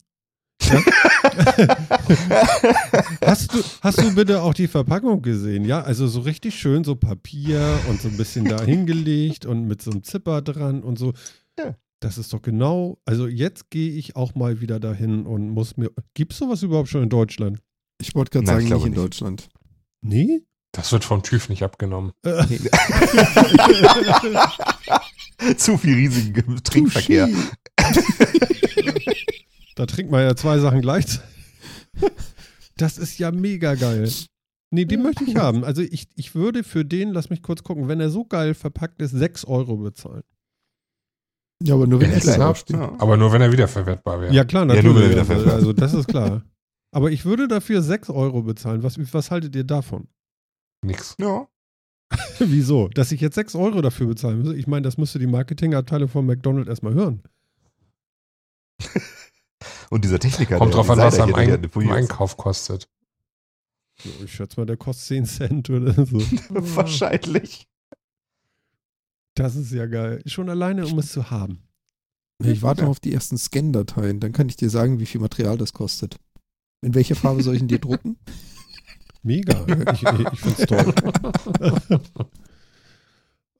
Ja? 0.63 0.79
hast, 3.25 3.53
du, 3.53 3.63
hast 3.81 4.01
du 4.01 4.15
bitte 4.15 4.41
auch 4.41 4.53
die 4.53 4.67
Verpackung 4.67 5.21
gesehen? 5.21 5.63
Ja, 5.65 5.81
also 5.81 6.07
so 6.07 6.21
richtig 6.21 6.55
schön 6.55 6.83
so 6.83 6.95
Papier 6.95 7.79
und 7.89 8.01
so 8.01 8.09
ein 8.09 8.17
bisschen 8.17 8.45
da 8.45 8.61
hingelegt 8.61 9.45
und 9.45 9.65
mit 9.65 9.81
so 9.81 9.91
einem 9.91 10.03
Zipper 10.03 10.41
dran 10.41 10.83
und 10.83 10.99
so. 10.99 11.13
Ja. 11.57 11.75
Das 11.99 12.17
ist 12.17 12.33
doch 12.33 12.41
genau, 12.41 12.97
also 13.05 13.27
jetzt 13.27 13.69
gehe 13.69 13.91
ich 13.91 14.17
auch 14.17 14.35
mal 14.35 14.59
wieder 14.59 14.81
dahin 14.81 15.25
und 15.25 15.49
muss 15.49 15.77
mir. 15.77 15.89
Gibt 16.13 16.33
es 16.33 16.39
sowas 16.39 16.61
überhaupt 16.61 16.89
schon 16.89 17.03
in 17.03 17.09
Deutschland? 17.09 17.59
Ich 18.01 18.13
wollte 18.13 18.31
gerade 18.31 18.45
sagen, 18.45 18.65
glaube 18.65 18.83
nicht 18.83 18.87
in 18.87 18.91
nicht. 18.91 19.03
Deutschland. 19.03 19.47
Nee? 20.01 20.41
Das 20.73 20.91
wird 20.91 21.05
vom 21.05 21.23
TÜV 21.23 21.47
nicht 21.47 21.63
abgenommen. 21.63 22.11
Äh, 22.25 22.43
Zu 25.55 25.77
viel 25.77 25.93
riesigen 25.93 26.61
Trinkverkehr. 26.63 27.29
Da 29.75 29.85
trinkt 29.85 30.11
man 30.11 30.21
ja 30.21 30.35
zwei 30.35 30.59
Sachen 30.59 30.81
gleichzeitig. 30.81 31.29
Das 32.77 32.97
ist 32.97 33.17
ja 33.19 33.31
mega 33.31 33.75
geil. 33.75 34.09
Nee, 34.71 34.85
den 34.85 35.03
möchte 35.03 35.23
ich 35.23 35.35
haben. 35.35 35.63
Also 35.63 35.81
ich, 35.83 36.07
ich 36.15 36.33
würde 36.33 36.63
für 36.63 36.83
den, 36.83 37.11
lass 37.13 37.29
mich 37.29 37.43
kurz 37.43 37.63
gucken, 37.63 37.87
wenn 37.87 37.99
er 37.99 38.09
so 38.09 38.25
geil 38.25 38.55
verpackt 38.55 39.01
ist, 39.01 39.11
6 39.11 39.45
Euro 39.45 39.77
bezahlen. 39.77 40.23
Ja, 41.61 41.75
aber 41.75 41.85
nur 41.87 42.01
wenn 42.01 42.09
Ja, 42.09 42.15
er 42.47 42.55
steht. 42.55 42.75
Ja. 42.75 42.91
Aber 42.97 43.15
nur 43.15 43.31
wenn 43.31 43.41
er 43.41 43.51
wiederverwertbar 43.51 44.21
wäre. 44.21 44.33
Ja, 44.33 44.43
klar, 44.43 44.63
Ja, 44.63 44.67
natürlich. 44.75 44.85
nur 44.85 44.95
wenn 44.95 45.17
er 45.17 45.25
wieder 45.29 45.35
also, 45.35 45.51
also 45.51 45.73
das 45.73 45.93
ist 45.93 46.07
klar. 46.07 46.43
Aber 46.91 47.11
ich 47.11 47.25
würde 47.25 47.47
dafür 47.47 47.81
6 47.81 48.09
Euro 48.09 48.43
bezahlen. 48.43 48.83
Was, 48.83 48.97
was 49.13 49.31
haltet 49.31 49.55
ihr 49.55 49.63
davon? 49.63 50.07
Nix. 50.85 51.15
Ja. 51.19 51.47
Wieso? 52.39 52.87
Dass 52.89 53.11
ich 53.11 53.21
jetzt 53.21 53.35
6 53.35 53.55
Euro 53.55 53.81
dafür 53.81 54.07
bezahlen 54.07 54.41
muss? 54.43 54.53
Ich 54.55 54.67
meine, 54.67 54.83
das 54.83 54.97
müsste 54.97 55.17
die 55.19 55.25
Marketingabteilung 55.27 56.09
von 56.09 56.25
McDonald's 56.25 56.69
erstmal 56.69 56.93
hören. 56.93 57.23
Und 59.89 60.03
dieser 60.03 60.19
Techniker, 60.19 60.57
Kommt 60.57 60.73
der 60.73 60.77
drauf 60.77 60.89
an, 60.89 60.99
was 60.99 61.17
er 61.17 61.27
im, 61.27 61.35
Ein 61.35 61.63
im. 61.63 61.91
Einkauf 61.91 62.37
kostet. 62.37 62.87
Ich 64.23 64.33
schätze 64.33 64.59
mal, 64.59 64.65
der 64.65 64.77
kostet 64.77 65.07
10 65.07 65.25
Cent 65.25 65.69
oder 65.69 65.93
so. 65.93 66.17
Wahrscheinlich. 66.49 67.67
Das 69.35 69.55
ist 69.55 69.71
ja 69.71 69.85
geil. 69.85 70.21
Schon 70.25 70.49
alleine, 70.49 70.85
um 70.85 70.99
es 70.99 71.11
zu 71.11 71.29
haben. 71.29 71.63
Ich 72.39 72.61
warte 72.61 72.83
noch 72.83 72.89
auf 72.89 72.99
die 72.99 73.13
ersten 73.13 73.37
Scan-Dateien, 73.37 74.19
dann 74.19 74.33
kann 74.33 74.49
ich 74.49 74.57
dir 74.57 74.69
sagen, 74.69 74.99
wie 74.99 75.05
viel 75.05 75.21
Material 75.21 75.57
das 75.57 75.71
kostet. 75.71 76.17
In 76.81 76.93
welcher 76.93 77.15
Farbe 77.15 77.41
soll 77.41 77.55
ich 77.55 77.61
ihn 77.61 77.67
dir 77.67 77.79
drucken? 77.79 78.17
Mega. 79.23 79.65
Ich, 79.93 80.03
ich, 80.03 80.33
ich 80.33 80.39
finde 80.39 80.61
es 80.61 80.67
toll. 80.67 82.01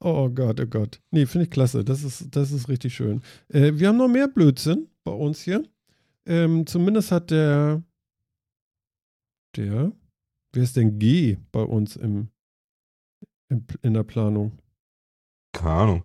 Oh 0.00 0.28
Gott, 0.28 0.60
oh 0.60 0.66
Gott. 0.66 1.00
Nee, 1.10 1.24
finde 1.24 1.46
ich 1.46 1.50
klasse. 1.50 1.82
Das 1.82 2.04
ist, 2.04 2.26
das 2.36 2.52
ist 2.52 2.68
richtig 2.68 2.94
schön. 2.94 3.22
Äh, 3.48 3.72
wir 3.76 3.88
haben 3.88 3.96
noch 3.96 4.08
mehr 4.08 4.28
Blödsinn 4.28 4.88
bei 5.02 5.12
uns 5.12 5.40
hier. 5.40 5.64
Ähm, 6.26 6.66
zumindest 6.66 7.12
hat 7.12 7.30
der, 7.30 7.82
der, 9.56 9.92
wer 10.52 10.62
ist 10.62 10.76
denn 10.76 10.98
G 10.98 11.36
bei 11.52 11.62
uns 11.62 11.96
im, 11.96 12.28
im 13.50 13.66
in 13.82 13.94
der 13.94 14.04
Planung? 14.04 14.58
Keine 15.52 15.70
Ahnung. 15.70 16.04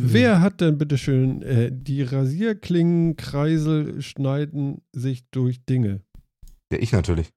Wer 0.00 0.40
hat 0.40 0.60
denn 0.60 0.78
bitteschön 0.78 1.42
äh, 1.42 1.72
die 1.72 2.02
Rasierklingenkreisel 2.02 4.00
schneiden 4.00 4.82
sich 4.92 5.28
durch 5.30 5.64
Dinge? 5.64 6.02
Ja, 6.72 6.78
ich 6.78 6.92
natürlich. 6.92 7.32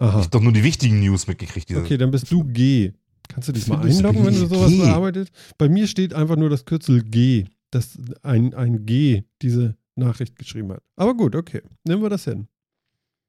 Aha. 0.00 0.20
Ich 0.20 0.26
hab 0.26 0.30
doch 0.30 0.40
nur 0.40 0.52
die 0.52 0.62
wichtigen 0.62 1.00
News 1.00 1.26
mitgekriegt. 1.26 1.68
Diese. 1.68 1.80
Okay, 1.80 1.98
dann 1.98 2.12
bist 2.12 2.30
du 2.30 2.44
G. 2.44 2.92
Kannst 3.28 3.48
du 3.48 3.52
dich 3.52 3.66
mal 3.66 3.80
einloggen, 3.84 4.24
wenn 4.24 4.34
du 4.34 4.46
sowas 4.46 4.70
G? 4.70 4.78
bearbeitet? 4.78 5.32
Bei 5.58 5.68
mir 5.68 5.88
steht 5.88 6.14
einfach 6.14 6.36
nur 6.36 6.50
das 6.50 6.64
Kürzel 6.64 7.02
G, 7.02 7.46
dass 7.70 7.98
ein, 8.22 8.54
ein 8.54 8.86
G 8.86 9.24
diese 9.42 9.76
Nachricht 9.96 10.36
geschrieben 10.36 10.72
hat. 10.72 10.82
Aber 10.96 11.14
gut, 11.14 11.34
okay. 11.34 11.62
Nehmen 11.84 12.02
wir 12.02 12.10
das 12.10 12.24
hin. 12.24 12.48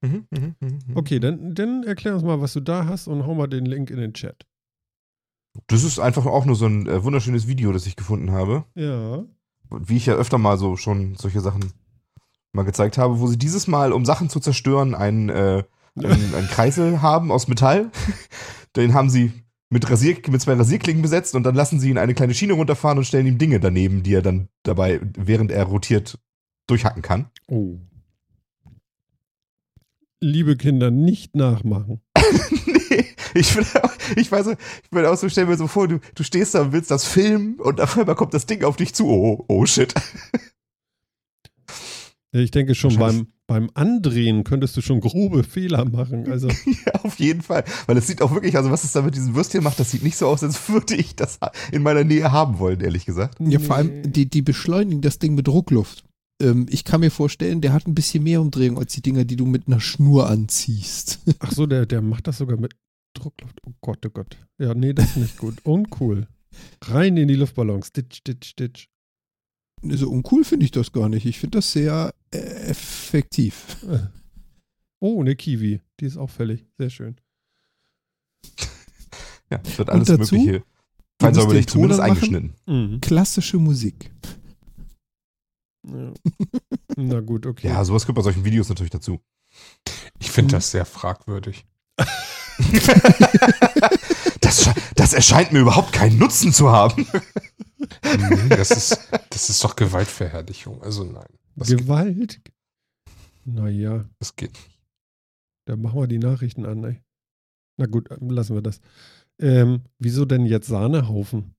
Mhm, 0.02 0.28
mhm, 0.30 0.56
mhm. 0.60 0.80
Okay, 0.96 1.20
dann, 1.20 1.54
dann 1.56 1.84
erklär 1.84 2.14
uns 2.14 2.24
mal, 2.24 2.40
was 2.40 2.54
du 2.54 2.62
da 2.62 2.86
hast 2.86 3.08
und 3.08 3.26
hau 3.26 3.36
mal 3.36 3.48
den 3.48 3.66
Link 3.66 3.90
in 3.90 3.98
den 3.98 4.14
Chat. 4.14 4.46
Das 5.68 5.84
ist 5.84 6.00
einfach 6.00 6.26
auch 6.26 6.46
nur 6.46 6.56
so 6.56 6.68
ein 6.68 6.88
äh, 6.88 7.04
wunderschönes 7.04 7.48
Video, 7.48 7.72
das 7.74 7.86
ich 7.86 7.96
gefunden 7.96 8.32
habe. 8.32 8.66
Ja. 8.76 9.26
Wie 9.70 9.98
ich 9.98 10.06
ja 10.06 10.14
öfter 10.16 10.38
mal 10.38 10.58
so 10.58 10.78
schon 10.78 11.16
solche 11.16 11.42
Sachen 11.42 11.74
mal 12.54 12.64
gezeigt 12.64 12.98
habe, 12.98 13.20
wo 13.20 13.28
sie 13.28 13.38
dieses 13.38 13.68
Mal, 13.68 13.92
um 13.92 14.06
Sachen 14.06 14.30
zu 14.30 14.40
zerstören, 14.40 14.96
einen, 14.96 15.30
äh, 15.30 15.64
einen, 15.96 16.34
einen 16.34 16.48
Kreisel 16.48 17.02
haben 17.02 17.32
aus 17.32 17.48
Metall. 17.48 17.92
Den 18.76 18.94
haben 18.94 19.10
sie 19.10 19.34
mit, 19.70 19.90
Rasier, 19.90 20.18
mit 20.30 20.42
zwei 20.42 20.54
Rasierklingen 20.54 21.02
besetzt 21.02 21.36
und 21.36 21.44
dann 21.44 21.56
lassen 21.56 21.80
sie 21.80 21.90
ihn 21.90 21.98
eine 21.98 22.14
kleine 22.16 22.34
Schiene 22.34 22.54
runterfahren 22.54 22.98
und 22.98 23.06
stellen 23.06 23.28
ihm 23.28 23.38
Dinge 23.38 23.60
daneben, 23.60 24.04
die 24.04 24.14
er 24.14 24.22
dann 24.22 24.50
dabei, 24.64 25.00
während 25.18 25.52
er 25.52 25.64
rotiert, 25.66 26.20
durchhacken 26.68 27.02
kann. 27.02 27.30
Oh. 27.48 27.80
Liebe 30.22 30.58
Kinder, 30.58 30.92
nicht 30.92 31.36
nachmachen. 31.36 32.02
nee, 32.66 33.06
ich, 33.36 33.56
bin, 33.56 33.66
auch- 33.82 33.94
ich 34.16 34.32
weiß, 34.32 34.46
so, 34.46 34.52
ich 34.84 34.90
bin 34.90 35.06
auch 35.06 35.16
so, 35.16 35.30
stell 35.30 35.46
mir 35.46 35.56
so 35.56 35.68
vor, 35.68 35.88
du, 35.88 36.00
du 36.16 36.24
stehst 36.24 36.56
da 36.56 36.62
und 36.62 36.72
willst 36.74 36.92
das 36.92 37.06
filmen 37.06 37.60
und 37.60 37.80
auf 37.80 37.98
einmal 37.98 38.16
kommt 38.16 38.34
das 38.34 38.46
Ding 38.46 38.64
auf 38.64 38.76
dich 38.76 38.94
zu. 38.94 39.08
Oh, 39.08 39.46
oh 39.48 39.66
shit. 39.66 39.94
Ich 42.32 42.52
denke 42.52 42.76
schon, 42.76 42.96
beim, 42.98 43.28
beim 43.50 43.72
Andrehen 43.74 44.44
könntest 44.44 44.78
du 44.78 44.82
schon 44.82 45.00
grobe 45.00 45.44
Fehler 45.44 45.84
machen. 45.84 46.30
Also, 46.32 46.48
Ja, 46.86 46.94
auf 47.04 47.20
jeden 47.20 47.42
Fall. 47.42 47.64
Weil 47.88 47.98
es 47.98 48.06
sieht 48.06 48.22
auch 48.22 48.32
wirklich, 48.32 48.56
also 48.56 48.70
was 48.70 48.84
es 48.84 48.92
da 48.92 49.02
mit 49.02 49.16
diesem 49.16 49.34
Würstchen 49.36 49.64
macht, 49.64 49.80
das 49.80 49.90
sieht 49.90 50.04
nicht 50.04 50.18
so 50.18 50.28
aus, 50.28 50.44
als 50.44 50.70
würde 50.70 50.96
ich 50.96 51.16
das 51.16 51.40
in 51.72 51.82
meiner 51.82 52.04
Nähe 52.04 52.32
haben 52.32 52.60
wollen, 52.60 52.80
ehrlich 52.80 53.06
gesagt. 53.06 53.40
Ja, 53.40 53.58
vor 53.60 53.76
allem, 53.76 54.12
die, 54.12 54.30
die 54.30 54.44
beschleunigen 54.44 55.02
das 55.02 55.18
Ding 55.18 55.34
mit 55.34 55.48
Druckluft. 55.48 56.04
Ähm, 56.40 56.68
ich 56.70 56.84
kann 56.84 57.00
mir 57.00 57.10
vorstellen, 57.10 57.60
der 57.60 57.74
hat 57.74 57.88
ein 57.88 57.96
bisschen 57.96 58.24
mehr 58.24 58.40
Umdrehung 58.40 58.78
als 58.78 58.94
die 58.94 59.02
Dinger, 59.02 59.26
die 59.26 59.36
du 59.36 59.48
mit 59.48 59.68
einer 59.68 59.80
Schnur 59.80 60.30
anziehst. 60.30 61.20
Ach 61.40 61.52
so, 61.52 61.66
der, 61.66 61.88
der 61.88 62.02
macht 62.04 62.28
das 62.28 62.38
sogar 62.38 62.58
mit 62.58 62.76
Druckluft. 63.16 63.58
Oh 63.66 63.74
Gott, 63.82 64.06
oh 64.06 64.12
Gott. 64.12 64.38
Ja, 64.60 64.76
nee, 64.76 64.94
das 64.94 65.10
ist 65.10 65.18
nicht 65.18 65.38
gut. 65.40 65.56
Uncool. 65.64 66.28
Rein 66.84 67.18
in 67.18 67.28
die 67.28 67.36
Luftballons. 67.36 67.88
Stitch, 67.88 68.18
stitch, 68.18 68.50
stitch. 68.50 68.89
So 69.82 70.10
uncool 70.10 70.44
finde 70.44 70.66
ich 70.66 70.72
das 70.72 70.92
gar 70.92 71.08
nicht. 71.10 71.26
Ich 71.26 71.40
finde 71.40 71.58
das 71.60 71.72
sehr 71.72 72.14
äh, 72.32 72.38
effektiv. 72.38 73.78
Oh, 75.02 75.22
eine 75.22 75.34
Kiwi. 75.38 75.80
Die 76.02 76.06
ist 76.06 76.18
auch 76.18 76.30
fällig. 76.30 76.66
Sehr 76.78 76.90
schön. 76.90 77.16
Ja, 79.50 79.62
es 79.64 79.78
wird 79.78 79.90
alles 79.90 80.10
Und 80.10 80.20
dazu, 80.20 80.36
Mögliche 80.36 80.64
feinsäuberlich 81.22 81.68
den 81.68 81.72
zumindest 81.72 82.00
machen. 82.02 82.12
eingeschnitten. 82.12 82.54
Mhm. 82.66 83.00
Klassische 83.00 83.60
Musik. 83.60 84.12
Ja. 85.88 86.12
Na 86.98 87.22
gut, 87.22 87.46
okay. 87.46 87.70
Ja, 87.70 87.86
sowas 87.86 88.04
gehört 88.04 88.18
bei 88.18 88.24
solchen 88.24 88.44
Videos 88.44 88.68
natürlich 88.68 88.92
dazu. 88.92 89.22
Ich 90.20 90.30
finde 90.30 90.50
Mhm. 90.54 90.58
das 90.58 90.72
sehr 90.72 90.84
fragwürdig. 90.84 91.66
das, 94.42 94.70
das 94.96 95.14
erscheint 95.14 95.54
mir 95.54 95.60
überhaupt 95.62 95.94
keinen 95.94 96.18
Nutzen 96.20 96.52
zu 96.52 96.70
haben. 96.70 97.08
Nee, 98.04 98.50
das 98.50 98.72
ist, 98.72 99.10
das 99.30 99.50
ist 99.50 99.64
doch 99.64 99.76
Gewaltverherrlichung. 99.76 100.82
Also 100.84 101.04
nein, 101.04 101.26
geht, 101.58 101.78
Gewalt? 101.80 102.42
Naja, 103.46 104.06
das 104.20 104.36
geht 104.36 104.52
nicht. 104.54 104.80
dann 105.66 105.82
machen 105.82 106.00
wir 106.00 106.08
die 106.08 106.20
Nachrichten 106.20 106.66
an. 106.66 106.84
Ey. 106.84 107.02
Na 107.78 107.86
gut, 107.86 108.10
lassen 108.20 108.56
wir 108.56 108.62
das. 108.62 108.80
Ähm, 109.40 109.84
wieso 110.00 110.26
denn 110.26 110.46
jetzt 110.46 110.68
Sahnehaufen? 110.68 111.56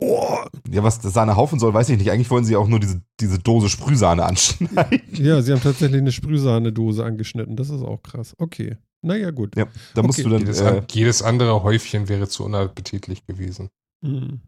Oh, 0.00 0.44
Ja, 0.70 0.82
was 0.84 1.00
das 1.00 1.12
Sahne 1.12 1.34
haufen 1.36 1.58
soll, 1.58 1.74
weiß 1.74 1.88
ich 1.88 1.98
nicht. 1.98 2.10
Eigentlich 2.10 2.30
wollen 2.30 2.44
sie 2.44 2.54
auch 2.56 2.68
nur 2.68 2.78
diese, 2.78 3.02
diese 3.20 3.38
Dose 3.40 3.68
Sprühsahne 3.68 4.24
anschneiden. 4.24 5.00
ja, 5.12 5.42
sie 5.42 5.52
haben 5.52 5.60
tatsächlich 5.60 6.00
eine 6.00 6.12
Sprühsahnedose 6.12 7.04
angeschnitten. 7.04 7.56
Das 7.56 7.68
ist 7.68 7.82
auch 7.82 8.00
krass. 8.02 8.34
Okay. 8.38 8.76
Naja, 9.02 9.30
gut. 9.32 9.56
Ja, 9.56 9.66
da 9.94 10.02
musst 10.02 10.20
Okay. 10.20 10.28
du 10.28 10.30
dann. 10.34 10.40
Jedes, 10.42 10.60
Äh, 10.60 10.82
jedes 10.92 11.22
andere 11.22 11.62
Häufchen 11.64 12.08
wäre 12.08 12.28
zu 12.28 12.44
unappetitlich 12.44 13.26
gewesen. 13.26 13.70
Mhm. 14.02 14.40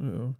Ja. 0.00 0.34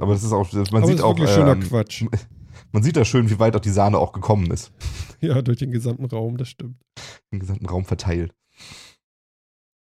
Aber 0.00 0.12
das 0.12 0.24
ist 0.24 0.32
auch, 0.32 0.52
man 0.52 0.66
Aber 0.82 0.86
sieht 0.86 0.96
ist 0.96 1.02
auch, 1.02 1.16
wirklich 1.16 1.30
schöner 1.34 1.52
ähm, 1.52 1.60
Quatsch. 1.60 2.04
man 2.72 2.82
sieht 2.82 2.96
da 2.96 3.04
schön, 3.04 3.30
wie 3.30 3.38
weit 3.38 3.56
auch 3.56 3.60
die 3.60 3.70
Sahne 3.70 3.98
auch 3.98 4.12
gekommen 4.12 4.50
ist. 4.50 4.72
Ja, 5.20 5.42
durch 5.42 5.58
den 5.58 5.72
gesamten 5.72 6.04
Raum, 6.04 6.36
das 6.36 6.48
stimmt. 6.48 6.76
Im 7.32 7.40
gesamten 7.40 7.66
Raum 7.66 7.84
verteilt. 7.84 8.32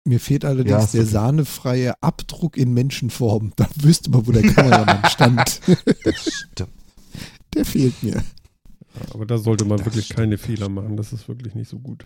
Mir 0.06 0.20
fehlt 0.20 0.44
allerdings 0.44 0.70
Ja, 0.70 0.86
der 0.92 1.02
okay. 1.04 1.10
sahnefreie 1.12 1.94
Abdruck 2.04 2.58
in 2.58 2.74
Menschenform. 2.74 3.54
Da 3.56 3.70
wüsste 3.78 4.12
man, 4.12 4.28
wo 4.28 4.34
der 4.34 4.42
Kameramann 4.44 5.06
stand. 5.06 5.62
Das 6.04 6.30
stimmt. 6.52 6.74
Der 7.54 7.64
fehlt 7.64 8.04
mir. 8.04 8.16
Ja, 8.16 8.22
aber 9.14 9.26
da 9.26 9.38
sollte 9.38 9.64
man 9.64 9.78
Das 9.78 9.86
wirklich 9.88 10.06
stimmt. 10.08 10.18
keine 10.20 10.38
Fehler 10.38 10.68
machen. 10.68 10.98
Das 10.98 11.14
ist 11.14 11.30
wirklich 11.30 11.56
nicht 11.56 11.70
so 11.70 11.80
gut. 11.80 12.06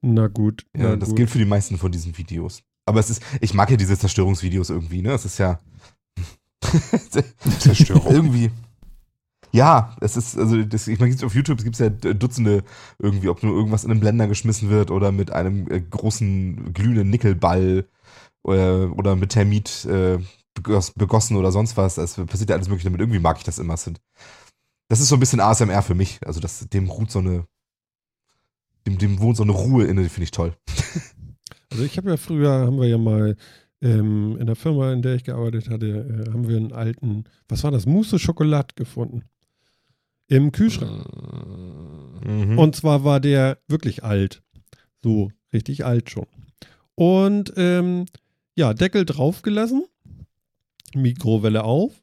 Na 0.00 0.28
gut. 0.28 0.64
Ja, 0.76 0.90
na 0.90 0.96
das 0.96 1.08
gut. 1.08 1.16
gilt 1.16 1.30
für 1.30 1.38
die 1.38 1.44
meisten 1.44 1.76
von 1.76 1.90
diesen 1.90 2.16
Videos. 2.16 2.62
Aber 2.88 3.00
es 3.00 3.10
ist, 3.10 3.22
ich 3.40 3.54
mag 3.54 3.70
ja 3.70 3.76
diese 3.76 3.98
Zerstörungsvideos 3.98 4.70
irgendwie, 4.70 5.02
ne? 5.02 5.12
Es 5.12 5.24
ist 5.24 5.38
ja 5.38 5.60
Zerstörung. 7.60 8.12
irgendwie. 8.12 8.50
Ja, 9.52 9.96
es 10.00 10.16
ist, 10.16 10.36
also 10.36 10.62
das, 10.62 10.88
ich 10.88 10.98
meine, 10.98 11.14
auf 11.24 11.34
YouTube 11.34 11.62
gibt 11.62 11.74
es 11.74 11.80
ja 11.80 11.88
Dutzende 11.88 12.64
irgendwie, 12.98 13.28
ob 13.28 13.42
nur 13.42 13.54
irgendwas 13.54 13.84
in 13.84 13.90
einen 13.90 14.00
Blender 14.00 14.26
geschmissen 14.26 14.68
wird 14.68 14.90
oder 14.90 15.10
mit 15.10 15.30
einem 15.30 15.70
äh, 15.70 15.80
großen 15.80 16.74
glühenden 16.74 17.08
Nickelball 17.10 17.86
oder, 18.42 18.92
oder 18.96 19.16
mit 19.16 19.30
Termit 19.30 19.86
äh, 19.86 20.18
begoss, 20.54 20.92
begossen 20.92 21.36
oder 21.36 21.50
sonst 21.50 21.76
was. 21.76 21.96
Es 21.96 22.14
passiert 22.14 22.50
ja 22.50 22.56
alles 22.56 22.68
mögliche 22.68 22.88
damit. 22.88 23.00
Irgendwie 23.00 23.20
mag 23.20 23.38
ich 23.38 23.44
das 23.44 23.58
immer. 23.58 23.74
Das 23.74 25.00
ist 25.00 25.08
so 25.08 25.16
ein 25.16 25.20
bisschen 25.20 25.40
ASMR 25.40 25.82
für 25.82 25.94
mich. 25.94 26.20
Also 26.26 26.40
das, 26.40 26.68
dem 26.68 26.90
ruht 26.90 27.10
so 27.10 27.20
eine, 27.20 27.46
dem, 28.86 28.98
dem 28.98 29.18
wohnt 29.20 29.36
so 29.36 29.44
eine 29.44 29.52
Ruhe 29.52 29.84
inne, 29.84 30.02
die 30.02 30.08
finde 30.08 30.24
ich 30.24 30.30
toll. 30.30 30.54
Also 31.70 31.84
ich 31.84 31.96
habe 31.96 32.10
ja 32.10 32.16
früher, 32.16 32.50
haben 32.50 32.80
wir 32.80 32.88
ja 32.88 32.98
mal 32.98 33.36
ähm, 33.80 34.36
in 34.38 34.46
der 34.46 34.56
Firma, 34.56 34.92
in 34.92 35.02
der 35.02 35.14
ich 35.14 35.24
gearbeitet 35.24 35.68
hatte, 35.68 35.86
äh, 35.86 36.30
haben 36.32 36.48
wir 36.48 36.56
einen 36.56 36.72
alten, 36.72 37.24
was 37.48 37.64
war 37.64 37.70
das, 37.70 37.86
Mousse 37.86 38.18
Schokolade 38.18 38.74
gefunden. 38.74 39.22
Im 40.26 40.52
Kühlschrank. 40.52 41.06
Mhm. 42.26 42.58
Und 42.58 42.76
zwar 42.76 43.04
war 43.04 43.20
der 43.20 43.58
wirklich 43.66 44.04
alt. 44.04 44.42
So, 45.02 45.30
richtig 45.52 45.84
alt 45.84 46.10
schon. 46.10 46.26
Und 46.94 47.52
ähm, 47.56 48.06
ja, 48.56 48.74
Deckel 48.74 49.04
draufgelassen, 49.04 49.84
Mikrowelle 50.94 51.64
auf, 51.64 52.02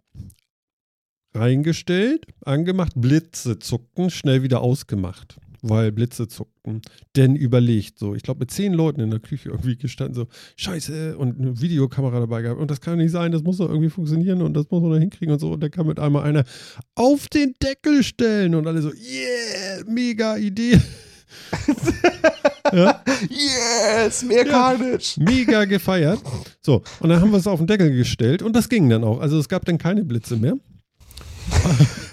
reingestellt, 1.34 2.26
angemacht, 2.46 2.94
Blitze 2.96 3.60
zuckten, 3.60 4.10
schnell 4.10 4.42
wieder 4.42 4.62
ausgemacht, 4.62 5.38
weil 5.70 5.92
Blitze 5.92 6.28
zuckten. 6.28 6.82
Denn 7.16 7.36
überlegt 7.36 8.00
so, 8.00 8.16
ich 8.16 8.24
glaube 8.24 8.40
mit 8.42 8.52
zehn 8.52 8.74
Leuten 8.74 9.02
in 9.02 9.10
der 9.12 9.20
Küche 9.20 9.50
irgendwie 9.50 9.76
gestanden, 9.78 10.16
so, 10.16 10.28
scheiße, 10.58 11.18
und 11.18 11.40
eine 11.40 11.60
Videokamera 11.62 12.20
dabei 12.20 12.42
gehabt. 12.42 12.60
Und 12.60 12.72
das 12.72 12.82
kann 12.82 12.98
nicht 12.98 13.12
sein, 13.12 13.32
das 13.32 13.44
muss 13.44 13.58
doch 13.58 13.70
irgendwie 13.70 13.90
funktionieren 13.90 14.42
und 14.42 14.54
das 14.54 14.66
muss 14.70 14.82
man 14.82 14.92
doch 14.92 15.00
hinkriegen 15.00 15.34
und 15.34 15.40
so. 15.40 15.52
Und 15.52 15.62
dann 15.62 15.72
kann 15.72 15.88
mit 15.88 16.00
einmal 16.00 16.24
einer 16.24 16.44
auf 16.96 17.28
den 17.28 17.54
Deckel 17.62 18.04
stellen 18.04 18.56
und 18.56 18.68
alle 18.68 18.82
so, 18.82 18.90
yeah, 18.90 19.84
mega 19.88 20.38
Idee. 20.38 20.80
ja, 22.72 23.02
Yes, 23.30 24.24
mehr 24.24 24.46
Ja. 24.46 24.52
Carnage. 24.52 25.16
mega 25.18 25.66
gefeiert. 25.66 26.20
So, 26.62 26.82
und 27.00 27.10
dann 27.10 27.20
haben 27.22 27.32
wir 27.32 27.38
es 27.38 27.48
auf 27.48 27.60
den 27.60 27.68
Deckel 27.68 27.96
gestellt 27.96 28.42
und 28.42 28.56
das 28.56 28.70
ging 28.70 28.90
dann 28.90 29.04
auch. 29.04 29.20
Also 29.20 29.38
es 29.40 29.50
gab 29.50 29.66
dann 29.66 29.78
keine 29.78 30.04
Blitze 30.04 30.38
mehr. 30.38 30.56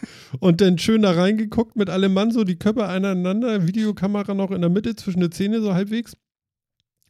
Und 0.42 0.60
dann 0.60 0.76
schön 0.76 1.02
da 1.02 1.12
reingeguckt 1.12 1.76
mit 1.76 1.88
allem 1.88 2.14
Mann, 2.14 2.32
so 2.32 2.42
die 2.42 2.58
Köpfe 2.58 2.88
aneinander, 2.88 3.64
Videokamera 3.68 4.34
noch 4.34 4.50
in 4.50 4.60
der 4.60 4.70
Mitte 4.70 4.96
zwischen 4.96 5.20
den 5.20 5.30
Zähne 5.30 5.60
so 5.60 5.72
halbwegs. 5.72 6.16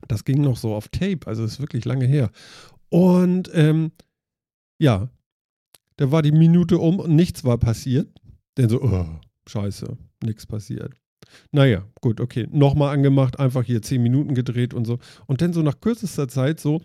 Das 0.07 0.27
ging 0.27 0.43
noch 0.43 0.59
so 0.59 0.75
auf 0.75 0.89
Tape, 0.89 1.21
also 1.25 1.43
ist 1.43 1.59
wirklich 1.59 1.87
lange 1.87 2.05
her. 2.05 2.31
Und 2.91 3.51
ähm, 3.55 3.93
ja, 4.79 5.09
da 5.97 6.13
war 6.13 6.21
die 6.21 6.31
Minute 6.31 6.77
um 6.77 6.99
und 6.99 7.17
nichts 7.17 7.43
war 7.43 7.57
passiert. 7.57 8.07
Denn 8.59 8.69
so, 8.69 8.83
oh, 8.83 9.07
scheiße, 9.47 9.97
nichts 10.23 10.45
passiert. 10.45 10.93
Naja, 11.53 11.87
gut, 12.03 12.21
okay. 12.21 12.47
Nochmal 12.53 12.93
angemacht, 12.93 13.41
einfach 13.41 13.65
hier 13.65 13.81
zehn 13.81 14.03
Minuten 14.03 14.35
gedreht 14.35 14.75
und 14.75 14.85
so. 14.85 14.99
Und 15.25 15.41
dann 15.41 15.55
so 15.55 15.63
nach 15.63 15.81
kürzester 15.81 16.29
Zeit 16.29 16.61
so 16.61 16.83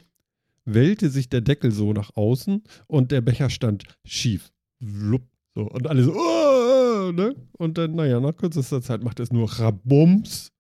wellte 0.64 1.10
sich 1.10 1.28
der 1.28 1.42
Deckel 1.42 1.72
so 1.72 1.92
nach 1.92 2.16
außen 2.16 2.64
und 2.88 3.12
der 3.12 3.20
Becher 3.20 3.50
stand 3.50 3.84
schief. 4.06 4.50
Flupp, 4.82 5.28
so. 5.58 5.70
Und 5.70 5.88
alle 5.88 6.04
so, 6.04 6.14
oh, 6.16 7.12
ne? 7.12 7.36
Und 7.58 7.78
dann, 7.78 7.96
naja, 7.96 8.20
nach 8.20 8.36
kürzester 8.38 8.82
Zeit 8.82 9.04
macht 9.04 9.20
es 9.20 9.32
nur 9.32 9.50
Rabums. 9.52 10.52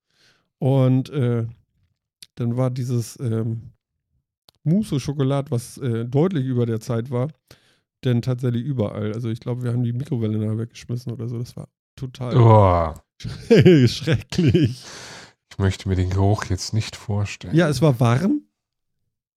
Und 0.60 1.10
äh, 1.10 1.46
dann 2.36 2.58
war 2.58 2.70
dieses 2.72 3.20
ähm, 3.20 3.74
Mousse-Schokolade, 4.64 5.52
was 5.52 5.78
äh, 5.78 6.06
deutlich 6.06 6.46
über 6.46 6.66
der 6.66 6.80
Zeit 6.80 7.12
war, 7.12 7.30
denn 8.04 8.22
tatsächlich 8.22 8.64
überall. 8.64 9.14
Also 9.14 9.30
ich 9.30 9.40
glaube, 9.40 9.64
wir 9.64 9.72
haben 9.72 9.84
die 9.84 9.94
Mikrowelle 9.94 10.38
nachher 10.38 10.58
weggeschmissen 10.58 11.12
oder 11.12 11.28
so. 11.28 11.38
Das 11.38 11.56
war 11.56 11.68
total 11.96 12.36
Oh, 12.38 12.94
schrecklich. 13.88 14.84
ich 15.52 15.58
möchte 15.60 15.88
mir 15.90 15.96
den 15.96 16.10
Geruch 16.10 16.46
jetzt 16.46 16.74
nicht 16.74 16.96
vorstellen. 16.96 17.56
Ja, 17.56 17.70
es 17.70 17.82
war 17.82 18.00
warm 18.00 18.42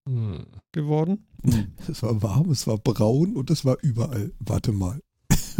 Hm. 0.08 0.46
geworden. 0.72 1.26
Es 1.88 2.02
war 2.02 2.22
warm, 2.22 2.50
es 2.50 2.66
war 2.66 2.78
braun 2.78 3.36
und 3.36 3.50
es 3.50 3.64
war 3.64 3.76
überall. 3.82 4.32
Warte 4.40 4.72
mal. 4.72 5.00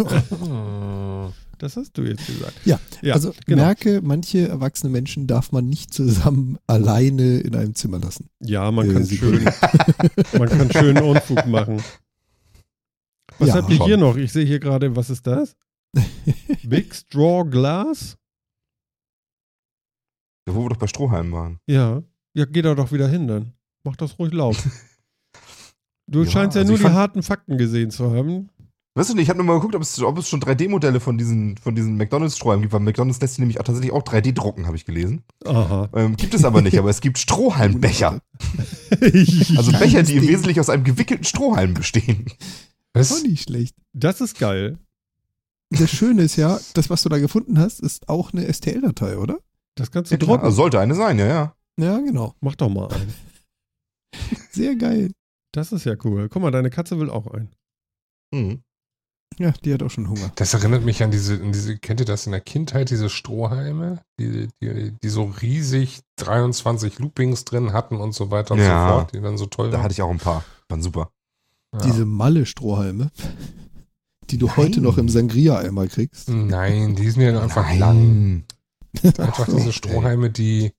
Das 1.59 1.77
hast 1.77 1.93
du 1.99 2.03
jetzt 2.05 2.27
gesagt. 2.27 2.55
Ja, 2.65 2.81
ja 3.03 3.13
also 3.13 3.35
genau. 3.45 3.65
merke, 3.65 4.01
manche 4.03 4.49
erwachsene 4.49 4.91
Menschen 4.91 5.27
darf 5.27 5.53
man 5.53 5.69
nicht 5.69 5.93
zusammen 5.93 6.57
alleine 6.67 7.41
in 7.41 7.55
einem 7.55 7.75
Zimmer 7.75 7.99
lassen. 7.99 8.31
Ja, 8.41 8.71
man 8.71 8.89
Äh, 8.89 8.93
kann 8.95 9.05
sie 9.05 9.19
schön, 9.19 9.45
man 10.39 10.49
kann 10.49 10.73
schön 10.73 10.97
Unfug 10.99 11.45
machen. 11.47 11.83
Was 13.39 13.49
Ja, 13.49 13.55
habt 13.57 13.69
ihr 13.69 13.77
schon. 13.77 13.87
hier 13.87 13.97
noch? 13.99 14.17
Ich 14.17 14.33
sehe 14.33 14.47
hier 14.47 14.59
gerade, 14.59 14.97
was 14.97 15.11
ist 15.11 15.27
das? 15.27 15.55
Big 16.63 16.95
Straw 16.95 17.45
Glass? 17.45 18.17
Ja, 20.49 20.55
wo 20.55 20.63
wir 20.65 20.71
doch 20.71 20.77
bei 20.79 20.87
Strohhalm 20.87 21.31
waren. 21.33 21.59
Ja. 21.67 22.03
Ja, 22.33 22.45
geh 22.47 22.63
da 22.63 22.75
doch 22.75 22.91
wieder 22.91 23.09
hin 23.09 23.27
dann. 23.29 23.53
Mach 23.85 23.97
das 23.97 24.19
ruhig 24.19 24.33
laut. 24.33 24.57
Du 26.07 26.23
Ja, 26.25 26.31
scheinst 26.31 26.55
ja 26.57 26.63
also 26.63 26.73
nur 26.73 26.81
die 26.81 26.95
harten 26.95 27.23
Fakten 27.23 27.59
gesehen 27.59 27.91
zu 27.91 28.11
haben. 28.15 28.49
Weißt 29.01 29.09
du 29.09 29.15
nicht, 29.15 29.23
ich 29.23 29.29
habe 29.31 29.39
nur 29.39 29.47
mal 29.47 29.55
geguckt, 29.55 29.75
ob 29.75 29.81
es, 29.81 29.99
ob 30.03 30.19
es 30.19 30.29
schon 30.29 30.43
3D-Modelle 30.43 31.01
von 31.01 31.17
diesen, 31.17 31.57
von 31.57 31.75
diesen 31.75 31.97
McDonalds-Strohhalmen 31.97 32.61
gibt, 32.61 32.75
weil 32.75 32.81
McDonalds 32.81 33.19
lässt 33.23 33.37
sie 33.37 33.41
nämlich 33.41 33.59
auch 33.59 33.65
tatsächlich 33.65 33.93
auch 33.93 34.03
3D 34.03 34.35
drucken, 34.35 34.67
habe 34.67 34.77
ich 34.77 34.85
gelesen. 34.85 35.23
Aha. 35.47 35.89
Ähm, 35.95 36.17
gibt 36.17 36.35
es 36.35 36.45
aber 36.45 36.61
nicht, 36.61 36.79
aber 36.79 36.91
es 36.91 37.01
gibt 37.01 37.17
Strohhalmbecher. 37.17 38.21
Also 39.01 39.73
Becher, 39.73 40.03
die 40.03 40.17
im. 40.17 40.29
Wesentlichen 40.29 40.61
aus 40.61 40.69
einem 40.69 40.85
gewickelten 40.85 41.25
Strohhalm 41.25 41.73
bestehen. 41.73 42.27
Auch 42.93 43.01
Was? 43.01 43.23
nicht 43.23 43.45
schlecht. 43.45 43.75
das 43.95 44.21
ist 44.21 44.39
geil. 44.39 44.79
Das 45.71 45.91
Schöne 45.91 46.21
ist 46.21 46.37
ja, 46.37 46.61
das, 46.75 46.91
was 46.91 47.03
du 47.03 47.09
da 47.09 47.19
gefunden 47.19 47.59
hast, 47.59 47.81
ist 47.81 48.07
auch 48.11 48.35
eine 48.35 48.53
STL-Datei, 48.53 49.17
oder? 49.17 49.39
Das 49.77 49.91
kannst 49.91 50.11
du 50.11 50.15
Ja, 50.15 50.19
klar, 50.19 50.29
drucken. 50.37 50.45
also 50.45 50.57
sollte 50.57 50.79
eine 50.79 50.95
sein, 50.95 51.19
ja, 51.19 51.27
ja. 51.27 51.55
Ja, 51.79 51.99
genau. 52.01 52.35
Mach 52.43 52.55
doch 52.57 52.69
mal 52.69 52.89
einen. 52.93 53.15
Sehr 54.51 54.77
geil. 54.77 55.11
Das 55.53 55.73
ist 55.73 55.85
ja 55.85 55.95
cool. 56.05 56.29
Guck 56.29 56.43
mal, 56.43 56.51
deine 56.51 56.69
Katze 56.69 56.99
will 56.99 57.09
auch 57.09 57.29
einen. 57.29 57.49
Mhm. 58.33 58.63
Ja, 59.39 59.53
die 59.65 59.73
hat 59.73 59.83
auch 59.83 59.91
schon 59.91 60.09
Hunger. 60.09 60.33
Das 60.37 60.53
erinnert 60.55 60.85
mich 60.85 61.03
an 61.03 61.11
diese, 61.11 61.35
an 61.35 61.53
diese, 61.53 61.79
kennt 61.79 62.01
ihr 62.01 62.07
das 62.07 62.27
in 62.27 62.33
der 62.33 62.41
Kindheit, 62.43 62.91
diese 62.91 63.09
Strohhalme, 63.09 64.03
die, 64.19 64.49
die, 64.61 64.93
die 65.03 65.09
so 65.09 65.25
riesig 65.41 66.01
23 66.17 66.99
Loopings 66.99 67.45
drin 67.45 67.73
hatten 67.73 67.97
und 67.97 68.13
so 68.13 68.31
weiter 68.31 68.53
und 68.55 68.61
Ja. 68.61 68.89
so 68.89 68.95
fort, 68.95 69.13
die 69.15 69.21
dann 69.21 69.39
so 69.39 69.47
toll 69.47 69.69
Da 69.71 69.75
waren. 69.79 69.85
hatte 69.85 69.93
ich 69.93 70.03
auch 70.03 70.11
ein 70.11 70.19
paar. 70.19 70.45
Waren 70.69 70.83
super. 70.83 71.11
Ja. 71.73 71.81
Diese 71.83 72.05
Malle-Strohhalme, 72.05 73.11
die 74.31 74.39
du 74.39 74.57
heute 74.57 74.81
noch 74.81 74.99
im 74.99 75.09
Sangria-Eimer 75.09 75.87
kriegst. 75.87 76.29
Nein, 76.29 76.97
die 76.97 77.09
sind 77.11 77.23
ja 77.23 77.41
einfach 77.41 77.73
lang. 77.77 77.99
Nein. 78.29 78.45
Einfach 79.19 79.47
so, 79.47 79.57
diese. 79.57 79.73
Strohhalme, 79.73 80.31
die, 80.31 80.73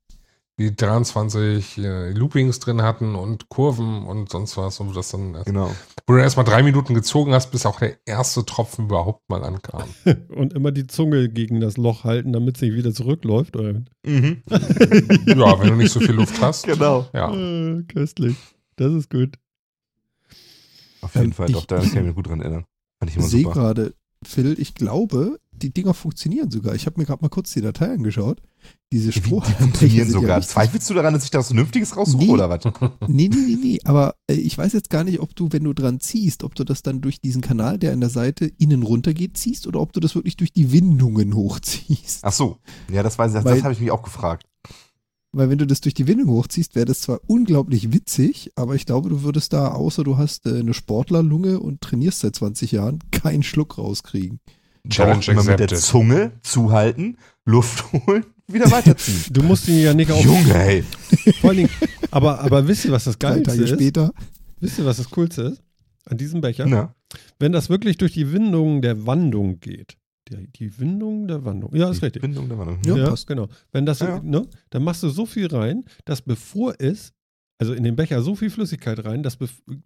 die 0.69 0.75
23 0.75 1.77
äh, 1.79 2.11
Loopings 2.11 2.59
drin 2.59 2.81
hatten 2.81 3.15
und 3.15 3.49
Kurven 3.49 4.03
und 4.05 4.29
sonst 4.29 4.57
was 4.57 4.79
und 4.79 4.89
wo 4.89 4.93
das 4.93 5.09
dann, 5.11 5.37
Genau. 5.45 5.71
wo 6.07 6.13
du 6.13 6.19
erstmal 6.19 6.45
drei 6.45 6.63
Minuten 6.63 6.93
gezogen 6.93 7.33
hast, 7.33 7.51
bis 7.51 7.65
auch 7.65 7.79
der 7.79 7.97
erste 8.05 8.45
Tropfen 8.45 8.85
überhaupt 8.85 9.29
mal 9.29 9.43
ankam. 9.43 9.83
Und 10.29 10.53
immer 10.53 10.71
die 10.71 10.87
Zunge 10.87 11.29
gegen 11.29 11.59
das 11.59 11.77
Loch 11.77 12.03
halten, 12.03 12.33
damit 12.33 12.55
es 12.57 12.61
nicht 12.61 12.73
wieder 12.75 12.93
zurückläuft. 12.93 13.55
Oder? 13.55 13.81
Mhm. 14.05 14.43
ja, 14.49 15.59
wenn 15.59 15.69
du 15.69 15.75
nicht 15.75 15.91
so 15.91 15.99
viel 15.99 16.11
Luft 16.15 16.41
hast. 16.41 16.65
Genau. 16.65 17.07
Ja. 17.13 17.33
Äh, 17.33 17.83
köstlich. 17.83 18.35
Das 18.75 18.91
ist 18.93 19.09
gut. 19.09 19.37
Auf 21.01 21.15
jeden 21.15 21.27
Ähm, 21.27 21.31
Fall, 21.33 21.47
doch, 21.51 21.65
da 21.65 21.77
kann 21.79 21.85
ich 21.87 21.93
mich 22.03 22.15
gut 22.15 22.27
dran 22.27 22.41
erinnern. 22.41 22.65
Fand 22.99 23.11
ich 23.11 23.17
immer 23.17 23.27
sehe 23.27 23.43
gerade, 23.43 23.93
Phil, 24.23 24.55
ich 24.59 24.75
glaube, 24.75 25.39
die 25.61 25.73
Dinger 25.73 25.93
funktionieren 25.93 26.49
sogar. 26.51 26.75
Ich 26.75 26.85
habe 26.85 26.99
mir 26.99 27.05
gerade 27.05 27.21
mal 27.21 27.29
kurz 27.29 27.51
die 27.53 27.61
Datei 27.61 27.91
angeschaut. 27.93 28.41
Diese 28.91 29.09
Wie, 29.09 29.11
die 29.19 29.19
Strohhalme 29.27 29.55
funktionieren 29.57 30.07
ja 30.07 30.11
sogar. 30.13 30.37
richtig- 30.37 30.53
Zweifelst 30.53 30.89
du 30.89 30.93
daran, 30.93 31.13
dass 31.13 31.23
ich 31.23 31.31
da 31.31 31.39
was 31.39 31.47
Vernünftiges 31.47 31.95
raussuche 31.95 32.23
Nee. 32.25 32.29
oder 32.31 32.49
was? 32.49 32.63
Nee, 33.07 33.29
nee, 33.29 33.35
nee, 33.47 33.57
nee. 33.61 33.79
Aber 33.85 34.15
äh, 34.27 34.33
ich 34.35 34.57
weiß 34.57 34.73
jetzt 34.73 34.89
gar 34.89 35.03
nicht, 35.03 35.19
ob 35.19 35.35
du, 35.35 35.47
wenn 35.51 35.63
du 35.63 35.73
dran 35.73 35.99
ziehst, 35.99 36.43
ob 36.43 36.55
du 36.55 36.63
das 36.63 36.81
dann 36.81 37.01
durch 37.01 37.21
diesen 37.21 37.41
Kanal, 37.41 37.77
der 37.79 37.93
an 37.93 37.99
der 38.01 38.09
Seite 38.09 38.45
innen 38.57 38.83
runter 38.83 39.13
geht, 39.13 39.37
ziehst 39.37 39.67
oder 39.67 39.79
ob 39.79 39.93
du 39.93 39.99
das 39.99 40.15
wirklich 40.15 40.37
durch 40.37 40.51
die 40.53 40.71
Windungen 40.71 41.33
hochziehst. 41.35 42.19
Ach 42.23 42.33
so. 42.33 42.57
Ja, 42.91 43.03
das 43.03 43.17
weiß 43.17 43.31
ich, 43.31 43.35
das, 43.35 43.45
Weil- 43.45 43.55
das 43.55 43.63
habe 43.63 43.73
ich 43.73 43.79
mich 43.81 43.91
auch 43.91 44.03
gefragt. 44.03 44.45
Weil 45.33 45.49
wenn 45.49 45.57
du 45.59 45.65
das 45.65 45.79
durch 45.79 45.93
die 45.93 46.07
Windung 46.07 46.27
hochziehst, 46.27 46.75
wäre 46.75 46.85
das 46.85 46.99
zwar 46.99 47.21
unglaublich 47.25 47.93
witzig, 47.93 48.51
aber 48.57 48.75
ich 48.75 48.85
glaube, 48.85 49.07
du 49.07 49.23
würdest 49.23 49.53
da, 49.53 49.69
außer 49.69 50.03
du 50.03 50.17
hast 50.17 50.45
äh, 50.45 50.59
eine 50.59 50.73
Sportlerlunge 50.73 51.61
und 51.61 51.79
trainierst 51.79 52.19
seit 52.19 52.35
20 52.35 52.73
Jahren, 52.73 52.99
keinen 53.11 53.41
Schluck 53.41 53.77
rauskriegen. 53.77 54.41
Challenge 54.89 55.23
immer 55.27 55.43
mit 55.43 55.59
der. 55.59 55.67
Zunge 55.69 56.31
zuhalten, 56.41 57.17
Luft 57.45 57.91
holen, 58.07 58.25
wieder 58.47 58.69
weiterziehen. 58.71 59.21
Du 59.31 59.43
musst 59.43 59.67
ihn 59.67 59.79
ja 59.81 59.93
nicht 59.93 60.11
auf. 60.11 60.23
Junge, 60.23 60.53
ey. 60.55 60.83
Vor 61.41 61.49
allen 61.51 61.57
Dingen, 61.57 61.69
aber, 62.11 62.39
aber 62.41 62.67
wisst 62.67 62.85
ihr, 62.85 62.91
was 62.91 63.03
das 63.05 63.17
Geilste 63.19 63.43
Tage 63.51 63.63
ist? 63.63 63.69
später. 63.69 64.11
Wisst 64.59 64.79
ihr, 64.79 64.85
was 64.85 64.97
das 64.97 65.09
Coolste 65.09 65.41
ist? 65.43 65.63
An 66.05 66.17
diesem 66.17 66.41
Becher? 66.41 66.65
Na, 66.67 66.95
Wenn 67.39 67.51
das 67.51 67.69
wirklich 67.69 67.97
durch 67.97 68.11
die 68.13 68.31
Windung 68.31 68.81
der 68.81 69.05
Wandung 69.05 69.59
geht. 69.59 69.97
Die, 70.29 70.47
die 70.51 70.79
Windung 70.79 71.27
der 71.27 71.43
Wandung. 71.45 71.75
Ja, 71.75 71.89
ist 71.89 72.01
die 72.01 72.05
richtig. 72.05 72.21
Bindung 72.21 72.47
der 72.49 72.57
Wandlung. 72.57 72.79
Ja, 72.85 72.95
Ja, 73.03 73.09
passt. 73.09 73.27
genau. 73.27 73.47
Wenn 73.71 73.85
das, 73.85 73.99
Ja. 73.99 74.19
ne, 74.23 74.47
dann 74.69 74.83
machst 74.83 75.03
du 75.03 75.09
so 75.09 75.25
viel 75.25 75.47
rein, 75.47 75.83
dass 76.05 76.21
bevor 76.21 76.75
es, 76.79 77.13
also 77.59 77.73
in 77.73 77.83
den 77.83 77.95
Becher 77.95 78.21
so 78.21 78.35
viel 78.35 78.49
Flüssigkeit 78.49 79.03
rein, 79.05 79.23
dass 79.23 79.37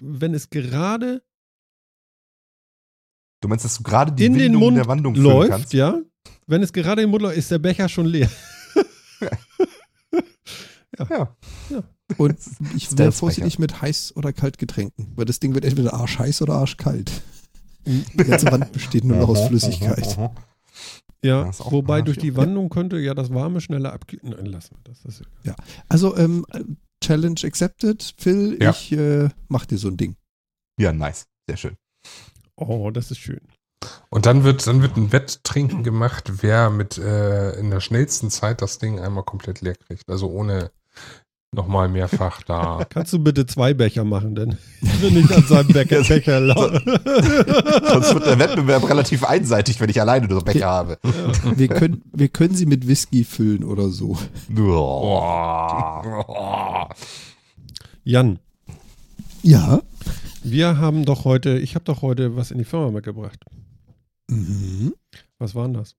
wenn 0.01 0.34
es 0.34 0.49
gerade 0.49 1.22
Du 3.45 3.49
meinst, 3.49 3.63
dass 3.63 3.77
du 3.77 3.84
gerade 3.84 4.11
die 4.11 4.26
in 4.26 4.34
den 4.34 4.41
Windung 4.45 4.61
Mund 4.61 4.77
der 4.77 4.88
Wandlung 4.88 5.13
füllen 5.13 5.27
läuft, 5.27 5.51
kannst? 5.51 5.73
ja, 5.73 5.99
wenn 6.47 6.63
es 6.63 6.73
gerade 6.73 7.03
im 7.03 7.11
Mund 7.11 7.22
läuft, 7.22 7.38
ist 7.38 7.51
der 7.51 7.59
Becher 7.59 7.88
schon 7.88 8.07
leer. 8.07 8.27
Ja. 11.09 11.35
Und 12.17 12.38
ich 12.76 12.97
wäre 12.97 13.11
vorsichtig 13.11 13.59
mit 13.59 13.81
heiß 13.81 14.15
oder 14.15 14.31
kalt 14.31 14.57
Getränken, 14.57 15.11
weil 15.15 15.26
das 15.26 15.39
Ding 15.39 15.53
wird 15.53 15.65
entweder 15.65 15.93
arschheiß 15.93 16.41
oder 16.41 16.53
arschkalt. 16.53 17.11
Die 17.85 18.23
ganze 18.23 18.49
Wand 18.51 18.72
besteht 18.72 19.03
nur 19.03 19.17
noch 19.17 19.27
aus 19.30 19.45
Flüssigkeit. 19.47 20.17
Ja, 21.22 21.43
Das 21.43 21.59
ist 21.59 21.61
auch 21.65 21.72
wobei 21.73 22.01
durch 22.01 22.17
ja. 22.17 22.23
die 22.23 22.35
Wandung 22.38 22.69
könnte 22.69 22.97
ja 22.97 23.13
das 23.13 23.31
Warme 23.34 23.59
schneller 23.59 23.91
abkühlen. 23.93 24.30
Nein, 24.30 24.45
lassen 24.45 24.76
wir 24.77 24.84
das. 24.85 25.01
das 25.03 25.19
ist, 25.19 25.27
Also, 25.89 26.15
ähm, 26.17 26.45
Challenge 27.03 27.39
accepted. 27.43 28.13
Phil, 28.17 28.57
Ja. 28.61 28.69
ich 28.72 28.91
äh, 28.93 29.30
mach 29.49 29.65
dir 29.65 29.77
so 29.77 29.89
ein 29.89 29.97
Ding. 29.97 30.15
Ja, 30.80 30.93
nice. 30.93 31.27
Sehr 31.47 31.57
schön. 31.57 31.76
Oh, 32.56 32.91
das 32.91 33.11
ist 33.11 33.19
schön. 33.19 33.41
Und 34.10 34.26
dann 34.26 34.44
wird, 34.44 34.65
dann 34.65 34.82
wird 34.82 34.98
ein 34.98 35.11
Wetttrinken 35.11 35.84
gemacht, 35.84 36.41
wer 36.41 36.69
mit 36.69 36.98
äh, 36.98 37.52
in 37.60 37.69
der 37.69 37.82
schnellsten 37.82 38.30
Zeit 38.30 38.61
das 38.61 38.80
Ding 38.80 38.99
einmal 38.99 39.23
komplett 39.23 39.61
leer 39.61 39.76
kriegt. 39.76 40.10
Also 40.10 40.27
ohne 40.30 40.72
nochmal 41.52 41.88
mehrfach 41.88 42.41
da. 42.44 42.86
Kannst 42.90 43.14
du 43.14 43.19
bitte 43.19 43.45
zwei 43.45 43.73
Becher 43.73 44.03
machen, 44.03 44.36
denn 44.36 44.57
ich 44.82 45.02
will 45.02 45.11
nicht 45.11 45.32
an 45.32 45.44
seinem 45.44 45.68
Becher, 45.68 46.03
Becher 46.03 46.40
laufen. 46.40 46.82
Sonst 46.86 48.14
wird 48.14 48.26
der 48.26 48.40
Wettbewerb 48.40 48.88
relativ 48.90 49.23
einseitig, 49.23 49.80
wenn 49.80 49.90
ich 49.90 49.99
alleine 50.02 50.27
nur 50.27 50.44
Becher 50.44 50.68
habe. 50.68 50.98
Wir 51.56 51.68
können, 51.68 52.02
wir 52.11 52.30
können 52.30 52.56
sie 52.56 52.65
mit 52.65 52.88
Whisky 52.88 53.23
füllen 53.23 53.64
oder 53.64 53.90
so. 53.90 54.18
Jan, 58.03 58.40
Ja. 59.41 59.82
Wir 60.51 60.77
haben 60.77 61.05
doch 61.05 61.26
heute, 61.26 61.57
ich 61.59 61.76
habe 61.76 61.85
doch 61.85 62.01
heute 62.01 62.35
was 62.35 62.51
in 62.51 62.57
die 62.57 62.63
Firma 62.65 62.91
mitgebracht. 62.91 63.43
Mhm. 64.30 64.93
Was 65.39 65.55
war 65.55 65.65
denn 65.65 65.73
das? 65.76 65.91
Das 65.91 65.97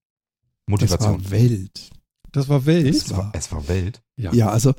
Motivation. 0.68 1.24
war 1.24 1.30
Welt. 1.30 1.90
Das 2.32 2.48
war 2.48 2.66
Welt. 2.66 2.86
Das 2.94 3.10
war, 3.16 3.32
Es 3.34 3.52
war 3.52 3.68
Welt. 3.68 4.02
ja, 4.16 4.48
also, 4.48 4.74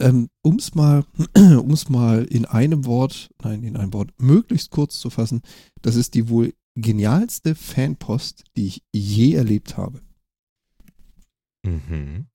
ähm, 0.00 0.28
um 0.42 0.56
es 0.56 0.74
mal, 0.74 1.04
um's 1.36 1.88
mal 1.88 2.24
in 2.24 2.44
einem 2.44 2.84
Wort, 2.86 3.30
nein, 3.42 3.62
in 3.62 3.76
einem 3.76 3.92
Wort, 3.92 4.10
möglichst 4.18 4.70
kurz 4.70 4.98
zu 4.98 5.10
fassen, 5.10 5.42
das 5.82 5.94
ist 5.96 6.14
die 6.14 6.28
wohl 6.28 6.54
genialste 6.74 7.54
Fanpost, 7.54 8.44
die 8.56 8.66
ich 8.66 8.82
je 8.92 9.34
erlebt 9.34 9.76
habe. 9.76 10.00
Mhm. 11.64 12.26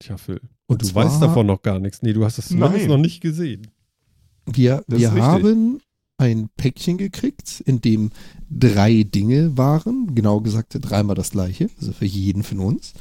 Tja, 0.00 0.16
Phil. 0.16 0.40
Und 0.66 0.82
du 0.82 0.86
zwar- 0.86 1.06
weißt 1.06 1.20
davon 1.22 1.46
noch 1.46 1.62
gar 1.62 1.78
nichts. 1.80 2.02
Nee, 2.02 2.12
du 2.12 2.24
hast 2.24 2.38
es 2.38 2.50
noch 2.50 2.98
nicht 2.98 3.20
gesehen. 3.20 3.68
Wir, 4.46 4.84
Das 4.86 5.00
wir 5.00 5.12
haben 5.12 5.80
ein 6.18 6.50
Päckchen 6.56 6.98
gekriegt, 6.98 7.62
in 7.64 7.80
dem 7.80 8.10
drei 8.50 9.04
Dinge 9.04 9.56
waren, 9.56 10.14
genau 10.14 10.40
gesagt 10.40 10.76
dreimal 10.80 11.14
das 11.14 11.30
gleiche, 11.30 11.70
also 11.78 11.92
für 11.92 12.04
jeden 12.04 12.42
von 12.42 12.60
uns. 12.60 12.92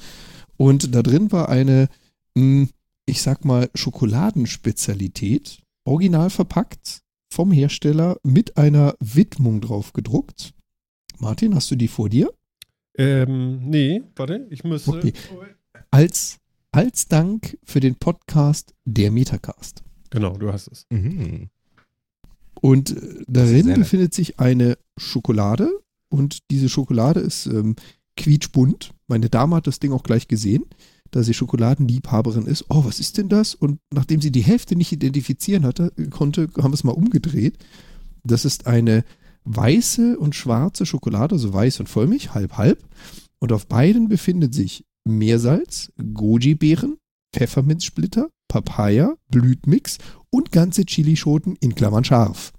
Und 0.56 0.94
da 0.96 1.04
drin 1.04 1.32
war 1.32 1.50
eine, 1.50 1.90
mh, 2.36 2.68
ich 3.06 3.22
sag 3.22 3.44
mal, 3.44 3.70
Schokoladenspezialität, 3.74 5.62
original 5.84 6.30
verpackt, 6.30 7.02
vom 7.34 7.52
Hersteller 7.52 8.18
mit 8.24 8.58
einer 8.58 8.96
Widmung 9.00 9.62
drauf 9.62 9.94
gedruckt. 9.94 10.54
Martin, 11.20 11.56
hast 11.56 11.70
du 11.72 11.76
die 11.76 11.88
vor 11.88 12.10
dir? 12.10 12.32
Ähm, 12.98 13.70
nee, 13.70 14.04
warte, 14.16 14.48
ich 14.50 14.64
müsste. 14.64 14.92
Okay. 14.92 15.14
Als, 15.92 16.38
als 16.72 17.08
Dank 17.08 17.58
für 17.64 17.80
den 17.80 17.96
Podcast 17.96 18.74
Der 18.86 19.12
Metacast. 19.12 19.84
Genau, 20.10 20.38
du 20.38 20.52
hast 20.52 20.68
es. 20.68 20.86
Mhm. 20.90 21.50
Und 22.62 22.92
äh, 22.92 23.24
darin 23.28 23.74
befindet 23.74 24.14
sich 24.14 24.40
eine 24.40 24.78
Schokolade 24.98 25.70
und 26.10 26.40
diese 26.52 26.70
Schokolade 26.70 27.20
ist 27.20 27.46
ähm, 27.48 27.76
quietschbunt. 28.16 28.94
Meine 29.08 29.30
Dame 29.30 29.56
hat 29.56 29.68
das 29.68 29.80
Ding 29.80 29.92
auch 29.92 30.04
gleich 30.04 30.28
gesehen, 30.28 30.64
da 31.12 31.24
sie 31.24 31.34
Schokoladenliebhaberin 31.34 32.46
ist. 32.46 32.66
Oh, 32.70 32.84
was 32.86 33.00
ist 33.00 33.18
denn 33.18 33.30
das? 33.30 33.56
Und 33.56 33.80
nachdem 33.94 34.22
sie 34.22 34.32
die 34.32 34.44
Hälfte 34.44 34.76
nicht 34.76 34.92
identifizieren 34.92 35.66
hatte, 35.66 35.92
konnte, 36.10 36.50
haben 36.58 36.72
wir 36.72 36.76
es 36.76 36.84
mal 36.84 36.92
umgedreht. 36.92 37.58
Das 38.24 38.46
ist 38.46 38.68
eine 38.68 39.04
weiße 39.46 40.18
und 40.20 40.36
schwarze 40.36 40.86
Schokolade, 40.86 41.36
also 41.36 41.54
weiß 41.54 41.80
und 41.80 41.88
Vollmilch, 41.88 42.34
halb 42.34 42.58
halb. 42.58 42.84
Und 43.40 43.54
auf 43.54 43.68
beiden 43.68 44.10
befindet 44.10 44.54
sich 44.54 44.84
Meersalz, 45.06 45.92
Goji-Beeren, 46.14 46.98
Pfefferminzsplitter, 47.34 48.30
Papaya, 48.48 49.16
Blütmix 49.30 49.98
und 50.30 50.52
ganze 50.52 50.86
Chilischoten 50.86 51.56
in 51.60 51.76
Klammern 51.76 52.04
scharf. 52.04 52.54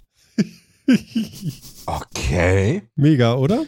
Okay. 1.85 2.83
Mega, 2.95 3.35
oder? 3.35 3.63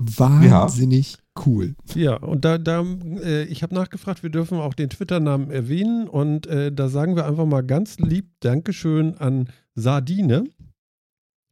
Wahnsinnig 0.00 1.18
cool. 1.44 1.74
Ja, 1.94 2.14
und 2.16 2.44
da, 2.44 2.58
da 2.58 2.84
äh, 3.22 3.44
ich 3.44 3.62
habe 3.62 3.74
nachgefragt, 3.74 4.22
wir 4.22 4.30
dürfen 4.30 4.58
auch 4.58 4.74
den 4.74 4.90
Twitter-Namen 4.90 5.50
erwähnen 5.50 6.08
und 6.08 6.46
äh, 6.46 6.72
da 6.72 6.88
sagen 6.88 7.16
wir 7.16 7.26
einfach 7.26 7.46
mal 7.46 7.62
ganz 7.62 7.98
lieb 7.98 8.30
Dankeschön 8.40 9.16
an 9.18 9.48
Sardine. 9.74 10.44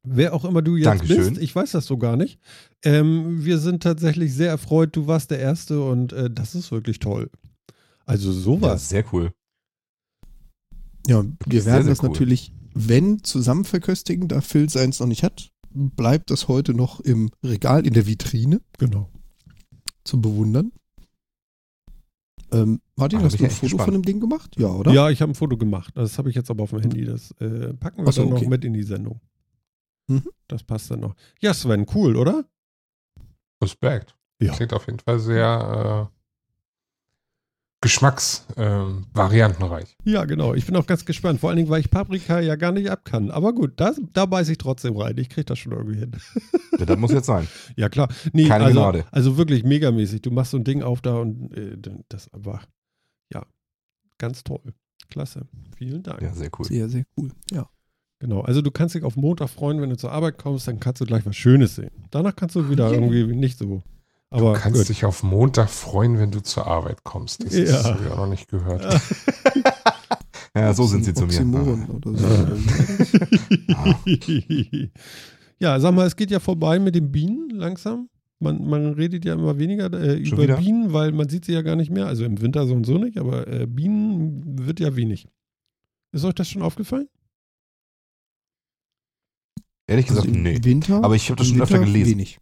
Wer 0.04 0.34
auch 0.34 0.44
immer 0.44 0.62
du 0.62 0.76
jetzt 0.76 0.86
Dankeschön. 0.86 1.16
bist, 1.16 1.42
ich 1.42 1.54
weiß 1.54 1.72
das 1.72 1.86
so 1.86 1.98
gar 1.98 2.16
nicht. 2.16 2.38
Ähm, 2.84 3.44
wir 3.44 3.58
sind 3.58 3.82
tatsächlich 3.82 4.32
sehr 4.32 4.50
erfreut, 4.50 4.94
du 4.94 5.08
warst 5.08 5.32
der 5.32 5.40
Erste 5.40 5.82
und 5.82 6.12
äh, 6.12 6.30
das 6.30 6.54
ist 6.54 6.70
wirklich 6.70 7.00
toll. 7.00 7.28
Also 8.06 8.30
Ja, 8.30 8.34
sowas. 8.40 8.88
sehr 8.88 9.04
cool. 9.12 9.32
Ja, 11.06 11.24
wir 11.46 11.62
sehr, 11.62 11.72
werden 11.74 11.84
sehr 11.84 11.92
das 11.94 12.02
cool. 12.02 12.10
natürlich, 12.10 12.52
wenn, 12.74 13.22
zusammen 13.22 13.64
verköstigen, 13.64 14.28
da 14.28 14.40
Phil 14.40 14.68
seins 14.68 15.00
noch 15.00 15.06
nicht 15.06 15.22
hat, 15.22 15.50
bleibt 15.70 16.30
das 16.30 16.48
heute 16.48 16.72
noch 16.74 17.00
im 17.00 17.30
Regal 17.44 17.86
in 17.86 17.92
der 17.94 18.06
Vitrine 18.06 18.60
Genau. 18.78 19.10
zum 20.04 20.20
Bewundern. 20.22 20.72
Ähm, 22.52 22.80
Martin, 22.94 23.18
Ah, 23.20 23.24
hast 23.24 23.40
du 23.40 23.44
ein 23.44 23.50
Foto 23.50 23.62
gespannt. 23.66 23.84
von 23.84 23.94
dem 23.94 24.02
Ding 24.04 24.20
gemacht? 24.20 24.54
Ja, 24.58 24.68
oder? 24.68 24.92
Ja, 24.92 25.10
ich 25.10 25.20
habe 25.20 25.32
ein 25.32 25.34
Foto 25.34 25.56
gemacht. 25.56 25.92
Das 25.96 26.16
habe 26.16 26.30
ich 26.30 26.36
jetzt 26.36 26.50
aber 26.50 26.62
auf 26.62 26.70
dem 26.70 26.80
Handy. 26.80 27.04
Das 27.04 27.32
äh, 27.40 27.74
packen 27.74 28.04
wir 28.06 28.12
so, 28.12 28.22
dann 28.22 28.30
noch 28.30 28.36
okay. 28.38 28.48
mit 28.48 28.64
in 28.64 28.72
die 28.72 28.84
Sendung. 28.84 29.20
Mhm. 30.08 30.28
Das 30.46 30.62
passt 30.62 30.90
dann 30.92 31.00
noch. 31.00 31.14
Ja, 31.40 31.52
Sven, 31.52 31.86
cool, 31.94 32.16
oder? 32.16 32.44
Respekt. 33.62 34.16
Ja. 34.40 34.52
Klingt 34.54 34.72
auf 34.72 34.86
jeden 34.86 35.00
Fall 35.00 35.18
sehr 35.18 36.08
äh, 36.12 36.15
geschmacksvariantenreich. 37.86 39.14
Variantenreich. 39.14 39.96
Ja, 40.04 40.24
genau. 40.24 40.54
Ich 40.54 40.66
bin 40.66 40.74
auch 40.76 40.86
ganz 40.86 41.04
gespannt. 41.04 41.40
Vor 41.40 41.50
allen 41.50 41.56
Dingen, 41.56 41.68
weil 41.68 41.80
ich 41.80 41.90
Paprika 41.90 42.40
ja 42.40 42.56
gar 42.56 42.72
nicht 42.72 42.90
ab 42.90 43.04
kann. 43.04 43.30
Aber 43.30 43.52
gut, 43.54 43.74
das, 43.76 44.00
da 44.12 44.26
beiße 44.26 44.52
ich 44.52 44.58
trotzdem 44.58 44.96
rein. 44.96 45.16
Ich 45.18 45.28
kriege 45.28 45.44
das 45.44 45.58
schon 45.58 45.72
irgendwie 45.72 45.98
hin. 45.98 46.12
Ja, 46.78 46.84
das 46.84 46.98
muss 46.98 47.12
jetzt 47.12 47.26
sein. 47.26 47.46
Ja, 47.76 47.88
klar. 47.88 48.08
Nee, 48.32 48.48
Keine 48.48 48.64
also, 48.64 48.80
Gnade. 48.80 49.04
also 49.10 49.36
wirklich 49.36 49.62
megamäßig. 49.64 50.22
Du 50.22 50.30
machst 50.30 50.50
so 50.50 50.56
ein 50.56 50.64
Ding 50.64 50.82
auf 50.82 51.00
da 51.00 51.16
und 51.16 51.52
äh, 51.56 51.76
das 52.08 52.32
einfach, 52.32 52.66
ja, 53.32 53.44
ganz 54.18 54.44
toll. 54.44 54.74
Klasse. 55.08 55.46
Vielen 55.76 56.02
Dank. 56.02 56.22
Ja, 56.22 56.32
sehr 56.32 56.50
cool. 56.58 56.64
Sehr, 56.64 56.88
sehr 56.88 57.04
cool. 57.16 57.30
Ja. 57.50 57.68
Genau. 58.18 58.40
Also 58.40 58.62
du 58.62 58.70
kannst 58.70 58.94
dich 58.94 59.04
auf 59.04 59.16
Montag 59.16 59.48
freuen, 59.50 59.80
wenn 59.80 59.90
du 59.90 59.96
zur 59.96 60.10
Arbeit 60.10 60.38
kommst, 60.38 60.66
dann 60.66 60.80
kannst 60.80 61.00
du 61.00 61.04
gleich 61.04 61.26
was 61.26 61.36
Schönes 61.36 61.76
sehen. 61.76 61.90
Danach 62.10 62.34
kannst 62.34 62.56
du 62.56 62.70
wieder 62.70 62.90
irgendwie 62.90 63.26
nicht 63.26 63.58
so. 63.58 63.82
Aber 64.30 64.54
du 64.54 64.60
kannst 64.60 64.80
gut. 64.80 64.88
dich 64.88 65.04
auf 65.04 65.22
Montag 65.22 65.70
freuen, 65.70 66.18
wenn 66.18 66.30
du 66.30 66.40
zur 66.42 66.66
Arbeit 66.66 67.04
kommst. 67.04 67.44
Das 67.44 67.54
Ja. 67.54 67.62
ist 67.64 67.84
habe 67.84 68.04
ich 68.04 68.10
auch 68.10 68.16
noch 68.18 68.26
nicht 68.28 68.48
gehört. 68.48 68.84
Ja, 70.54 70.72
so 70.72 70.86
sind 70.86 71.04
sie 71.04 71.12
zu 71.12 71.26
mir. 71.26 71.34
So. 71.34 72.14
ja, 75.58 75.78
sag 75.80 75.94
mal, 75.94 76.06
es 76.06 76.16
geht 76.16 76.30
ja 76.30 76.40
vorbei 76.40 76.78
mit 76.78 76.94
den 76.94 77.12
Bienen 77.12 77.50
langsam. 77.50 78.08
Man, 78.38 78.66
man 78.68 78.92
redet 78.94 79.24
ja 79.24 79.34
immer 79.34 79.58
weniger 79.58 79.92
äh, 79.92 80.14
über 80.16 80.42
wieder? 80.42 80.56
Bienen, 80.56 80.92
weil 80.92 81.12
man 81.12 81.28
sieht 81.28 81.44
sie 81.46 81.52
ja 81.52 81.62
gar 81.62 81.76
nicht 81.76 81.90
mehr. 81.90 82.06
Also 82.06 82.24
im 82.24 82.40
Winter 82.40 82.66
so 82.66 82.74
und 82.74 82.84
so 82.84 82.98
nicht, 82.98 83.18
aber 83.18 83.46
äh, 83.48 83.66
Bienen 83.66 84.66
wird 84.66 84.80
ja 84.80 84.94
wenig. 84.96 85.28
Ist 86.12 86.24
euch 86.24 86.34
das 86.34 86.48
schon 86.48 86.62
aufgefallen? 86.62 87.08
Ehrlich 89.86 90.06
gesagt, 90.06 90.26
Also 90.26 90.36
im 90.36 90.42
nee. 90.42 90.58
Winter, 90.62 91.02
Aber 91.04 91.14
ich 91.14 91.28
habe 91.30 91.36
das 91.36 91.48
im 91.48 91.54
schon 91.54 91.62
öfter 91.62 91.74
Winter 91.80 91.86
gelesen. 91.92 92.10
Wenig. 92.12 92.38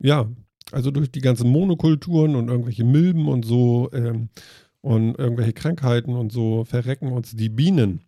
Ja, 0.00 0.28
also 0.72 0.90
durch 0.90 1.10
die 1.10 1.20
ganzen 1.20 1.50
Monokulturen 1.50 2.36
und 2.36 2.48
irgendwelche 2.48 2.84
Milben 2.84 3.28
und 3.28 3.44
so 3.44 3.90
ähm, 3.92 4.28
und 4.80 5.18
irgendwelche 5.18 5.52
Krankheiten 5.52 6.14
und 6.14 6.30
so 6.32 6.64
verrecken 6.64 7.12
uns 7.12 7.32
die 7.34 7.48
Bienen. 7.48 8.04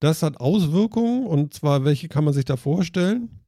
Das 0.00 0.22
hat 0.22 0.38
Auswirkungen 0.38 1.26
und 1.26 1.54
zwar, 1.54 1.84
welche 1.84 2.08
kann 2.08 2.24
man 2.24 2.34
sich 2.34 2.44
da 2.44 2.56
vorstellen? 2.56 3.40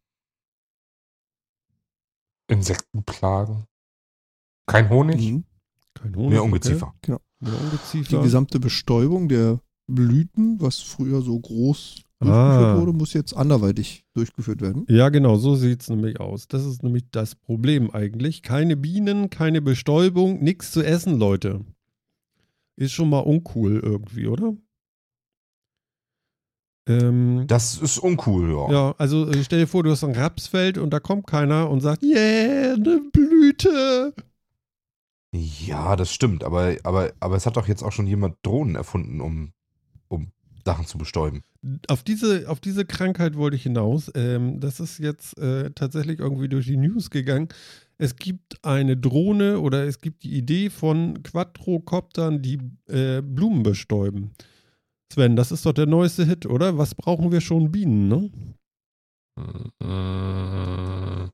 Insektenplagen. 2.49 3.67
Kein 4.67 4.89
Honig? 4.91 5.21
Mhm. 5.21 5.45
Kein 5.95 6.17
Honig. 6.17 6.31
Mehr 6.31 6.43
Ungeziefer. 6.45 6.95
Okay. 7.03 7.17
Mehr 7.41 7.53
Die 7.53 7.65
Ungeziefer. 7.65 8.23
gesamte 8.23 8.61
Bestäubung 8.61 9.29
der 9.29 9.61
Blüten, 9.87 10.61
was 10.61 10.81
früher 10.81 11.23
so 11.23 11.39
groß 11.39 12.03
Ah. 12.21 12.27
durchgeführt 12.27 12.81
wurde, 12.81 12.99
muss 12.99 13.13
jetzt 13.15 13.35
anderweitig 13.35 14.05
durchgeführt 14.15 14.61
werden. 14.61 14.85
Ja, 14.89 15.09
genau, 15.09 15.37
so 15.37 15.55
sieht 15.55 15.83
es 15.83 15.89
nämlich 15.89 16.21
aus. 16.21 16.49
Das 16.49 16.65
ist 16.67 16.83
nämlich 16.83 17.05
das 17.11 17.35
Problem 17.35 17.91
eigentlich. 17.91 18.43
Keine 18.43 18.77
Bienen, 18.77 19.31
keine 19.31 19.63
Bestäubung, 19.63 20.43
nichts 20.43 20.71
zu 20.71 20.83
essen, 20.83 21.19
Leute. 21.19 21.65
Ist 22.77 22.93
schon 22.93 23.09
mal 23.11 23.21
uncool 23.21 23.81
irgendwie, 23.83 24.27
oder? 24.27 24.55
Ähm, 26.87 27.45
Das 27.47 27.79
ist 27.79 27.99
uncool, 27.99 28.51
ja. 28.51 28.73
ja, 28.73 28.95
also 28.99 29.29
äh, 29.29 29.43
stell 29.45 29.61
dir 29.61 29.67
vor, 29.67 29.83
du 29.83 29.91
hast 29.91 30.05
ein 30.05 30.15
Rapsfeld 30.15 30.79
und 30.79 30.91
da 30.91 31.01
kommt 31.01 31.27
keiner 31.27 31.71
und 31.71 31.81
sagt, 31.81 32.03
yeah, 32.03 32.75
eine 32.75 33.01
Blüte. 33.13 34.15
Ja, 35.33 35.95
das 35.97 36.13
stimmt. 36.13 36.43
Aber, 36.43 36.75
aber, 36.83 37.13
aber 37.21 37.37
es 37.37 37.47
hat 37.47 37.57
doch 37.57 37.69
jetzt 37.69 37.83
auch 37.83 37.93
schon 37.93 38.07
jemand 38.07 38.37
Drohnen 38.43 38.75
erfunden, 38.75 39.21
um, 39.21 39.53
um 40.09 40.33
Sachen 40.71 40.87
zu 40.87 40.99
bestäuben. 40.99 41.43
Auf 41.89 42.03
diese, 42.03 42.49
auf 42.49 42.61
diese 42.61 42.85
Krankheit 42.85 43.37
wollte 43.37 43.57
ich 43.57 43.65
hinaus. 43.65 44.11
Ähm, 44.15 44.61
das 44.61 44.81
ist 44.81 44.99
jetzt 44.99 45.37
äh, 45.39 45.71
tatsächlich 45.73 46.21
irgendwie 46.21 46.49
durch 46.49 46.67
die 46.67 46.77
News 46.77 47.11
gegangen. 47.11 47.49
Es 47.99 48.17
gibt 48.17 48.65
eine 48.65 48.97
Drohne 48.97 49.61
oder 49.61 49.85
es 49.85 50.01
gibt 50.01 50.23
die 50.23 50.37
Idee 50.39 50.71
von 50.71 51.23
Quadrocoptern, 51.23 52.41
die 52.41 52.59
äh, 52.89 53.21
Blumen 53.21 53.63
bestäuben. 53.63 54.31
Sven, 55.13 55.37
das 55.37 55.51
ist 55.53 55.67
doch 55.67 55.73
der 55.73 55.87
neueste 55.87 56.25
Hit, 56.25 56.47
oder? 56.47 56.79
Was 56.79 56.95
brauchen 56.95 57.33
wir 57.33 57.41
schon? 57.41 57.73
Bienen, 57.73 58.09
ne? 58.09 58.31
Mm, 59.83 61.31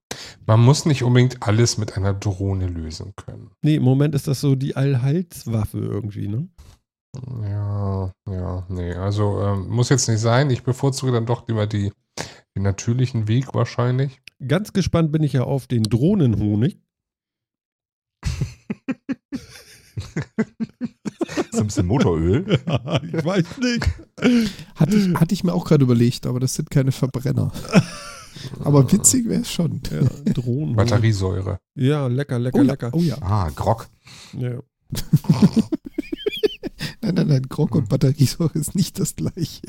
Man 0.47 0.61
muss 0.61 0.87
nicht 0.87 1.03
unbedingt 1.03 1.43
alles 1.43 1.77
mit 1.77 1.97
einer 1.97 2.15
Drohne 2.15 2.69
lösen 2.69 3.13
können. 3.17 3.51
Nee, 3.63 3.77
im 3.77 3.83
Moment 3.83 4.15
ist 4.15 4.29
das 4.29 4.41
so 4.41 4.55
die 4.55 4.77
Allheilswaffe 4.77 5.79
irgendwie, 5.79 6.29
ne? 6.29 6.49
Ja, 7.43 8.13
ja, 8.31 8.67
nee. 8.69 8.93
Also 8.95 9.41
ähm, 9.43 9.69
muss 9.69 9.89
jetzt 9.89 10.09
nicht 10.09 10.21
sein. 10.21 10.51
Ich 10.51 10.63
bevorzuge 10.63 11.13
dann 11.13 11.27
doch 11.27 11.47
lieber 11.49 11.67
die, 11.67 11.93
den 12.55 12.63
natürlichen 12.63 13.29
Weg 13.29 13.55
wahrscheinlich. 13.55 14.21
Ganz 14.47 14.73
gespannt 14.73 15.13
bin 15.13 15.23
ich 15.23 15.33
ja 15.33 15.43
auf 15.45 15.67
den 15.67 15.83
Drohnenhonig. 15.85 16.79
So 21.53 21.61
ein 21.61 21.67
bisschen 21.67 21.87
Motoröl. 21.87 22.45
ich 23.03 23.25
weiß 23.25 23.59
nicht. 23.59 23.87
Hatte 24.75 24.97
ich, 24.97 25.15
hatte 25.15 25.35
ich 25.35 25.43
mir 25.45 25.55
auch 25.55 25.65
gerade 25.65 25.85
überlegt, 25.85 26.27
aber 26.27 26.39
das 26.41 26.55
sind 26.55 26.71
keine 26.71 26.93
Verbrenner. 26.93 27.51
Aber 28.63 28.91
witzig 28.93 29.27
wäre 29.29 29.41
es 29.41 29.51
schon. 29.51 29.81
Ja, 29.91 30.33
Drohnenhonig. 30.33 30.77
Batteriesäure. 30.77 31.59
Ja, 31.75 32.07
lecker, 32.09 32.39
lecker, 32.39 32.59
Oh 32.59 32.63
ja, 32.63 32.71
lecker. 32.73 32.91
oh 32.93 33.01
ja. 33.01 33.17
Ah, 33.23 33.49
Grog. 33.55 33.89
Ja. 34.35 34.59
Nein, 37.07 37.15
nein, 37.15 37.29
nein, 37.29 37.43
Grog 37.49 37.75
und 37.75 37.89
Batteriesäure 37.89 38.59
ist 38.59 38.75
nicht 38.75 38.99
das 38.99 39.15
gleiche. 39.17 39.63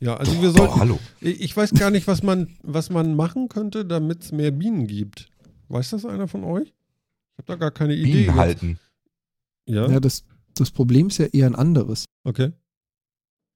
ja, 0.00 0.16
also 0.16 0.32
wir 0.42 0.50
Doch, 0.52 0.56
sollten. 0.58 0.80
hallo. 0.80 0.98
Ich 1.20 1.56
weiß 1.56 1.72
gar 1.74 1.90
nicht, 1.90 2.06
was 2.06 2.22
man, 2.22 2.56
was 2.62 2.90
man 2.90 3.14
machen 3.14 3.48
könnte, 3.48 3.84
damit 3.84 4.22
es 4.24 4.32
mehr 4.32 4.50
Bienen 4.50 4.86
gibt. 4.86 5.28
Weiß 5.68 5.90
das 5.90 6.04
einer 6.04 6.26
von 6.28 6.42
euch? 6.44 6.68
Ich 6.68 7.38
habe 7.38 7.46
da 7.46 7.54
gar 7.56 7.70
keine 7.70 7.94
Idee. 7.94 8.24
Bienen 8.24 8.34
halten. 8.34 8.78
Ja, 9.66 9.88
Ja, 9.88 10.00
das, 10.00 10.24
das 10.56 10.70
Problem 10.72 11.06
ist 11.08 11.18
ja 11.18 11.26
eher 11.26 11.46
ein 11.46 11.54
anderes. 11.54 12.04
okay. 12.24 12.52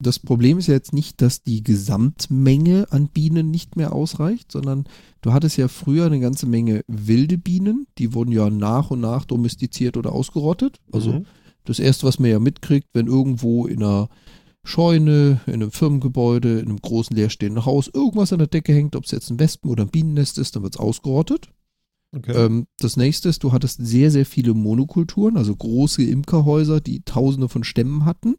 Das 0.03 0.19
Problem 0.19 0.59
ist 0.59 0.67
ja 0.67 0.75
jetzt 0.75 0.93
nicht, 0.93 1.23
dass 1.23 1.45
die 1.45 1.63
Gesamtmenge 1.63 2.89
an 2.91 3.09
Bienen 3.09 3.51
nicht 3.53 3.77
mehr 3.77 3.93
ausreicht, 3.93 4.51
sondern 4.51 4.85
du 5.23 5.33
hattest 5.33 5.57
ja 5.57 5.69
früher 5.69 6.07
eine 6.07 6.19
ganze 6.19 6.47
Menge 6.47 6.83
wilde 6.89 7.39
Bienen, 7.39 7.87
die 7.99 8.13
wurden 8.13 8.33
ja 8.33 8.51
nach 8.51 8.91
und 8.91 9.01
nach 9.01 9.25
domestiziert 9.25 9.97
oder 9.97 10.13
ausgerottet. 10.13 10.81
Also 10.93 11.13
Mhm. 11.13 11.27
Das 11.65 11.79
erste, 11.79 12.07
was 12.07 12.19
man 12.19 12.31
ja 12.31 12.39
mitkriegt, 12.39 12.89
wenn 12.93 13.07
irgendwo 13.07 13.67
in 13.67 13.83
einer 13.83 14.09
Scheune, 14.65 15.41
in 15.47 15.55
einem 15.55 15.71
Firmengebäude, 15.71 16.61
in 16.61 16.69
einem 16.69 16.81
großen 16.81 17.15
leerstehenden 17.15 17.67
Haus 17.67 17.91
irgendwas 17.93 18.33
an 18.33 18.39
der 18.39 18.49
Decke 18.49 18.73
hängt, 18.73 18.97
ob 18.97 19.05
es 19.05 19.11
jetzt 19.11 19.31
ein 19.31 19.39
Wespen- 19.39 19.71
oder 19.71 19.85
ein 19.85 19.91
Bienennest 19.91 20.39
ist, 20.39 20.57
dann 20.57 20.63
wird 20.63 20.75
es 20.75 20.81
ausgerottet. 20.81 21.51
okay. 22.17 22.33
Ähm, 22.33 22.67
das 22.79 22.97
nächste 22.97 23.29
ist, 23.29 23.45
du 23.45 23.53
hattest 23.53 23.85
sehr, 23.85 24.11
sehr 24.11 24.25
viele 24.25 24.55
Monokulturen, 24.55 25.37
also 25.37 25.55
große 25.55 26.03
Imkerhäuser, 26.03 26.81
die 26.81 27.03
tausende 27.03 27.49
von 27.49 27.63
Stämmen 27.63 28.07
hatten. 28.07 28.37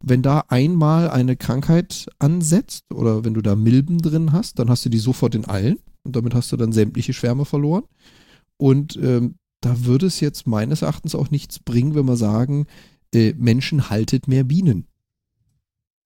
Wenn 0.00 0.22
da 0.22 0.44
einmal 0.48 1.10
eine 1.10 1.36
Krankheit 1.36 2.06
ansetzt 2.18 2.84
oder 2.94 3.24
wenn 3.24 3.34
du 3.34 3.42
da 3.42 3.56
Milben 3.56 3.98
drin 3.98 4.32
hast, 4.32 4.58
dann 4.58 4.70
hast 4.70 4.84
du 4.84 4.88
die 4.88 4.98
sofort 4.98 5.34
in 5.34 5.44
allen 5.44 5.78
und 6.04 6.16
damit 6.16 6.34
hast 6.34 6.50
du 6.52 6.56
dann 6.56 6.72
sämtliche 6.72 7.12
Schwärme 7.12 7.44
verloren. 7.44 7.84
Und 8.56 8.96
ähm, 8.96 9.34
da 9.60 9.84
würde 9.84 10.06
es 10.06 10.20
jetzt 10.20 10.46
meines 10.46 10.82
Erachtens 10.82 11.14
auch 11.14 11.30
nichts 11.30 11.58
bringen, 11.58 11.94
wenn 11.94 12.06
wir 12.06 12.16
sagen, 12.16 12.66
äh, 13.14 13.32
Menschen 13.34 13.90
haltet 13.90 14.28
mehr 14.28 14.44
Bienen. 14.44 14.86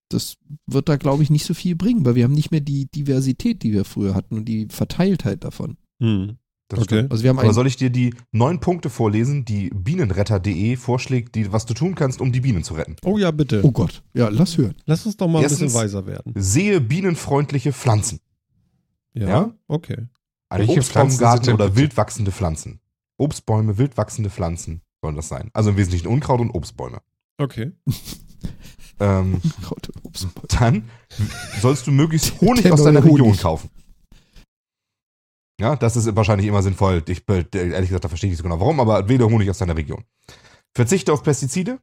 Das 0.09 0.35
wird 0.67 0.89
da, 0.89 0.97
glaube 0.97 1.23
ich, 1.23 1.29
nicht 1.29 1.45
so 1.45 1.53
viel 1.53 1.75
bringen, 1.75 2.05
weil 2.05 2.15
wir 2.15 2.23
haben 2.23 2.33
nicht 2.33 2.51
mehr 2.51 2.59
die 2.61 2.85
Diversität, 2.85 3.63
die 3.63 3.73
wir 3.73 3.83
früher 3.85 4.13
hatten 4.13 4.35
und 4.37 4.45
die 4.45 4.67
Verteiltheit 4.69 5.43
davon. 5.43 5.77
Hm. 5.99 6.37
Das 6.69 6.79
Okay. 6.81 7.07
Also 7.09 7.23
wir 7.23 7.29
haben 7.29 7.39
Aber 7.39 7.49
ein, 7.49 7.53
soll 7.53 7.67
ich 7.67 7.77
dir 7.77 7.89
die 7.89 8.13
neun 8.31 8.59
Punkte 8.59 8.89
vorlesen, 8.89 9.43
die 9.45 9.69
Bienenretter.de 9.69 10.75
vorschlägt, 10.77 11.35
die, 11.35 11.51
was 11.51 11.65
du 11.65 11.73
tun 11.73 11.93
kannst, 11.95 12.21
um 12.21 12.31
die 12.31 12.41
Bienen 12.41 12.63
zu 12.63 12.73
retten? 12.75 12.95
Oh 13.03 13.17
ja, 13.17 13.31
bitte. 13.31 13.63
Oh 13.63 13.71
Gott, 13.71 14.01
ja, 14.13 14.29
lass 14.29 14.57
hören. 14.57 14.75
Lass 14.85 15.05
uns 15.05 15.17
doch 15.17 15.27
mal 15.27 15.39
ein 15.39 15.43
Erstens- 15.43 15.61
bisschen 15.73 15.81
weiser 15.81 16.05
werden. 16.05 16.33
Sehe 16.35 16.79
bienenfreundliche 16.79 17.73
Pflanzen. 17.73 18.19
Ja, 19.13 19.27
Ja? 19.27 19.53
okay. 19.67 20.07
Ein 20.49 20.59
Welche 20.61 20.81
Pflanzen 20.83 21.15
Obstbaumgarten 21.15 21.53
oder 21.53 21.65
bitte? 21.69 21.77
wildwachsende 21.77 22.31
Pflanzen. 22.31 22.79
Obstbäume, 23.17 23.77
wildwachsende 23.77 24.29
Pflanzen 24.29 24.81
sollen 25.01 25.15
das 25.15 25.27
sein. 25.29 25.49
Also 25.53 25.69
im 25.71 25.77
Wesentlichen 25.77 26.07
Unkraut 26.07 26.39
und 26.41 26.51
Obstbäume. 26.51 27.01
Okay. 27.37 27.71
Ähm, 28.99 29.41
Kraut 29.63 29.89
und 29.89 30.05
Obstbäume. 30.05 30.47
dann 30.49 30.89
sollst 31.59 31.87
du 31.87 31.91
möglichst 31.91 32.39
Honig 32.41 32.71
aus 32.71 32.83
deiner 32.83 32.99
neue 32.99 33.09
Region 33.11 33.27
Honig. 33.29 33.41
kaufen. 33.41 33.69
Ja, 35.59 35.75
das 35.75 35.95
ist 35.95 36.15
wahrscheinlich 36.15 36.47
immer 36.47 36.61
sinnvoll. 36.61 37.03
Ich, 37.07 37.27
äh, 37.29 37.43
ehrlich 37.53 37.89
gesagt, 37.89 38.03
da 38.03 38.09
verstehe 38.09 38.27
ich 38.29 38.33
nicht 38.33 38.37
so 38.37 38.43
genau 38.43 38.59
warum, 38.59 38.79
aber 38.79 39.07
wähle 39.09 39.25
Honig 39.25 39.49
aus 39.49 39.57
deiner 39.57 39.75
Region. 39.77 40.03
Verzichte 40.75 41.11
auf 41.13 41.23
Pestizide, 41.23 41.79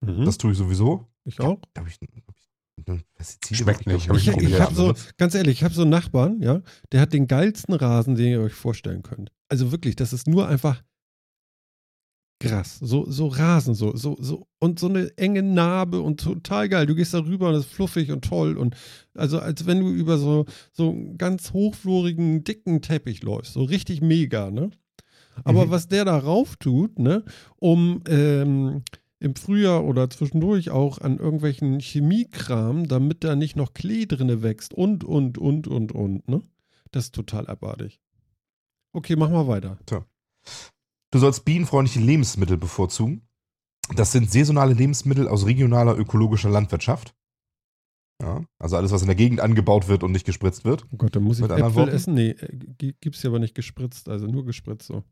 Mhm. 0.00 0.24
das 0.26 0.36
tue 0.38 0.52
ich 0.52 0.58
sowieso. 0.58 1.06
ich 1.24 1.40
auch. 1.40 1.58
Hab 1.76 1.86
ich, 1.88 1.98
hab 1.98 2.06
ich, 2.06 2.25
Pestizide 3.16 3.62
Schmeckt 3.62 3.84
glaub 3.84 3.94
nicht, 3.94 4.08
hab 4.08 4.16
Ich, 4.16 4.28
ich 4.28 4.42
ich 4.42 4.60
habe 4.60 4.74
so, 4.74 4.94
ganz 5.16 5.34
ehrlich, 5.34 5.58
ich 5.58 5.64
habe 5.64 5.74
so 5.74 5.82
einen 5.82 5.90
Nachbarn, 5.90 6.40
ja, 6.40 6.62
der 6.92 7.00
hat 7.00 7.12
den 7.12 7.26
geilsten 7.26 7.74
Rasen, 7.74 8.14
den 8.14 8.28
ihr 8.28 8.40
euch 8.40 8.52
vorstellen 8.54 9.02
könnt. 9.02 9.32
Also 9.48 9.72
wirklich, 9.72 9.96
das 9.96 10.12
ist 10.12 10.28
nur 10.28 10.48
einfach 10.48 10.82
krass. 12.38 12.78
So, 12.80 13.10
so 13.10 13.28
Rasen, 13.28 13.74
so, 13.74 13.96
so, 13.96 14.16
so, 14.20 14.46
und 14.58 14.78
so 14.78 14.88
eine 14.88 15.16
enge 15.16 15.42
Narbe 15.42 16.00
und 16.00 16.20
total 16.20 16.68
geil. 16.68 16.86
Du 16.86 16.94
gehst 16.94 17.14
da 17.14 17.20
rüber 17.20 17.48
und 17.48 17.54
es 17.54 17.66
ist 17.66 17.72
fluffig 17.72 18.10
und 18.12 18.24
toll 18.24 18.56
und 18.56 18.76
also 19.14 19.38
als 19.38 19.66
wenn 19.66 19.80
du 19.80 19.90
über 19.90 20.18
so, 20.18 20.44
so 20.72 20.90
einen 20.90 21.16
ganz 21.16 21.52
hochflorigen, 21.52 22.44
dicken 22.44 22.82
Teppich 22.82 23.22
läufst. 23.22 23.54
So 23.54 23.62
richtig 23.64 24.02
mega, 24.02 24.50
ne? 24.50 24.70
Aber 25.44 25.66
Mhm. 25.66 25.70
was 25.70 25.88
der 25.88 26.04
da 26.04 26.16
rauf 26.18 26.56
tut, 26.56 26.98
ne, 26.98 27.22
um 27.56 28.02
ähm, 28.08 28.82
im 29.18 29.34
Frühjahr 29.34 29.84
oder 29.84 30.10
zwischendurch 30.10 30.70
auch 30.70 30.98
an 30.98 31.18
irgendwelchen 31.18 31.80
Chemiekram, 31.80 32.86
damit 32.88 33.24
da 33.24 33.34
nicht 33.36 33.56
noch 33.56 33.72
Klee 33.72 34.06
drinne 34.06 34.42
wächst 34.42 34.74
und, 34.74 35.04
und, 35.04 35.38
und, 35.38 35.66
und, 35.66 35.92
und, 35.92 36.28
ne? 36.28 36.42
Das 36.92 37.06
ist 37.06 37.14
total 37.14 37.46
abartig. 37.46 38.00
Okay, 38.92 39.16
mach 39.16 39.30
mal 39.30 39.48
weiter. 39.48 39.78
Du 41.10 41.18
sollst 41.18 41.44
bienenfreundliche 41.44 42.00
Lebensmittel 42.00 42.56
bevorzugen. 42.56 43.26
Das 43.94 44.12
sind 44.12 44.30
saisonale 44.30 44.74
Lebensmittel 44.74 45.28
aus 45.28 45.46
regionaler 45.46 45.96
ökologischer 45.96 46.50
Landwirtschaft. 46.50 47.14
Ja, 48.20 48.44
also 48.58 48.76
alles, 48.76 48.92
was 48.92 49.02
in 49.02 49.08
der 49.08 49.14
Gegend 49.16 49.40
angebaut 49.40 49.88
wird 49.88 50.02
und 50.02 50.12
nicht 50.12 50.24
gespritzt 50.24 50.64
wird. 50.64 50.86
Oh 50.90 50.96
Gott, 50.96 51.14
dann 51.14 51.22
muss 51.22 51.38
ich 51.38 51.44
Äpfel 51.44 51.74
Worten? 51.74 51.90
essen? 51.90 52.14
Nee, 52.14 52.30
äh, 52.30 52.56
gi- 52.56 52.96
gibt's 53.00 53.22
ja 53.22 53.30
aber 53.30 53.38
nicht 53.38 53.54
gespritzt, 53.54 54.08
also 54.08 54.26
nur 54.26 54.44
gespritzt 54.46 54.86
so. 54.86 55.04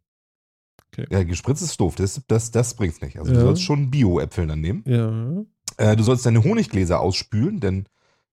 Ja, 1.10 1.24
gespritzt 1.24 1.62
ist 1.62 1.80
doof, 1.80 1.96
das, 1.96 2.20
das, 2.28 2.50
das 2.52 2.74
bringt's 2.74 3.00
nicht. 3.00 3.18
Also 3.18 3.32
Ja. 3.32 3.38
du 3.40 3.46
sollst 3.46 3.62
schon 3.62 3.90
Bio-Äpfel 3.90 4.46
dann 4.46 4.60
nehmen. 4.60 4.84
Ja. 4.86 5.44
Äh, 5.76 5.96
du 5.96 6.04
sollst 6.04 6.24
deine 6.24 6.44
Honiggläser 6.44 7.00
ausspülen, 7.00 7.58
denn 7.58 7.86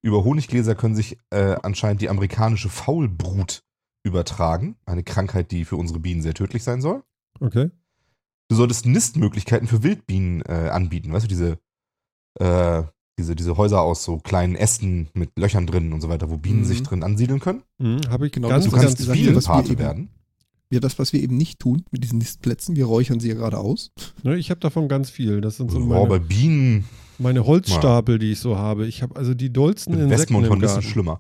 über 0.04 0.24
Honiggläser 0.24 0.76
können 0.76 0.96
sich 0.96 1.18
äh, 1.32 1.56
anscheinend 1.64 2.02
die 2.02 2.10
amerikanische 2.10 2.70
Faulbrut 2.70 3.64
übertragen. 4.04 4.76
Eine 4.86 5.04
Krankheit, 5.04 5.52
die 5.52 5.66
für 5.66 5.76
unsere 5.76 6.00
Bienen 6.00 6.22
sehr 6.22 6.34
tödlich 6.36 6.64
sein 6.64 6.82
soll. 6.82 7.04
Okay. 7.40 7.70
Du 8.50 8.56
solltest 8.56 8.86
Nistmöglichkeiten 8.86 9.68
für 9.68 9.82
Wildbienen 9.84 10.42
äh, 10.42 10.70
anbieten. 10.72 11.12
Weißt 11.14 11.26
du, 11.26 11.30
diese, 11.30 11.58
äh, 12.40 12.84
diese, 13.18 13.36
diese 13.36 13.58
Häuser 13.58 13.82
aus 13.82 14.04
so 14.04 14.18
kleinen 14.18 14.56
Ästen 14.56 15.10
mit 15.14 15.32
Löchern 15.38 15.66
drin 15.68 15.94
und 15.94 16.02
so 16.02 16.10
weiter, 16.10 16.30
wo 16.30 16.38
Bienen 16.38 16.60
Mhm. 16.62 16.66
sich 16.66 16.84
drin 16.84 17.04
ansiedeln 17.04 17.40
können. 17.40 17.64
Mhm, 17.78 18.02
Habe 18.10 18.28
ich 18.28 18.32
Genau, 18.34 18.50
ganz, 18.50 18.66
Du 18.66 18.72
das 18.72 18.82
kannst 18.82 19.12
Bienenpate 19.12 19.72
eben- 19.72 19.80
werden. 19.80 20.10
Ja, 20.72 20.80
das, 20.80 20.98
was 20.98 21.12
wir 21.14 21.22
eben 21.22 21.36
nicht 21.38 21.60
tun 21.60 21.84
mit 21.92 22.04
diesen 22.04 22.20
Nistplätzen, 22.20 22.76
wir 22.76 22.86
räuchern 22.86 23.20
sie 23.20 23.28
ja 23.30 23.36
gerade 23.36 23.58
aus. 23.58 23.92
Ne, 24.24 24.38
ich 24.38 24.50
habe 24.50 24.60
davon 24.62 24.88
ganz 24.88 25.10
viel. 25.10 25.42
Das 25.42 25.58
sind 25.58 25.70
so 25.70 25.78
Oh, 25.78 25.82
meine, 25.82 26.08
bei 26.08 26.20
Bienen, 26.20 26.86
meine 27.18 27.46
Holzstapel, 27.46 28.18
die 28.20 28.32
ich 28.32 28.40
so 28.40 28.58
habe. 28.58 28.88
Ich 28.88 29.02
habe 29.04 29.16
also 29.18 29.34
die 29.34 29.52
dollsten 29.52 29.94
Insekten 29.94 30.36
und 30.36 30.46
im 30.46 30.50
Hornissen 30.50 30.76
Garten. 30.76 30.88
schlimmer. 30.88 31.20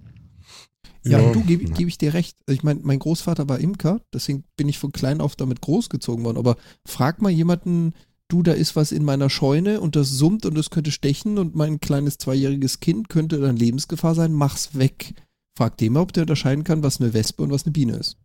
Ja, 1.03 1.19
Ja. 1.19 1.31
du 1.31 1.41
gebe 1.41 1.65
geb 1.65 1.87
ich 1.87 1.97
dir 1.97 2.13
recht. 2.13 2.37
Ich 2.47 2.63
meine, 2.63 2.79
mein 2.83 2.99
Großvater 2.99 3.49
war 3.49 3.59
Imker, 3.59 4.01
deswegen 4.13 4.43
bin 4.55 4.69
ich 4.69 4.77
von 4.79 4.91
klein 4.91 5.19
auf 5.19 5.35
damit 5.35 5.59
großgezogen 5.61 6.23
worden. 6.23 6.37
Aber 6.37 6.57
frag 6.85 7.21
mal 7.21 7.31
jemanden, 7.31 7.93
du, 8.27 8.43
da 8.43 8.53
ist 8.53 8.75
was 8.75 8.91
in 8.91 9.03
meiner 9.03 9.29
Scheune 9.29 9.81
und 9.81 9.95
das 9.95 10.09
summt 10.11 10.45
und 10.45 10.57
es 10.57 10.69
könnte 10.69 10.91
stechen 10.91 11.37
und 11.37 11.55
mein 11.55 11.79
kleines 11.81 12.17
zweijähriges 12.19 12.79
Kind 12.79 13.09
könnte 13.09 13.39
dann 13.39 13.57
Lebensgefahr 13.57 14.15
sein, 14.15 14.31
mach's 14.31 14.77
weg. 14.77 15.13
Frag 15.57 15.75
dem 15.77 15.93
mal, 15.93 16.01
ob 16.01 16.13
der 16.13 16.23
unterscheiden 16.23 16.63
kann, 16.63 16.83
was 16.83 17.01
eine 17.01 17.13
Wespe 17.13 17.43
und 17.43 17.51
was 17.51 17.65
eine 17.65 17.73
Biene 17.73 17.93
ist. 17.97 18.15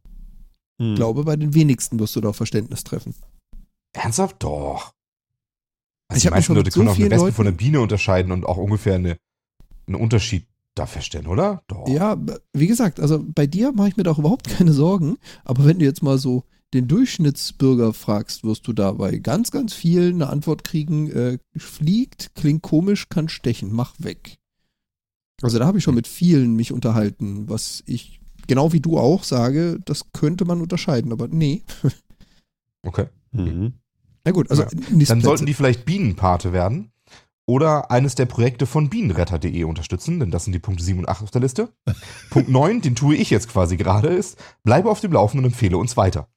Hm. 0.78 0.90
Ich 0.90 0.96
glaube, 0.96 1.24
bei 1.24 1.36
den 1.36 1.54
wenigsten 1.54 1.98
wirst 1.98 2.16
du 2.16 2.20
da 2.20 2.32
Verständnis 2.32 2.84
treffen. 2.84 3.14
Ernsthaft? 3.92 4.42
Doch. 4.42 4.92
Also 6.08 6.18
Ich 6.18 6.22
die 6.24 6.30
meisten 6.30 6.54
Leute 6.54 6.70
so 6.70 6.80
können 6.80 6.88
auch 6.90 6.96
eine 6.96 7.10
Wespe 7.10 7.16
Leuten- 7.24 7.34
von 7.34 7.46
einer 7.46 7.56
Biene 7.56 7.80
unterscheiden 7.80 8.30
und 8.32 8.44
auch 8.46 8.58
ungefähr 8.58 8.94
eine, 8.96 9.16
einen 9.86 9.96
Unterschied 9.96 10.46
da 10.74 10.86
feststellen, 10.86 11.26
oder? 11.26 11.62
Doch. 11.68 11.88
Ja, 11.88 12.16
wie 12.52 12.66
gesagt, 12.66 13.00
also 13.00 13.24
bei 13.26 13.46
dir 13.46 13.72
mache 13.72 13.88
ich 13.88 13.96
mir 13.96 14.02
da 14.02 14.10
auch 14.12 14.18
überhaupt 14.18 14.48
keine 14.48 14.72
Sorgen. 14.72 15.16
Aber 15.44 15.64
wenn 15.64 15.78
du 15.78 15.84
jetzt 15.84 16.02
mal 16.02 16.18
so 16.18 16.44
den 16.74 16.86
Durchschnittsbürger 16.88 17.94
fragst, 17.94 18.44
wirst 18.44 18.66
du 18.68 18.72
da 18.74 18.92
bei 18.92 19.16
ganz, 19.18 19.50
ganz 19.50 19.72
vielen 19.72 20.16
eine 20.16 20.28
Antwort 20.28 20.64
kriegen, 20.64 21.10
äh, 21.10 21.38
fliegt, 21.56 22.34
klingt 22.34 22.62
komisch, 22.62 23.08
kann 23.08 23.28
stechen, 23.30 23.72
mach 23.72 23.94
weg. 23.98 24.36
Also 25.42 25.58
da 25.58 25.66
habe 25.66 25.78
ich 25.78 25.84
schon 25.84 25.94
mit 25.94 26.06
vielen 26.06 26.54
mich 26.56 26.72
unterhalten, 26.72 27.48
was 27.48 27.82
ich, 27.86 28.20
genau 28.46 28.72
wie 28.72 28.80
du 28.80 28.98
auch, 28.98 29.24
sage, 29.24 29.78
das 29.84 30.12
könnte 30.12 30.44
man 30.44 30.60
unterscheiden, 30.60 31.12
aber 31.12 31.28
nee. 31.28 31.62
Okay. 32.82 33.06
Mhm. 33.32 33.74
Na 34.24 34.30
gut, 34.30 34.48
also 34.50 34.62
Ja. 34.62 34.68
Dann 35.06 35.20
sollten 35.20 35.46
die 35.46 35.54
vielleicht 35.54 35.84
Bienenpate 35.84 36.52
werden 36.52 36.92
oder 37.46 37.90
eines 37.90 38.14
der 38.14 38.26
Projekte 38.26 38.66
von 38.66 38.88
bienenretter.de 38.90 39.64
unterstützen, 39.64 40.20
denn 40.20 40.30
das 40.30 40.44
sind 40.44 40.52
die 40.52 40.58
Punkte 40.58 40.84
7 40.84 41.00
und 41.00 41.08
8 41.08 41.22
auf 41.22 41.30
der 41.30 41.40
Liste. 41.40 41.68
Punkt 42.30 42.48
9, 42.48 42.80
den 42.80 42.94
tue 42.94 43.16
ich 43.16 43.30
jetzt 43.30 43.48
quasi 43.48 43.76
gerade, 43.76 44.08
ist, 44.08 44.38
bleibe 44.62 44.90
auf 44.90 45.00
dem 45.00 45.12
Laufenden 45.12 45.44
und 45.44 45.52
empfehle 45.52 45.78
uns 45.78 45.96
weiter. 45.96 46.28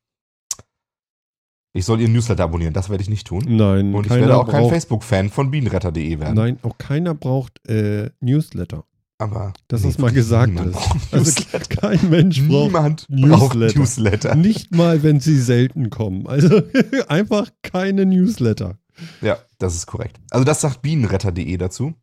Ich 1.74 1.86
soll 1.86 2.02
ihren 2.02 2.14
Newsletter 2.14 2.44
abonnieren, 2.44 2.74
das 2.74 2.90
werde 2.90 3.04
ich 3.04 3.10
nicht 3.10 3.28
tun. 3.28 3.44
Nein, 3.48 3.94
Und 3.94 4.06
ich 4.06 4.12
werde 4.12 4.38
auch 4.38 4.48
kein 4.48 4.70
Facebook-Fan 4.70 5.30
von 5.30 5.52
bienenretter.de 5.52 6.20
werden. 6.20 6.36
Nein, 6.36 6.60
auch 6.64 6.78
keiner 6.80 7.14
braucht 7.14 7.66
äh, 7.68 8.10
Newsletter. 8.22 8.86
Aber 9.22 9.52
Dass 9.68 9.82
das 9.82 9.98
mal 9.98 10.12
gesagt 10.14 10.58
ist. 10.62 10.78
Also 11.12 11.32
Newsletter. 11.32 11.76
kein 11.76 12.10
Mensch 12.10 12.42
braucht 12.48 12.68
Niemand 12.68 13.08
braucht 13.10 13.54
Newsletter. 13.56 13.80
Newsletter. 13.80 14.36
nicht 14.36 14.74
mal, 14.74 15.04
wenn 15.04 15.20
sie 15.20 15.38
selten 15.40 15.90
kommen. 15.90 16.26
Also 16.26 16.62
einfach 17.10 17.52
keine 17.62 18.06
Newsletter. 18.06 18.78
Ja, 19.22 19.38
das 19.58 19.76
ist 19.76 19.88
korrekt. 19.88 20.20
Also 20.32 20.46
das 20.46 20.62
sagt 20.62 20.82
bienenretter.de 20.82 21.58
dazu. 21.58 21.94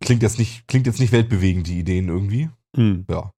Klingt 0.00 0.22
jetzt 0.22 0.38
nicht, 0.38 0.66
klingt 0.68 0.86
jetzt 0.86 1.00
nicht 1.00 1.12
weltbewegend, 1.12 1.66
die 1.66 1.78
Ideen 1.78 2.08
irgendwie. 2.08 2.50
Hm. 2.76 3.06
Ja, 3.08 3.30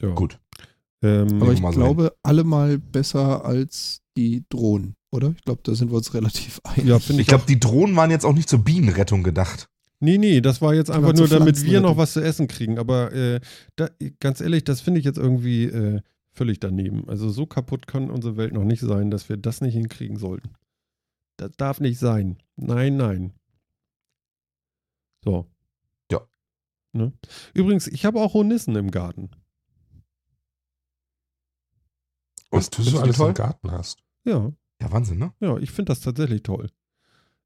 Ja. 0.00 0.10
gut. 0.14 0.38
Ähm, 1.02 1.40
Aber 1.42 1.52
ich 1.52 1.60
mal 1.60 1.72
so 1.72 1.80
glaube, 1.80 2.14
allemal 2.22 2.78
besser 2.78 3.44
als 3.44 4.02
die 4.16 4.44
Drohnen, 4.48 4.94
oder? 5.10 5.34
Ich 5.36 5.44
glaube, 5.44 5.60
da 5.64 5.74
sind 5.74 5.90
wir 5.90 5.96
uns 5.96 6.12
relativ 6.14 6.60
einig. 6.64 6.86
ja, 6.86 6.96
Ich 6.96 7.10
ich. 7.10 7.26
glaube, 7.26 7.44
die 7.48 7.58
Drohnen 7.60 7.96
waren 7.96 8.10
jetzt 8.10 8.24
auch 8.24 8.34
nicht 8.34 8.48
zur 8.48 8.60
Bienenrettung 8.60 9.22
gedacht. 9.22 9.68
Nee, 10.00 10.16
nee, 10.18 10.40
das 10.40 10.60
war 10.62 10.74
jetzt 10.74 10.90
einfach 10.90 11.12
nur, 11.12 11.26
damit 11.26 11.64
wir 11.64 11.80
noch 11.80 11.96
was 11.96 12.12
zu 12.12 12.20
essen 12.20 12.46
kriegen. 12.46 12.78
Aber 12.78 13.12
äh, 13.12 13.40
da, 13.74 13.88
ganz 14.20 14.40
ehrlich, 14.40 14.62
das 14.62 14.80
finde 14.80 15.00
ich 15.00 15.04
jetzt 15.04 15.18
irgendwie 15.18 15.64
äh, 15.64 16.00
völlig 16.30 16.60
daneben. 16.60 17.08
Also 17.08 17.30
so 17.30 17.46
kaputt 17.46 17.88
kann 17.88 18.08
unsere 18.10 18.36
Welt 18.36 18.52
noch 18.52 18.62
nicht 18.64 18.80
sein, 18.80 19.10
dass 19.10 19.28
wir 19.28 19.36
das 19.36 19.60
nicht 19.60 19.74
hinkriegen 19.74 20.16
sollten. 20.16 20.50
Das 21.36 21.50
darf 21.56 21.80
nicht 21.80 21.98
sein. 21.98 22.38
Nein, 22.54 22.96
nein. 22.96 23.32
So. 25.24 25.46
Ja. 26.12 26.20
Ne? 26.92 27.12
Übrigens, 27.54 27.88
ich 27.88 28.04
habe 28.04 28.20
auch 28.20 28.34
Hornissen 28.34 28.76
im 28.76 28.92
Garten. 28.92 29.30
Was 32.50 32.70
du 32.70 32.76
findest 32.76 32.96
so 32.96 33.02
alles 33.02 33.16
toll? 33.16 33.28
im 33.28 33.34
Garten 33.34 33.70
hast. 33.72 33.98
Ja, 34.24 34.52
Ja, 34.80 34.92
Wahnsinn, 34.92 35.18
ne? 35.18 35.32
ja, 35.40 35.56
ich 35.58 35.70
finde 35.70 35.90
das 35.90 36.00
tatsächlich 36.00 36.42
toll. 36.42 36.68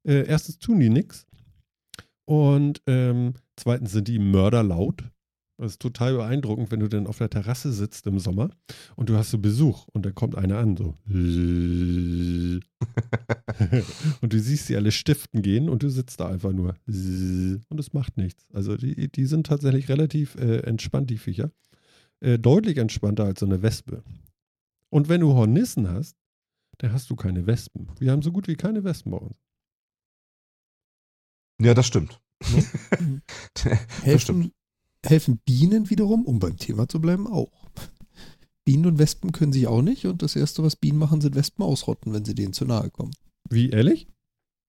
Äh, 0.05 0.25
erstens 0.27 0.59
tun 0.59 0.79
die 0.79 0.89
nix. 0.89 1.25
Und 2.25 2.81
ähm, 2.87 3.33
zweitens 3.55 3.91
sind 3.91 4.07
die 4.07 4.19
mörderlaut. 4.19 5.03
Das 5.57 5.73
ist 5.73 5.81
total 5.81 6.15
beeindruckend, 6.15 6.71
wenn 6.71 6.79
du 6.79 6.89
dann 6.89 7.05
auf 7.05 7.19
der 7.19 7.29
Terrasse 7.29 7.71
sitzt 7.71 8.07
im 8.07 8.17
Sommer 8.19 8.49
und 8.95 9.09
du 9.09 9.15
hast 9.15 9.29
so 9.29 9.37
Besuch 9.37 9.87
und 9.93 10.05
dann 10.05 10.15
kommt 10.15 10.35
einer 10.35 10.57
an, 10.57 10.75
so. 10.75 10.97
und 14.21 14.33
du 14.33 14.39
siehst 14.39 14.67
sie 14.67 14.75
alle 14.75 14.91
stiften 14.91 15.41
gehen 15.43 15.69
und 15.69 15.83
du 15.83 15.89
sitzt 15.89 16.19
da 16.19 16.27
einfach 16.27 16.53
nur. 16.53 16.75
Und 16.87 17.79
es 17.79 17.93
macht 17.93 18.17
nichts. 18.17 18.47
Also 18.51 18.77
die, 18.77 19.11
die 19.11 19.25
sind 19.25 19.45
tatsächlich 19.45 19.89
relativ 19.89 20.35
äh, 20.35 20.61
entspannt, 20.61 21.11
die 21.11 21.19
Viecher. 21.19 21.51
Äh, 22.19 22.39
deutlich 22.39 22.77
entspannter 22.77 23.25
als 23.25 23.39
so 23.41 23.45
eine 23.45 23.61
Wespe. 23.61 24.03
Und 24.89 25.07
wenn 25.07 25.21
du 25.21 25.33
Hornissen 25.33 25.87
hast, 25.89 26.17
dann 26.79 26.91
hast 26.93 27.09
du 27.09 27.15
keine 27.15 27.45
Wespen. 27.47 27.87
Wir 27.99 28.11
haben 28.11 28.21
so 28.21 28.31
gut 28.31 28.47
wie 28.47 28.55
keine 28.55 28.83
Wespen 28.83 29.11
bei 29.11 29.17
uns. 29.17 29.35
Ja, 31.61 31.73
das 31.73 31.85
stimmt. 31.87 32.19
Mhm. 32.99 33.21
das 33.53 33.79
helfen, 34.03 34.51
helfen 35.05 35.39
Bienen 35.45 35.89
wiederum, 35.89 36.25
um 36.25 36.39
beim 36.39 36.57
Thema 36.57 36.87
zu 36.89 36.99
bleiben, 36.99 37.25
auch. 37.25 37.69
Bienen 38.65 38.85
und 38.85 38.99
Wespen 38.99 39.31
können 39.31 39.53
sich 39.53 39.67
auch 39.67 39.81
nicht 39.81 40.05
und 40.05 40.21
das 40.21 40.35
Erste, 40.35 40.61
was 40.63 40.75
Bienen 40.75 40.97
machen, 40.99 41.21
sind 41.21 41.35
Wespen 41.35 41.63
ausrotten, 41.65 42.13
wenn 42.13 42.25
sie 42.25 42.35
denen 42.35 42.53
zu 42.53 42.65
nahe 42.65 42.89
kommen. 42.91 43.11
Wie, 43.49 43.69
ehrlich? 43.69 44.07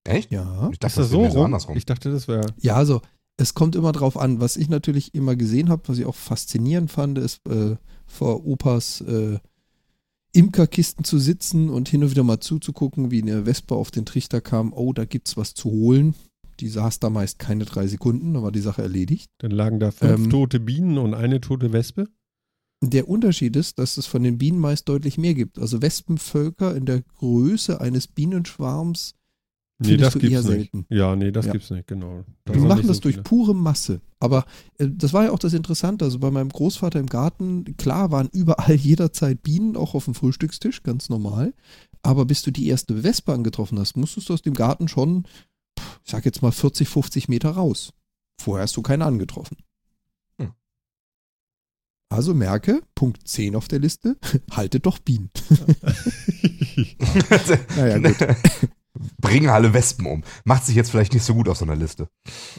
Echt? 0.05 0.31
Ja. 0.31 0.69
Ich 0.73 0.79
dachte, 0.79 0.93
Ist 0.93 0.99
das 0.99 1.11
so 1.11 1.23
wäre 1.23 1.33
rum? 1.33 1.45
andersrum. 1.47 1.77
Ich 1.77 1.85
dachte, 1.87 2.11
das 2.11 2.29
wäre. 2.29 2.47
Ja, 2.61 2.77
also 2.77 3.03
es 3.37 3.55
kommt 3.55 3.75
immer 3.77 3.93
drauf 3.93 4.17
an. 4.17 4.41
Was 4.41 4.57
ich 4.57 4.69
natürlich 4.69 5.15
immer 5.15 5.35
gesehen 5.37 5.69
habe, 5.69 5.83
was 5.89 5.99
ich 5.99 6.07
auch 6.07 6.15
faszinierend 6.15 6.91
fand, 6.91 7.19
ist 7.19 7.47
äh, 7.49 7.77
vor 8.07 8.47
Opas 8.47 9.01
äh, 9.01 9.39
Imkerkisten 10.35 11.05
zu 11.05 11.19
sitzen 11.19 11.71
und 11.71 11.89
hin 11.89 12.03
und 12.03 12.11
wieder 12.11 12.25
mal 12.25 12.41
zuzugucken, 12.41 13.11
wie 13.11 13.23
eine 13.23 13.47
Wespe 13.47 13.75
auf 13.75 13.91
den 13.91 14.05
Trichter 14.05 14.41
kam, 14.41 14.73
oh, 14.73 14.93
da 14.93 15.05
gibt's 15.05 15.37
was 15.37 15.55
zu 15.55 15.71
holen. 15.71 16.15
Die 16.61 16.69
saß 16.69 17.01
da 17.01 17.11
meist 17.11 17.39
keine 17.39 17.65
drei 17.65 17.87
Sekunden, 17.87 18.35
dann 18.35 18.43
war 18.43 18.53
die 18.53 18.61
Sache 18.61 18.83
erledigt. 18.83 19.31
Dann 19.39 19.51
lagen 19.51 19.81
da 19.81 19.91
fünf 19.91 20.25
Ähm, 20.25 20.31
tote 20.31 20.61
Bienen 20.61 20.99
und 20.99 21.15
eine 21.15 21.41
tote 21.41 21.73
Wespe. 21.73 22.09
Der 22.83 23.09
Unterschied 23.09 23.57
ist, 23.57 23.79
dass 23.79 23.97
es 23.97 24.07
von 24.07 24.23
den 24.23 24.39
Bienen 24.39 24.59
meist 24.59 24.89
deutlich 24.89 25.19
mehr 25.19 25.35
gibt. 25.35 25.59
Also 25.59 25.81
Wespenvölker 25.81 26.77
in 26.77 26.85
der 26.85 27.03
Größe 27.03 27.81
eines 27.81 28.09
Bienenschwarms 28.09 29.15
Nee, 29.85 29.91
findest 29.93 30.07
das 30.07 30.13
du 30.15 30.19
gibt's 30.21 30.33
eher 30.35 30.41
nicht. 30.57 30.73
selten. 30.73 30.87
Ja, 30.89 31.17
nee, 31.17 31.31
das 31.33 31.47
Ja. 31.47 31.53
gibt's 31.53 31.71
nicht, 31.71 31.87
genau. 31.87 32.25
Da 32.45 32.53
Die 32.53 32.59
machen 32.61 32.87
das 32.87 32.97
so 32.97 33.03
durch 33.03 33.15
viele. 33.15 33.23
pure 33.25 33.55
Masse. 33.55 34.01
Aber 34.21 34.45
äh, 34.79 34.89
das 34.91 35.13
war 35.13 35.25
ja 35.25 35.31
auch 35.31 35.39
das 35.39 35.53
Interessante. 35.55 36.05
Also 36.05 36.19
bei 36.19 36.31
meinem 36.31 36.49
Großvater 36.51 36.99
im 36.99 37.07
Garten, 37.07 37.77
klar 37.77 38.11
waren 38.11 38.29
überall 38.33 38.75
jederzeit 38.75 39.43
Bienen, 39.43 39.77
auch 39.77 39.95
auf 39.95 40.05
dem 40.07 40.15
Frühstückstisch, 40.15 40.83
ganz 40.83 41.09
normal. 41.09 41.55
Aber 42.03 42.25
bis 42.27 42.43
du 42.43 42.51
die 42.51 42.67
erste 42.69 43.03
Wespe 43.03 43.33
angetroffen 43.33 43.79
hast, 43.79 43.97
musstest 43.97 44.29
du 44.29 44.35
aus 44.35 44.43
dem 44.43 44.55
Garten 44.55 44.89
schon, 44.89 45.25
ich 46.05 46.11
sag 46.11 46.25
jetzt 46.25 46.43
mal 46.43 46.53
40, 46.53 46.89
50 46.89 47.29
Meter 47.29 47.51
raus. 47.51 47.93
Vorher 48.41 48.65
hast 48.65 48.77
du 48.77 48.83
keine 48.83 49.05
angetroffen. 49.07 49.57
Hm. 50.39 50.53
Also 52.11 52.35
merke, 52.35 52.83
Punkt 52.95 53.27
10 53.27 53.57
auf 53.57 53.69
der 53.69 53.79
Liste, 53.79 54.17
haltet 54.51 54.85
doch 54.87 54.99
Bienen. 54.99 55.31
Naja, 57.77 57.99
gut. 57.99 58.17
Bringen 59.21 59.51
alle 59.51 59.75
Wespen 59.75 60.07
um. 60.07 60.23
Macht 60.45 60.65
sich 60.67 60.77
jetzt 60.77 60.91
vielleicht 60.91 61.13
nicht 61.15 61.25
so 61.25 61.35
gut 61.35 61.49
auf 61.49 61.59
so 61.59 61.65
einer 61.65 61.77
Liste. 61.77 62.09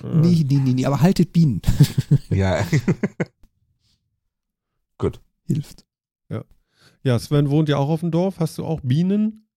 Nee, 0.03 0.45
nee, 0.47 0.57
nee, 0.57 0.73
nee, 0.73 0.85
aber 0.85 1.01
haltet 1.01 1.31
Bienen. 1.33 1.61
Ja. 2.29 2.65
Hilft. 5.47 5.85
Ja, 7.05 7.19
Sven 7.19 7.51
wohnt 7.51 7.69
ja 7.69 7.77
auch 7.77 7.89
auf 7.89 7.99
dem 7.99 8.09
Dorf. 8.09 8.39
Hast 8.39 8.57
du 8.57 8.65
auch 8.65 8.81
Bienen? 8.81 9.47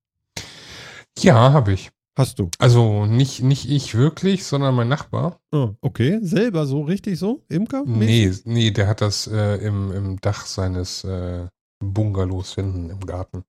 Ja, 1.19 1.51
habe 1.55 1.73
ich. 1.73 1.91
Hast 2.15 2.39
du. 2.39 2.51
Also 2.59 3.07
nicht, 3.07 3.43
nicht 3.43 3.71
ich 3.71 3.95
wirklich, 3.95 4.45
sondern 4.45 4.75
mein 4.75 4.89
Nachbar. 4.89 5.41
Ah, 5.51 5.71
okay, 5.81 6.19
selber 6.21 6.67
so, 6.67 6.83
richtig 6.83 7.19
so? 7.19 7.43
Imker? 7.49 7.85
Nee, 7.87 8.31
nee, 8.45 8.71
der 8.71 8.87
hat 8.87 9.01
das 9.01 9.29
äh, 9.29 9.55
im, 9.67 9.91
im 9.93 10.21
Dach 10.21 10.45
seines 10.45 11.05
äh, 11.05 11.47
Bungalows 11.83 12.55
hinten 12.55 12.91
im 12.91 13.01
Garten. 13.01 13.45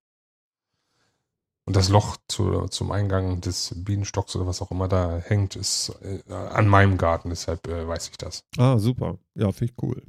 Und 1.69 1.75
das 1.75 1.89
Loch 1.89 2.17
zu, 2.27 2.65
zum 2.69 2.91
Eingang 2.91 3.41
des 3.41 3.75
Bienenstocks 3.77 4.35
oder 4.35 4.47
was 4.47 4.59
auch 4.59 4.71
immer 4.71 4.87
da 4.87 5.19
hängt, 5.19 5.55
ist 5.55 5.89
äh, 6.01 6.23
an 6.33 6.67
meinem 6.67 6.97
Garten, 6.97 7.29
deshalb 7.29 7.67
äh, 7.67 7.87
weiß 7.87 8.09
ich 8.09 8.17
das. 8.17 8.43
Ah, 8.57 8.79
super. 8.79 9.19
Ja, 9.35 9.51
finde 9.51 9.73
ich 9.73 9.83
cool. 9.83 10.01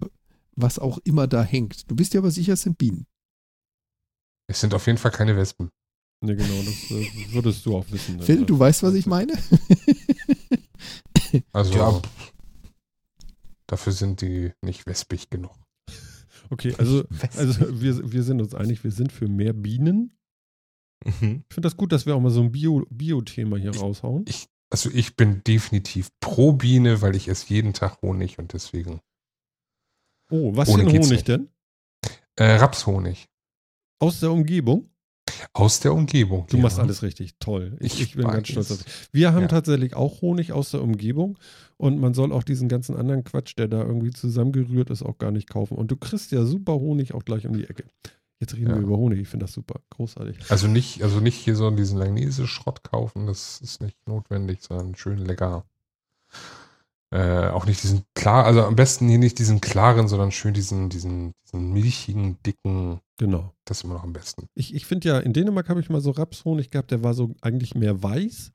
Was 0.56 0.78
auch 0.78 0.96
immer 1.04 1.26
da 1.26 1.42
hängt. 1.42 1.90
Du 1.90 1.94
bist 1.96 2.14
dir 2.14 2.18
aber 2.20 2.30
sicher, 2.30 2.54
es 2.54 2.62
sind 2.62 2.78
Bienen. 2.78 3.06
Es 4.46 4.60
sind 4.60 4.72
auf 4.72 4.86
jeden 4.86 4.96
Fall 4.96 5.10
keine 5.10 5.36
Wespen. 5.36 5.68
Nee, 6.24 6.34
genau, 6.34 6.62
das 6.64 6.90
äh, 6.92 7.06
würdest 7.34 7.66
du 7.66 7.76
auch 7.76 7.84
wissen. 7.90 8.16
ne? 8.16 8.22
Phil, 8.22 8.46
du 8.46 8.58
weißt, 8.58 8.82
was 8.82 8.94
ich 8.94 9.04
meine? 9.04 9.34
Also 11.52 11.74
Ja. 11.74 12.00
dafür 13.66 13.92
sind 13.92 14.22
die 14.22 14.52
nicht 14.62 14.86
wespig 14.86 15.28
genug. 15.28 15.54
Okay, 16.48 16.74
also, 16.78 17.04
also 17.36 17.80
wir, 17.82 18.10
wir 18.12 18.22
sind 18.22 18.40
uns 18.40 18.54
einig, 18.54 18.82
wir 18.82 18.90
sind 18.90 19.12
für 19.12 19.28
mehr 19.28 19.52
Bienen. 19.52 20.16
Mhm. 21.04 21.44
Ich 21.48 21.54
finde 21.54 21.66
das 21.66 21.76
gut, 21.76 21.92
dass 21.92 22.06
wir 22.06 22.14
auch 22.14 22.20
mal 22.20 22.30
so 22.30 22.42
ein 22.42 22.52
Bio- 22.52 22.86
Bio-Thema 22.90 23.56
hier 23.56 23.74
raushauen. 23.76 24.24
Ich, 24.28 24.48
also 24.70 24.90
ich 24.90 25.16
bin 25.16 25.42
definitiv 25.44 26.10
pro 26.20 26.52
Biene, 26.52 27.00
weil 27.02 27.16
ich 27.16 27.28
esse 27.28 27.48
jeden 27.52 27.72
Tag 27.72 28.00
Honig 28.02 28.38
und 28.38 28.52
deswegen. 28.52 29.00
Oh, 30.30 30.54
was 30.54 30.70
für 30.70 30.80
ein 30.80 30.88
Honig 30.88 31.24
denn? 31.24 31.48
Äh, 32.36 32.52
Rapshonig. 32.56 33.28
Aus 33.98 34.20
der 34.20 34.30
Umgebung? 34.30 34.88
Aus 35.52 35.80
der 35.80 35.92
Umgebung. 35.92 36.46
Du 36.48 36.56
ja. 36.56 36.62
machst 36.62 36.78
alles 36.78 37.02
richtig. 37.02 37.34
Toll. 37.38 37.76
Ich, 37.80 37.94
Ich 37.94 38.02
ich 38.02 38.14
bin 38.14 38.26
ganz 38.26 38.48
stolz 38.48 38.70
auf 38.70 38.82
dich. 38.82 38.92
Wir 39.12 39.32
haben 39.32 39.42
Ja. 39.42 39.48
tatsächlich 39.48 39.94
auch 39.94 40.22
Honig 40.22 40.52
aus 40.52 40.70
der 40.70 40.82
Umgebung 40.82 41.38
und 41.76 41.98
man 41.98 42.14
soll 42.14 42.32
auch 42.32 42.42
diesen 42.42 42.68
ganzen 42.68 42.96
anderen 42.96 43.24
Quatsch, 43.24 43.54
der 43.58 43.68
da 43.68 43.82
irgendwie 43.82 44.10
zusammengerührt 44.10 44.90
ist, 44.90 45.02
auch 45.02 45.18
gar 45.18 45.30
nicht 45.30 45.48
kaufen. 45.48 45.76
Und 45.76 45.90
du 45.90 45.96
kriegst 45.96 46.30
ja 46.32 46.44
super 46.44 46.74
Honig 46.74 47.14
auch 47.14 47.24
gleich 47.24 47.46
um 47.46 47.56
die 47.56 47.64
Ecke. 47.68 47.84
Jetzt 48.40 48.54
reden 48.54 48.70
Ja. 48.70 48.74
wir 48.76 48.82
über 48.82 48.96
Honig. 48.96 49.20
Ich 49.20 49.28
finde 49.28 49.44
das 49.44 49.52
super. 49.52 49.80
Großartig. 49.90 50.50
Also 50.50 50.66
nicht, 50.66 51.02
also 51.02 51.20
nicht 51.20 51.36
hier 51.36 51.54
so 51.56 51.70
diesen 51.70 51.98
Langnese-Schrott 51.98 52.82
kaufen, 52.82 53.26
das 53.26 53.60
ist 53.60 53.80
nicht 53.82 53.96
notwendig, 54.08 54.62
sondern 54.62 54.94
schön 54.96 55.18
lecker. 55.18 55.64
Äh, 57.12 57.48
auch 57.48 57.66
nicht 57.66 57.82
diesen 57.82 58.04
klar, 58.14 58.44
also 58.44 58.62
am 58.62 58.76
besten 58.76 59.08
hier 59.08 59.18
nicht 59.18 59.38
diesen 59.40 59.60
klaren, 59.60 60.06
sondern 60.06 60.30
schön 60.30 60.54
diesen, 60.54 60.88
diesen, 60.90 61.34
diesen 61.44 61.72
milchigen, 61.72 62.38
dicken, 62.46 63.00
Genau. 63.18 63.52
das 63.64 63.78
ist 63.78 63.84
immer 63.84 63.94
noch 63.94 64.04
am 64.04 64.12
besten. 64.12 64.46
Ich, 64.54 64.74
ich 64.74 64.86
finde 64.86 65.08
ja, 65.08 65.18
in 65.18 65.32
Dänemark 65.32 65.68
habe 65.68 65.80
ich 65.80 65.90
mal 65.90 66.00
so 66.00 66.12
Rapshonig 66.12 66.70
gehabt, 66.70 66.92
der 66.92 67.02
war 67.02 67.12
so 67.14 67.34
eigentlich 67.42 67.74
mehr 67.74 68.00
weiß. 68.02 68.52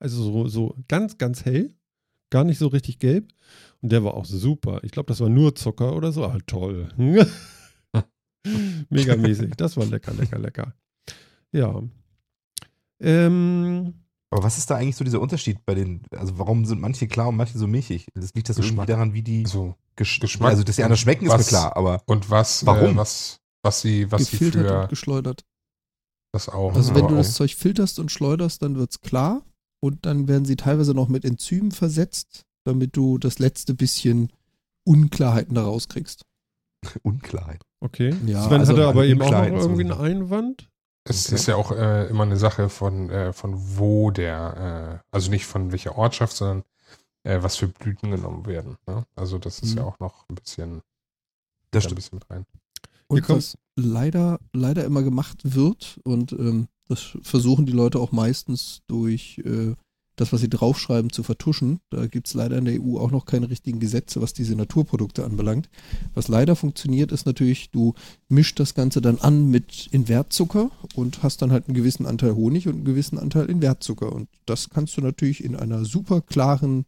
Also 0.00 0.22
so, 0.24 0.48
so 0.48 0.74
ganz, 0.88 1.18
ganz 1.18 1.44
hell. 1.44 1.74
Gar 2.30 2.44
nicht 2.44 2.58
so 2.58 2.68
richtig 2.68 3.00
gelb. 3.00 3.28
Und 3.82 3.92
der 3.92 4.02
war 4.02 4.14
auch 4.14 4.24
super. 4.24 4.80
Ich 4.82 4.92
glaube, 4.92 5.08
das 5.08 5.20
war 5.20 5.28
nur 5.28 5.54
Zucker 5.54 5.94
oder 5.94 6.10
so. 6.10 6.24
Ah, 6.24 6.38
toll. 6.46 6.88
Megamäßig. 8.90 9.52
Das 9.56 9.76
war 9.76 9.86
lecker, 9.86 10.12
lecker, 10.14 10.38
lecker. 10.38 10.74
Ja. 11.52 11.82
Ähm, 13.00 13.94
Aber 14.30 14.42
was 14.42 14.58
ist 14.58 14.70
da 14.70 14.76
eigentlich 14.76 14.96
so 14.96 15.04
dieser 15.04 15.20
Unterschied 15.20 15.64
bei 15.64 15.74
den, 15.74 16.02
also 16.16 16.38
warum 16.38 16.64
sind 16.64 16.80
manche 16.80 17.08
klar 17.08 17.28
und 17.28 17.36
manche 17.36 17.58
so 17.58 17.66
milchig? 17.66 18.06
Das 18.14 18.34
liegt 18.34 18.48
das 18.48 18.56
irgendwie 18.58 18.70
Geschmack. 18.72 18.86
daran, 18.88 19.14
wie 19.14 19.22
die 19.22 19.44
Also, 19.44 19.74
Gesch 19.96 20.20
Geschmack 20.20 20.50
Also, 20.50 20.62
dass 20.64 20.76
die 20.76 20.84
anders 20.84 21.00
schmecken, 21.00 21.26
ist 21.26 21.32
mir 21.32 21.38
was- 21.38 21.48
klar, 21.48 21.76
aber 21.76 22.02
und 22.06 22.30
was, 22.30 22.64
Warum? 22.66 22.94
Äh, 22.94 22.96
was, 22.96 23.40
was 23.62 23.80
sie, 23.80 24.10
was 24.10 24.26
sie 24.26 24.36
für 24.36 24.82
und 24.82 24.88
geschleudert. 24.88 25.44
das 26.32 26.48
auch. 26.48 26.74
Also 26.74 26.94
wenn 26.94 27.08
du 27.08 27.16
das 27.16 27.30
auch- 27.30 27.34
Zeug 27.34 27.54
filterst 27.56 27.98
und 27.98 28.10
schleuderst, 28.12 28.62
dann 28.62 28.76
wird's 28.76 29.00
klar 29.00 29.42
und 29.80 30.06
dann 30.06 30.28
werden 30.28 30.44
sie 30.44 30.56
teilweise 30.56 30.94
noch 30.94 31.08
mit 31.08 31.24
Enzymen 31.24 31.72
versetzt, 31.72 32.44
damit 32.64 32.96
du 32.96 33.18
das 33.18 33.38
letzte 33.38 33.74
bisschen 33.74 34.30
Unklarheiten 34.84 35.54
da 35.54 35.64
rauskriegst. 35.64 36.24
Unklarheit. 37.02 37.62
okay. 37.80 38.14
Ja, 38.26 38.42
Sven 38.44 38.60
also 38.60 38.72
hatte 38.72 38.86
aber 38.88 39.04
eben 39.04 39.20
auch 39.22 39.30
noch 39.30 39.44
irgendwie 39.46 39.82
einen. 39.82 39.92
Einwand. 39.92 40.68
Es 41.04 41.26
Okay. 41.26 41.34
ist 41.34 41.46
ja 41.46 41.56
auch 41.56 41.72
äh, 41.72 42.06
immer 42.08 42.24
eine 42.24 42.36
Sache 42.36 42.68
von, 42.68 43.08
äh, 43.10 43.32
von 43.32 43.54
wo 43.78 44.10
der, 44.10 45.00
äh, 45.02 45.08
also 45.10 45.30
nicht 45.30 45.46
von 45.46 45.72
welcher 45.72 45.96
Ortschaft, 45.96 46.36
sondern 46.36 46.62
äh, 47.24 47.42
was 47.42 47.56
für 47.56 47.68
Blüten 47.68 48.10
genommen 48.10 48.46
werden. 48.46 48.76
Ne? 48.86 49.06
Also 49.16 49.38
das 49.38 49.60
ist 49.60 49.72
Mhm. 49.72 49.78
ja 49.78 49.84
auch 49.84 49.98
noch 49.98 50.28
ein 50.28 50.34
bisschen, 50.34 50.82
Das 51.70 51.84
ein 51.84 51.88
stimmt. 51.88 51.96
bisschen 51.96 52.18
mit 52.18 52.30
rein. 52.30 52.46
Und 53.08 53.28
was 53.28 53.56
leider, 53.76 54.38
leider 54.52 54.84
immer 54.84 55.02
gemacht 55.02 55.38
wird, 55.42 55.98
und 56.04 56.32
ähm, 56.32 56.68
das 56.86 57.16
versuchen 57.22 57.66
die 57.66 57.72
Leute 57.72 57.98
auch 57.98 58.12
meistens 58.12 58.82
durch 58.86 59.38
äh, 59.44 59.74
das, 60.20 60.32
was 60.32 60.40
sie 60.40 60.48
draufschreiben, 60.50 61.10
zu 61.10 61.22
vertuschen. 61.22 61.80
Da 61.90 62.06
gibt 62.06 62.28
es 62.28 62.34
leider 62.34 62.58
in 62.58 62.66
der 62.66 62.80
EU 62.80 62.98
auch 62.98 63.10
noch 63.10 63.24
keine 63.24 63.48
richtigen 63.48 63.80
Gesetze, 63.80 64.20
was 64.20 64.32
diese 64.34 64.54
Naturprodukte 64.54 65.24
anbelangt. 65.24 65.68
Was 66.14 66.28
leider 66.28 66.56
funktioniert, 66.56 67.10
ist 67.12 67.26
natürlich, 67.26 67.70
du 67.70 67.94
mischst 68.28 68.60
das 68.60 68.74
Ganze 68.74 69.00
dann 69.00 69.18
an 69.18 69.48
mit 69.50 69.88
Invertzucker 69.92 70.70
und 70.94 71.22
hast 71.22 71.42
dann 71.42 71.50
halt 71.52 71.68
einen 71.68 71.74
gewissen 71.74 72.06
Anteil 72.06 72.34
Honig 72.34 72.68
und 72.68 72.74
einen 72.74 72.84
gewissen 72.84 73.18
Anteil 73.18 73.46
Invertzucker. 73.46 74.12
Und 74.12 74.28
das 74.46 74.68
kannst 74.70 74.96
du 74.96 75.00
natürlich 75.00 75.42
in 75.42 75.56
einer 75.56 75.84
super 75.84 76.20
klaren, 76.20 76.84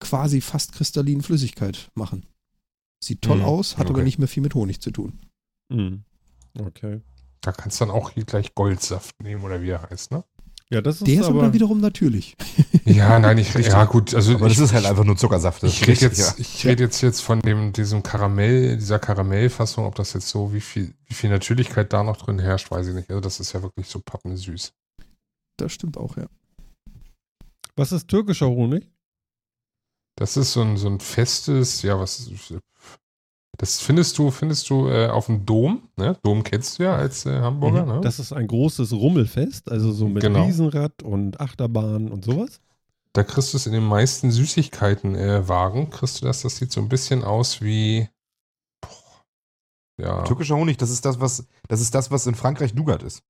quasi 0.00 0.40
fast 0.40 0.72
kristallinen 0.72 1.22
Flüssigkeit 1.22 1.90
machen. 1.94 2.24
Sieht 3.02 3.22
toll 3.22 3.38
Mhm. 3.38 3.44
aus, 3.44 3.76
hat 3.76 3.86
aber 3.88 3.96
Okay. 3.98 4.04
nicht 4.04 4.18
mehr 4.18 4.28
viel 4.28 4.42
mit 4.42 4.54
Honig 4.54 4.80
zu 4.80 4.90
tun. 4.90 5.18
Hm. 5.72 6.02
Okay. 6.58 7.00
Da 7.40 7.52
kannst 7.52 7.80
du 7.80 7.84
dann 7.84 7.94
auch 7.94 8.10
hier 8.10 8.24
gleich 8.24 8.54
Goldsaft 8.54 9.22
nehmen 9.22 9.44
oder 9.44 9.62
wie 9.62 9.70
er 9.70 9.82
heißt, 9.90 10.10
ne? 10.10 10.24
Ja, 10.70 10.82
das 10.82 10.96
ist 10.96 11.06
Der 11.06 11.14
ist 11.14 11.26
aber 11.26 11.36
aber. 11.36 11.42
dann 11.44 11.52
wiederum 11.54 11.80
natürlich. 11.80 12.36
Ja, 12.84 13.18
nein, 13.18 13.36
ich, 13.36 13.52
ja 13.52 13.84
gut, 13.84 14.14
also 14.14 14.32
Aber 14.36 14.46
ich, 14.46 14.54
das 14.54 14.70
ist 14.70 14.72
halt 14.72 14.86
einfach 14.86 15.04
nur 15.04 15.14
Zuckersaft. 15.14 15.62
Ich 15.62 15.86
rede 15.86 16.00
jetzt, 16.06 16.40
ich 16.40 16.64
rede 16.66 16.84
jetzt 16.84 17.02
jetzt 17.02 17.20
von 17.20 17.40
dem, 17.40 17.74
diesem 17.74 18.02
Karamell, 18.02 18.78
dieser 18.78 18.98
Karamellfassung, 18.98 19.84
ob 19.84 19.94
das 19.94 20.14
jetzt 20.14 20.28
so, 20.28 20.54
wie 20.54 20.62
viel, 20.62 20.94
wie 21.04 21.12
viel 21.12 21.28
Natürlichkeit 21.28 21.92
da 21.92 22.02
noch 22.02 22.16
drin 22.16 22.38
herrscht, 22.38 22.70
weiß 22.70 22.86
ich 22.88 22.94
nicht. 22.94 23.10
Also 23.10 23.20
das 23.20 23.40
ist 23.40 23.52
ja 23.52 23.62
wirklich 23.62 23.88
so 23.88 24.00
pappensüß. 24.00 24.72
Das 25.58 25.70
stimmt 25.70 25.98
auch, 25.98 26.16
ja. 26.16 26.28
Was 27.76 27.92
ist 27.92 28.08
türkischer 28.08 28.48
Honig? 28.48 28.90
Das 30.16 30.38
ist 30.38 30.52
so 30.54 30.62
ein, 30.62 30.78
so 30.78 30.88
ein 30.88 30.98
festes, 30.98 31.82
ja, 31.82 31.98
was 32.00 32.20
ist, 32.20 32.54
das 33.58 33.80
findest 33.80 34.16
du, 34.18 34.30
findest 34.30 34.70
du 34.70 34.88
äh, 34.88 35.08
auf 35.08 35.26
dem 35.26 35.44
Dom, 35.44 35.88
ne? 35.96 36.16
Dom 36.22 36.42
kennst 36.44 36.78
du 36.78 36.84
ja 36.84 36.94
als 36.96 37.26
äh, 37.26 37.40
Hamburger, 37.40 37.84
ne? 37.84 38.00
Das 38.00 38.18
ist 38.18 38.32
ein 38.32 38.46
großes 38.46 38.92
Rummelfest, 38.92 39.70
also 39.70 39.92
so 39.92 40.08
mit 40.08 40.22
Genau. 40.22 40.44
Riesenrad 40.44 41.02
und 41.02 41.40
Achterbahn 41.40 42.08
und 42.10 42.24
sowas. 42.24 42.60
Da 43.14 43.24
kriegst 43.24 43.52
du 43.52 43.56
es 43.56 43.66
in 43.66 43.72
den 43.72 43.84
meisten 43.84 44.30
Süßigkeiten-Wagen, 44.30 45.90
kriegst 45.90 46.20
du 46.22 46.26
das, 46.26 46.42
das 46.42 46.56
sieht 46.56 46.70
so 46.72 46.80
ein 46.80 46.88
bisschen 46.88 47.24
aus 47.24 47.60
wie, 47.60 48.08
boah, 48.80 49.24
ja, 50.00 50.22
Türkischer 50.22 50.54
Honig, 50.56 50.76
das 50.78 50.90
ist 50.90 51.04
das, 51.04 51.18
was, 51.20 51.44
das 51.66 51.80
ist 51.80 51.94
das, 51.94 52.10
was 52.10 52.26
in 52.26 52.34
Frankreich 52.36 52.74
Nougat 52.74 53.02
ist. 53.02 53.22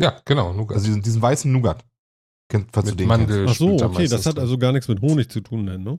ja, 0.00 0.20
genau, 0.24 0.52
Nougat. 0.52 0.76
Also 0.76 0.86
diesen, 0.86 1.02
diesen 1.02 1.20
weißen 1.20 1.50
Nougat. 1.50 1.84
Kennt, 2.48 2.68
falls 2.72 2.86
du 2.86 2.92
mit 2.92 3.00
den 3.00 3.08
Mandel. 3.08 3.46
Ach 3.48 3.54
so, 3.54 3.82
okay, 3.82 4.06
das 4.06 4.26
hat 4.26 4.38
also 4.38 4.56
gar 4.58 4.72
nichts 4.72 4.86
mit 4.86 5.00
Honig 5.00 5.28
zu 5.30 5.40
tun, 5.40 5.66
denn, 5.66 5.82
ne? 5.82 5.98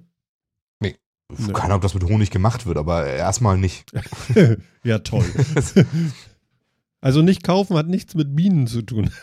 Keine 1.37 1.61
Ahnung, 1.63 1.75
ob 1.77 1.81
das 1.81 1.93
mit 1.93 2.03
Honig 2.03 2.31
gemacht 2.31 2.65
wird, 2.65 2.77
aber 2.77 3.05
erstmal 3.05 3.57
nicht. 3.57 3.91
ja, 4.83 4.99
toll. 4.99 5.25
also 7.01 7.21
nicht 7.21 7.43
kaufen 7.43 7.77
hat 7.77 7.87
nichts 7.87 8.15
mit 8.15 8.35
Bienen 8.35 8.67
zu 8.67 8.81
tun. 8.81 9.11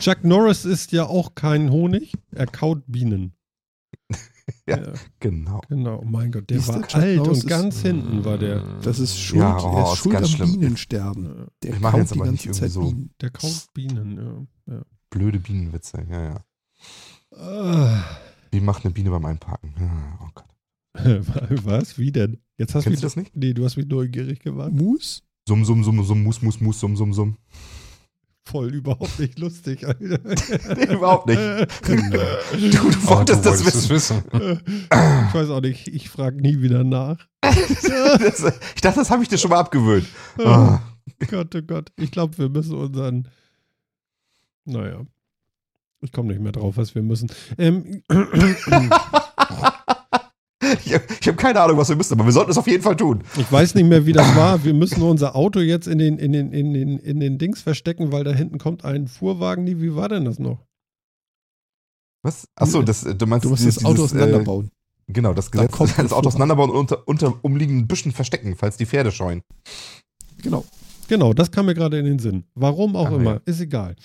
Chuck 0.00 0.24
Norris 0.24 0.64
isst 0.64 0.92
ja 0.92 1.06
auch 1.06 1.34
keinen 1.34 1.70
Honig, 1.70 2.12
er 2.32 2.46
kaut 2.46 2.82
Bienen. 2.86 3.34
Ja. 4.66 4.92
Genau. 5.20 5.60
Genau, 5.68 6.00
oh 6.00 6.04
mein 6.04 6.30
Gott, 6.32 6.50
der 6.50 6.58
Siehst 6.58 6.68
du, 6.70 6.74
war 6.74 6.86
Chuck 6.86 7.00
alt 7.02 7.16
Norris 7.16 7.30
und 7.30 7.38
ist- 7.38 7.48
ganz 7.48 7.80
hinten 7.82 8.24
war 8.24 8.38
der. 8.38 8.62
Das 8.82 8.98
ist 8.98 9.18
schuld, 9.18 9.40
Ja, 9.40 9.58
oh, 9.58 9.76
er 9.76 9.84
ist 9.84 9.92
ist 9.92 9.98
schuld 9.98 10.14
ganz 10.14 10.26
am 10.26 10.32
schlimm. 10.34 10.52
Bienensterben. 10.60 11.46
Der 11.62 11.74
Ich 11.74 11.80
mache 11.80 11.92
kaut 11.92 12.00
jetzt 12.00 12.14
die 12.14 12.20
aber 12.20 12.30
nicht 12.30 12.44
ganze 12.44 12.60
irgendwie 12.60 12.60
Zeit 12.60 12.70
so 12.70 12.80
Bienen. 12.90 13.10
Der 13.20 13.30
kaut 13.30 13.66
Bienen, 13.74 14.46
ja. 14.68 14.74
ja. 14.74 14.82
blöde 15.10 15.38
Bienenwitze. 15.38 16.06
Ja, 16.10 16.22
ja. 16.22 16.44
Ah. 17.36 18.04
Wie 18.52 18.60
macht 18.60 18.84
eine 18.84 18.92
Biene 18.94 19.10
beim 19.10 19.24
Einparken? 19.24 19.74
Ja, 19.80 20.18
oh 20.22 20.28
Gott. 20.34 20.46
Was? 21.64 21.98
Wie 21.98 22.12
denn? 22.12 22.38
Jetzt 22.58 22.74
hast 22.74 22.84
Kennst 22.84 22.98
du 22.98 23.00
du 23.00 23.06
das 23.06 23.16
nicht? 23.16 23.34
Nee, 23.34 23.54
du 23.54 23.64
hast 23.64 23.76
mich 23.76 23.86
neugierig 23.86 24.40
gemacht. 24.40 24.72
Mus? 24.72 25.22
Summ, 25.48 25.64
summ, 25.64 25.82
summ, 25.82 26.04
summ, 26.04 26.22
mus, 26.22 26.42
mus, 26.42 26.60
mus, 26.60 26.78
summ, 26.78 26.96
summ, 26.96 27.12
summ. 27.14 27.36
Voll 28.44 28.74
überhaupt 28.74 29.18
nicht 29.18 29.38
lustig, 29.38 29.86
Alter. 29.86 30.18
Nee, 30.76 30.92
überhaupt 30.94 31.26
nicht. 31.28 31.38
Du, 31.38 31.96
du 31.96 32.88
Aber 33.06 33.08
wolltest 33.18 33.44
du 33.44 33.50
das 33.50 33.64
wolltest 33.64 33.88
wissen. 33.88 34.22
wissen. 34.32 34.60
ich 34.90 35.34
weiß 35.34 35.48
auch 35.50 35.60
nicht, 35.60 35.88
ich 35.88 36.08
frage 36.10 36.40
nie 36.40 36.60
wieder 36.60 36.84
nach. 36.84 37.26
Das, 37.42 38.44
ich 38.74 38.80
dachte, 38.80 38.98
das 39.00 39.10
habe 39.10 39.22
ich 39.22 39.28
dir 39.28 39.38
schon 39.38 39.50
mal 39.50 39.60
abgewöhnt. 39.60 40.06
Oh 40.38 40.42
Ah. 40.46 40.82
Gott, 41.28 41.54
oh 41.54 41.62
Gott. 41.62 41.90
Ich 41.96 42.10
glaube, 42.10 42.36
wir 42.38 42.48
müssen 42.48 42.74
unseren. 42.76 43.28
Naja. 44.64 45.02
Ich 46.02 46.12
komme 46.12 46.28
nicht 46.32 46.40
mehr 46.42 46.52
drauf, 46.52 46.76
was 46.76 46.94
wir 46.94 47.02
müssen. 47.02 47.30
Ähm, 47.58 48.02
Ich 50.84 50.94
habe 50.94 51.04
hab 51.26 51.36
keine 51.38 51.60
Ahnung, 51.60 51.76
was 51.76 51.88
wir 51.88 51.96
müssen, 51.96 52.14
aber 52.14 52.24
wir 52.24 52.32
sollten 52.32 52.52
es 52.52 52.56
auf 52.56 52.68
jeden 52.68 52.82
Fall 52.84 52.96
tun. 52.96 53.24
ich 53.36 53.50
weiß 53.50 53.74
nicht 53.74 53.86
mehr, 53.88 54.06
wie 54.06 54.12
das 54.12 54.34
war. 54.36 54.62
Wir 54.64 54.72
müssen 54.74 55.02
unser 55.02 55.34
Auto 55.34 55.58
jetzt 55.58 55.86
in 55.88 55.98
den, 55.98 56.18
in 56.18 56.32
den, 56.32 56.52
in 56.52 56.72
den, 56.72 56.98
in 56.98 57.18
den 57.20 57.36
Dings 57.36 57.60
verstecken, 57.60 58.12
weil 58.12 58.22
da 58.24 58.32
hinten 58.32 58.58
kommt 58.58 58.84
ein 58.84 59.08
Fuhrwagen. 59.08 59.66
Wie 59.66 59.94
war 59.96 60.08
denn 60.08 60.24
das 60.24 60.38
noch? 60.38 60.64
Was? 62.22 62.46
Achso, 62.54 62.80
das, 62.82 63.02
du 63.02 63.26
meinst 63.26 63.44
Du 63.44 63.50
musst 63.50 63.62
dieses- 63.62 63.74
das 63.76 63.84
Auto 63.84 63.94
dieses, 64.02 64.12
auseinanderbauen. 64.12 64.70
Äh, 65.08 65.12
genau, 65.12 65.34
das 65.34 65.50
Da 65.50 65.62
Gesetz, 65.62 65.72
kommt 65.76 65.90
ein 65.98 66.04
das 66.04 66.12
Auto 66.12 66.28
auseinanderbauen 66.28 66.70
und 66.70 66.76
unter, 66.78 67.08
unter 67.08 67.34
umliegenden 67.44 67.88
Büschen 67.88 68.12
verstecken, 68.12 68.54
falls 68.56 68.76
die 68.76 68.86
Pferde 68.86 69.10
scheuen. 69.10 69.42
Genau. 70.42 70.64
Genau, 71.08 71.34
das 71.34 71.50
kam 71.50 71.66
mir 71.66 71.74
gerade 71.74 71.98
in 71.98 72.04
den 72.04 72.18
Sinn. 72.20 72.44
Warum 72.54 72.94
auch 72.94 73.10
Ah, 73.10 73.16
immer, 73.16 73.32
ja. 73.34 73.40
ist 73.46 73.60
egal. 73.60 73.96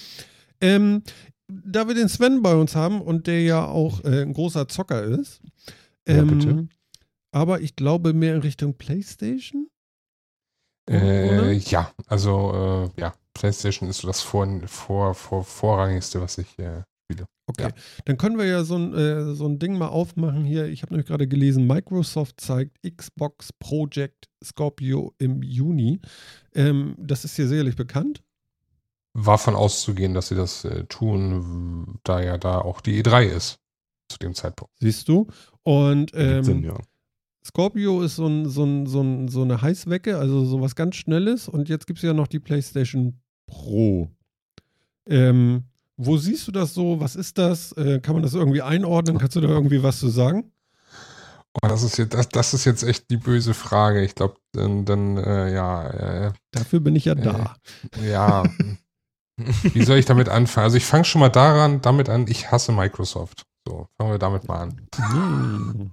Ähm, 0.60 1.04
da 1.48 1.88
wir 1.88 1.96
den 1.96 2.10
Sven 2.10 2.42
bei 2.42 2.56
uns 2.56 2.76
haben 2.76 3.02
und 3.02 3.28
der 3.28 3.42
ja 3.44 3.66
auch 3.66 4.04
äh, 4.04 4.22
ein 4.22 4.34
großer 4.34 4.68
Zocker 4.68 5.04
ist, 5.04 5.42
Ja, 6.08 6.16
ähm, 6.20 6.28
bitte. 6.28 6.68
aber 7.32 7.62
ich 7.62 7.76
glaube 7.76 8.14
mehr 8.14 8.36
in 8.36 8.42
Richtung 8.42 8.74
Playstation. 8.76 9.70
Äh, 10.90 11.54
ja, 11.54 11.92
also 12.08 12.92
äh, 12.96 13.02
ja, 13.02 13.14
PlayStation 13.34 13.90
ist 13.90 14.00
so 14.00 14.08
das 14.08 14.22
vor, 14.22 14.48
vor, 14.68 15.14
vor, 15.14 15.44
vorrangigste, 15.44 16.22
was 16.22 16.38
ich 16.38 16.58
äh, 16.60 16.84
Okay, 17.50 17.64
Ja. 17.64 17.70
dann 18.04 18.18
können 18.18 18.38
wir 18.38 18.46
ja 18.46 18.66
so 18.66 18.76
ein, 18.76 18.94
äh, 18.94 19.34
so 19.34 19.48
ein 19.48 19.58
Ding 19.58 19.78
mal 19.78 19.88
aufmachen 19.88 20.44
hier. 20.44 20.66
Ich 20.66 20.82
habe 20.82 20.92
nämlich 20.94 21.08
gerade 21.08 21.30
gelesen, 21.30 21.66
Microsoft 21.66 22.42
zeigt 22.42 22.78
Xbox 22.84 23.54
Project 23.54 24.28
Scorpio 24.44 25.14
im 25.18 25.42
Juni. 25.42 26.02
Ähm, 26.54 26.96
das 27.00 27.24
ist 27.24 27.38
hier 27.38 27.48
sicherlich 27.48 27.78
bekannt. 27.78 28.22
War 29.20 29.40
von 29.40 29.56
auszugehen, 29.56 30.14
dass 30.14 30.28
sie 30.28 30.36
das 30.36 30.64
äh, 30.64 30.84
tun, 30.86 32.00
da 32.04 32.22
ja 32.22 32.38
da 32.38 32.60
auch 32.60 32.82
die 32.82 33.02
E3 33.02 33.24
ist 33.24 33.60
zu 34.10 34.20
dem 34.20 34.36
Zeitpunkt. 34.36 34.74
Siehst 34.80 35.08
du? 35.10 35.28
Und 35.64 36.12
ähm, 36.14 36.44
Sinn, 36.44 36.64
ja. 36.64 36.78
Scorpio 37.44 38.04
ist 38.04 38.18
so, 38.18 38.28
ein, 38.28 38.48
so, 38.48 38.64
ein, 38.64 38.86
so, 38.86 39.02
ein, 39.02 39.28
so 39.28 39.42
eine 39.42 39.62
Heißwecke, 39.62 40.20
also 40.20 40.46
sowas 40.46 40.76
ganz 40.76 40.98
Schnelles. 40.98 41.50
Und 41.50 41.68
jetzt 41.68 41.88
gibt 41.88 41.98
es 41.98 42.04
ja 42.04 42.14
noch 42.14 42.28
die 42.28 42.40
PlayStation 42.40 43.20
Pro. 43.48 44.12
Ähm, 45.08 45.64
wo 45.96 46.18
siehst 46.18 46.48
du 46.48 46.52
das 46.52 46.76
so? 46.76 47.00
Was 47.00 47.16
ist 47.16 47.40
das? 47.40 47.72
Äh, 47.72 48.00
kann 48.02 48.14
man 48.14 48.22
das 48.22 48.36
irgendwie 48.36 48.62
einordnen? 48.62 49.18
Kannst 49.18 49.36
du 49.36 49.42
da 49.42 49.48
irgendwie 49.48 49.82
was 49.82 49.98
zu 50.00 50.10
sagen? 50.10 50.52
Oh, 51.54 51.68
das 51.68 51.82
ist 51.82 51.98
jetzt, 51.98 52.14
das, 52.14 52.30
das 52.30 52.54
ist 52.54 52.66
jetzt 52.66 52.84
echt 52.84 53.10
die 53.10 53.18
böse 53.18 53.56
Frage. 53.56 54.04
Ich 54.04 54.14
glaube, 54.14 54.36
dann, 54.52 54.86
dann 54.86 55.18
äh, 55.18 55.52
ja, 55.52 56.28
äh, 56.28 56.34
Dafür 56.52 56.82
bin 56.82 56.96
ich 56.96 57.06
ja 57.06 57.16
da. 57.16 57.56
ja. 58.06 58.44
Wie 59.38 59.84
soll 59.84 59.98
ich 59.98 60.06
damit 60.06 60.30
anfangen? 60.30 60.66
Also 60.66 60.78
ich 60.78 60.86
fange 60.86 61.06
schon 61.06 61.22
mal 61.22 61.30
daran, 61.30 61.82
damit 61.82 62.10
an, 62.10 62.28
ich 62.28 62.52
hasse 62.52 62.72
Microsoft. 62.72 63.44
So, 63.68 63.88
fangen 63.98 64.12
wir 64.12 64.20
damit 64.20 64.48
mal 64.48 64.60
an. 64.60 64.82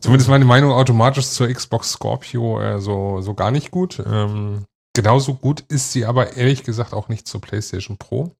Zumindest 0.00 0.28
meine 0.28 0.44
Meinung 0.44 0.72
automatisch 0.72 1.28
zur 1.28 1.48
Xbox 1.48 1.92
Scorpio 1.92 2.60
äh, 2.60 2.80
so, 2.80 3.20
so 3.22 3.34
gar 3.34 3.50
nicht 3.50 3.70
gut. 3.70 4.02
Ähm, 4.04 4.64
genauso 4.94 5.34
gut 5.34 5.60
ist 5.68 5.92
sie 5.92 6.04
aber 6.04 6.36
ehrlich 6.36 6.62
gesagt 6.62 6.92
auch 6.92 7.08
nicht 7.08 7.26
zur 7.26 7.40
PlayStation 7.40 7.96
Pro. 7.96 8.32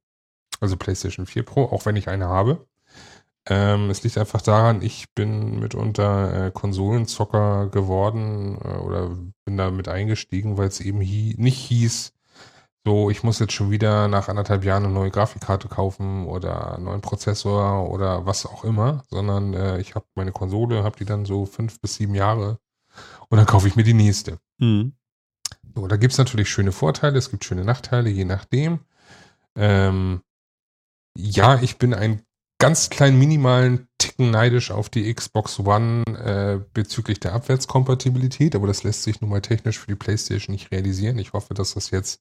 Also 0.61 0.77
PlayStation 0.77 1.27
4 1.27 1.43
Pro, 1.43 1.65
auch 1.65 1.87
wenn 1.87 1.97
ich 1.97 2.09
eine 2.09 2.29
habe. 2.29 2.67
Ähm, 3.49 3.91
es 3.91 4.05
liegt 4.05 4.19
einfach 4.19 4.41
daran, 4.41 4.83
ich 4.83 5.13
bin 5.15 5.59
mitunter 5.59 6.47
äh, 6.47 6.51
Konsolenzocker 6.53 7.69
geworden 7.69 8.57
äh, 8.63 8.77
oder 8.77 9.17
bin 9.45 9.57
da 9.57 9.71
mit 9.71 9.89
eingestiegen, 9.89 10.57
weil 10.59 10.69
es 10.69 10.81
eben 10.81 11.01
hie 11.01 11.35
nicht 11.39 11.59
hieß, 11.59 12.13
so, 12.85 13.11
ich 13.11 13.23
muss 13.23 13.39
jetzt 13.39 13.53
schon 13.53 13.71
wieder 13.71 14.09
nach 14.09 14.29
anderthalb 14.29 14.65
Jahren 14.65 14.85
eine 14.85 14.93
neue 14.93 15.11
Grafikkarte 15.11 15.69
kaufen 15.69 16.27
oder 16.27 16.75
einen 16.75 16.85
neuen 16.85 17.01
Prozessor 17.01 17.89
oder 17.89 18.27
was 18.27 18.45
auch 18.45 18.65
immer, 18.65 19.05
sondern 19.09 19.55
äh, 19.55 19.81
ich 19.81 19.95
habe 19.95 20.07
meine 20.17 20.33
Konsole, 20.33 20.83
habe 20.83 20.97
die 20.99 21.05
dann 21.05 21.25
so 21.25 21.47
fünf 21.47 21.81
bis 21.81 21.95
sieben 21.95 22.15
Jahre 22.15 22.59
und 23.29 23.39
dann 23.39 23.47
kaufe 23.47 23.69
ich 23.69 23.77
mir 23.77 23.85
die 23.85 23.95
nächste. 23.95 24.39
Mhm. 24.59 24.95
So, 25.75 25.87
da 25.87 25.97
gibt 25.97 26.13
es 26.13 26.19
natürlich 26.19 26.51
schöne 26.51 26.73
Vorteile, 26.73 27.19
es 27.19 27.31
gibt 27.31 27.45
schöne 27.45 27.65
Nachteile, 27.65 28.11
je 28.11 28.25
nachdem. 28.25 28.81
Ähm, 29.57 30.23
ja, 31.17 31.61
ich 31.63 31.79
bin 31.79 31.95
ein 31.95 32.23
ganz 32.59 32.91
kleinen 32.91 33.19
minimalen 33.19 33.89
Ticken 33.99 34.31
neidisch 34.31 34.71
auf 34.71 34.89
die 34.89 35.13
Xbox 35.13 35.61
One 35.61 36.03
äh, 36.07 36.61
bezüglich 36.75 37.21
der 37.21 37.35
Abwärtskompatibilität, 37.35 38.57
aber 38.57 38.67
das 38.67 38.83
lässt 38.83 39.05
sich 39.05 39.21
nun 39.21 39.31
mal 39.31 39.41
technisch 39.41 39.79
für 39.79 39.87
die 39.87 39.95
PlayStation 39.95 40.53
nicht 40.53 40.73
realisieren. 40.73 41.19
Ich 41.19 41.33
hoffe, 41.33 41.55
dass 41.55 41.75
das 41.75 41.91
jetzt 41.91 42.21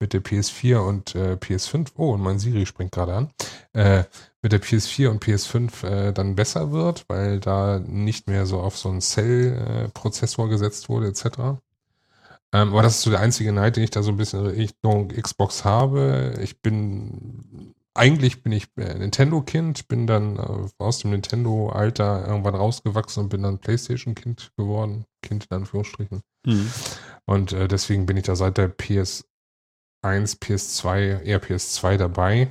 mit 0.00 0.12
der 0.12 0.22
PS4 0.22 0.78
und 0.78 1.14
äh, 1.14 1.34
PS5, 1.34 1.92
oh, 1.96 2.12
und 2.12 2.20
mein 2.20 2.38
Siri 2.38 2.66
springt 2.66 2.92
gerade 2.92 3.14
an, 3.14 3.30
äh, 3.72 4.04
mit 4.42 4.52
der 4.52 4.60
PS4 4.60 5.08
und 5.08 5.24
PS5 5.24 5.86
äh, 5.86 6.12
dann 6.12 6.34
besser 6.34 6.72
wird, 6.72 7.04
weil 7.08 7.40
da 7.40 7.78
nicht 7.78 8.28
mehr 8.28 8.46
so 8.46 8.60
auf 8.60 8.76
so 8.76 8.88
einen 8.88 9.00
Cell-Prozessor 9.00 10.48
gesetzt 10.48 10.88
wurde, 10.88 11.08
etc. 11.08 11.24
Ähm, 12.52 12.70
aber 12.70 12.82
das 12.82 12.96
ist 12.96 13.02
so 13.02 13.10
der 13.10 13.20
einzige 13.20 13.52
Neid, 13.52 13.76
den 13.76 13.84
ich 13.84 13.90
da 13.90 14.02
so 14.02 14.10
ein 14.10 14.16
bisschen 14.16 14.46
Richtung 14.46 15.08
Xbox 15.08 15.64
habe. 15.64 16.38
Ich 16.42 16.60
bin 16.60 17.74
eigentlich 17.94 18.42
bin 18.42 18.52
ich 18.52 18.66
äh, 18.76 18.94
Nintendo-Kind, 18.94 19.88
bin 19.88 20.06
dann 20.06 20.36
äh, 20.36 20.68
aus 20.78 20.98
dem 20.98 21.12
Nintendo-Alter 21.12 22.26
irgendwann 22.26 22.56
rausgewachsen 22.56 23.24
und 23.24 23.28
bin 23.28 23.42
dann 23.42 23.58
PlayStation-Kind 23.58 24.52
geworden. 24.56 25.04
Kind 25.22 25.46
in 25.48 25.56
Anführungsstrichen. 25.58 26.22
Mhm. 26.44 26.70
Und 27.24 27.52
äh, 27.52 27.68
deswegen 27.68 28.04
bin 28.06 28.16
ich 28.16 28.24
da 28.24 28.36
seit 28.36 28.58
der 28.58 28.68
PS1, 30.04 30.38
PS2, 30.38 31.22
eher 31.22 31.42
PS2 31.42 31.96
dabei. 31.96 32.50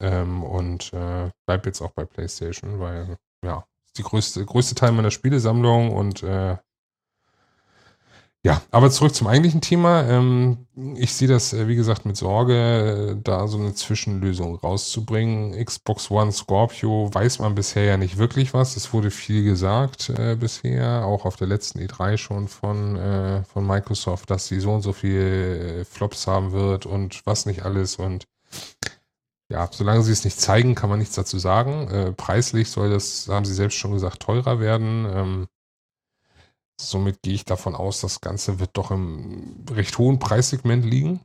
Ähm, 0.00 0.42
und 0.42 0.92
äh, 0.92 1.30
bleib 1.46 1.66
jetzt 1.66 1.80
auch 1.80 1.92
bei 1.92 2.04
PlayStation, 2.04 2.80
weil, 2.80 3.16
ja, 3.44 3.64
ist 3.86 3.98
die 3.98 4.02
größte, 4.02 4.44
größte 4.44 4.74
Teil 4.74 4.92
meiner 4.92 5.10
Spielesammlung 5.10 5.92
und 5.92 6.22
äh, 6.22 6.56
ja, 8.44 8.60
aber 8.72 8.90
zurück 8.90 9.14
zum 9.14 9.28
eigentlichen 9.28 9.60
Thema. 9.60 10.02
Ähm, 10.08 10.66
ich 10.96 11.14
sehe 11.14 11.28
das, 11.28 11.52
äh, 11.52 11.68
wie 11.68 11.76
gesagt, 11.76 12.04
mit 12.06 12.16
Sorge, 12.16 13.16
da 13.22 13.46
so 13.46 13.58
eine 13.58 13.74
Zwischenlösung 13.74 14.56
rauszubringen. 14.56 15.64
Xbox 15.64 16.10
One 16.10 16.32
Scorpio 16.32 17.08
weiß 17.12 17.38
man 17.38 17.54
bisher 17.54 17.84
ja 17.84 17.96
nicht 17.96 18.18
wirklich 18.18 18.52
was. 18.52 18.76
Es 18.76 18.92
wurde 18.92 19.12
viel 19.12 19.44
gesagt 19.44 20.10
äh, 20.10 20.34
bisher, 20.34 21.04
auch 21.04 21.24
auf 21.24 21.36
der 21.36 21.46
letzten 21.46 21.78
E3 21.78 22.16
schon 22.16 22.48
von, 22.48 22.96
äh, 22.96 23.44
von 23.44 23.64
Microsoft, 23.64 24.28
dass 24.30 24.48
sie 24.48 24.58
so 24.58 24.72
und 24.72 24.82
so 24.82 24.92
viele 24.92 25.84
Flops 25.84 26.26
haben 26.26 26.50
wird 26.50 26.84
und 26.84 27.24
was 27.24 27.46
nicht 27.46 27.64
alles. 27.64 27.96
Und 27.96 28.26
ja, 29.52 29.68
solange 29.70 30.02
sie 30.02 30.12
es 30.12 30.24
nicht 30.24 30.40
zeigen, 30.40 30.74
kann 30.74 30.90
man 30.90 30.98
nichts 30.98 31.14
dazu 31.14 31.38
sagen. 31.38 31.88
Äh, 31.88 32.12
preislich 32.12 32.70
soll 32.70 32.90
das, 32.90 33.28
haben 33.28 33.44
sie 33.44 33.54
selbst 33.54 33.76
schon 33.76 33.92
gesagt, 33.92 34.20
teurer 34.20 34.60
werden. 34.60 35.06
Ähm, 35.14 35.46
Somit 36.90 37.22
gehe 37.22 37.34
ich 37.34 37.44
davon 37.44 37.74
aus, 37.74 38.00
das 38.00 38.20
Ganze 38.20 38.58
wird 38.60 38.70
doch 38.74 38.90
im 38.90 39.64
recht 39.70 39.98
hohen 39.98 40.18
Preissegment 40.18 40.84
liegen. 40.84 41.20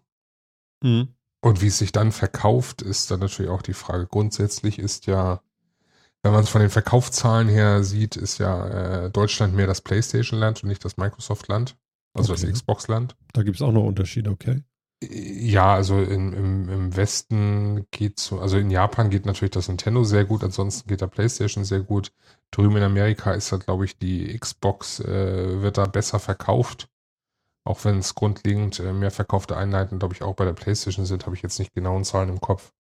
Mhm. 0.84 1.10
Und 1.42 1.62
wie 1.62 1.68
es 1.68 1.78
sich 1.78 1.92
dann 1.92 2.12
verkauft, 2.12 2.82
ist 2.82 3.12
dann 3.12 3.20
natürlich 3.20 3.52
auch 3.52 3.62
die 3.62 3.74
Frage. 3.74 4.08
Grundsätzlich 4.08 4.80
ist 4.80 5.06
ja, 5.06 5.42
wenn 6.24 6.32
man 6.32 6.44
es 6.44 6.50
von 6.50 6.62
den 6.62 6.70
Verkaufszahlen 6.70 7.48
her 7.48 7.84
sieht, 7.84 8.16
ist 8.16 8.40
ja 8.40 9.06
äh, 9.06 9.10
Deutschland 9.12 9.54
mehr 9.56 9.68
das 9.68 9.82
PlayStation-Land 9.82 10.64
und 10.64 10.70
nicht 10.70 10.84
das 10.84 10.98
Microsoft-Land, 10.98 11.78
also 12.14 12.34
Okay. 12.34 12.42
das 12.42 12.52
Xbox-Land. 12.54 13.16
Da 13.34 13.44
gibt 13.44 13.56
es 13.58 13.62
auch 13.62 13.72
noch 13.72 13.84
Unterschiede, 13.84 14.30
okay. 14.32 14.64
Ja, 15.04 15.76
also 15.76 16.02
im, 16.02 16.34
im, 16.34 16.70
im 16.70 16.96
Westen 16.96 17.86
geht 17.92 18.20
so, 18.20 18.40
also 18.40 18.58
in 18.58 18.72
Japan 18.72 19.12
geht 19.12 19.28
natürlich 19.28 19.52
das 19.52 19.68
Nintendo 19.68 20.04
sehr 20.04 20.26
gut, 20.26 20.44
ansonsten 20.44 20.88
geht 20.88 21.04
da 21.04 21.08
PlayStation 21.08 21.66
sehr 21.66 21.82
gut. 21.82 22.12
Drüben 22.50 22.78
in 22.78 22.84
Amerika 22.84 23.34
ist 23.34 23.52
da, 23.52 23.58
glaube 23.58 23.86
ich, 23.86 24.00
die 24.00 24.38
Xbox 24.40 25.00
äh, 25.00 25.62
wird 25.62 25.78
da 25.78 25.86
besser 25.86 26.20
verkauft. 26.20 26.90
Auch 27.64 27.86
wenn 27.86 28.00
es 28.00 28.16
grundlegend 28.16 28.80
äh, 28.80 28.92
mehr 28.94 29.12
verkaufte 29.12 29.56
Einheiten, 29.56 30.00
glaube 30.00 30.16
ich, 30.16 30.24
auch 30.24 30.36
bei 30.36 30.46
der 30.46 30.54
PlayStation 30.54 31.06
sind, 31.06 31.26
habe 31.26 31.36
ich 31.36 31.44
jetzt 31.44 31.60
nicht 31.60 31.74
genauen 31.76 32.04
Zahlen 32.04 32.30
im 32.30 32.42
Kopf. 32.42 32.72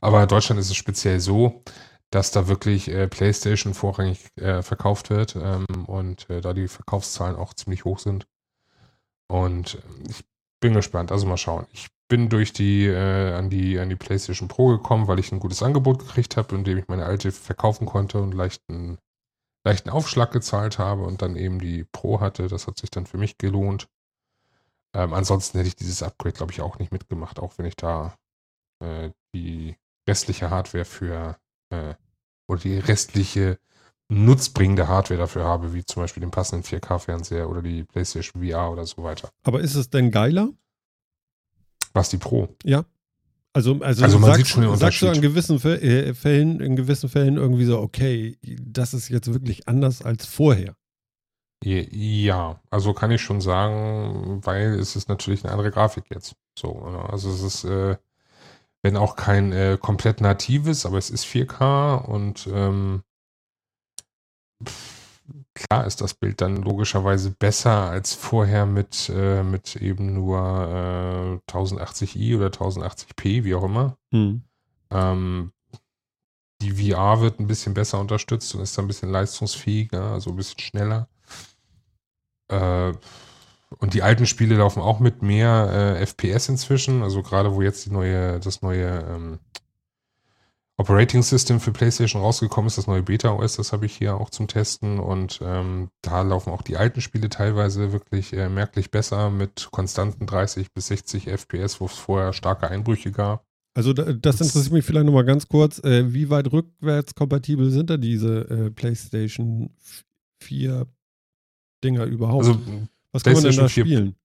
Aber 0.00 0.22
in 0.22 0.28
Deutschland 0.28 0.60
ist 0.60 0.70
es 0.70 0.76
speziell 0.76 1.18
so, 1.18 1.64
dass 2.10 2.30
da 2.30 2.46
wirklich 2.46 2.88
äh, 2.88 3.08
PlayStation 3.08 3.74
vorrangig 3.74 4.28
äh, 4.36 4.62
verkauft 4.62 5.10
wird 5.10 5.34
ähm, 5.34 5.66
und 5.86 6.30
äh, 6.30 6.40
da 6.40 6.52
die 6.52 6.68
Verkaufszahlen 6.68 7.36
auch 7.36 7.54
ziemlich 7.54 7.84
hoch 7.84 7.98
sind. 7.98 8.28
Und 9.26 9.78
ich 10.08 10.24
bin 10.64 10.72
gespannt, 10.72 11.12
also 11.12 11.26
mal 11.26 11.36
schauen. 11.36 11.66
Ich 11.74 11.88
bin 12.08 12.30
durch 12.30 12.54
die, 12.54 12.86
äh, 12.86 13.34
an 13.34 13.50
die, 13.50 13.78
an 13.78 13.90
die 13.90 13.96
PlayStation 13.96 14.48
Pro 14.48 14.68
gekommen, 14.68 15.08
weil 15.08 15.18
ich 15.18 15.30
ein 15.30 15.38
gutes 15.38 15.62
Angebot 15.62 15.98
gekriegt 15.98 16.38
habe, 16.38 16.54
indem 16.54 16.78
ich 16.78 16.88
meine 16.88 17.04
alte 17.04 17.32
verkaufen 17.32 17.84
konnte 17.84 18.18
und 18.18 18.32
leichten, 18.32 18.96
leichten 19.62 19.90
Aufschlag 19.90 20.32
gezahlt 20.32 20.78
habe 20.78 21.02
und 21.02 21.20
dann 21.20 21.36
eben 21.36 21.58
die 21.58 21.84
Pro 21.84 22.20
hatte. 22.20 22.48
Das 22.48 22.66
hat 22.66 22.78
sich 22.78 22.90
dann 22.90 23.04
für 23.04 23.18
mich 23.18 23.36
gelohnt. 23.36 23.88
Ähm, 24.94 25.12
ansonsten 25.12 25.58
hätte 25.58 25.68
ich 25.68 25.76
dieses 25.76 26.02
Upgrade, 26.02 26.34
glaube 26.34 26.52
ich, 26.52 26.62
auch 26.62 26.78
nicht 26.78 26.92
mitgemacht, 26.92 27.40
auch 27.40 27.58
wenn 27.58 27.66
ich 27.66 27.76
da 27.76 28.16
äh, 28.82 29.10
die 29.34 29.76
restliche 30.08 30.48
Hardware 30.48 30.86
für 30.86 31.36
äh, 31.68 31.92
oder 32.48 32.60
die 32.60 32.78
restliche 32.78 33.58
nutzbringende 34.08 34.86
Hardware 34.88 35.18
dafür 35.20 35.44
habe, 35.44 35.72
wie 35.74 35.84
zum 35.84 36.02
Beispiel 36.02 36.20
den 36.20 36.30
passenden 36.30 36.64
4K-Fernseher 36.64 37.48
oder 37.48 37.62
die 37.62 37.84
PlayStation 37.84 38.42
VR 38.42 38.70
oder 38.70 38.86
so 38.86 39.02
weiter. 39.02 39.30
Aber 39.44 39.60
ist 39.60 39.74
es 39.74 39.88
denn 39.90 40.10
geiler? 40.10 40.50
Was 41.92 42.08
die 42.10 42.18
Pro? 42.18 42.48
Ja. 42.64 42.84
Also, 43.52 43.78
also, 43.80 44.02
Also 44.04 44.18
man 44.18 44.30
sagst, 44.30 44.38
sieht 44.38 44.48
schon 44.48 44.62
den 44.64 44.76
sagst 44.76 45.00
du 45.00 45.06
an 45.06 45.14
Unterschied. 45.16 45.22
gewissen 45.56 45.62
äh, 45.82 46.12
Fällen, 46.14 46.60
in 46.60 46.74
gewissen 46.74 47.08
Fällen 47.08 47.36
irgendwie 47.36 47.64
so, 47.66 47.78
okay, 47.80 48.36
das 48.60 48.94
ist 48.94 49.08
jetzt 49.10 49.32
wirklich 49.32 49.68
anders 49.68 50.02
als 50.02 50.26
vorher. 50.26 50.74
Je- 51.62 51.88
Ja, 51.92 52.60
also 52.70 52.92
kann 52.94 53.12
ich 53.12 53.22
schon 53.22 53.40
sagen, 53.40 54.40
weil 54.44 54.74
es 54.74 54.96
ist 54.96 55.08
natürlich 55.08 55.44
eine 55.44 55.52
andere 55.52 55.70
Grafik 55.70 56.04
jetzt. 56.10 56.34
So, 56.58 56.88
ne? 56.90 57.08
also 57.08 57.30
es 57.30 57.42
ist, 57.42 57.64
äh, 57.64 57.96
wenn 58.82 58.96
auch 58.96 59.14
kein 59.14 59.52
äh, 59.52 59.78
komplett 59.80 60.20
natives, 60.20 60.84
aber 60.84 60.98
es 60.98 61.08
ist 61.10 61.24
4K 61.24 61.94
und 62.04 62.48
ähm, 62.52 63.02
klar 65.54 65.86
ist 65.86 66.00
das 66.00 66.14
Bild 66.14 66.40
dann 66.40 66.56
logischerweise 66.56 67.30
besser 67.30 67.90
als 67.90 68.14
vorher 68.14 68.66
mit, 68.66 69.10
äh, 69.14 69.42
mit 69.42 69.76
eben 69.76 70.12
nur 70.12 71.40
äh, 71.48 71.50
1080i 71.50 72.36
oder 72.36 72.48
1080p, 72.48 73.44
wie 73.44 73.54
auch 73.54 73.64
immer. 73.64 73.96
Hm. 74.10 74.42
Ähm, 74.90 75.52
die 76.60 76.72
VR 76.72 77.20
wird 77.20 77.40
ein 77.40 77.46
bisschen 77.46 77.74
besser 77.74 78.00
unterstützt 78.00 78.54
und 78.54 78.60
ist 78.60 78.76
dann 78.76 78.84
ein 78.84 78.88
bisschen 78.88 79.10
leistungsfähiger, 79.10 80.12
also 80.12 80.30
ein 80.30 80.36
bisschen 80.36 80.60
schneller. 80.60 81.08
Äh, 82.48 82.92
und 83.78 83.94
die 83.94 84.02
alten 84.02 84.26
Spiele 84.26 84.56
laufen 84.56 84.80
auch 84.80 85.00
mit 85.00 85.22
mehr 85.22 85.96
äh, 85.98 86.06
FPS 86.06 86.48
inzwischen. 86.48 87.02
Also 87.02 87.22
gerade 87.22 87.54
wo 87.54 87.62
jetzt 87.62 87.86
die 87.86 87.90
neue, 87.90 88.38
das 88.40 88.62
neue 88.62 89.04
ähm, 89.08 89.38
Operating 90.76 91.22
System 91.22 91.60
für 91.60 91.70
PlayStation 91.70 92.20
rausgekommen 92.20 92.66
ist, 92.66 92.78
das 92.78 92.88
neue 92.88 93.02
Beta 93.02 93.30
OS, 93.30 93.56
das 93.56 93.72
habe 93.72 93.86
ich 93.86 93.96
hier 93.96 94.16
auch 94.16 94.30
zum 94.30 94.48
Testen. 94.48 94.98
Und 94.98 95.38
ähm, 95.42 95.90
da 96.02 96.22
laufen 96.22 96.50
auch 96.50 96.62
die 96.62 96.76
alten 96.76 97.00
Spiele 97.00 97.28
teilweise 97.28 97.92
wirklich 97.92 98.32
äh, 98.32 98.48
merklich 98.48 98.90
besser 98.90 99.30
mit 99.30 99.68
konstanten 99.70 100.26
30 100.26 100.72
bis 100.72 100.88
60 100.88 101.28
FPS, 101.28 101.80
wo 101.80 101.86
es 101.86 101.92
vorher 101.92 102.32
starke 102.32 102.68
Einbrüche 102.68 103.12
gab. 103.12 103.46
Also 103.74 103.92
da, 103.92 104.12
das 104.12 104.40
interessiert 104.40 104.72
mich 104.72 104.84
vielleicht 104.84 105.06
nochmal 105.06 105.24
ganz 105.24 105.46
kurz. 105.46 105.78
Äh, 105.84 106.12
wie 106.12 106.28
weit 106.30 106.52
rückwärtskompatibel 106.52 107.70
sind 107.70 107.90
da 107.90 107.96
diese 107.96 108.48
äh, 108.48 108.70
PlayStation 108.70 109.70
4 110.40 110.86
Dinger 111.84 112.04
überhaupt? 112.04 112.46
Also 112.46 112.60
Was 113.12 113.22
kann 113.22 113.34
man 113.34 113.42
denn 113.44 113.52
da 113.52 113.66
PlayStation 113.66 113.68
4 113.68 113.84
spielen? 113.84 114.16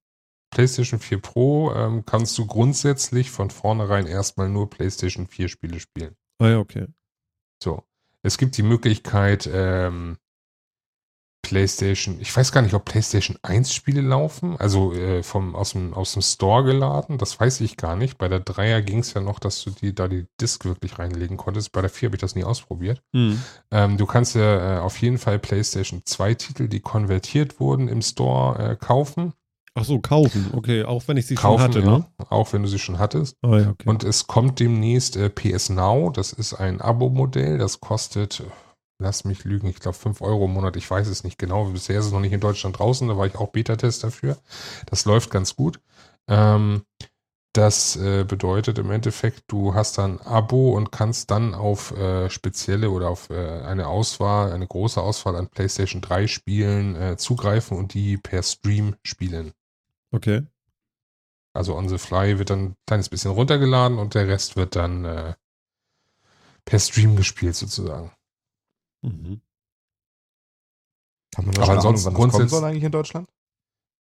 PlayStation 0.52 1.00
4 1.00 1.20
Pro 1.20 1.74
ähm, 1.76 2.06
kannst 2.06 2.36
du 2.40 2.48
grundsätzlich 2.48 3.30
von 3.30 3.52
vornherein 3.52 4.08
erstmal 4.08 4.50
nur 4.50 4.70
PlayStation 4.70 5.28
4 5.28 5.48
Spiele 5.48 5.80
spielen. 5.80 6.16
Ah 6.40 6.50
ja, 6.50 6.60
okay. 6.60 6.88
So. 7.62 7.84
Es 8.22 8.38
gibt 8.38 8.58
die 8.58 8.64
Möglichkeit, 8.64 9.50
ähm, 9.52 10.18
PlayStation, 11.42 12.20
ich 12.20 12.36
weiß 12.36 12.52
gar 12.52 12.62
nicht, 12.62 12.74
ob 12.74 12.86
PlayStation 12.86 13.38
1 13.42 13.74
Spiele 13.74 14.02
laufen, 14.02 14.58
also 14.58 14.94
äh, 14.94 15.24
vom, 15.24 15.56
aus, 15.56 15.72
dem, 15.72 15.94
aus 15.94 16.14
dem 16.14 16.22
Store 16.22 16.64
geladen, 16.64 17.18
das 17.18 17.40
weiß 17.40 17.62
ich 17.62 17.78
gar 17.78 17.96
nicht. 17.96 18.18
Bei 18.18 18.28
der 18.28 18.46
3er 18.46 18.82
ging 18.82 19.00
es 19.00 19.14
ja 19.14 19.22
noch, 19.22 19.40
dass 19.40 19.64
du 19.64 19.72
die, 19.72 19.96
da 19.96 20.08
die 20.08 20.28
Disk 20.40 20.66
wirklich 20.66 21.00
reinlegen 21.00 21.38
konntest. 21.38 21.72
Bei 21.72 21.82
der 21.82 21.90
4 21.90 22.10
habe 22.10 22.18
ich 22.18 22.22
das 22.22 22.36
nie 22.36 22.44
ausprobiert. 22.44 23.02
Hm. 23.14 23.42
Ähm, 23.72 23.98
du 23.98 24.06
kannst 24.06 24.36
ja 24.36 24.78
äh, 24.78 24.80
auf 24.80 25.02
jeden 25.02 25.18
Fall 25.18 25.40
PlayStation 25.40 26.02
2 26.06 26.34
Titel, 26.36 26.68
die 26.68 26.82
konvertiert 26.82 27.60
wurden 27.60 27.88
im 27.88 28.02
Store, 28.02 28.72
äh, 28.72 28.76
kaufen. 28.76 29.34
Ach 29.76 29.86
so, 29.86 30.00
kaufen. 30.00 30.50
Okay, 30.54 30.84
auch 30.84 31.08
wenn 31.08 31.18
ich 31.18 31.28
sie 31.28 31.36
kaufen, 31.36 31.72
schon 31.74 31.84
hatte, 31.84 31.84
ne? 31.84 32.06
ja, 32.20 32.26
auch 32.32 32.52
wenn 32.54 32.64
du 32.64 32.68
sie 32.68 32.80
schon 32.80 33.00
hattest. 33.00 33.36
Ah 33.42 33.58
ja, 33.60 33.70
okay. 33.70 33.88
Und 33.88 34.04
es 34.04 34.28
kommt 34.28 34.60
demnächst 34.60 35.16
äh, 35.16 35.30
PS 35.30 35.70
Now. 35.70 36.12
Das 36.12 36.34
ist 36.34 36.54
ein 36.54 36.82
Abo-Modell. 36.82 37.58
Das 37.58 37.80
kostet, 37.80 38.44
lass 39.00 39.24
mich 39.26 39.44
lügen, 39.46 39.68
ich 39.68 39.80
glaube 39.80 39.98
5 39.98 40.22
Euro 40.22 40.46
im 40.46 40.54
Monat. 40.54 40.76
Ich 40.76 40.90
weiß 40.90 41.08
es 41.08 41.24
nicht 41.24 41.38
genau. 41.38 41.66
Bisher 41.66 42.00
ist 42.00 42.08
es 42.08 42.12
noch 42.12 42.20
nicht 42.20 42.34
in 42.34 42.40
Deutschland 42.42 42.78
draußen. 42.80 43.08
Da 43.08 43.18
war 43.18 43.28
ich 43.28 43.36
auch 43.36 43.50
Beta-Test 43.50 44.04
dafür. 44.04 44.38
Das 44.88 45.06
läuft 45.06 45.32
ganz 45.32 45.56
gut. 45.56 45.80
Ähm, 46.28 46.84
Das 47.54 47.96
äh, 47.96 48.26
bedeutet 48.26 48.78
im 48.78 48.92
Endeffekt, 48.92 49.44
du 49.48 49.74
hast 49.74 49.98
dann 49.98 50.20
Abo 50.20 50.78
und 50.78 50.92
kannst 50.92 51.32
dann 51.32 51.56
auf 51.56 51.92
äh, 51.98 52.30
spezielle 52.30 52.92
oder 52.92 53.10
auf 53.10 53.32
äh, 53.32 53.62
eine 53.64 53.88
Auswahl, 53.88 54.52
eine 54.54 54.68
große 54.68 55.02
Auswahl 55.02 55.36
an 55.36 55.48
PlayStation 55.50 56.00
3 56.02 56.28
Spielen 56.28 56.96
äh, 56.96 57.18
zugreifen 57.18 57.76
und 57.78 57.96
die 57.96 58.18
per 58.18 58.44
Stream 58.44 58.96
spielen. 59.04 59.54
Okay. 60.12 60.46
Also 61.54 61.76
on 61.76 61.90
the 61.90 61.98
fly 61.98 62.38
wird 62.40 62.50
dann 62.52 62.60
ein 62.66 62.76
kleines 62.88 63.10
bisschen 63.10 63.32
runtergeladen 63.32 63.98
und 63.98 64.14
der 64.16 64.28
Rest 64.28 64.56
wird 64.56 64.76
dann 64.76 65.06
äh, 65.06 65.34
per 66.66 66.80
Stream 66.80 67.16
gespielt 67.16 67.56
sozusagen. 67.56 68.12
Mhm. 69.02 69.42
Hat 71.36 71.46
man 71.46 71.56
Aber 71.56 71.56
schon 71.56 71.64
eine 71.64 71.64
Ahnung, 71.64 71.78
ansonsten 71.78 71.88
wann 71.88 71.94
das 71.96 72.04
kommen 72.04 72.14
grundsätzlich- 72.32 72.50
soll 72.52 72.64
eigentlich 72.70 72.84
in 72.84 72.92
Deutschland? 72.92 73.30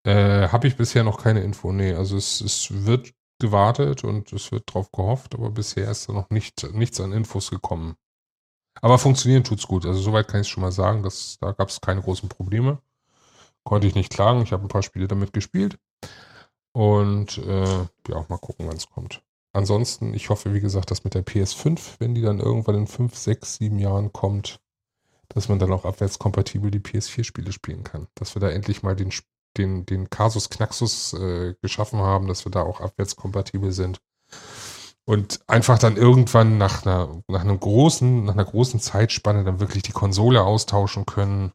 Äh, 0.04 0.48
Habe 0.48 0.66
ich 0.68 0.76
bisher 0.76 1.04
noch 1.04 1.22
keine 1.22 1.40
Info. 1.42 1.72
Nee, 1.72 1.92
also 1.94 2.16
es, 2.16 2.40
es 2.40 2.84
wird 2.86 3.12
gewartet 3.40 4.04
und 4.04 4.32
es 4.32 4.50
wird 4.52 4.72
drauf 4.72 4.90
gehofft, 4.92 5.34
aber 5.34 5.50
bisher 5.50 5.90
ist 5.90 6.08
da 6.08 6.12
noch 6.12 6.30
nicht, 6.30 6.62
nichts 6.72 7.00
an 7.00 7.12
Infos 7.12 7.50
gekommen. 7.50 7.96
Aber 8.80 8.98
funktionieren 8.98 9.44
tut's 9.44 9.66
gut. 9.66 9.84
Also 9.86 10.00
soweit 10.00 10.28
kann 10.28 10.40
ich 10.40 10.48
schon 10.48 10.60
mal 10.62 10.72
sagen, 10.72 11.02
dass 11.02 11.38
da 11.40 11.52
gab 11.52 11.68
es 11.68 11.80
keine 11.80 12.00
großen 12.00 12.28
Probleme. 12.28 12.80
Konnte 13.64 13.86
ich 13.86 13.94
nicht 13.94 14.10
klagen. 14.12 14.42
Ich 14.42 14.52
habe 14.52 14.62
ein 14.64 14.68
paar 14.68 14.82
Spiele 14.84 15.08
damit 15.08 15.32
gespielt. 15.32 15.78
Und 16.78 17.38
äh, 17.38 17.86
ja, 18.08 18.24
mal 18.28 18.38
gucken, 18.38 18.68
wann 18.68 18.76
es 18.76 18.88
kommt. 18.88 19.20
Ansonsten, 19.52 20.14
ich 20.14 20.30
hoffe, 20.30 20.54
wie 20.54 20.60
gesagt, 20.60 20.92
dass 20.92 21.02
mit 21.02 21.14
der 21.14 21.26
PS5, 21.26 21.96
wenn 21.98 22.14
die 22.14 22.22
dann 22.22 22.38
irgendwann 22.38 22.76
in 22.76 22.86
5, 22.86 23.16
6, 23.16 23.56
7 23.56 23.80
Jahren 23.80 24.12
kommt, 24.12 24.60
dass 25.28 25.48
man 25.48 25.58
dann 25.58 25.72
auch 25.72 25.84
abwärtskompatibel 25.84 26.70
die 26.70 26.78
PS4-Spiele 26.78 27.50
spielen 27.50 27.82
kann. 27.82 28.06
Dass 28.14 28.36
wir 28.36 28.40
da 28.40 28.48
endlich 28.48 28.84
mal 28.84 28.94
den, 28.94 29.12
den, 29.56 29.86
den 29.86 30.08
Kasus 30.08 30.50
Knaxus 30.50 31.14
äh, 31.14 31.56
geschaffen 31.60 31.98
haben, 31.98 32.28
dass 32.28 32.46
wir 32.46 32.52
da 32.52 32.62
auch 32.62 32.80
abwärtskompatibel 32.80 33.72
sind. 33.72 33.98
Und 35.04 35.40
einfach 35.48 35.80
dann 35.80 35.96
irgendwann 35.96 36.58
nach 36.58 36.86
einer, 36.86 37.22
nach 37.26 37.40
einem 37.40 37.58
großen, 37.58 38.24
nach 38.24 38.34
einer 38.34 38.44
großen 38.44 38.78
Zeitspanne 38.78 39.42
dann 39.42 39.58
wirklich 39.58 39.82
die 39.82 39.90
Konsole 39.90 40.44
austauschen 40.44 41.06
können 41.06 41.50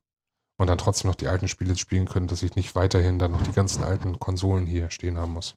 und 0.58 0.68
dann 0.68 0.78
trotzdem 0.78 1.10
noch 1.10 1.16
die 1.16 1.28
alten 1.28 1.48
Spiele 1.48 1.76
spielen 1.76 2.08
können, 2.08 2.28
dass 2.28 2.44
ich 2.44 2.56
nicht 2.56 2.76
weiterhin 2.76 3.20
dann 3.20 3.32
noch 3.32 3.44
die 3.44 3.54
ganzen 3.54 3.84
alten 3.84 4.20
Konsolen 4.20 4.66
hier 4.66 4.90
stehen 4.92 5.18
haben 5.18 5.34
muss. 5.34 5.56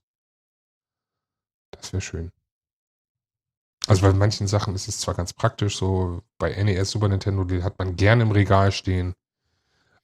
Das 1.73 1.93
wäre 1.93 2.01
schön. 2.01 2.32
Also 3.86 4.02
bei 4.02 4.12
manchen 4.12 4.48
Sachen 4.48 4.74
ist 4.74 4.89
es 4.89 4.98
zwar 4.98 5.14
ganz 5.14 5.32
praktisch, 5.32 5.77
so 5.77 6.23
bei 6.39 6.51
NES, 6.62 6.90
Super 6.90 7.09
Nintendo, 7.09 7.44
die 7.44 7.62
hat 7.62 7.78
man 7.78 7.97
gerne 7.97 8.23
im 8.23 8.32
Regal 8.32 8.73
stehen. 8.73 9.14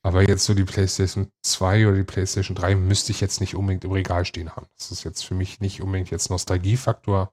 Aber 0.02 0.28
jetzt 0.28 0.44
so 0.44 0.54
die 0.54 0.64
PlayStation 0.64 1.30
2 1.42 1.86
oder 1.86 1.96
die 1.96 2.02
PlayStation 2.04 2.56
3 2.56 2.74
müsste 2.74 3.12
ich 3.12 3.20
jetzt 3.20 3.40
nicht 3.40 3.54
unbedingt 3.54 3.84
im 3.84 3.92
Regal 3.92 4.24
stehen 4.24 4.54
haben. 4.54 4.66
Das 4.76 4.90
ist 4.90 5.04
jetzt 5.04 5.24
für 5.24 5.34
mich 5.34 5.60
nicht 5.60 5.80
unbedingt 5.80 6.10
jetzt 6.10 6.28
Nostalgiefaktor. 6.30 7.32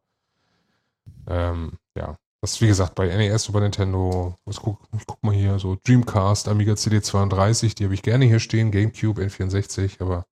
Ähm, 1.28 1.78
ja, 1.96 2.16
das 2.42 2.54
ist 2.54 2.62
wie 2.62 2.68
gesagt 2.68 2.96
bei 2.96 3.08
NES, 3.08 3.44
Super 3.44 3.60
Nintendo, 3.62 4.36
was 4.46 4.58
guck, 4.58 4.80
ich 4.98 5.06
guck 5.06 5.22
mal 5.24 5.34
hier, 5.34 5.60
so 5.60 5.78
Dreamcast, 5.84 6.48
Amiga 6.48 6.74
CD32, 6.74 7.76
die 7.76 7.84
habe 7.84 7.94
ich 7.94 8.02
gerne 8.02 8.26
hier 8.26 8.40
stehen, 8.40 8.72
GameCube, 8.72 9.22
N64, 9.22 10.02
aber 10.02 10.26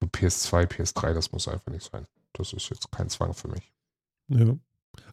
so 0.00 0.08
PS2, 0.08 0.66
PS3, 0.66 1.14
das 1.14 1.30
muss 1.32 1.46
einfach 1.46 1.70
nicht 1.70 1.88
sein. 1.90 2.06
Das 2.32 2.52
ist 2.52 2.68
jetzt 2.70 2.90
kein 2.90 3.08
Zwang 3.08 3.34
für 3.34 3.48
mich. 3.48 3.72
Ja. 4.28 4.56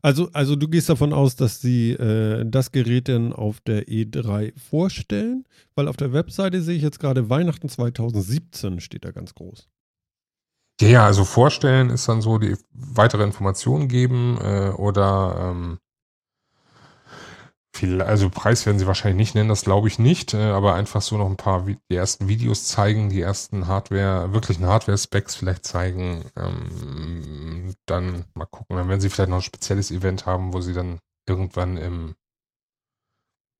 Also, 0.01 0.29
also 0.33 0.55
du 0.55 0.67
gehst 0.67 0.89
davon 0.89 1.13
aus, 1.13 1.35
dass 1.35 1.61
sie 1.61 1.91
äh, 1.91 2.43
das 2.49 2.71
Gerät 2.71 3.09
dann 3.09 3.33
auf 3.33 3.59
der 3.61 3.87
E3 3.87 4.57
vorstellen, 4.57 5.45
weil 5.75 5.87
auf 5.87 5.97
der 5.97 6.13
Webseite 6.13 6.61
sehe 6.61 6.77
ich 6.77 6.83
jetzt 6.83 6.99
gerade 6.99 7.29
Weihnachten 7.29 7.69
2017 7.69 8.79
steht 8.79 9.05
da 9.05 9.11
ganz 9.11 9.35
groß. 9.35 9.67
Ja, 10.79 10.87
ja, 10.87 11.05
also 11.05 11.25
vorstellen 11.25 11.89
ist 11.89 12.07
dann 12.07 12.21
so, 12.21 12.37
die 12.37 12.55
weitere 12.71 13.23
Informationen 13.23 13.87
geben 13.87 14.37
äh, 14.41 14.69
oder 14.75 15.35
ähm, 15.55 15.79
viel, 17.75 18.01
also 18.01 18.29
Preis 18.29 18.65
werden 18.65 18.79
sie 18.79 18.87
wahrscheinlich 18.87 19.17
nicht 19.17 19.35
nennen, 19.35 19.49
das 19.49 19.63
glaube 19.63 19.87
ich 19.87 19.99
nicht, 19.99 20.33
äh, 20.33 20.37
aber 20.51 20.73
einfach 20.73 21.01
so 21.01 21.17
noch 21.17 21.27
ein 21.27 21.37
paar 21.37 21.65
die 21.65 21.95
ersten 21.95 22.27
Videos 22.27 22.65
zeigen, 22.65 23.09
die 23.09 23.21
ersten 23.21 23.67
Hardware, 23.67 24.33
wirklichen 24.33 24.65
Hardware-Specs 24.65 25.35
vielleicht 25.35 25.65
zeigen, 25.65 26.25
ähm, 26.35 27.75
dann 27.85 28.25
mal 28.33 28.45
gucken, 28.45 28.77
dann 28.77 28.89
werden 28.89 29.01
sie 29.01 29.09
vielleicht 29.09 29.29
noch 29.29 29.37
ein 29.37 29.43
spezielles 29.43 29.91
Event 29.91 30.25
haben, 30.25 30.53
wo 30.53 30.61
sie 30.61 30.73
dann 30.73 30.99
irgendwann 31.27 31.77
im 31.77 32.15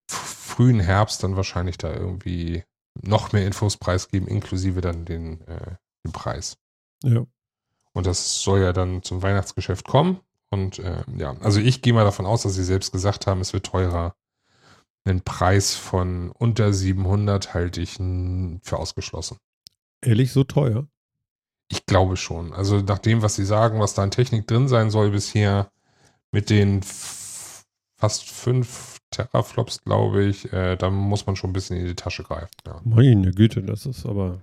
frühen 0.10 0.80
Herbst 0.80 1.23
dann 1.23 1.35
wahrscheinlich 1.35 1.77
da 1.77 1.94
irgendwie 1.94 2.64
noch 3.02 3.31
mehr 3.31 3.45
Infos 3.45 3.77
preisgeben, 3.77 4.27
inklusive 4.27 4.81
dann 4.81 5.06
den, 5.06 5.41
äh, 5.48 5.76
den 6.06 6.11
Preis. 6.11 6.57
Ja. 7.03 7.26
Und 7.94 8.06
das 8.06 8.41
soll 8.41 8.60
ja 8.60 8.74
dann 8.74 9.03
zum 9.03 9.22
Weihnachtsgeschäft 9.22 9.88
kommen. 9.88 10.19
Und 10.49 10.80
äh, 10.80 11.03
ja, 11.18 11.36
also 11.41 11.60
ich 11.60 11.82
gehe 11.82 11.94
mal 11.94 12.03
davon 12.03 12.26
aus, 12.26 12.44
dass 12.44 12.56
sie 12.56 12.64
selbst 12.64 12.91
gesagt 12.91 13.28
haben, 13.28 13.41
es 13.41 13.53
wird 13.53 13.65
teurer. 13.65 14.15
Einen 15.03 15.22
Preis 15.22 15.74
von 15.76 16.32
unter 16.32 16.74
700 16.74 17.53
halte 17.53 17.82
ich 17.82 17.94
für 17.94 18.78
ausgeschlossen. 18.78 19.38
Ehrlich, 20.02 20.32
so 20.32 20.44
teuer? 20.44 20.88
Ich 21.69 21.86
glaube 21.86 22.18
schon. 22.18 22.53
Also 22.53 22.82
nach 22.82 22.99
dem, 22.99 23.22
was 23.22 23.36
sie 23.36 23.45
sagen, 23.45 23.80
was 23.80 23.94
da 23.94 24.03
an 24.03 24.11
Technik 24.11 24.48
drin 24.48 24.68
sein 24.68 24.90
soll 24.90 25.11
bisher, 25.11 25.72
mit 26.32 26.49
den 26.49 26.82
fast 27.98 28.30
fünf 28.30 28.99
Teraflops, 29.11 29.84
glaube 29.84 30.26
ich, 30.26 30.52
äh, 30.53 30.76
da 30.76 30.90
muss 30.90 31.26
man 31.26 31.36
schon 31.36 31.49
ein 31.49 31.53
bisschen 31.53 31.78
in 31.78 31.88
die 31.88 31.95
Tasche 31.95 32.24
greifen. 32.24 32.52
Ja. 32.65 32.82
Meine 32.84 33.32
Güte, 33.32 33.64
das 33.64 33.86
ist 33.86 34.06
aber 34.06 34.41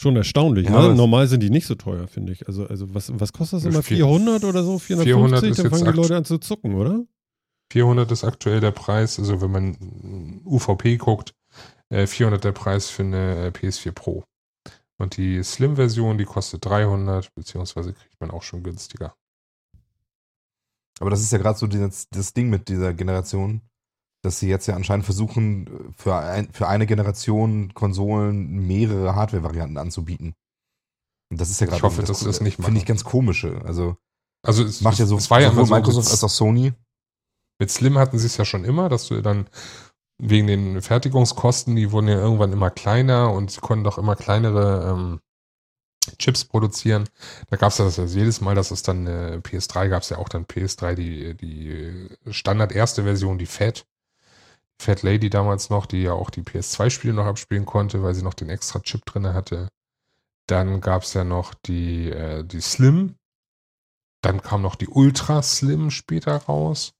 schon 0.00 0.16
erstaunlich. 0.16 0.66
Ja, 0.66 0.88
ne? 0.88 0.94
Normal 0.94 1.28
sind 1.28 1.42
die 1.42 1.50
nicht 1.50 1.66
so 1.66 1.74
teuer, 1.74 2.08
finde 2.08 2.32
ich. 2.32 2.46
Also, 2.48 2.66
also 2.66 2.94
was, 2.94 3.12
was 3.18 3.32
kostet 3.32 3.58
das 3.58 3.64
immer? 3.66 3.82
Vier- 3.82 3.98
400 3.98 4.44
oder 4.44 4.62
so? 4.62 4.78
400 4.78 5.06
450? 5.06 5.50
ist 5.50 5.58
Dann 5.58 5.64
jetzt 5.66 5.78
fangen 5.78 5.92
die 5.92 6.00
Leute 6.00 6.16
an 6.16 6.24
zu 6.24 6.38
zucken, 6.38 6.74
oder? 6.74 7.04
400 7.72 8.10
ist 8.10 8.24
aktuell 8.24 8.60
der 8.60 8.72
Preis, 8.72 9.18
also 9.18 9.40
wenn 9.40 9.50
man 9.50 10.40
UVP 10.44 10.96
guckt, 10.96 11.34
äh, 11.90 12.06
400 12.06 12.42
der 12.42 12.52
Preis 12.52 12.90
für 12.90 13.02
eine 13.02 13.46
äh, 13.46 13.48
PS4 13.50 13.92
Pro. 13.92 14.24
Und 14.98 15.16
die 15.16 15.42
Slim-Version, 15.42 16.18
die 16.18 16.24
kostet 16.24 16.64
300, 16.64 17.34
beziehungsweise 17.34 17.92
kriegt 17.92 18.20
man 18.20 18.30
auch 18.30 18.42
schon 18.42 18.62
günstiger. 18.62 19.14
Aber 20.98 21.10
das 21.10 21.20
ist 21.22 21.32
ja 21.32 21.38
gerade 21.38 21.58
so 21.58 21.66
das, 21.66 22.08
das 22.10 22.34
Ding 22.34 22.50
mit 22.50 22.68
dieser 22.68 22.92
Generation, 22.92 23.62
dass 24.22 24.38
sie 24.38 24.48
jetzt 24.48 24.66
ja 24.66 24.74
anscheinend 24.76 25.04
versuchen, 25.06 25.92
für, 25.96 26.16
ein, 26.16 26.52
für 26.52 26.68
eine 26.68 26.86
Generation 26.86 27.72
Konsolen 27.74 28.66
mehrere 28.66 29.14
Hardware-Varianten 29.14 29.78
anzubieten. 29.78 30.34
Und 31.30 31.40
das 31.40 31.50
ist 31.50 31.60
ja 31.60 31.66
gerade 31.66 31.78
Ich 31.78 31.82
hoffe, 31.82 32.02
irgendwie 32.02 32.12
dass 32.12 32.20
sie 32.20 32.26
das 32.26 32.40
nicht 32.40 32.56
Finde 32.56 32.72
ich 32.72 32.84
machen. 32.84 32.88
ganz 32.88 33.04
komische. 33.04 33.62
Also 33.64 33.96
Also 34.42 34.64
es 34.64 34.80
macht 34.80 34.98
ja 34.98 35.06
so 35.06 35.16
es 35.16 35.30
war 35.30 35.40
ja 35.40 35.50
sowohl 35.50 35.66
so, 35.66 35.74
Microsoft 35.74 36.10
als 36.10 36.24
auch 36.24 36.30
Sony. 36.30 36.72
mit 37.60 37.70
Slim 37.70 37.98
hatten 37.98 38.18
sie 38.18 38.26
es 38.26 38.36
ja 38.36 38.44
schon 38.44 38.64
immer, 38.64 38.88
dass 38.88 39.08
du 39.08 39.20
dann 39.22 39.48
wegen 40.18 40.46
den 40.48 40.82
Fertigungskosten, 40.82 41.76
die 41.76 41.92
wurden 41.92 42.08
ja 42.08 42.16
irgendwann 42.18 42.52
immer 42.52 42.70
kleiner 42.70 43.32
und 43.32 43.50
sie 43.50 43.60
konnten 43.60 43.84
doch 43.84 43.98
immer 43.98 44.16
kleinere 44.16 44.90
ähm, 44.90 45.20
Chips 46.18 46.44
produzieren. 46.44 47.08
Da 47.50 47.56
gab 47.56 47.70
es 47.72 47.78
ja 47.78 47.84
das 47.84 47.98
also 47.98 48.18
jedes 48.18 48.40
Mal, 48.40 48.54
dass 48.54 48.70
es 48.70 48.82
dann 48.82 49.06
äh, 49.06 49.40
PS3 49.42 49.88
gab 49.88 50.02
es 50.02 50.10
ja 50.10 50.18
auch 50.18 50.28
dann 50.28 50.44
PS3, 50.46 50.94
die, 50.94 51.34
die 51.36 52.08
Standard 52.32 52.72
erste 52.72 53.04
Version, 53.04 53.38
die 53.38 53.46
Fat. 53.46 53.86
Fat 54.80 55.02
Lady 55.02 55.28
damals 55.28 55.68
noch, 55.68 55.84
die 55.84 56.02
ja 56.02 56.14
auch 56.14 56.30
die 56.30 56.42
PS2-Spiele 56.42 57.12
noch 57.12 57.26
abspielen 57.26 57.66
konnte, 57.66 58.02
weil 58.02 58.14
sie 58.14 58.22
noch 58.22 58.34
den 58.34 58.48
extra 58.48 58.80
Chip 58.80 59.04
drin 59.04 59.26
hatte. 59.26 59.68
Dann 60.48 60.80
gab 60.80 61.02
es 61.02 61.12
ja 61.12 61.22
noch 61.22 61.52
die, 61.54 62.10
äh, 62.10 62.44
die 62.44 62.62
Slim. 62.62 63.16
Dann 64.22 64.42
kam 64.42 64.62
noch 64.62 64.76
die 64.76 64.88
Ultra 64.88 65.42
Slim 65.42 65.90
später 65.90 66.34
raus. 66.36 66.94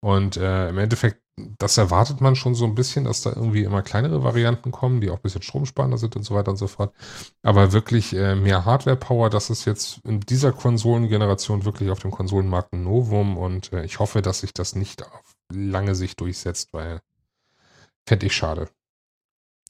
Und 0.00 0.38
äh, 0.38 0.70
im 0.70 0.78
Endeffekt, 0.78 1.20
das 1.58 1.76
erwartet 1.76 2.22
man 2.22 2.34
schon 2.34 2.54
so 2.54 2.64
ein 2.64 2.74
bisschen, 2.74 3.04
dass 3.04 3.20
da 3.20 3.30
irgendwie 3.30 3.64
immer 3.64 3.82
kleinere 3.82 4.24
Varianten 4.24 4.70
kommen, 4.72 5.02
die 5.02 5.10
auch 5.10 5.16
ein 5.16 5.22
bisschen 5.22 5.42
stromsparender 5.42 5.98
sind 5.98 6.16
und 6.16 6.22
so 6.22 6.34
weiter 6.34 6.50
und 6.50 6.56
so 6.56 6.66
fort. 6.66 6.94
Aber 7.42 7.72
wirklich 7.72 8.14
äh, 8.14 8.34
mehr 8.34 8.64
Hardware-Power, 8.64 9.28
das 9.28 9.50
ist 9.50 9.66
jetzt 9.66 10.00
in 10.04 10.20
dieser 10.20 10.52
Konsolengeneration 10.52 11.66
wirklich 11.66 11.90
auf 11.90 11.98
dem 11.98 12.10
Konsolenmarkt 12.10 12.72
ein 12.72 12.84
Novum 12.84 13.36
und 13.36 13.72
äh, 13.74 13.84
ich 13.84 13.98
hoffe, 13.98 14.22
dass 14.22 14.40
sich 14.40 14.54
das 14.54 14.74
nicht 14.74 15.04
auf 15.04 15.35
lange 15.52 15.94
Sicht 15.94 16.20
durchsetzt, 16.20 16.72
weil 16.72 17.00
fände 18.06 18.26
ich 18.26 18.34
schade. 18.34 18.68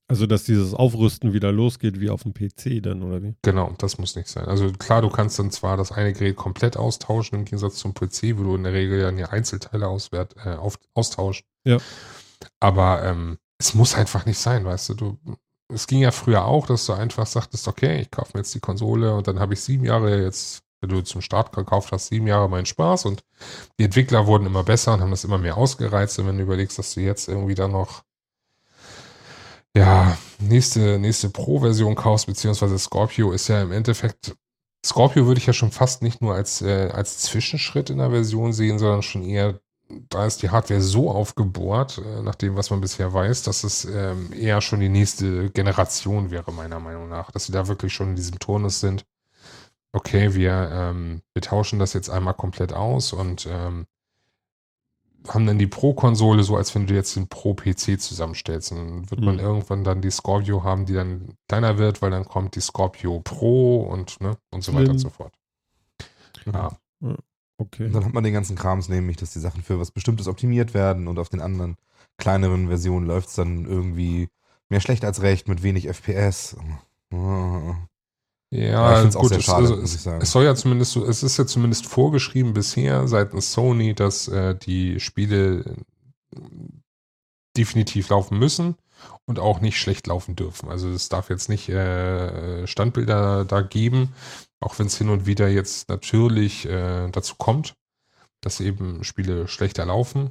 Also, 0.09 0.27
dass 0.27 0.45
dieses 0.45 0.73
Aufrüsten 0.73 1.33
wieder 1.33 1.51
losgeht 1.51 1.99
wie 1.99 2.11
auf 2.11 2.23
dem 2.23 2.33
PC 2.33 2.81
dann, 2.81 3.03
oder 3.03 3.23
wie? 3.23 3.35
Genau, 3.43 3.75
das 3.79 3.99
muss 3.99 4.15
nicht 4.15 4.29
sein. 4.29 4.45
Also 4.45 4.71
klar, 4.71 5.03
du 5.03 5.11
kannst 5.11 5.37
dann 5.41 5.51
zwar 5.51 5.77
das 5.77 5.91
eine 5.91 6.13
Gerät 6.13 6.37
komplett 6.37 6.77
austauschen, 6.77 7.41
im 7.41 7.45
Gegensatz 7.45 7.77
zum 7.77 7.93
PC, 7.93 8.39
wo 8.39 8.45
du 8.45 8.55
in 8.55 8.63
der 8.63 8.73
Regel 8.73 9.01
dann 9.01 9.19
ja 9.19 9.31
Einzelteile 9.31 9.89
auswert, 9.89 10.37
äh, 10.45 10.55
auf, 10.55 10.79
austauschst. 10.95 11.45
Ja. 11.65 11.79
Aber 12.61 13.03
ähm, 13.03 13.39
es 13.59 13.75
muss 13.75 13.97
einfach 13.97 14.27
nicht 14.27 14.39
sein, 14.39 14.65
weißt 14.65 14.91
du. 14.91 14.95
du. 14.95 15.19
Es 15.73 15.89
ging 15.89 15.99
ja 15.99 16.13
früher 16.13 16.45
auch, 16.45 16.67
dass 16.67 16.87
du 16.87 16.93
einfach 16.93 17.27
sagtest, 17.27 17.67
okay, 17.67 18.01
ich 18.01 18.13
kaufe 18.13 18.31
mir 18.35 18.41
jetzt 18.41 18.55
die 18.55 18.61
Konsole 18.61 19.13
und 19.13 19.27
dann 19.27 19.41
habe 19.41 19.55
ich 19.55 19.61
sieben 19.61 19.85
Jahre 19.85 20.23
jetzt, 20.23 20.63
wenn 20.81 20.91
du 20.91 21.01
zum 21.03 21.21
Start 21.21 21.53
gekauft 21.53 21.93
hast, 21.93 22.09
sieben 22.09 22.27
Jahre 22.27 22.49
meinen 22.49 22.67
Spaß 22.67 23.07
und 23.07 23.25
die 23.79 23.85
Entwickler 23.85 24.27
wurden 24.27 24.47
immer 24.47 24.65
besser 24.65 24.95
und 24.95 25.01
haben 25.01 25.11
das 25.11 25.25
immer 25.25 25.39
mehr 25.39 25.57
ausgereizt. 25.57 26.19
Und 26.19 26.27
wenn 26.27 26.37
du 26.37 26.43
überlegst, 26.43 26.79
dass 26.79 26.95
du 26.95 27.01
jetzt 27.01 27.29
irgendwie 27.29 27.55
dann 27.55 27.73
noch 27.73 28.03
ja, 29.77 30.17
nächste, 30.39 30.99
nächste 30.99 31.29
Pro-Version 31.29 31.95
kaufst, 31.95 32.27
beziehungsweise 32.27 32.79
Scorpio 32.79 33.33
ist 33.33 33.49
ja 33.49 33.61
im 33.63 33.73
Endeffekt 33.73 34.37
Scorpio 34.87 35.27
würde 35.27 35.41
ich 35.41 35.47
ja 35.47 35.53
schon 35.53 35.73
fast 35.73 36.03
nicht 36.03 36.23
nur 36.23 36.35
als, 36.35 36.63
äh, 36.63 36.91
als 36.93 37.19
Zwischenschritt 37.19 37.91
in 37.91 37.99
der 37.99 38.11
Version 38.11 38.53
sehen, 38.53 38.79
sondern 38.79 39.03
schon 39.03 39.23
eher, 39.23 39.61
da 39.89 40.27
ist 40.27 40.43
die 40.43 40.51
Hardware 40.51 40.81
so 40.81 41.11
aufgebohrt, 41.11 41.99
äh, 41.99 42.23
nach 42.23 42.37
dem, 42.37 42.57
was 42.57 42.71
man 42.71 42.81
bisher 42.81 43.13
weiß, 43.13 43.43
dass 43.43 43.65
es 43.65 43.85
ähm, 43.85 44.33
eher 44.33 44.61
schon 44.61 44.81
die 44.81 44.89
nächste 44.89 45.51
Generation 45.51 46.31
wäre, 46.31 46.53
meiner 46.53 46.81
Meinung 46.81 47.09
nach. 47.09 47.31
Dass 47.31 47.47
sie 47.47 47.53
da 47.53 47.67
wirklich 47.69 47.93
schon 47.93 48.11
in 48.11 48.17
diesem 48.17 48.39
Turnus 48.39 48.81
sind. 48.81 49.05
Okay, 49.97 50.35
wir, 50.35 50.69
ähm, 50.73 51.23
wir 51.33 51.41
tauschen 51.41 51.79
das 51.79 51.95
jetzt 51.95 52.11
einmal 52.11 52.35
komplett 52.35 52.75
aus 52.75 53.15
und 53.15 53.47
ähm, 53.51 53.87
haben 55.27 55.47
dann 55.47 55.59
die 55.59 55.67
Pro-Konsole 55.67 56.43
so, 56.43 56.55
als 56.55 56.75
wenn 56.75 56.87
du 56.87 56.93
jetzt 56.95 57.17
den 57.17 57.29
Pro-PC 57.29 57.99
zusammenstellst. 57.99 58.73
Und 58.73 58.79
dann 58.79 59.11
wird 59.11 59.23
man 59.23 59.37
Mhm. 59.37 59.41
irgendwann 59.41 59.85
dann 59.85 60.03
die 60.03 60.11
Scorpio 60.11 60.63
haben, 60.65 60.85
die 60.85 60.93
dann 60.93 61.39
kleiner 61.49 61.79
wird, 61.79 62.03
weil 62.03 62.11
dann 62.11 62.27
kommt 62.27 62.57
die 62.57 62.61
Scorpio 62.61 63.21
Pro 63.21 63.81
und, 63.85 64.21
ne, 64.21 64.37
und 64.51 64.63
so 64.63 64.73
weiter 64.75 64.83
Slim. 64.85 64.91
und 64.93 64.99
so 64.99 65.09
fort. 65.09 65.33
Ja. 66.45 66.77
Okay. 67.57 67.87
Und 67.87 67.95
dann 67.95 68.05
hat 68.05 68.13
man 68.13 68.23
den 68.23 68.35
ganzen 68.35 68.55
Krams 68.55 68.91
nämlich, 68.91 69.17
dass 69.17 69.33
die 69.33 69.41
Sachen 69.41 69.63
für 69.63 69.81
was 69.81 69.91
Bestimmtes 69.93 70.29
optimiert 70.29 70.75
werden 70.75 71.09
und 71.09 71.19
auf 71.19 71.31
den 71.31 71.41
anderen 71.41 71.77
kleineren 72.19 72.69
Versionen 72.69 73.07
läuft 73.07 73.29
es 73.31 73.35
dann 73.37 73.65
irgendwie 73.65 74.29
mehr 74.69 74.81
schlecht 74.81 75.07
als 75.07 75.23
recht 75.23 75.49
mit 75.49 75.63
wenig 75.63 75.87
FPS. 75.89 76.55
Ja, 78.51 79.03
Ja, 79.03 79.11
gut, 79.11 79.43
schade, 79.43 79.69
also, 79.69 79.81
es, 79.81 80.07
es 80.07 80.31
soll 80.31 80.45
ja 80.45 80.55
zumindest 80.55 80.93
so, 80.93 81.05
es 81.05 81.23
ist 81.23 81.37
ja 81.37 81.47
zumindest 81.47 81.87
vorgeschrieben 81.87 82.55
bisher 82.55 83.09
seitens 83.09 83.53
Sony, 83.53 83.95
dass 83.95 84.29
äh, 84.29 84.55
die 84.55 85.01
Spiele 85.01 85.65
äh, 86.35 86.41
definitiv 87.57 88.09
laufen 88.09 88.39
müssen 88.39 88.77
und 89.25 89.39
auch 89.39 89.61
nicht 89.61 89.79
schlecht 89.79 90.07
laufen 90.07 90.37
dürfen. 90.37 90.69
Also 90.69 90.89
es 90.91 91.09
darf 91.09 91.29
jetzt 91.29 91.49
nicht 91.49 91.69
äh, 91.69 92.67
Standbilder 92.67 93.45
da 93.45 93.63
geben, 93.63 94.15
auch 94.61 94.79
wenn 94.79 94.87
es 94.87 94.97
hin 94.97 95.11
und 95.11 95.27
wieder 95.27 95.49
jetzt 95.49 95.89
natürlich 95.89 96.67
äh, 96.67 97.09
dazu 97.11 97.35
kommt, 97.37 97.75
dass 98.41 98.61
eben 98.61 99.03
Spiele 99.05 99.49
schlechter 99.49 99.87
laufen. 99.87 100.31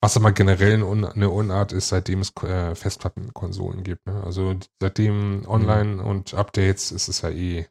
Was 0.00 0.16
aber 0.16 0.30
generell 0.32 0.74
eine 0.74 0.86
Un- 0.86 1.04
eine 1.04 1.28
Unart 1.30 1.72
ist, 1.72 1.88
seitdem 1.88 2.20
es 2.20 2.32
äh, 2.42 2.74
Festplattenkonsolen 2.74 3.82
gibt. 3.82 4.06
Ne? 4.06 4.22
Also 4.24 4.54
seitdem 4.80 5.44
Online 5.48 6.02
und 6.02 6.34
Updates 6.34 6.92
ist 6.92 7.08
es 7.08 7.22
ja 7.22 7.30
eh 7.30 7.66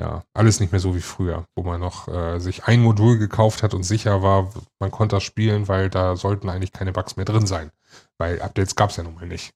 ja 0.00 0.24
alles 0.32 0.60
nicht 0.60 0.72
mehr 0.72 0.80
so 0.80 0.94
wie 0.94 1.00
früher, 1.02 1.44
wo 1.54 1.62
man 1.62 1.78
noch 1.80 2.08
äh, 2.08 2.38
sich 2.40 2.64
ein 2.64 2.80
Modul 2.80 3.18
gekauft 3.18 3.62
hat 3.62 3.74
und 3.74 3.82
sicher 3.82 4.22
war, 4.22 4.50
man 4.78 4.90
konnte 4.90 5.16
das 5.16 5.22
spielen, 5.24 5.68
weil 5.68 5.90
da 5.90 6.16
sollten 6.16 6.48
eigentlich 6.48 6.72
keine 6.72 6.92
Bugs 6.92 7.16
mehr 7.16 7.26
drin 7.26 7.46
sein. 7.46 7.70
Weil 8.16 8.40
Updates 8.40 8.74
gab 8.76 8.88
es 8.90 8.96
ja 8.96 9.02
nun 9.02 9.14
mal 9.14 9.26
nicht. 9.26 9.52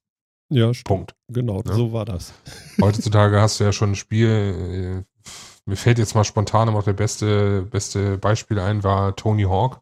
Ja, 0.49 0.71
stimmt. 0.71 0.85
Punkt. 0.87 1.15
Genau, 1.29 1.63
Ja. 1.65 1.73
so 1.73 1.93
war 1.93 2.05
das. 2.05 2.33
Heutzutage 2.81 3.41
hast 3.41 3.59
du 3.59 3.63
ja 3.63 3.71
schon 3.71 3.93
ein 3.93 3.95
Spiel, 3.95 5.03
äh, 5.03 5.31
mir 5.65 5.77
fällt 5.77 5.97
jetzt 5.97 6.13
mal 6.13 6.23
spontan 6.23 6.67
immer 6.67 6.77
noch 6.77 6.85
der 6.85 6.93
beste, 6.93 7.63
beste 7.63 8.19
Beispiel 8.19 8.59
ein, 8.59 8.83
war 8.83 9.15
Tony 9.15 9.43
Hawk, 9.43 9.81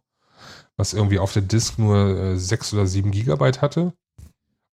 was 0.78 0.94
irgendwie 0.94 1.20
auf 1.20 1.34
der 1.34 1.42
Disk 1.44 1.78
nur 1.80 2.18
äh, 2.18 2.38
6 2.38 2.74
oder 2.74 2.88
7 2.88 3.12
Gigabyte 3.12 3.62
hatte. 3.62 3.94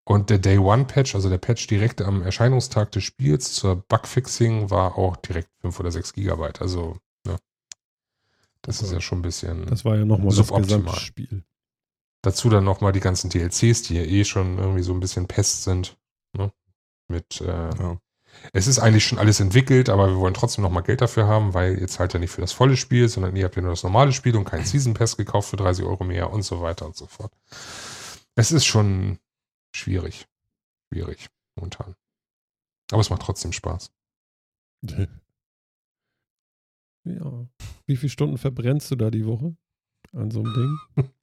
Und 0.04 0.30
der 0.30 0.38
Day 0.38 0.56
One 0.58 0.86
Patch, 0.86 1.14
also 1.14 1.28
der 1.28 1.38
Patch 1.38 1.66
direkt 1.66 2.00
am 2.00 2.22
Erscheinungstag 2.22 2.90
des 2.92 3.04
Spiels 3.04 3.52
zur 3.52 3.76
Bugfixing, 3.76 4.70
war 4.70 4.96
auch 4.96 5.16
direkt 5.16 5.50
5 5.60 5.78
oder 5.80 5.90
6 5.90 6.14
Gigabyte. 6.14 6.62
Also, 6.62 6.96
ne. 7.26 7.36
Das 8.62 8.80
ist 8.80 8.90
ja 8.92 9.00
schon 9.02 9.18
ein 9.18 9.22
bisschen. 9.22 9.66
Das 9.66 9.84
war 9.84 9.96
ja 9.96 10.04
nochmal 10.06 10.28
das 10.28 10.36
Suboptimal. 10.36 10.80
gesamte 10.80 11.00
Spiel. 11.00 11.44
Dazu 12.22 12.48
dann 12.48 12.64
nochmal 12.64 12.92
die 12.92 13.00
ganzen 13.00 13.28
DLCs, 13.30 13.82
die 13.82 13.94
ja 13.96 14.02
eh 14.02 14.24
schon 14.24 14.58
irgendwie 14.58 14.82
so 14.82 14.92
ein 14.92 15.00
bisschen 15.00 15.26
Pest 15.28 15.64
sind. 15.64 15.98
Ne? 16.36 16.52
Mit, 17.08 17.40
äh, 17.42 17.46
Ja. 17.46 18.00
Es 18.52 18.66
ist 18.66 18.78
eigentlich 18.78 19.04
schon 19.04 19.18
alles 19.18 19.40
entwickelt, 19.40 19.88
aber 19.88 20.08
wir 20.08 20.16
wollen 20.16 20.34
trotzdem 20.34 20.62
nochmal 20.62 20.82
Geld 20.82 21.00
dafür 21.00 21.26
haben, 21.26 21.54
weil 21.54 21.78
ihr 21.78 21.88
zahlt 21.88 22.14
ja 22.14 22.20
nicht 22.20 22.30
für 22.30 22.40
das 22.40 22.52
volle 22.52 22.76
Spiel, 22.76 23.08
sondern 23.08 23.36
ihr 23.36 23.44
habt 23.44 23.56
ja 23.56 23.62
nur 23.62 23.72
das 23.72 23.82
normale 23.82 24.12
Spiel 24.12 24.36
und 24.36 24.44
keinen 24.44 24.64
Season 24.66 24.94
Pass 24.94 25.16
gekauft 25.16 25.50
für 25.50 25.56
30 25.56 25.84
Euro 25.84 26.04
mehr 26.04 26.30
und 26.30 26.42
so 26.42 26.60
weiter 26.60 26.86
und 26.86 26.96
so 26.96 27.06
fort. 27.06 27.32
Es 28.34 28.52
ist 28.52 28.66
schon 28.66 29.18
schwierig. 29.74 30.26
Schwierig 30.92 31.28
momentan. 31.56 31.94
Aber 32.90 33.00
es 33.00 33.10
macht 33.10 33.22
trotzdem 33.22 33.52
Spaß. 33.52 33.90
Ja. 37.04 37.46
Wie 37.86 37.96
viele 37.96 38.10
Stunden 38.10 38.36
verbrennst 38.36 38.90
du 38.90 38.96
da 38.96 39.10
die 39.10 39.24
Woche 39.24 39.56
an 40.12 40.30
so 40.30 40.40
einem 40.40 40.52
Ding? 40.52 41.10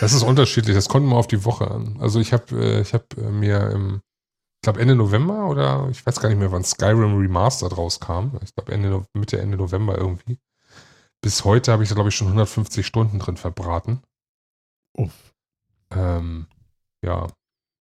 Das 0.00 0.12
ist 0.12 0.24
unterschiedlich, 0.24 0.74
das 0.74 0.88
kommt 0.88 1.06
immer 1.06 1.16
auf 1.16 1.28
die 1.28 1.44
Woche 1.44 1.70
an. 1.70 1.96
Also 2.00 2.20
ich 2.20 2.32
habe 2.32 2.56
äh, 2.56 2.80
ich 2.80 2.92
hab 2.92 3.16
äh, 3.16 3.30
mir 3.30 3.70
im, 3.70 4.02
glaube 4.64 4.80
Ende 4.80 4.94
November 4.96 5.48
oder 5.48 5.88
ich 5.90 6.04
weiß 6.04 6.20
gar 6.20 6.28
nicht 6.28 6.38
mehr, 6.38 6.52
wann 6.52 6.64
Skyrim 6.64 7.18
Remastered 7.18 7.76
rauskam. 7.76 8.36
Ich 8.42 8.54
glaube 8.54 8.72
Ende, 8.72 9.06
Mitte, 9.14 9.40
Ende 9.40 9.56
November 9.56 9.96
irgendwie. 9.98 10.38
Bis 11.22 11.44
heute 11.44 11.72
habe 11.72 11.82
ich 11.82 11.88
da 11.88 11.94
glaube 11.94 12.10
ich 12.10 12.16
schon 12.16 12.28
150 12.28 12.86
Stunden 12.86 13.18
drin 13.18 13.36
verbraten. 13.36 14.02
Uff. 14.96 15.34
Ähm, 15.90 16.46
ja, 17.04 17.28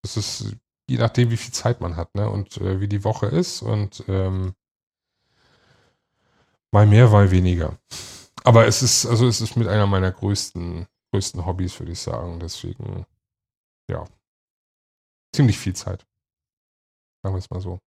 das 0.04 0.18
ist 0.18 0.56
je 0.88 0.98
nachdem, 0.98 1.32
wie 1.32 1.38
viel 1.38 1.54
Zeit 1.54 1.82
man 1.82 1.96
hat, 1.96 2.14
ne? 2.16 2.30
Und 2.30 2.58
äh, 2.58 2.80
wie 2.82 2.88
die 2.88 3.04
Woche 3.04 3.28
ist 3.28 3.62
und 3.62 4.04
ähm, 4.08 4.54
mal 6.72 6.86
mehr, 6.86 7.10
mal 7.10 7.32
weniger. 7.32 7.78
Aber 8.44 8.68
es 8.68 8.82
ist, 8.82 9.06
also 9.06 9.28
es 9.28 9.42
ist 9.42 9.56
mit 9.56 9.68
einer 9.68 9.88
meiner 9.88 10.12
größten, 10.12 10.88
größten 11.12 11.46
Hobbys, 11.46 11.80
würde 11.80 11.94
ich 11.94 12.00
sagen. 12.00 12.40
Deswegen, 12.40 13.06
ja, 13.90 14.06
ziemlich 15.34 15.58
viel 15.58 15.76
Zeit. 15.76 16.06
Sagen 17.24 17.36
wir 17.36 17.40
es 17.40 17.50
mal 17.50 17.62
so. 17.62 17.80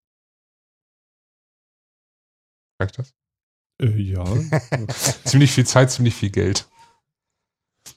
Reicht 2.81 2.97
das? 2.97 3.13
Äh, 3.79 3.95
ja. 4.01 4.25
Ziemlich 5.25 5.51
viel 5.51 5.65
Zeit, 5.65 5.91
ziemlich 5.91 6.15
viel 6.15 6.31
Geld. 6.31 6.67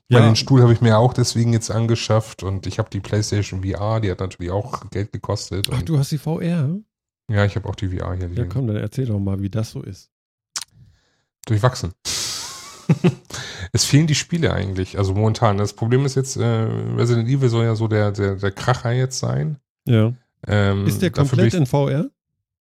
ja. 0.09 0.19
Weil 0.19 0.27
den 0.27 0.37
Stuhl 0.37 0.63
habe 0.63 0.73
ich 0.73 0.83
mir 0.83 0.99
auch 0.99 1.15
deswegen 1.15 1.53
jetzt 1.53 1.71
angeschafft 1.71 2.43
und 2.43 2.67
ich 2.67 2.79
habe 2.79 2.91
die 2.91 3.01
PlayStation 3.01 3.65
VR, 3.65 4.01
die 4.01 4.11
hat 4.11 4.21
natürlich 4.21 4.53
auch 4.53 4.89
Geld 4.91 5.13
gekostet. 5.13 5.69
Ach, 5.73 5.83
du 5.83 5.99
hast 5.99 6.13
die 6.13 6.19
VR? 6.19 6.79
ja, 7.31 7.45
ich 7.45 7.57
habe 7.57 7.69
auch 7.69 7.75
die 7.75 7.89
VR 7.89 8.15
hier 8.15 8.29
Ja, 8.29 8.45
komm, 8.45 8.67
dann 8.67 8.77
erzähl 8.77 9.07
doch 9.07 9.19
mal, 9.19 9.41
wie 9.41 9.51
das 9.51 9.71
so 9.71 9.83
ist. 9.83 10.11
Durchwachsen. 11.47 11.95
es 13.73 13.85
fehlen 13.85 14.07
die 14.07 14.15
Spiele 14.15 14.53
eigentlich. 14.53 14.99
Also 14.99 15.15
momentan. 15.15 15.57
Das 15.57 15.73
Problem 15.73 16.05
ist 16.05 16.17
jetzt, 16.17 16.37
äh, 16.37 16.45
Resident 16.45 17.29
Evil 17.29 17.49
soll 17.49 17.65
ja 17.65 17.77
so 17.77 17.89
der, 17.89 18.13
der, 18.13 18.37
der 18.37 18.51
Kracher 18.51 18.93
jetzt 18.93 19.19
sein. 19.19 19.59
Ja. 19.87 20.13
Ähm, 20.47 20.87
Ist 20.87 21.03
der 21.03 21.11
komplett 21.11 21.49
ich, 21.49 21.55
in 21.55 21.67
VR? 21.67 22.11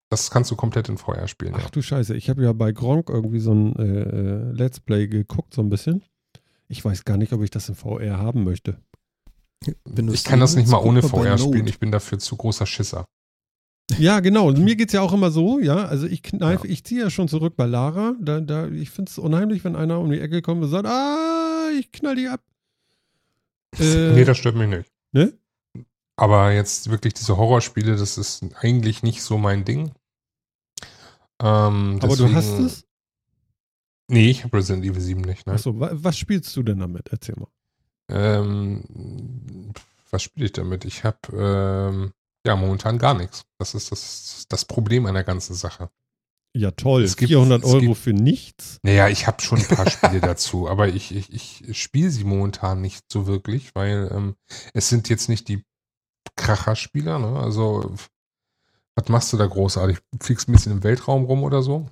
Das 0.10 0.32
kannst 0.32 0.50
du 0.52 0.56
komplett 0.56 0.88
in 0.90 0.98
VR 0.98 1.28
spielen, 1.28 1.54
Ach 1.56 1.64
ja. 1.64 1.70
du 1.70 1.82
Scheiße, 1.82 2.16
ich 2.16 2.30
habe 2.30 2.42
ja 2.44 2.54
bei 2.54 2.72
Gronk 2.72 3.10
irgendwie 3.10 3.40
so 3.40 3.54
ein 3.54 3.76
äh, 3.76 4.02
äh, 4.04 4.52
Let's 4.54 4.80
Play 4.80 5.08
geguckt, 5.08 5.54
so 5.54 5.62
ein 5.62 5.70
bisschen. 5.70 6.04
Ich 6.70 6.84
weiß 6.84 7.04
gar 7.06 7.18
nicht, 7.18 7.34
ob 7.34 7.44
ich 7.44 7.50
das 7.50 7.68
in 7.70 7.76
VR 7.76 8.18
haben 8.18 8.44
möchte. 8.44 8.78
Ich 10.12 10.24
kann 10.24 10.40
das 10.40 10.56
nicht 10.56 10.70
mal 10.70 10.78
ohne 10.78 11.02
VR 11.02 11.38
spielen. 11.38 11.68
Ich 11.68 11.80
bin 11.80 11.92
dafür 11.92 12.20
zu 12.20 12.38
großer 12.38 12.66
Schisser. 12.66 13.06
Ja, 13.98 14.20
genau. 14.20 14.48
Und 14.50 14.60
mir 14.60 14.76
geht 14.76 14.90
es 14.90 14.94
ja 14.94 15.02
auch 15.02 15.14
immer 15.14 15.32
so, 15.32 15.60
ja. 15.60 15.86
Also 15.86 16.08
ich 16.08 16.22
kneife, 16.24 16.68
Ja. 16.68 16.74
ich 16.74 16.84
ziehe 16.84 17.02
ja 17.02 17.10
schon 17.10 17.28
zurück 17.28 17.56
bei 17.56 17.66
Lara. 17.66 18.16
Da, 18.22 18.42
da, 18.42 18.68
ich 18.68 18.90
finde 18.90 19.10
es 19.10 19.18
unheimlich, 19.18 19.64
wenn 19.64 19.76
einer 19.76 20.00
um 20.00 20.12
die 20.12 20.20
Ecke 20.20 20.42
kommt 20.42 20.64
und 20.64 20.70
sagt, 20.70 20.86
ah, 20.88 21.70
ich 21.78 21.92
knall 21.92 22.16
die 22.16 22.28
ab. 22.28 22.42
Äh, 23.80 24.14
nee, 24.14 24.24
das 24.26 24.38
stört 24.38 24.56
mich 24.56 24.70
nicht. 24.70 24.90
ne? 25.12 25.34
Aber 26.18 26.52
jetzt 26.52 26.90
wirklich 26.90 27.14
diese 27.14 27.38
Horrorspiele, 27.38 27.96
das 27.96 28.18
ist 28.18 28.44
eigentlich 28.60 29.04
nicht 29.04 29.22
so 29.22 29.38
mein 29.38 29.64
Ding. 29.66 29.92
Ähm, 31.42 32.00
Aber 32.02 32.16
du 32.16 32.34
hast 32.34 32.50
es? 32.60 32.84
Nee, 34.10 34.30
ich 34.32 34.44
habe 34.44 34.58
Resident 34.58 34.86
Evil 34.86 35.02
7 35.02 35.22
nicht. 35.22 35.46
Ne? 35.46 35.54
Achso, 35.54 35.80
wa 35.80 35.90
was 35.94 36.18
spielst 36.18 36.56
du 36.56 36.64
denn 36.64 36.80
damit? 36.80 37.10
Erzähl 37.12 37.36
mal. 37.38 37.50
Ähm, 38.10 39.74
was 40.10 40.24
spiele 40.24 40.46
ich 40.48 40.54
damit? 40.54 40.86
Ich 40.86 41.04
habe 41.04 41.18
ähm, 41.34 42.14
ja 42.46 42.56
momentan 42.56 42.98
gar 42.98 43.14
nichts. 43.14 43.44
Das 43.60 43.76
ist 43.76 43.92
das, 43.92 44.46
das 44.50 44.66
Problem 44.66 45.06
an 45.06 45.14
der 45.14 45.26
ganzen 45.26 45.54
Sache. 45.54 45.90
Ja, 46.56 46.72
toll. 46.72 47.04
Es 47.04 47.18
gibt- 47.18 47.30
400 47.30 47.64
es 47.64 47.70
Euro 47.70 47.80
gibt- 47.82 47.98
für 47.98 48.14
nichts? 48.14 48.80
Naja, 48.82 49.10
ich 49.10 49.28
habe 49.28 49.42
schon 49.42 49.60
ein 49.60 49.68
paar 49.68 49.88
Spiele 49.92 50.22
dazu, 50.22 50.68
aber 50.70 50.88
ich, 50.88 51.14
ich, 51.14 51.30
ich 51.68 51.80
spiele 51.82 52.10
sie 52.10 52.24
momentan 52.24 52.82
nicht 52.82 53.04
so 53.12 53.28
wirklich, 53.28 53.76
weil 53.76 54.10
ähm, 54.12 54.36
es 54.74 54.88
sind 54.90 55.10
jetzt 55.10 55.28
nicht 55.30 55.50
die 55.50 55.64
Kracherspieler. 56.38 57.20
Ne? 57.20 57.38
Also, 57.38 57.92
was 58.96 59.10
machst 59.10 59.34
du 59.34 59.38
da 59.38 59.46
großartig? 59.46 60.00
Fliegst 60.22 60.48
ein 60.48 60.54
bisschen 60.54 60.72
im 60.72 60.84
Weltraum 60.84 61.26
rum 61.26 61.44
oder 61.44 61.62
so? 61.62 61.88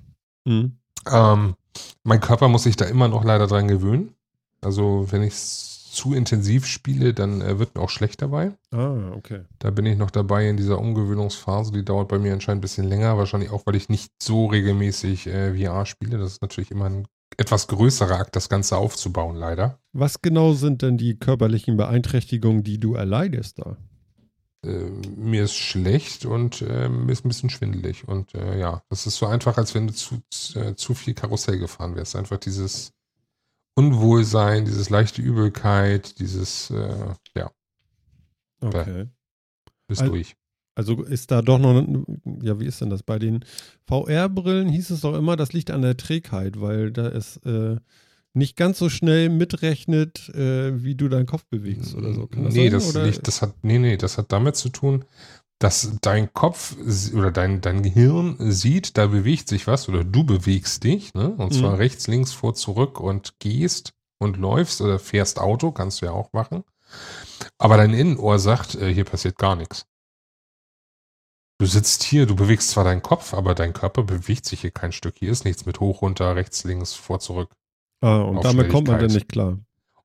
Mhm. 0.46 0.78
Ähm, 1.10 1.54
mein 2.02 2.20
Körper 2.20 2.48
muss 2.48 2.62
sich 2.62 2.76
da 2.76 2.86
immer 2.86 3.08
noch 3.08 3.24
leider 3.24 3.46
dran 3.46 3.68
gewöhnen. 3.68 4.14
Also, 4.62 5.06
wenn 5.10 5.22
ich 5.22 5.34
zu 5.34 6.12
intensiv 6.14 6.66
spiele, 6.66 7.14
dann 7.14 7.40
äh, 7.40 7.58
wird 7.58 7.74
mir 7.74 7.80
auch 7.80 7.90
schlecht 7.90 8.20
dabei. 8.20 8.52
Ah, 8.70 9.12
okay. 9.16 9.42
Da 9.58 9.70
bin 9.70 9.86
ich 9.86 9.96
noch 9.96 10.10
dabei 10.10 10.48
in 10.48 10.56
dieser 10.56 10.78
Umgewöhnungsphase. 10.78 11.72
Die 11.72 11.84
dauert 11.84 12.08
bei 12.08 12.18
mir 12.18 12.32
anscheinend 12.32 12.60
ein 12.60 12.62
bisschen 12.62 12.86
länger. 12.86 13.16
Wahrscheinlich 13.16 13.50
auch, 13.50 13.66
weil 13.66 13.76
ich 13.76 13.88
nicht 13.88 14.12
so 14.22 14.46
regelmäßig 14.46 15.26
äh, 15.26 15.54
VR 15.54 15.86
spiele. 15.86 16.18
Das 16.18 16.32
ist 16.32 16.42
natürlich 16.42 16.70
immer 16.70 16.86
ein 16.86 17.06
etwas 17.38 17.66
größerer 17.66 18.18
Akt, 18.18 18.36
das 18.36 18.48
Ganze 18.48 18.76
aufzubauen, 18.76 19.36
leider. 19.36 19.78
Was 19.92 20.22
genau 20.22 20.52
sind 20.52 20.82
denn 20.82 20.96
die 20.96 21.18
körperlichen 21.18 21.76
Beeinträchtigungen, 21.76 22.62
die 22.62 22.78
du 22.78 22.94
erleidest 22.94 23.58
da? 23.58 23.76
Äh, 24.66 24.90
mir 25.16 25.44
ist 25.44 25.54
schlecht 25.54 26.26
und 26.26 26.62
äh, 26.62 26.88
mir 26.88 27.12
ist 27.12 27.24
ein 27.24 27.28
bisschen 27.28 27.50
schwindelig. 27.50 28.06
Und 28.08 28.34
äh, 28.34 28.58
ja, 28.58 28.82
das 28.88 29.06
ist 29.06 29.16
so 29.16 29.26
einfach, 29.26 29.56
als 29.58 29.74
wenn 29.74 29.86
du 29.86 29.94
zu, 29.94 30.20
äh, 30.54 30.74
zu 30.74 30.94
viel 30.94 31.14
Karussell 31.14 31.58
gefahren 31.58 31.96
wärst. 31.96 32.16
Einfach 32.16 32.38
dieses 32.38 32.92
Unwohlsein, 33.74 34.64
dieses 34.64 34.90
leichte 34.90 35.22
Übelkeit, 35.22 36.18
dieses, 36.18 36.70
äh, 36.70 37.14
ja, 37.36 37.50
Okay. 38.60 39.06
bist 39.88 40.02
Al- 40.02 40.08
durch. 40.08 40.36
Also 40.74 41.02
ist 41.04 41.30
da 41.30 41.40
doch 41.40 41.58
noch, 41.58 41.82
ja, 42.42 42.60
wie 42.60 42.66
ist 42.66 42.82
denn 42.82 42.90
das? 42.90 43.02
Bei 43.02 43.18
den 43.18 43.44
VR-Brillen 43.86 44.68
hieß 44.68 44.90
es 44.90 45.00
doch 45.00 45.14
immer, 45.14 45.36
das 45.36 45.54
liegt 45.54 45.70
an 45.70 45.80
der 45.80 45.96
Trägheit, 45.96 46.60
weil 46.60 46.92
da 46.92 47.08
es 47.08 47.38
äh, 47.46 47.76
nicht 48.36 48.56
ganz 48.56 48.78
so 48.78 48.88
schnell 48.88 49.28
mitrechnet, 49.28 50.28
äh, 50.30 50.82
wie 50.82 50.94
du 50.94 51.08
deinen 51.08 51.26
Kopf 51.26 51.44
bewegst 51.46 51.94
oder 51.94 52.12
so. 52.12 52.26
Kann 52.26 52.44
das 52.44 52.54
nee, 52.54 52.70
sein? 52.70 52.72
das 52.72 52.96
oder? 52.96 53.10
das 53.10 53.42
hat, 53.42 53.54
nee, 53.62 53.78
nee, 53.78 53.96
das 53.96 54.18
hat 54.18 54.32
damit 54.32 54.56
zu 54.56 54.68
tun, 54.68 55.04
dass 55.58 55.98
dein 56.02 56.32
Kopf 56.34 56.76
oder 57.14 57.30
dein, 57.32 57.62
dein 57.62 57.82
Gehirn 57.82 58.36
sieht, 58.38 58.98
da 58.98 59.06
bewegt 59.06 59.48
sich 59.48 59.66
was 59.66 59.88
oder 59.88 60.04
du 60.04 60.24
bewegst 60.24 60.84
dich, 60.84 61.14
ne? 61.14 61.30
Und 61.30 61.54
zwar 61.54 61.72
Mhm. 61.72 61.76
rechts, 61.78 62.06
links, 62.08 62.32
vor, 62.32 62.54
zurück 62.54 63.00
und 63.00 63.38
gehst 63.38 63.92
und 64.18 64.36
läufst 64.36 64.80
oder 64.82 64.98
fährst 64.98 65.38
Auto, 65.40 65.72
kannst 65.72 66.02
du 66.02 66.06
ja 66.06 66.12
auch 66.12 66.32
machen. 66.34 66.62
Aber 67.58 67.76
dein 67.78 67.94
Innenohr 67.94 68.38
sagt, 68.38 68.74
äh, 68.74 68.92
hier 68.92 69.04
passiert 69.04 69.38
gar 69.38 69.56
nichts. 69.56 69.86
Du 71.58 71.66
sitzt 71.66 72.02
hier, 72.02 72.26
du 72.26 72.36
bewegst 72.36 72.70
zwar 72.70 72.84
deinen 72.84 73.02
Kopf, 73.02 73.32
aber 73.32 73.54
dein 73.54 73.72
Körper 73.72 74.02
bewegt 74.02 74.44
sich 74.44 74.60
hier 74.60 74.70
kein 74.70 74.92
Stück. 74.92 75.14
Hier 75.18 75.32
ist 75.32 75.46
nichts 75.46 75.64
mit 75.64 75.80
hoch, 75.80 76.02
runter, 76.02 76.36
rechts, 76.36 76.64
links, 76.64 76.92
vor, 76.92 77.18
zurück. 77.18 77.50
Ah, 78.00 78.22
und 78.22 78.44
damit 78.44 78.68
kommt 78.70 78.88
man 78.88 78.98
dann 78.98 79.06
Aufschnelligkeit. 79.06 79.10
nicht 79.14 79.28
klar. 79.28 79.58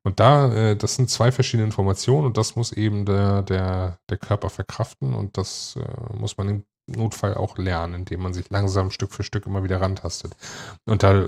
Und 0.03 0.19
da, 0.19 0.53
äh, 0.71 0.75
das 0.75 0.95
sind 0.95 1.09
zwei 1.09 1.31
verschiedene 1.31 1.65
Informationen 1.65 2.25
und 2.25 2.37
das 2.37 2.55
muss 2.55 2.71
eben 2.71 3.05
der, 3.05 3.43
der, 3.43 3.99
der 4.09 4.17
Körper 4.17 4.49
verkraften 4.49 5.13
und 5.13 5.37
das 5.37 5.75
äh, 5.77 6.13
muss 6.17 6.37
man 6.37 6.49
im 6.49 6.63
Notfall 6.87 7.35
auch 7.35 7.57
lernen, 7.59 7.93
indem 7.93 8.21
man 8.21 8.33
sich 8.33 8.49
langsam 8.49 8.89
Stück 8.89 9.11
für 9.13 9.21
Stück 9.23 9.45
immer 9.45 9.63
wieder 9.63 9.79
rantastet. 9.79 10.35
Und 10.85 11.03
da 11.03 11.27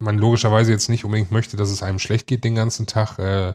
man 0.00 0.18
logischerweise 0.18 0.72
jetzt 0.72 0.88
nicht 0.88 1.04
unbedingt 1.04 1.30
möchte, 1.30 1.56
dass 1.56 1.70
es 1.70 1.82
einem 1.82 2.00
schlecht 2.00 2.26
geht 2.26 2.42
den 2.42 2.56
ganzen 2.56 2.86
Tag, 2.86 3.18
äh, 3.20 3.54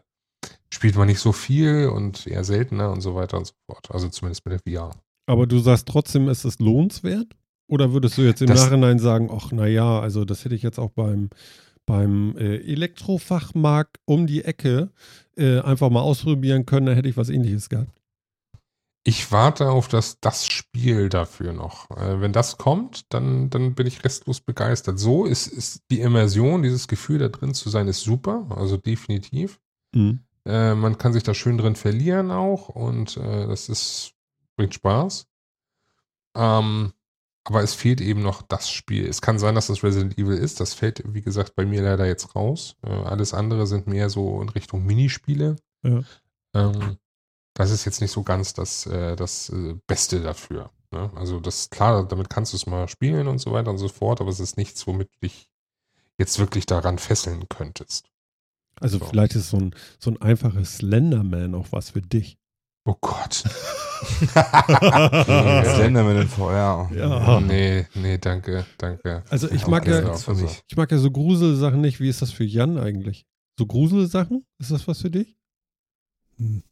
spielt 0.69 0.95
man 0.95 1.07
nicht 1.07 1.19
so 1.19 1.33
viel 1.33 1.89
und 1.89 2.25
eher 2.25 2.43
seltener 2.45 2.89
und 2.91 3.01
so 3.01 3.15
weiter 3.15 3.37
und 3.37 3.45
so 3.47 3.53
fort. 3.69 3.89
Also 3.91 4.07
zumindest 4.09 4.45
mit 4.45 4.59
der 4.65 4.73
VR. 4.79 4.91
Aber 5.27 5.45
du 5.45 5.59
sagst 5.59 5.87
trotzdem, 5.87 6.29
ist 6.29 6.45
es 6.45 6.59
lohnenswert? 6.59 7.27
Oder 7.67 7.91
würdest 7.93 8.17
du 8.17 8.21
jetzt 8.21 8.41
im 8.41 8.47
Das- 8.47 8.63
Nachhinein 8.63 8.97
sagen, 8.99 9.29
ach 9.31 9.51
naja, 9.51 9.99
also 9.99 10.23
das 10.25 10.45
hätte 10.45 10.55
ich 10.55 10.63
jetzt 10.63 10.79
auch 10.79 10.89
beim, 10.91 11.29
beim 11.85 12.35
äh, 12.37 12.57
Elektrofachmarkt 12.57 13.97
um 14.05 14.27
die 14.27 14.43
Ecke 14.43 14.91
äh, 15.37 15.59
einfach 15.59 15.89
mal 15.89 16.01
ausprobieren 16.01 16.65
können, 16.65 16.85
da 16.85 16.93
hätte 16.93 17.09
ich 17.09 17.17
was 17.17 17.29
ähnliches 17.29 17.69
gehabt. 17.69 17.99
Ich 19.05 19.33
warte 19.33 19.69
auf 19.69 19.89
das, 19.89 20.21
das 20.21 20.47
Spiel 20.47 21.09
dafür 21.09 21.51
noch. 21.51 21.91
Äh, 21.91 22.21
wenn 22.21 22.31
das 22.31 22.57
kommt, 22.57 23.13
dann, 23.13 23.49
dann 23.49 23.75
bin 23.75 23.85
ich 23.85 24.05
restlos 24.05 24.39
begeistert. 24.39 24.97
So 24.97 25.25
ist, 25.25 25.47
ist 25.47 25.83
die 25.91 25.99
Immersion, 25.99 26.63
dieses 26.63 26.87
Gefühl 26.87 27.19
da 27.19 27.27
drin 27.27 27.53
zu 27.53 27.69
sein, 27.69 27.89
ist 27.89 28.01
super. 28.01 28.47
Also 28.55 28.77
definitiv. 28.77 29.59
Mhm. 29.93 30.21
Äh, 30.45 30.73
man 30.75 30.97
kann 30.97 31.11
sich 31.11 31.23
da 31.23 31.33
schön 31.33 31.57
drin 31.57 31.75
verlieren 31.75 32.31
auch 32.31 32.69
und 32.69 33.17
äh, 33.17 33.47
das 33.47 33.67
ist, 33.67 34.13
bringt 34.55 34.73
Spaß. 34.73 35.27
Ähm, 36.35 36.93
aber 37.45 37.61
es 37.61 37.73
fehlt 37.73 38.01
eben 38.01 38.21
noch 38.21 38.41
das 38.41 38.69
Spiel. 38.69 39.07
Es 39.07 39.21
kann 39.21 39.39
sein, 39.39 39.55
dass 39.55 39.67
das 39.67 39.83
Resident 39.83 40.17
Evil 40.17 40.37
ist. 40.37 40.59
Das 40.59 40.73
fällt, 40.73 41.03
wie 41.13 41.21
gesagt, 41.21 41.55
bei 41.55 41.65
mir 41.65 41.81
leider 41.81 42.05
jetzt 42.05 42.35
raus. 42.35 42.77
Äh, 42.85 42.89
alles 42.89 43.33
andere 43.33 43.67
sind 43.67 43.87
mehr 43.87 44.09
so 44.09 44.41
in 44.41 44.49
Richtung 44.49 44.85
Minispiele. 44.85 45.57
Ja. 45.83 46.01
Ähm, 46.55 46.97
das 47.53 47.71
ist 47.71 47.85
jetzt 47.85 48.01
nicht 48.01 48.11
so 48.11 48.23
ganz 48.23 48.53
das, 48.53 48.85
äh, 48.85 49.15
das 49.15 49.49
äh, 49.49 49.75
Beste 49.87 50.21
dafür. 50.21 50.71
Ne? 50.91 51.11
Also 51.15 51.39
das 51.39 51.69
klar, 51.69 52.07
damit 52.07 52.29
kannst 52.29 52.53
du 52.53 52.57
es 52.57 52.65
mal 52.65 52.87
spielen 52.87 53.27
und 53.27 53.39
so 53.39 53.51
weiter 53.51 53.71
und 53.71 53.77
so 53.77 53.89
fort, 53.89 54.21
aber 54.21 54.29
es 54.29 54.39
ist 54.39 54.57
nichts, 54.57 54.87
womit 54.87 55.09
du 55.15 55.27
dich 55.27 55.49
jetzt 56.17 56.39
wirklich 56.39 56.65
daran 56.65 56.97
fesseln 56.99 57.47
könntest. 57.49 58.09
Also 58.79 58.99
So. 58.99 59.05
vielleicht 59.05 59.35
ist 59.35 59.49
so 59.49 59.57
ein, 59.57 59.75
so 59.99 60.11
ein 60.11 60.21
einfaches 60.21 60.77
Slenderman 60.77 61.55
auch 61.55 61.67
was 61.71 61.91
für 61.91 62.01
dich. 62.01 62.37
Oh 62.85 62.95
Gott. 62.99 63.43
Slenderman 65.75 66.17
in 66.21 66.27
VR. 66.27 66.89
Ja. 66.93 67.39
Nee, 67.39 67.85
nee, 67.95 68.17
danke, 68.17 68.65
danke. 68.77 69.23
Also 69.29 69.49
ich 69.49 69.61
Ja, 69.61 69.67
mag 69.69 69.87
ja, 69.87 70.01
mich. 70.33 70.63
ich 70.67 70.75
mag 70.75 70.91
ja 70.91 70.97
so 70.97 71.09
Gruselsachen 71.11 71.79
nicht. 71.81 71.99
Wie 71.99 72.09
ist 72.09 72.21
das 72.21 72.31
für 72.31 72.43
Jan 72.43 72.77
eigentlich? 72.77 73.25
So 73.57 73.65
Gruselsachen? 73.65 74.45
Ist 74.59 74.71
das 74.71 74.87
was 74.87 74.99
für 75.01 75.09
dich? 75.11 75.37
Hm. 76.37 76.63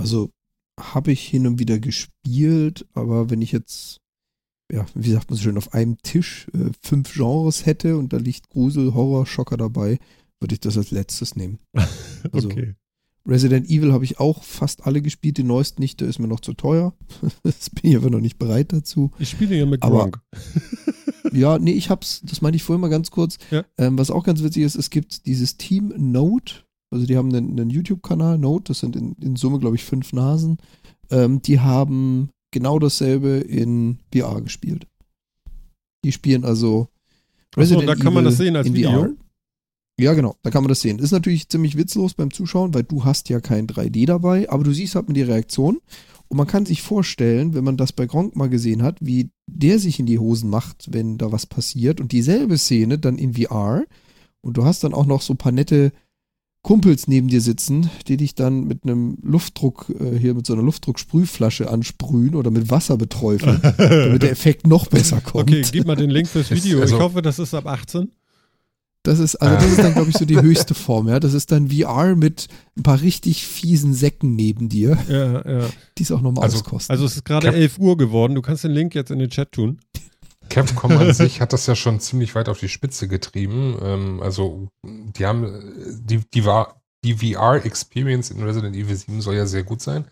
Also 0.00 0.30
habe 0.80 1.12
ich 1.12 1.26
hin 1.26 1.46
und 1.46 1.58
wieder 1.58 1.78
gespielt, 1.78 2.86
aber 2.94 3.28
wenn 3.30 3.42
ich 3.42 3.52
jetzt, 3.52 3.98
ja, 4.72 4.86
wie 4.94 5.10
sagt 5.12 5.28
man 5.28 5.36
so 5.36 5.42
schön, 5.42 5.58
auf 5.58 5.74
einem 5.74 5.98
Tisch 5.98 6.46
äh, 6.54 6.70
fünf 6.80 7.12
Genres 7.12 7.66
hätte 7.66 7.98
und 7.98 8.12
da 8.12 8.16
liegt 8.16 8.48
Grusel, 8.48 8.94
Horror, 8.94 9.26
Schocker 9.26 9.58
dabei, 9.58 9.98
würde 10.40 10.54
ich 10.54 10.60
das 10.60 10.78
als 10.78 10.90
letztes 10.90 11.36
nehmen. 11.36 11.58
Also- 12.32 12.48
okay. 12.48 12.74
Resident 13.26 13.68
Evil 13.68 13.92
habe 13.92 14.04
ich 14.04 14.18
auch 14.18 14.42
fast 14.42 14.86
alle 14.86 15.00
gespielt, 15.00 15.38
den 15.38 15.46
neuesten 15.46 15.80
nicht, 15.80 16.00
der 16.00 16.08
ist 16.08 16.18
mir 16.18 16.28
noch 16.28 16.40
zu 16.40 16.54
teuer. 16.54 16.94
das 17.42 17.70
bin 17.70 17.90
ich 17.90 17.96
aber 17.96 18.10
noch 18.10 18.20
nicht 18.20 18.38
bereit 18.38 18.72
dazu. 18.72 19.10
Ich 19.18 19.30
spiele 19.30 19.56
ja 19.56 19.66
mit 19.66 19.80
Gronk. 19.80 20.20
Ja, 21.32 21.58
nee, 21.58 21.72
ich 21.72 21.88
hab's, 21.88 22.20
das 22.24 22.42
meinte 22.42 22.56
ich 22.56 22.62
vorhin 22.62 22.80
mal 22.80 22.88
ganz 22.88 23.10
kurz. 23.10 23.38
Ja. 23.50 23.64
Ähm, 23.78 23.96
was 23.98 24.10
auch 24.10 24.24
ganz 24.24 24.42
witzig 24.42 24.64
ist, 24.64 24.74
es 24.74 24.90
gibt 24.90 25.24
dieses 25.24 25.56
Team 25.56 25.92
Note, 25.96 26.56
also 26.90 27.06
die 27.06 27.16
haben 27.16 27.34
einen, 27.34 27.58
einen 27.58 27.70
YouTube-Kanal, 27.70 28.36
Note, 28.36 28.64
das 28.64 28.80
sind 28.80 28.96
in, 28.96 29.14
in 29.20 29.36
Summe, 29.36 29.58
glaube 29.58 29.76
ich, 29.76 29.84
fünf 29.84 30.12
Nasen. 30.12 30.58
Ähm, 31.10 31.40
die 31.40 31.60
haben 31.60 32.28
genau 32.50 32.78
dasselbe 32.78 33.38
in 33.38 33.98
VR 34.12 34.42
gespielt. 34.42 34.86
Die 36.04 36.12
spielen 36.12 36.44
also 36.44 36.88
Ach 37.56 37.64
so, 37.64 37.80
da 37.80 37.94
kann 37.94 38.14
man 38.14 38.24
das 38.24 38.36
sehen 38.36 38.56
als 38.56 38.72
Video? 38.72 38.90
VR. 38.90 39.10
Ja, 40.00 40.14
genau, 40.14 40.36
da 40.42 40.50
kann 40.50 40.62
man 40.62 40.68
das 40.68 40.80
sehen. 40.80 40.98
Ist 40.98 41.12
natürlich 41.12 41.48
ziemlich 41.48 41.76
witzlos 41.76 42.14
beim 42.14 42.32
Zuschauen, 42.32 42.72
weil 42.74 42.82
du 42.82 43.04
hast 43.04 43.28
ja 43.28 43.40
kein 43.40 43.66
3D 43.66 44.06
dabei, 44.06 44.48
aber 44.50 44.64
du 44.64 44.72
siehst 44.72 44.94
halt 44.94 45.06
mal 45.08 45.14
die 45.14 45.22
Reaktion. 45.22 45.78
Und 46.28 46.38
man 46.38 46.46
kann 46.46 46.64
sich 46.64 46.80
vorstellen, 46.80 47.52
wenn 47.52 47.62
man 47.62 47.76
das 47.76 47.92
bei 47.92 48.06
Gronk 48.06 48.34
mal 48.36 48.48
gesehen 48.48 48.82
hat, 48.82 48.96
wie 49.02 49.28
der 49.46 49.78
sich 49.78 50.00
in 50.00 50.06
die 50.06 50.18
Hosen 50.18 50.48
macht, 50.48 50.86
wenn 50.90 51.18
da 51.18 51.30
was 51.30 51.44
passiert. 51.46 52.00
Und 52.00 52.12
dieselbe 52.12 52.56
Szene 52.56 52.98
dann 52.98 53.18
in 53.18 53.34
VR. 53.34 53.84
Und 54.40 54.56
du 54.56 54.64
hast 54.64 54.82
dann 54.82 54.94
auch 54.94 55.04
noch 55.04 55.20
so 55.20 55.34
ein 55.34 55.38
paar 55.38 55.52
nette 55.52 55.92
Kumpels 56.62 57.06
neben 57.06 57.28
dir 57.28 57.40
sitzen, 57.42 57.90
die 58.08 58.16
dich 58.16 58.34
dann 58.34 58.64
mit 58.66 58.84
einem 58.84 59.18
Luftdruck, 59.22 59.92
äh, 60.00 60.16
hier 60.18 60.32
mit 60.34 60.46
so 60.46 60.54
einer 60.54 60.62
Luftdrucksprühflasche 60.62 61.68
ansprühen 61.68 62.34
oder 62.34 62.50
mit 62.50 62.70
Wasser 62.70 62.96
beträufeln, 62.96 63.60
damit 63.76 64.22
der 64.22 64.30
Effekt 64.30 64.66
noch 64.66 64.86
besser 64.86 65.20
kommt. 65.20 65.50
Okay, 65.50 65.62
gib 65.70 65.86
mal 65.86 65.96
den 65.96 66.08
Link 66.10 66.28
fürs 66.28 66.50
Video. 66.52 66.80
also- 66.80 66.96
ich 66.96 67.00
hoffe, 67.02 67.20
das 67.20 67.38
ist 67.38 67.52
ab 67.52 67.66
18. 67.66 68.10
Das 69.04 69.18
ist, 69.18 69.34
also 69.36 69.54
das 69.56 69.64
ist 69.72 69.78
dann, 69.78 69.94
glaube 69.94 70.10
ich, 70.10 70.16
so 70.16 70.24
die 70.24 70.40
höchste 70.40 70.74
Form, 70.74 71.08
ja. 71.08 71.18
Das 71.20 71.34
ist 71.34 71.50
dann 71.50 71.70
VR 71.70 72.14
mit 72.16 72.46
ein 72.76 72.82
paar 72.82 73.00
richtig 73.00 73.46
fiesen 73.46 73.94
Säcken 73.94 74.36
neben 74.36 74.68
dir, 74.68 74.96
Ja, 75.08 75.48
ja. 75.60 75.66
die 75.98 76.02
es 76.02 76.12
auch 76.12 76.20
nochmal 76.20 76.44
Also- 76.44 76.58
auskosten. 76.58 76.92
Also 76.92 77.04
es 77.06 77.16
ist 77.16 77.24
gerade 77.24 77.46
Cap- 77.48 77.56
11 77.56 77.78
Uhr 77.78 77.96
geworden. 77.96 78.34
Du 78.34 78.42
kannst 78.42 78.64
den 78.64 78.70
Link 78.72 78.94
jetzt 78.94 79.10
in 79.10 79.18
den 79.18 79.30
Chat 79.30 79.52
tun. 79.52 79.80
Capcom 80.48 80.92
an 80.92 81.14
sich 81.14 81.40
hat 81.40 81.52
das 81.52 81.66
ja 81.66 81.74
schon 81.74 81.98
ziemlich 82.00 82.34
weit 82.34 82.48
auf 82.48 82.58
die 82.60 82.68
Spitze 82.68 83.08
getrieben. 83.08 83.76
Ähm, 83.82 84.20
also, 84.22 84.68
die 84.84 85.24
haben, 85.26 85.72
die, 86.04 86.20
die 86.32 86.44
war, 86.44 86.80
die 87.04 87.14
VR-Experience 87.14 88.30
in 88.30 88.42
Resident 88.44 88.76
Evil 88.76 88.94
7 88.94 89.20
soll 89.20 89.34
ja 89.34 89.46
sehr 89.46 89.64
gut 89.64 89.82
sein. 89.82 90.04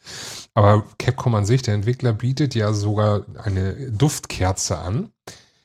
Aber 0.55 0.85
Capcom 0.99 1.35
an 1.37 1.45
sich, 1.45 1.63
der 1.63 1.75
Entwickler, 1.75 2.13
bietet 2.13 2.55
ja 2.57 2.73
sogar 2.73 3.25
eine 3.45 3.93
Duftkerze 3.93 4.79
an, 4.79 5.11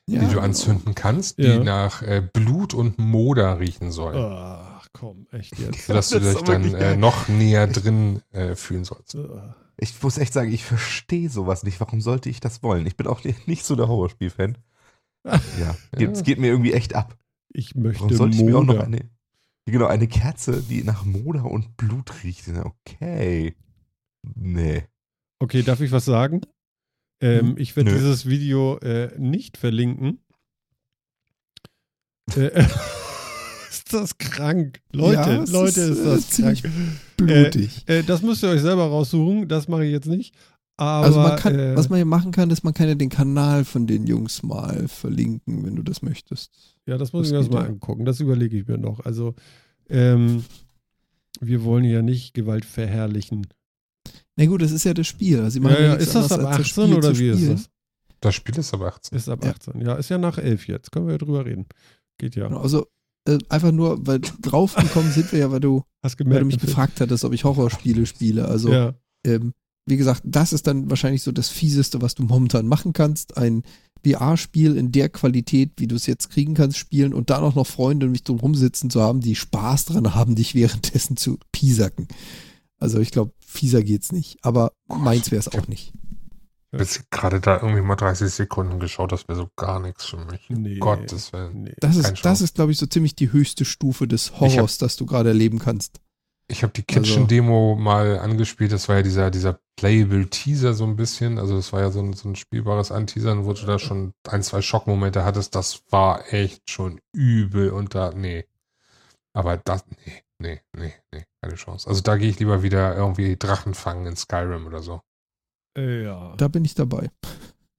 ja, 0.08 0.20
die 0.20 0.34
du 0.34 0.40
anzünden 0.40 0.96
kannst, 0.96 1.38
Ja. 1.40 1.58
die 1.58 1.64
nach 1.64 2.02
äh, 2.02 2.22
Blut 2.34 2.74
und 2.74 3.00
Moder 3.00 3.60
riechen 3.60 3.92
soll. 3.92 4.16
Ach 4.16 4.88
komm, 4.94 5.28
echt 5.32 5.58
jetzt. 5.60 5.86
Sodass 5.88 6.10
du 6.10 6.20
dich 6.20 6.42
dann 6.42 6.74
äh, 6.76 6.96
noch 6.96 7.28
näher 7.28 7.68
drin 7.68 8.22
äh, 8.32 8.56
fühlen 8.56 8.84
sollst. 8.86 9.18
Ich 9.78 10.02
muss 10.02 10.18
echt 10.18 10.32
sagen, 10.34 10.52
ich 10.54 10.64
verstehe 10.64 11.30
sowas 11.30 11.64
nicht. 11.64 11.80
Warum 11.80 12.00
sollte 12.02 12.30
ich 12.30 12.40
das 12.40 12.64
wollen? 12.64 12.86
Ich 12.86 12.96
bin 12.98 13.08
auch 13.08 13.22
nicht 13.46 13.66
so 13.66 13.76
der 13.76 13.88
Horrorspiel-Fan. 13.88 14.58
Ja, 15.26 15.76
geht, 15.98 16.12
es 16.12 16.22
geht 16.24 16.38
mir 16.38 16.48
irgendwie 16.48 16.74
echt 16.74 16.94
ab. 16.94 17.18
Ich 17.50 17.74
möchte 17.74 18.04
Warum 18.04 18.16
sollte 18.16 18.38
ich 18.38 18.44
mir 18.44 18.56
auch 18.60 18.64
noch 18.64 18.80
eine, 18.80 19.10
genau, 19.66 19.88
eine 19.88 20.08
Kerze, 20.08 20.62
die 20.62 20.84
nach 20.84 21.04
Moder 21.04 21.46
und 21.46 21.78
Blut 21.78 22.24
riecht? 22.24 22.48
Okay. 22.48 23.56
Nee. 24.36 24.84
Okay, 25.40 25.64
darf 25.64 25.82
ich 25.82 25.92
was 25.92 26.06
sagen? 26.06 26.42
Ähm, 27.26 27.50
Hm. 27.50 27.58
ich 27.58 27.76
werde 27.76 27.92
dieses 27.94 28.26
Video 28.28 28.78
äh, 28.80 29.10
nicht 29.18 29.58
verlinken. 29.58 30.20
Äh, 32.36 32.50
ist 33.70 33.94
das 33.94 34.18
krank? 34.18 34.82
Leute, 34.92 35.14
Ja, 35.22 35.36
Leute, 35.46 35.82
ist, 35.82 35.90
ist, 35.90 36.00
äh, 36.00 36.06
das 36.06 36.30
ziemlich 36.30 36.64
krank. 36.64 36.76
blutig. 37.18 37.84
Äh, 37.88 38.04
das 38.04 38.22
müsst 38.22 38.44
ihr 38.44 38.50
euch 38.50 38.62
selber 38.62 38.86
raussuchen. 38.88 39.48
Das 39.48 39.68
mache 39.68 39.86
ich 39.86 39.92
jetzt 39.92 40.08
nicht. 40.08 40.36
Aber, 40.78 41.06
also 41.06 41.20
man 41.22 41.38
kann, 41.38 41.58
äh, 41.58 41.76
was 41.76 41.88
man 41.90 41.98
hier 41.98 42.06
machen 42.06 42.32
kann, 42.32 42.50
ist, 42.50 42.64
man 42.64 42.74
kann 42.74 42.90
ja 42.90 42.96
den 42.96 43.10
Kanal 43.10 43.64
von 43.64 43.88
den 43.88 44.08
Jungs 44.08 44.44
mal 44.44 44.88
verlinken, 44.90 45.66
wenn 45.66 45.76
du 45.78 45.84
das 45.84 46.02
möchtest. 46.02 46.76
Ja, 46.86 46.98
das 46.98 47.14
muss 47.14 47.22
Das 47.24 47.28
ich 47.30 47.32
mir 47.32 47.38
erst 47.40 47.50
geht 47.50 47.58
mal 47.58 47.64
ja. 47.64 47.70
angucken. 47.70 48.04
Das 48.06 48.20
überlege 48.20 48.58
ich 48.58 48.68
mir 48.68 48.78
noch. 48.78 49.00
Also, 49.06 49.36
ähm, 49.90 50.44
wir 51.40 51.64
wollen 51.64 51.86
ja 51.86 52.02
nicht 52.02 52.34
Gewalt 52.34 52.66
verherrlichen. 52.66 53.48
Na 54.38 54.46
gut, 54.46 54.62
das 54.62 54.72
ist 54.72 54.84
ja 54.84 54.94
das 54.94 55.08
Spiel. 55.08 55.40
Also, 55.40 55.52
sie 55.52 55.60
Ja, 55.60 55.64
machen 55.64 55.84
ja, 55.84 55.90
nichts 55.96 56.08
ist 56.08 56.16
das 56.16 56.32
ab 56.32 56.40
als 56.46 56.60
18 56.68 56.94
oder 56.94 57.14
zu 57.14 57.20
wie 57.20 57.30
ist 57.30 57.48
das? 57.50 57.70
Das 58.22 58.36
Spiel 58.36 58.58
ist 58.58 58.74
aber 58.74 58.88
18. 58.88 59.18
Ist 59.18 59.30
ab 59.30 59.44
Ja. 59.46 59.52
18. 59.52 59.82
Ja, 59.82 59.94
ist 59.96 60.10
ja 60.10 60.18
nach 60.18 60.38
11 60.38 60.68
jetzt. 60.68 60.92
Können 60.92 61.06
wir 61.08 61.14
ja 61.14 61.18
drüber 61.18 61.46
reden. 61.46 61.66
Geht 62.18 62.36
ja. 62.36 62.48
Genau, 62.48 62.60
Also 62.62 62.88
äh, 63.28 63.38
einfach 63.50 63.72
nur, 63.72 64.06
weil 64.06 64.20
draufgekommen 64.42 65.12
sind 65.12 65.32
wir 65.32 65.40
ja, 65.40 65.52
weil 65.52 65.60
du, 65.60 65.84
Hast 66.04 66.20
weil 66.20 66.26
gemerkt. 66.26 66.42
du 66.42 66.46
mich 66.48 66.60
gefragt 66.60 67.02
hattest, 67.02 67.24
ob 67.24 67.34
ich 67.34 67.44
Horrorspiele 67.44 68.06
spiele. 68.06 68.48
Also 68.48 68.72
ja. 68.72 68.94
ähm, 69.26 69.54
wie 69.86 69.98
gesagt, 69.98 70.22
das 70.26 70.54
ist 70.54 70.66
dann 70.68 70.90
wahrscheinlich 70.90 71.22
so 71.24 71.32
das 71.32 71.50
Fieseste, 71.50 72.02
was 72.02 72.16
du 72.16 72.24
momentan 72.24 72.68
machen 72.68 72.94
kannst. 72.94 73.38
Ein 73.38 73.64
VR-Spiel 74.06 74.78
in 74.78 74.92
der 74.92 75.10
Qualität, 75.10 75.72
wie 75.78 75.88
du 75.88 75.96
es 75.96 76.06
jetzt 76.06 76.30
kriegen 76.30 76.54
kannst, 76.56 76.78
spielen 76.78 77.14
und 77.14 77.30
dann 77.30 77.44
auch 77.44 77.56
noch 77.56 77.68
Freunde 77.68 78.06
um 78.08 78.12
mich 78.12 78.24
drum 78.24 78.40
rumsitzen 78.40 78.90
zu 78.90 79.02
haben, 79.02 79.22
die 79.22 79.36
Spaß 79.36 79.86
dran 79.86 80.14
haben, 80.16 80.36
dich 80.36 80.56
währenddessen 80.56 81.18
zu 81.18 81.38
piesacken. 81.52 82.08
Also 82.78 83.00
ich 83.00 83.12
glaube, 83.12 83.32
fieser 83.56 83.82
geht's 83.84 84.12
nicht. 84.12 84.38
Aber 84.44 84.72
meins 84.88 85.32
wäre 85.32 85.40
es 85.40 85.48
auch 85.48 85.68
nicht. 85.68 85.94
Ich 85.96 86.74
habe 86.74 86.84
jetzt 86.84 87.10
gerade 87.10 87.40
da 87.40 87.56
irgendwie 87.62 87.82
mal 87.82 87.96
30 87.96 88.30
Sekunden 88.30 88.80
geschaut, 88.80 89.12
das 89.14 89.28
wäre 89.30 89.38
so 89.38 89.48
gar 89.56 89.80
nichts 89.80 90.06
für 90.06 90.18
mich. 90.18 90.46
Nee. 90.50 90.78
Gottes 90.80 91.32
Willen. 91.32 91.64
Nee. 91.64 91.74
Das 91.80 92.02
Kein 92.02 92.14
ist, 92.14 92.26
das 92.26 92.42
ist, 92.42 92.56
glaube 92.56 92.72
ich, 92.74 92.78
so 92.78 92.86
ziemlich 92.86 93.16
die 93.16 93.32
höchste 93.32 93.64
Stufe 93.66 94.08
des 94.08 94.40
Horrors, 94.40 94.78
das 94.78 94.98
du 94.98 95.06
gerade 95.06 95.30
erleben 95.30 95.60
kannst. 95.60 96.02
Ich 96.48 96.62
habe 96.64 96.74
die 96.74 96.84
Also- 96.88 97.02
Kitchen-Demo 97.02 97.76
mal 97.76 98.20
angespielt. 98.20 98.72
Das 98.72 98.88
war 98.90 98.98
ja 98.98 99.02
dieser, 99.04 99.32
dieser 99.32 99.58
Playable 99.78 100.30
Teaser 100.30 100.74
so 100.74 100.84
ein 100.84 100.96
bisschen. 100.96 101.40
Also 101.40 101.56
das 101.56 101.72
war 101.74 101.80
ja 101.82 101.90
so 101.92 102.02
ein, 102.02 102.14
so 102.14 102.30
ein 102.30 102.36
spielbares 102.36 102.92
Anteasern, 102.92 103.46
wo 103.46 103.54
du 103.54 103.66
da 103.66 103.80
schon 103.80 104.12
ein, 104.28 104.44
zwei 104.44 104.62
Schockmomente 104.62 105.24
hattest. 105.26 105.56
Das 105.56 105.82
war 105.90 106.32
echt 106.34 106.70
schon 106.70 107.00
übel 107.14 107.70
und 107.72 107.96
da, 107.96 108.12
nee. 108.14 108.46
Aber 109.34 109.58
das, 109.58 109.86
nee, 110.06 110.22
nee, 110.46 110.62
nee, 110.78 110.94
nee, 111.14 111.24
keine 111.42 111.56
Chance. 111.56 111.88
Also 111.88 112.02
da 112.02 112.18
gehe 112.18 112.30
ich 112.30 112.40
lieber 112.40 112.64
wieder 112.64 112.96
irgendwie 112.96 113.36
Drachen 113.38 113.74
fangen 113.74 114.06
in 114.06 114.16
Skyrim 114.16 114.66
oder 114.68 114.82
so. 114.82 115.02
Äh, 115.78 116.04
ja. 116.04 116.36
Da 116.38 116.48
bin 116.48 116.64
ich 116.66 116.76
dabei. 116.76 117.10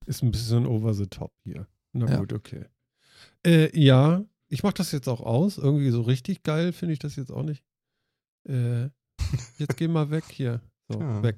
Ist 0.05 0.23
ein 0.23 0.31
bisschen 0.31 0.65
over 0.65 0.93
the 0.93 1.07
top 1.07 1.31
hier. 1.43 1.67
Na 1.93 2.07
Ja. 2.09 2.17
gut, 2.19 2.33
okay. 2.33 2.65
Äh, 3.45 3.77
ja, 3.79 4.23
ich 4.49 4.63
mache 4.63 4.75
das 4.75 4.91
jetzt 4.91 5.07
auch 5.09 5.21
aus. 5.21 5.57
Irgendwie 5.57 5.89
so 5.89 6.01
richtig 6.01 6.43
geil 6.43 6.71
finde 6.73 6.93
ich 6.93 6.99
das 6.99 7.15
jetzt 7.15 7.31
auch 7.31 7.43
nicht. 7.43 7.63
Äh, 8.47 8.89
jetzt 9.57 9.77
geh 9.77 9.87
mal 9.87 10.09
weg 10.11 10.25
hier. 10.29 10.61
So, 10.89 10.99
Ja. 11.01 11.23
weg. 11.23 11.37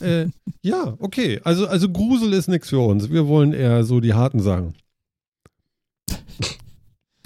Äh, 0.00 0.28
ja, 0.62 0.96
okay. 0.98 1.40
Also, 1.44 1.66
also 1.68 1.88
Grusel 1.90 2.32
ist 2.32 2.48
nichts 2.48 2.70
für 2.70 2.80
uns. 2.80 3.10
Wir 3.10 3.28
wollen 3.28 3.52
eher 3.52 3.84
so 3.84 4.00
die 4.00 4.14
harten 4.14 4.40
Sachen. 4.40 4.74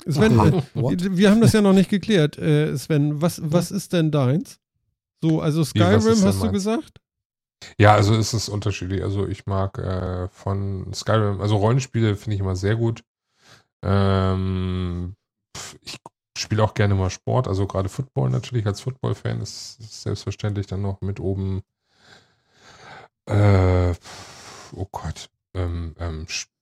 Sven, 0.06 0.38
Okay. 0.74 0.94
äh, 0.94 1.16
wir 1.16 1.30
haben 1.30 1.40
das 1.40 1.52
ja 1.52 1.60
noch 1.60 1.72
nicht 1.72 1.90
geklärt. 1.90 2.38
Äh, 2.38 2.76
Sven, 2.76 3.20
was, 3.20 3.40
was 3.42 3.70
ist 3.70 3.92
denn 3.92 4.10
deins? 4.10 4.58
So, 5.22 5.40
also 5.40 5.64
Skyrim 5.64 6.22
hast 6.22 6.42
du 6.42 6.52
gesagt? 6.52 7.00
Ja, 7.78 7.94
also 7.94 8.14
es 8.14 8.34
ist 8.34 8.48
unterschiedlich. 8.48 9.02
Also 9.02 9.26
ich 9.26 9.46
mag 9.46 9.78
äh, 9.78 10.28
von 10.28 10.92
Skyrim, 10.92 11.40
also 11.40 11.56
Rollenspiele 11.56 12.16
finde 12.16 12.34
ich 12.34 12.40
immer 12.40 12.56
sehr 12.56 12.76
gut. 12.76 13.02
Ähm, 13.82 15.14
ich 15.82 15.98
spiele 16.36 16.62
auch 16.62 16.74
gerne 16.74 16.94
mal 16.94 17.10
Sport, 17.10 17.48
also 17.48 17.66
gerade 17.66 17.88
Football 17.88 18.30
natürlich 18.30 18.66
als 18.66 18.80
Football-Fan 18.80 19.40
ist, 19.40 19.78
ist 19.80 20.02
selbstverständlich 20.02 20.66
dann 20.66 20.82
noch 20.82 21.00
mit 21.00 21.20
oben. 21.20 21.62
Äh, 23.26 23.94
oh 24.72 24.86
Gott. 24.90 25.30
Ähm, 25.54 25.94
ähm, 25.98 26.26
äh, 26.28 26.53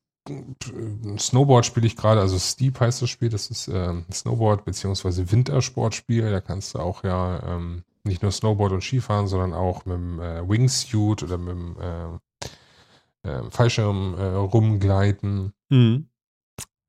Snowboard 1.19 1.66
spiele 1.66 1.86
ich 1.86 1.97
gerade, 1.97 2.20
also 2.20 2.39
Steep 2.39 2.78
heißt 2.78 3.03
das 3.03 3.11
Spiel, 3.11 3.28
das 3.28 3.51
ist 3.51 3.69
ähm, 3.69 4.05
Snowboard 4.12 4.65
beziehungsweise 4.65 5.31
Wintersportspiel. 5.31 6.31
Da 6.31 6.40
kannst 6.40 6.74
du 6.74 6.78
auch 6.78 7.03
ja 7.03 7.43
ähm, 7.44 7.82
nicht 8.05 8.23
nur 8.23 8.31
Snowboard 8.31 8.73
und 8.73 8.82
Skifahren, 8.82 9.27
sondern 9.27 9.53
auch 9.53 9.85
mit 9.85 9.97
dem 9.97 10.20
äh, 10.20 10.49
Wingsuit 10.49 11.23
oder 11.23 11.39
mit 11.39 11.51
dem 11.51 11.77
äh, 11.81 13.28
äh, 13.28 13.51
Fallschirm 13.51 14.15
äh, 14.19 14.24
rumgleiten. 14.24 15.53
Mhm. 15.70 16.09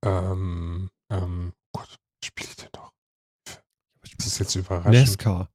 Ähm, 0.03 0.89
ähm, 1.09 1.53
Gott, 1.71 1.97
spiele 2.23 2.49
ich 2.49 2.55
denn 2.57 2.69
doch? 2.71 2.91
Das 4.17 4.27
ist 4.27 4.39
jetzt 4.39 4.55
überraschend. 4.55 4.93
NASCAR. 4.93 5.49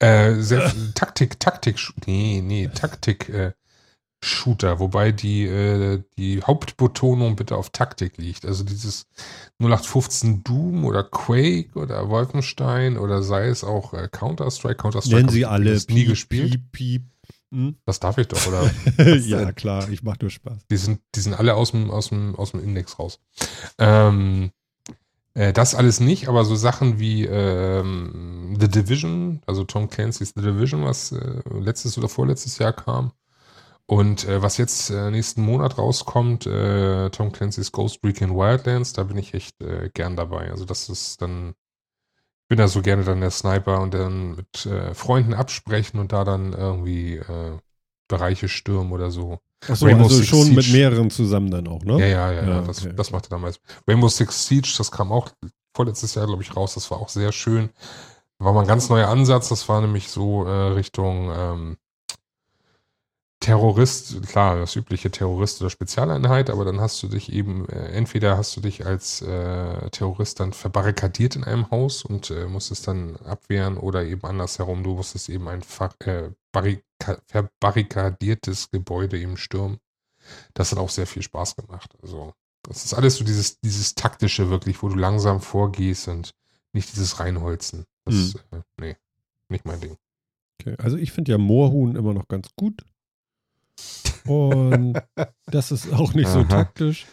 Äh, 0.00 0.34
sehr, 0.40 0.72
Taktik, 0.94 1.38
Taktik, 1.38 1.78
nee, 2.06 2.42
nee, 2.42 2.68
Taktik, 2.68 3.28
äh, 3.28 3.52
Shooter, 4.22 4.78
wobei 4.80 5.12
die, 5.12 5.46
äh, 5.46 6.02
die 6.18 6.42
Hauptbetonung 6.42 7.36
bitte 7.36 7.56
auf 7.56 7.70
Taktik 7.70 8.18
liegt. 8.18 8.44
Also 8.44 8.64
dieses 8.64 9.06
0815 9.58 10.44
Doom 10.44 10.84
oder 10.84 11.02
Quake 11.02 11.70
oder 11.74 12.08
Wolfenstein 12.10 12.98
oder 12.98 13.22
sei 13.22 13.48
es 13.48 13.64
auch 13.64 13.94
äh, 13.94 14.08
Counter-Strike. 14.10 14.76
Counter-Strike 14.76 15.16
Nennen 15.16 15.28
sie 15.30 15.46
alle. 15.46 15.62
übrigens 15.62 15.88
nie 15.88 16.00
Piep, 16.00 16.08
gespielt. 16.08 16.50
Piep, 16.50 16.72
piep. 16.72 17.02
Hm? 17.52 17.76
Das 17.84 17.98
darf 17.98 18.18
ich 18.18 18.28
doch, 18.28 18.46
oder? 18.46 18.70
ja, 19.16 19.52
klar, 19.52 19.88
ich 19.88 20.02
mach 20.02 20.16
nur 20.20 20.30
Spaß. 20.30 20.66
Die 20.70 20.76
sind, 20.76 21.00
die 21.14 21.20
sind 21.20 21.34
alle 21.34 21.54
aus 21.54 21.72
dem, 21.72 21.90
aus 21.90 22.10
dem, 22.10 22.36
aus 22.36 22.52
dem 22.52 22.62
Index 22.62 22.98
raus. 22.98 23.20
Ähm, 23.78 24.50
äh, 25.34 25.52
das 25.52 25.74
alles 25.74 26.00
nicht, 26.00 26.28
aber 26.28 26.44
so 26.44 26.54
Sachen 26.54 26.98
wie 26.98 27.24
ähm, 27.24 28.56
The 28.60 28.68
Division, 28.68 29.42
also 29.46 29.64
Tom 29.64 29.88
Clancy's 29.88 30.32
The 30.36 30.42
Division, 30.42 30.84
was 30.84 31.12
äh, 31.12 31.40
letztes 31.58 31.96
oder 31.98 32.08
vorletztes 32.08 32.58
Jahr 32.58 32.72
kam. 32.72 33.12
Und 33.90 34.24
äh, 34.28 34.40
was 34.40 34.56
jetzt 34.56 34.90
äh, 34.90 35.10
nächsten 35.10 35.42
Monat 35.42 35.76
rauskommt, 35.76 36.46
äh, 36.46 37.10
Tom 37.10 37.32
Clancy's 37.32 37.72
Ghost 37.72 37.98
Recon 38.04 38.36
Wildlands, 38.36 38.92
da 38.92 39.02
bin 39.02 39.18
ich 39.18 39.34
echt 39.34 39.60
äh, 39.60 39.90
gern 39.92 40.14
dabei. 40.14 40.52
Also 40.52 40.64
das 40.64 40.88
ist 40.88 41.20
dann, 41.20 41.54
ich 42.42 42.48
bin 42.48 42.58
da 42.58 42.68
so 42.68 42.82
gerne 42.82 43.02
dann 43.02 43.20
der 43.20 43.32
Sniper 43.32 43.80
und 43.80 43.92
dann 43.92 44.36
mit 44.36 44.64
äh, 44.64 44.94
Freunden 44.94 45.34
absprechen 45.34 45.98
und 45.98 46.12
da 46.12 46.22
dann 46.22 46.52
irgendwie 46.52 47.16
äh, 47.16 47.58
Bereiche 48.06 48.48
stürmen 48.48 48.92
oder 48.92 49.10
so. 49.10 49.40
Achso, 49.66 49.86
Rainbow 49.86 50.04
also 50.04 50.18
Six 50.18 50.28
schon 50.28 50.44
Siege. 50.44 50.56
mit 50.56 50.70
mehreren 50.70 51.10
zusammen 51.10 51.50
dann 51.50 51.66
auch, 51.66 51.82
ne? 51.82 51.98
Ja, 51.98 52.06
ja, 52.06 52.32
ja, 52.32 52.42
Ja, 52.42 52.48
ja 52.48 52.60
das, 52.60 52.86
okay. 52.86 52.94
das 52.94 53.10
macht 53.10 53.26
er 53.26 53.30
damals. 53.30 53.58
Rainbow 53.88 54.06
Six 54.06 54.46
Siege, 54.46 54.72
das 54.78 54.92
kam 54.92 55.10
auch 55.10 55.30
vorletztes 55.74 56.14
Jahr, 56.14 56.28
glaube 56.28 56.44
ich, 56.44 56.54
raus. 56.54 56.74
Das 56.74 56.88
war 56.92 56.98
auch 56.98 57.08
sehr 57.08 57.32
schön. 57.32 57.70
War 58.38 58.52
mal 58.52 58.60
ein 58.60 58.68
ganz 58.68 58.88
neuer 58.88 59.08
Ansatz. 59.08 59.48
Das 59.48 59.68
war 59.68 59.80
nämlich 59.80 60.10
so 60.10 60.44
äh, 60.44 60.74
Richtung 60.74 61.32
ähm, 61.36 61.76
Terrorist, 63.40 64.22
klar, 64.28 64.58
das 64.58 64.76
übliche 64.76 65.10
Terrorist 65.10 65.62
oder 65.62 65.70
Spezialeinheit, 65.70 66.50
aber 66.50 66.66
dann 66.66 66.78
hast 66.78 67.02
du 67.02 67.08
dich 67.08 67.32
eben, 67.32 67.66
äh, 67.70 67.88
entweder 67.88 68.36
hast 68.36 68.54
du 68.54 68.60
dich 68.60 68.84
als 68.84 69.22
äh, 69.22 69.88
Terrorist 69.90 70.40
dann 70.40 70.52
verbarrikadiert 70.52 71.36
in 71.36 71.44
einem 71.44 71.70
Haus 71.70 72.04
und 72.04 72.30
äh, 72.30 72.46
musstest 72.46 72.86
dann 72.86 73.16
abwehren 73.16 73.78
oder 73.78 74.04
eben 74.04 74.24
andersherum, 74.24 74.82
du 74.82 74.94
musstest 74.94 75.30
eben 75.30 75.48
ein 75.48 75.62
äh, 76.04 76.30
barrika 76.52 77.16
verbarrikadiertes 77.28 78.70
Gebäude 78.70 79.18
eben 79.18 79.38
stürmen. 79.38 79.78
Das 80.52 80.70
hat 80.70 80.78
auch 80.78 80.90
sehr 80.90 81.06
viel 81.06 81.22
Spaß 81.22 81.56
gemacht. 81.56 81.96
Also, 82.02 82.34
das 82.62 82.84
ist 82.84 82.92
alles 82.92 83.16
so 83.16 83.24
dieses, 83.24 83.58
dieses 83.60 83.94
taktische 83.94 84.50
wirklich, 84.50 84.82
wo 84.82 84.90
du 84.90 84.96
langsam 84.96 85.40
vorgehst 85.40 86.08
und 86.08 86.34
nicht 86.74 86.92
dieses 86.92 87.18
Reinholzen. 87.18 87.86
Das, 88.04 88.34
äh, 88.52 88.60
nee, 88.78 88.96
nicht 89.48 89.64
mein 89.64 89.80
Ding. 89.80 89.96
Okay. 90.60 90.76
Also 90.78 90.98
ich 90.98 91.10
finde 91.12 91.32
ja 91.32 91.38
Moorhuhn 91.38 91.96
immer 91.96 92.12
noch 92.12 92.28
ganz 92.28 92.50
gut. 92.54 92.84
Und 94.26 94.94
das 95.46 95.72
ist 95.72 95.92
auch 95.92 96.14
nicht 96.14 96.28
so 96.28 96.44
taktisch. 96.44 97.06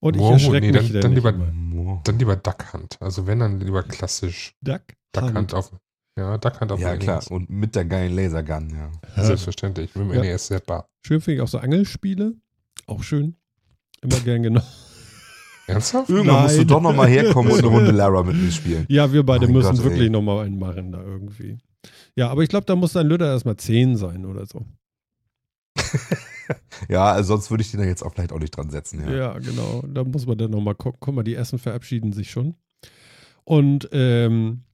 Und 0.00 0.16
ich 0.16 0.22
erschrecke 0.22 0.60
nee, 0.66 0.72
mich 0.72 0.92
dann- 0.92 0.92
dann, 0.92 1.00
dann 1.02 1.10
nicht 1.12 1.24
lieber- 1.24 1.30
immer. 1.30 2.00
Dann 2.04 2.18
lieber 2.18 2.36
Duck 2.36 2.72
Hunt. 2.72 2.96
Also 3.00 3.26
wenn, 3.26 3.38
dann 3.40 3.60
lieber 3.60 3.82
klassisch 3.82 4.54
Duck? 4.60 4.82
Duck 5.12 5.24
Hunt. 5.24 5.36
Hunt 5.36 5.54
auf. 5.54 5.72
Ja, 6.18 6.36
Duck 6.38 6.60
Hunt 6.60 6.72
auf 6.72 6.80
Ja, 6.80 6.96
klar. 6.96 7.16
NES. 7.16 7.28
Und 7.28 7.48
mit 7.50 7.74
der 7.74 7.84
geilen 7.84 8.14
Lasergun, 8.16 8.68
ja. 8.70 8.90
Selbstverständlich. 9.22 9.94
Mit 9.94 10.10
dem 10.10 10.14
Ja. 10.14 10.20
NES 10.22 10.46
Zapper. 10.48 10.88
Schön 11.06 11.20
finde 11.20 11.36
ich 11.36 11.40
auch 11.42 11.48
so 11.48 11.58
Angelspiele. 11.58 12.34
Auch 12.86 13.02
schön. 13.02 13.36
Immer 14.02 14.18
gern 14.20 14.42
genommen. 14.42 14.66
Ernsthaft? 15.68 16.10
Irgendwann 16.10 16.42
musst 16.42 16.54
du 16.56 16.58
Nein. 16.58 16.68
doch 16.68 16.80
nochmal 16.82 17.08
herkommen 17.08 17.52
und 17.52 17.58
eine 17.60 17.68
Runde 17.74 17.92
Lara 17.92 18.22
mit 18.24 18.36
mir 18.36 18.50
spielen. 18.50 18.84
Ja, 18.88 19.12
wir 19.12 19.24
beide 19.24 19.46
Mein 19.46 19.54
müssen 19.54 19.76
Gott, 19.76 19.84
wirklich 19.84 20.10
nochmal 20.10 20.44
einen 20.44 20.58
machen 20.58 20.90
da 20.92 21.00
irgendwie. 21.00 21.58
Ja, 22.16 22.28
aber 22.28 22.42
ich 22.42 22.48
glaube, 22.48 22.66
da 22.66 22.74
muss 22.74 22.92
dein 22.92 23.06
Lüder 23.06 23.26
erstmal 23.28 23.56
10 23.56 23.96
sein 23.96 24.26
oder 24.26 24.44
so. 24.46 24.66
Ja, 26.88 27.12
also 27.12 27.28
sonst 27.34 27.50
würde 27.50 27.62
ich 27.62 27.70
den 27.70 27.80
da 27.80 27.86
jetzt 27.86 28.02
auch 28.02 28.12
vielleicht 28.12 28.32
auch 28.32 28.38
nicht 28.38 28.54
dran 28.56 28.68
setzen, 28.68 29.00
Ja, 29.04 29.12
ja. 29.14 29.38
genau. 29.38 29.82
Da 29.86 30.04
muss 30.04 30.26
man 30.26 30.36
dann 30.36 30.50
nochmal 30.50 30.74
gucken. 30.74 30.98
Guck 31.00 31.14
mal, 31.14 31.22
die 31.22 31.34
Essen 31.36 31.58
verabschieden 31.58 32.12
sich 32.12 32.30
schon. 32.30 32.56
Und 33.44 33.88
ähm, 33.92 34.64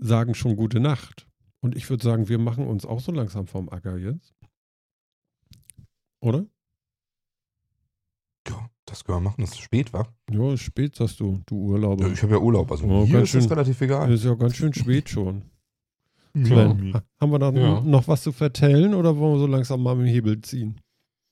sagen 0.00 0.34
schon 0.34 0.56
gute 0.56 0.80
Nacht. 0.80 1.26
Und 1.60 1.76
ich 1.76 1.90
würde 1.90 2.04
sagen, 2.04 2.28
wir 2.28 2.38
machen 2.38 2.66
uns 2.66 2.86
auch 2.86 3.00
so 3.00 3.10
langsam 3.12 3.46
vom 3.48 3.68
Acker 3.68 3.96
jetzt. 3.98 4.34
Oder? 6.20 6.46
Ja, 8.48 8.70
das 8.86 9.04
können 9.04 9.18
wir 9.18 9.22
machen. 9.22 9.40
Das 9.42 9.50
ist 9.50 9.60
spät, 9.60 9.92
wa? 9.92 10.08
Ja, 10.30 10.52
ist 10.54 10.62
spät, 10.62 10.94
sagst 10.96 11.20
du, 11.20 11.42
du 11.46 11.56
Urlauber. 11.56 12.06
Ja, 12.06 12.12
ich 12.12 12.22
habe 12.22 12.32
ja 12.34 12.38
Urlaub, 12.38 12.70
also 12.70 12.84
Oh, 12.86 13.04
mir 13.06 13.22
ist 13.22 13.30
schön. 13.30 13.44
relativ 13.44 13.80
egal. 13.80 14.10
ist 14.12 14.24
ja 14.24 14.34
ganz 14.34 14.56
schön 14.56 14.72
spät 14.72 15.08
schon. 15.08 15.42
Ja. 16.44 16.46
Sven, 16.46 16.94
haben 17.20 17.32
wir 17.32 17.38
da 17.38 17.50
Ja. 17.50 17.80
noch 17.80 18.08
was 18.08 18.22
zu 18.22 18.32
vertellen 18.32 18.94
oder 18.94 19.16
wollen 19.16 19.34
wir 19.34 19.38
so 19.40 19.46
langsam 19.46 19.82
mal 19.82 19.94
mit 19.96 20.06
dem 20.06 20.12
Hebel 20.12 20.40
ziehen? 20.42 20.80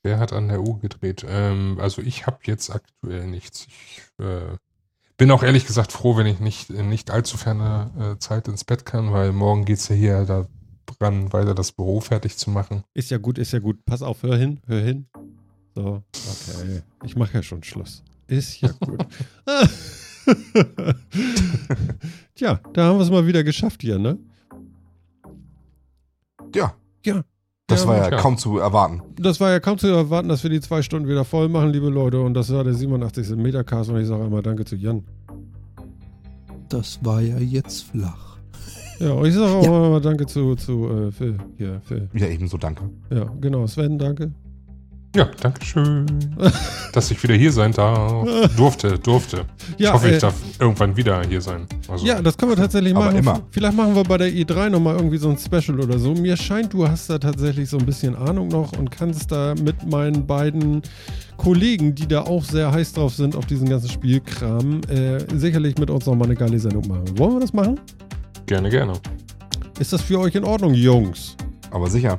Wer 0.02 0.18
hat 0.18 0.32
an 0.32 0.48
der 0.48 0.62
Uhr 0.62 0.78
gedreht? 0.80 1.24
Ähm, 1.28 1.78
also 1.80 2.02
ich 2.02 2.26
habe 2.26 2.38
jetzt 2.44 2.70
aktuell 2.70 3.26
nichts. 3.26 3.66
Ich 3.66 4.02
äh, 4.24 4.56
bin 5.16 5.30
auch 5.30 5.42
ehrlich 5.42 5.66
gesagt 5.66 5.92
froh, 5.92 6.16
wenn 6.16 6.26
ich 6.26 6.40
nicht 6.40 6.70
in 6.70 6.88
nicht 6.88 7.10
allzu 7.10 7.36
ferne 7.36 7.90
äh, 7.98 8.18
Zeit 8.18 8.48
ins 8.48 8.64
Bett 8.64 8.86
kann, 8.86 9.12
weil 9.12 9.32
morgen 9.32 9.64
geht's 9.64 9.88
ja 9.88 9.94
hier, 9.96 10.24
da 10.24 10.46
dran, 10.98 11.32
weiter 11.32 11.54
das 11.54 11.72
Büro 11.72 12.00
fertig 12.00 12.36
zu 12.36 12.50
machen. 12.50 12.84
Ist 12.94 13.10
ja 13.10 13.18
gut, 13.18 13.38
ist 13.38 13.52
ja 13.52 13.58
gut. 13.58 13.84
Pass 13.84 14.02
auf, 14.02 14.22
hör 14.22 14.36
hin, 14.36 14.60
hör 14.66 14.80
hin. 14.80 15.06
So, 15.74 16.02
okay. 16.14 16.82
Ich 17.04 17.16
mache 17.16 17.34
ja 17.34 17.42
schon 17.42 17.62
Schluss. 17.64 18.02
Ist 18.28 18.60
ja 18.60 18.70
gut. 18.80 19.04
Tja, 22.34 22.60
da 22.72 22.84
haben 22.86 22.98
wir 22.98 23.04
es 23.04 23.10
mal 23.10 23.26
wieder 23.26 23.44
geschafft 23.44 23.82
hier, 23.82 23.98
ne? 23.98 24.18
Ja, 26.56 26.74
Ja. 27.04 27.22
das 27.68 27.82
Ja, 27.82 27.88
war 27.88 27.96
ja 27.98 28.08
klar. 28.08 28.20
kaum 28.20 28.36
zu 28.38 28.58
erwarten. 28.58 29.02
Das 29.20 29.38
war 29.40 29.50
ja 29.50 29.60
kaum 29.60 29.78
zu 29.78 29.86
erwarten, 29.88 30.28
dass 30.28 30.42
wir 30.42 30.50
die 30.50 30.60
zwei 30.60 30.82
Stunden 30.82 31.08
wieder 31.08 31.24
voll 31.24 31.48
machen, 31.48 31.70
liebe 31.70 31.88
Leute. 31.88 32.20
Und 32.20 32.34
das 32.34 32.52
war 32.52 32.64
der 32.64 32.74
87. 32.74 33.36
Metacast. 33.36 33.90
Und 33.90 34.00
ich 34.00 34.06
sage 34.06 34.24
einmal 34.24 34.42
Danke 34.42 34.64
zu 34.64 34.76
Jan. 34.76 35.04
Das 36.68 36.98
war 37.04 37.20
ja 37.20 37.38
jetzt 37.38 37.82
flach. 37.84 38.38
Ja, 38.98 39.12
und 39.12 39.26
ich 39.26 39.34
sage 39.34 39.52
auch 39.52 39.64
Ja. 39.64 39.84
einmal 39.84 40.00
Danke 40.00 40.26
zu, 40.26 40.54
zu 40.56 40.88
äh, 40.88 41.12
Phil. 41.12 41.36
Hier, 41.58 41.80
Phil. 41.84 42.08
Ja, 42.14 42.26
ebenso 42.28 42.56
danke. 42.56 42.88
Ja, 43.10 43.24
genau. 43.40 43.66
Sven, 43.66 43.98
danke. 43.98 44.32
Ja, 45.16 45.28
danke 45.40 45.64
schön, 45.64 46.06
dass 46.92 47.10
ich 47.10 47.22
wieder 47.22 47.34
hier 47.34 47.50
sein 47.50 47.72
darf. 47.72 48.28
Durfte, 48.56 48.98
durfte. 48.98 49.44
Ja, 49.78 49.88
ich 49.88 49.92
hoffe, 49.94 50.08
äh, 50.08 50.14
ich 50.14 50.20
darf 50.20 50.34
irgendwann 50.60 50.96
wieder 50.96 51.22
hier 51.26 51.40
sein. 51.40 51.66
Also, 51.88 52.04
Ja, 52.06 52.20
das 52.20 52.36
können 52.36 52.52
wir 52.52 52.56
tatsächlich 52.56 52.94
Aber 52.94 53.06
machen. 53.06 53.18
immer. 53.18 53.40
Vielleicht 53.50 53.76
machen 53.76 53.94
wir 53.94 54.02
bei 54.04 54.18
der 54.18 54.28
E3 54.28 54.68
nochmal 54.68 54.96
irgendwie 54.96 55.16
so 55.16 55.30
ein 55.30 55.38
Special 55.38 55.80
oder 55.80 55.98
so. 55.98 56.12
Mir 56.14 56.36
scheint, 56.36 56.72
du 56.72 56.86
hast 56.86 57.08
da 57.08 57.18
tatsächlich 57.18 57.68
so 57.70 57.78
ein 57.78 57.86
bisschen 57.86 58.14
Ahnung 58.14 58.48
noch 58.48 58.72
und 58.78 58.90
kannst 58.90 59.32
da 59.32 59.54
mit 59.54 59.90
meinen 59.90 60.26
beiden 60.26 60.82
Kollegen, 61.38 61.94
die 61.94 62.06
da 62.06 62.22
auch 62.22 62.44
sehr 62.44 62.70
heiß 62.70 62.92
drauf 62.92 63.14
sind 63.14 63.36
auf 63.36 63.46
diesen 63.46 63.68
ganzen 63.68 63.88
Spielkram, 63.90 64.80
äh, 64.88 65.18
sicherlich 65.36 65.78
mit 65.78 65.90
uns 65.90 66.06
nochmal 66.06 66.26
eine 66.28 66.36
geile 66.36 66.58
Sendung 66.58 66.86
machen. 66.88 67.18
Wollen 67.18 67.34
wir 67.34 67.40
das 67.40 67.52
machen? 67.52 67.80
gerne, 68.46 68.70
gerne. 68.70 68.92
Ist 69.78 69.92
das 69.92 70.02
für 70.02 70.20
euch 70.20 70.34
in 70.34 70.44
Ordnung, 70.44 70.72
Jungs? 70.74 71.36
Aber 71.70 71.88
sicher. 71.90 72.18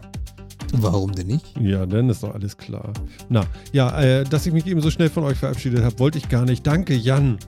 Warum 0.73 1.14
denn 1.14 1.27
nicht? 1.27 1.57
Ja, 1.60 1.85
dann 1.85 2.10
ist 2.10 2.23
doch 2.23 2.34
alles 2.34 2.57
klar. 2.57 2.94
Na, 3.30 3.45
ja, 3.72 4.02
äh, 4.02 4.23
dass 4.23 4.45
ich 4.45 4.53
mich 4.53 4.65
eben 4.68 4.81
so 4.81 4.91
schnell 4.91 5.10
von 5.10 5.23
euch 5.23 5.38
verabschiedet 5.38 5.84
habe, 5.84 5.98
wollte 5.99 6.18
ich 6.18 6.30
gar 6.30 6.45
nicht. 6.45 6.65
Danke, 6.65 6.95
Jan. 6.95 7.38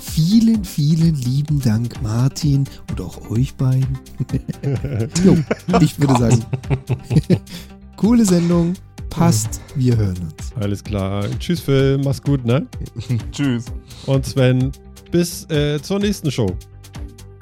Vielen, 0.00 0.64
vielen 0.64 1.14
lieben 1.14 1.60
Dank, 1.60 2.02
Martin 2.02 2.64
und 2.90 3.00
auch 3.02 3.30
euch 3.30 3.54
beiden. 3.54 3.98
jo, 5.24 5.36
ich 5.80 6.00
würde 6.00 6.18
sagen, 6.18 6.42
coole 7.96 8.24
Sendung, 8.24 8.72
passt, 9.10 9.60
wir 9.74 9.94
hören 9.94 10.16
uns. 10.16 10.54
Alles 10.58 10.82
klar. 10.82 11.26
Tschüss, 11.38 11.60
Phil. 11.60 12.00
Mach's 12.02 12.22
gut, 12.22 12.46
ne? 12.46 12.66
Tschüss. 13.30 13.66
Und 14.06 14.24
Sven, 14.24 14.72
bis 15.10 15.44
äh, 15.50 15.82
zur 15.82 15.98
nächsten 15.98 16.30
Show. 16.30 16.56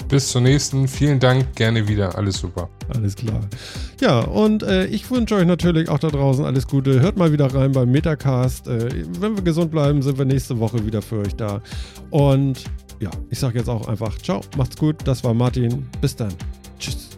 Bis 0.09 0.28
zur 0.28 0.40
nächsten. 0.40 0.89
Vielen 0.89 1.20
Dank. 1.20 1.55
Gerne 1.55 1.89
wieder. 1.89 2.16
Alles 2.16 2.39
super. 2.39 2.68
Alles 2.94 3.16
klar. 3.16 3.40
Ja, 4.01 4.20
und 4.20 4.62
äh, 4.62 4.86
ich 4.86 5.10
wünsche 5.10 5.35
euch 5.36 5.47
natürlich 5.47 5.89
auch 5.89 5.98
da 5.98 6.09
draußen 6.09 6.44
alles 6.44 6.66
Gute. 6.66 7.01
Hört 7.01 7.16
mal 7.16 7.32
wieder 7.32 7.52
rein 7.55 7.72
beim 7.72 7.90
Metacast. 7.90 8.68
Äh, 8.68 9.05
wenn 9.20 9.36
wir 9.36 9.43
gesund 9.43 9.70
bleiben, 9.70 10.02
sind 10.02 10.18
wir 10.18 10.24
nächste 10.24 10.59
Woche 10.59 10.85
wieder 10.86 11.02
für 11.02 11.20
euch 11.20 11.35
da. 11.35 11.60
Und 12.10 12.64
ja, 13.01 13.10
ich 13.31 13.39
sage 13.39 13.59
jetzt 13.59 13.68
auch 13.68 13.89
einfach 13.89 14.18
Ciao, 14.18 14.40
macht's 14.56 14.76
gut. 14.76 14.97
Das 15.05 15.24
war 15.24 15.35
Martin. 15.35 15.86
Bis 16.01 16.14
dann. 16.14 16.32
Tschüss. 16.78 17.13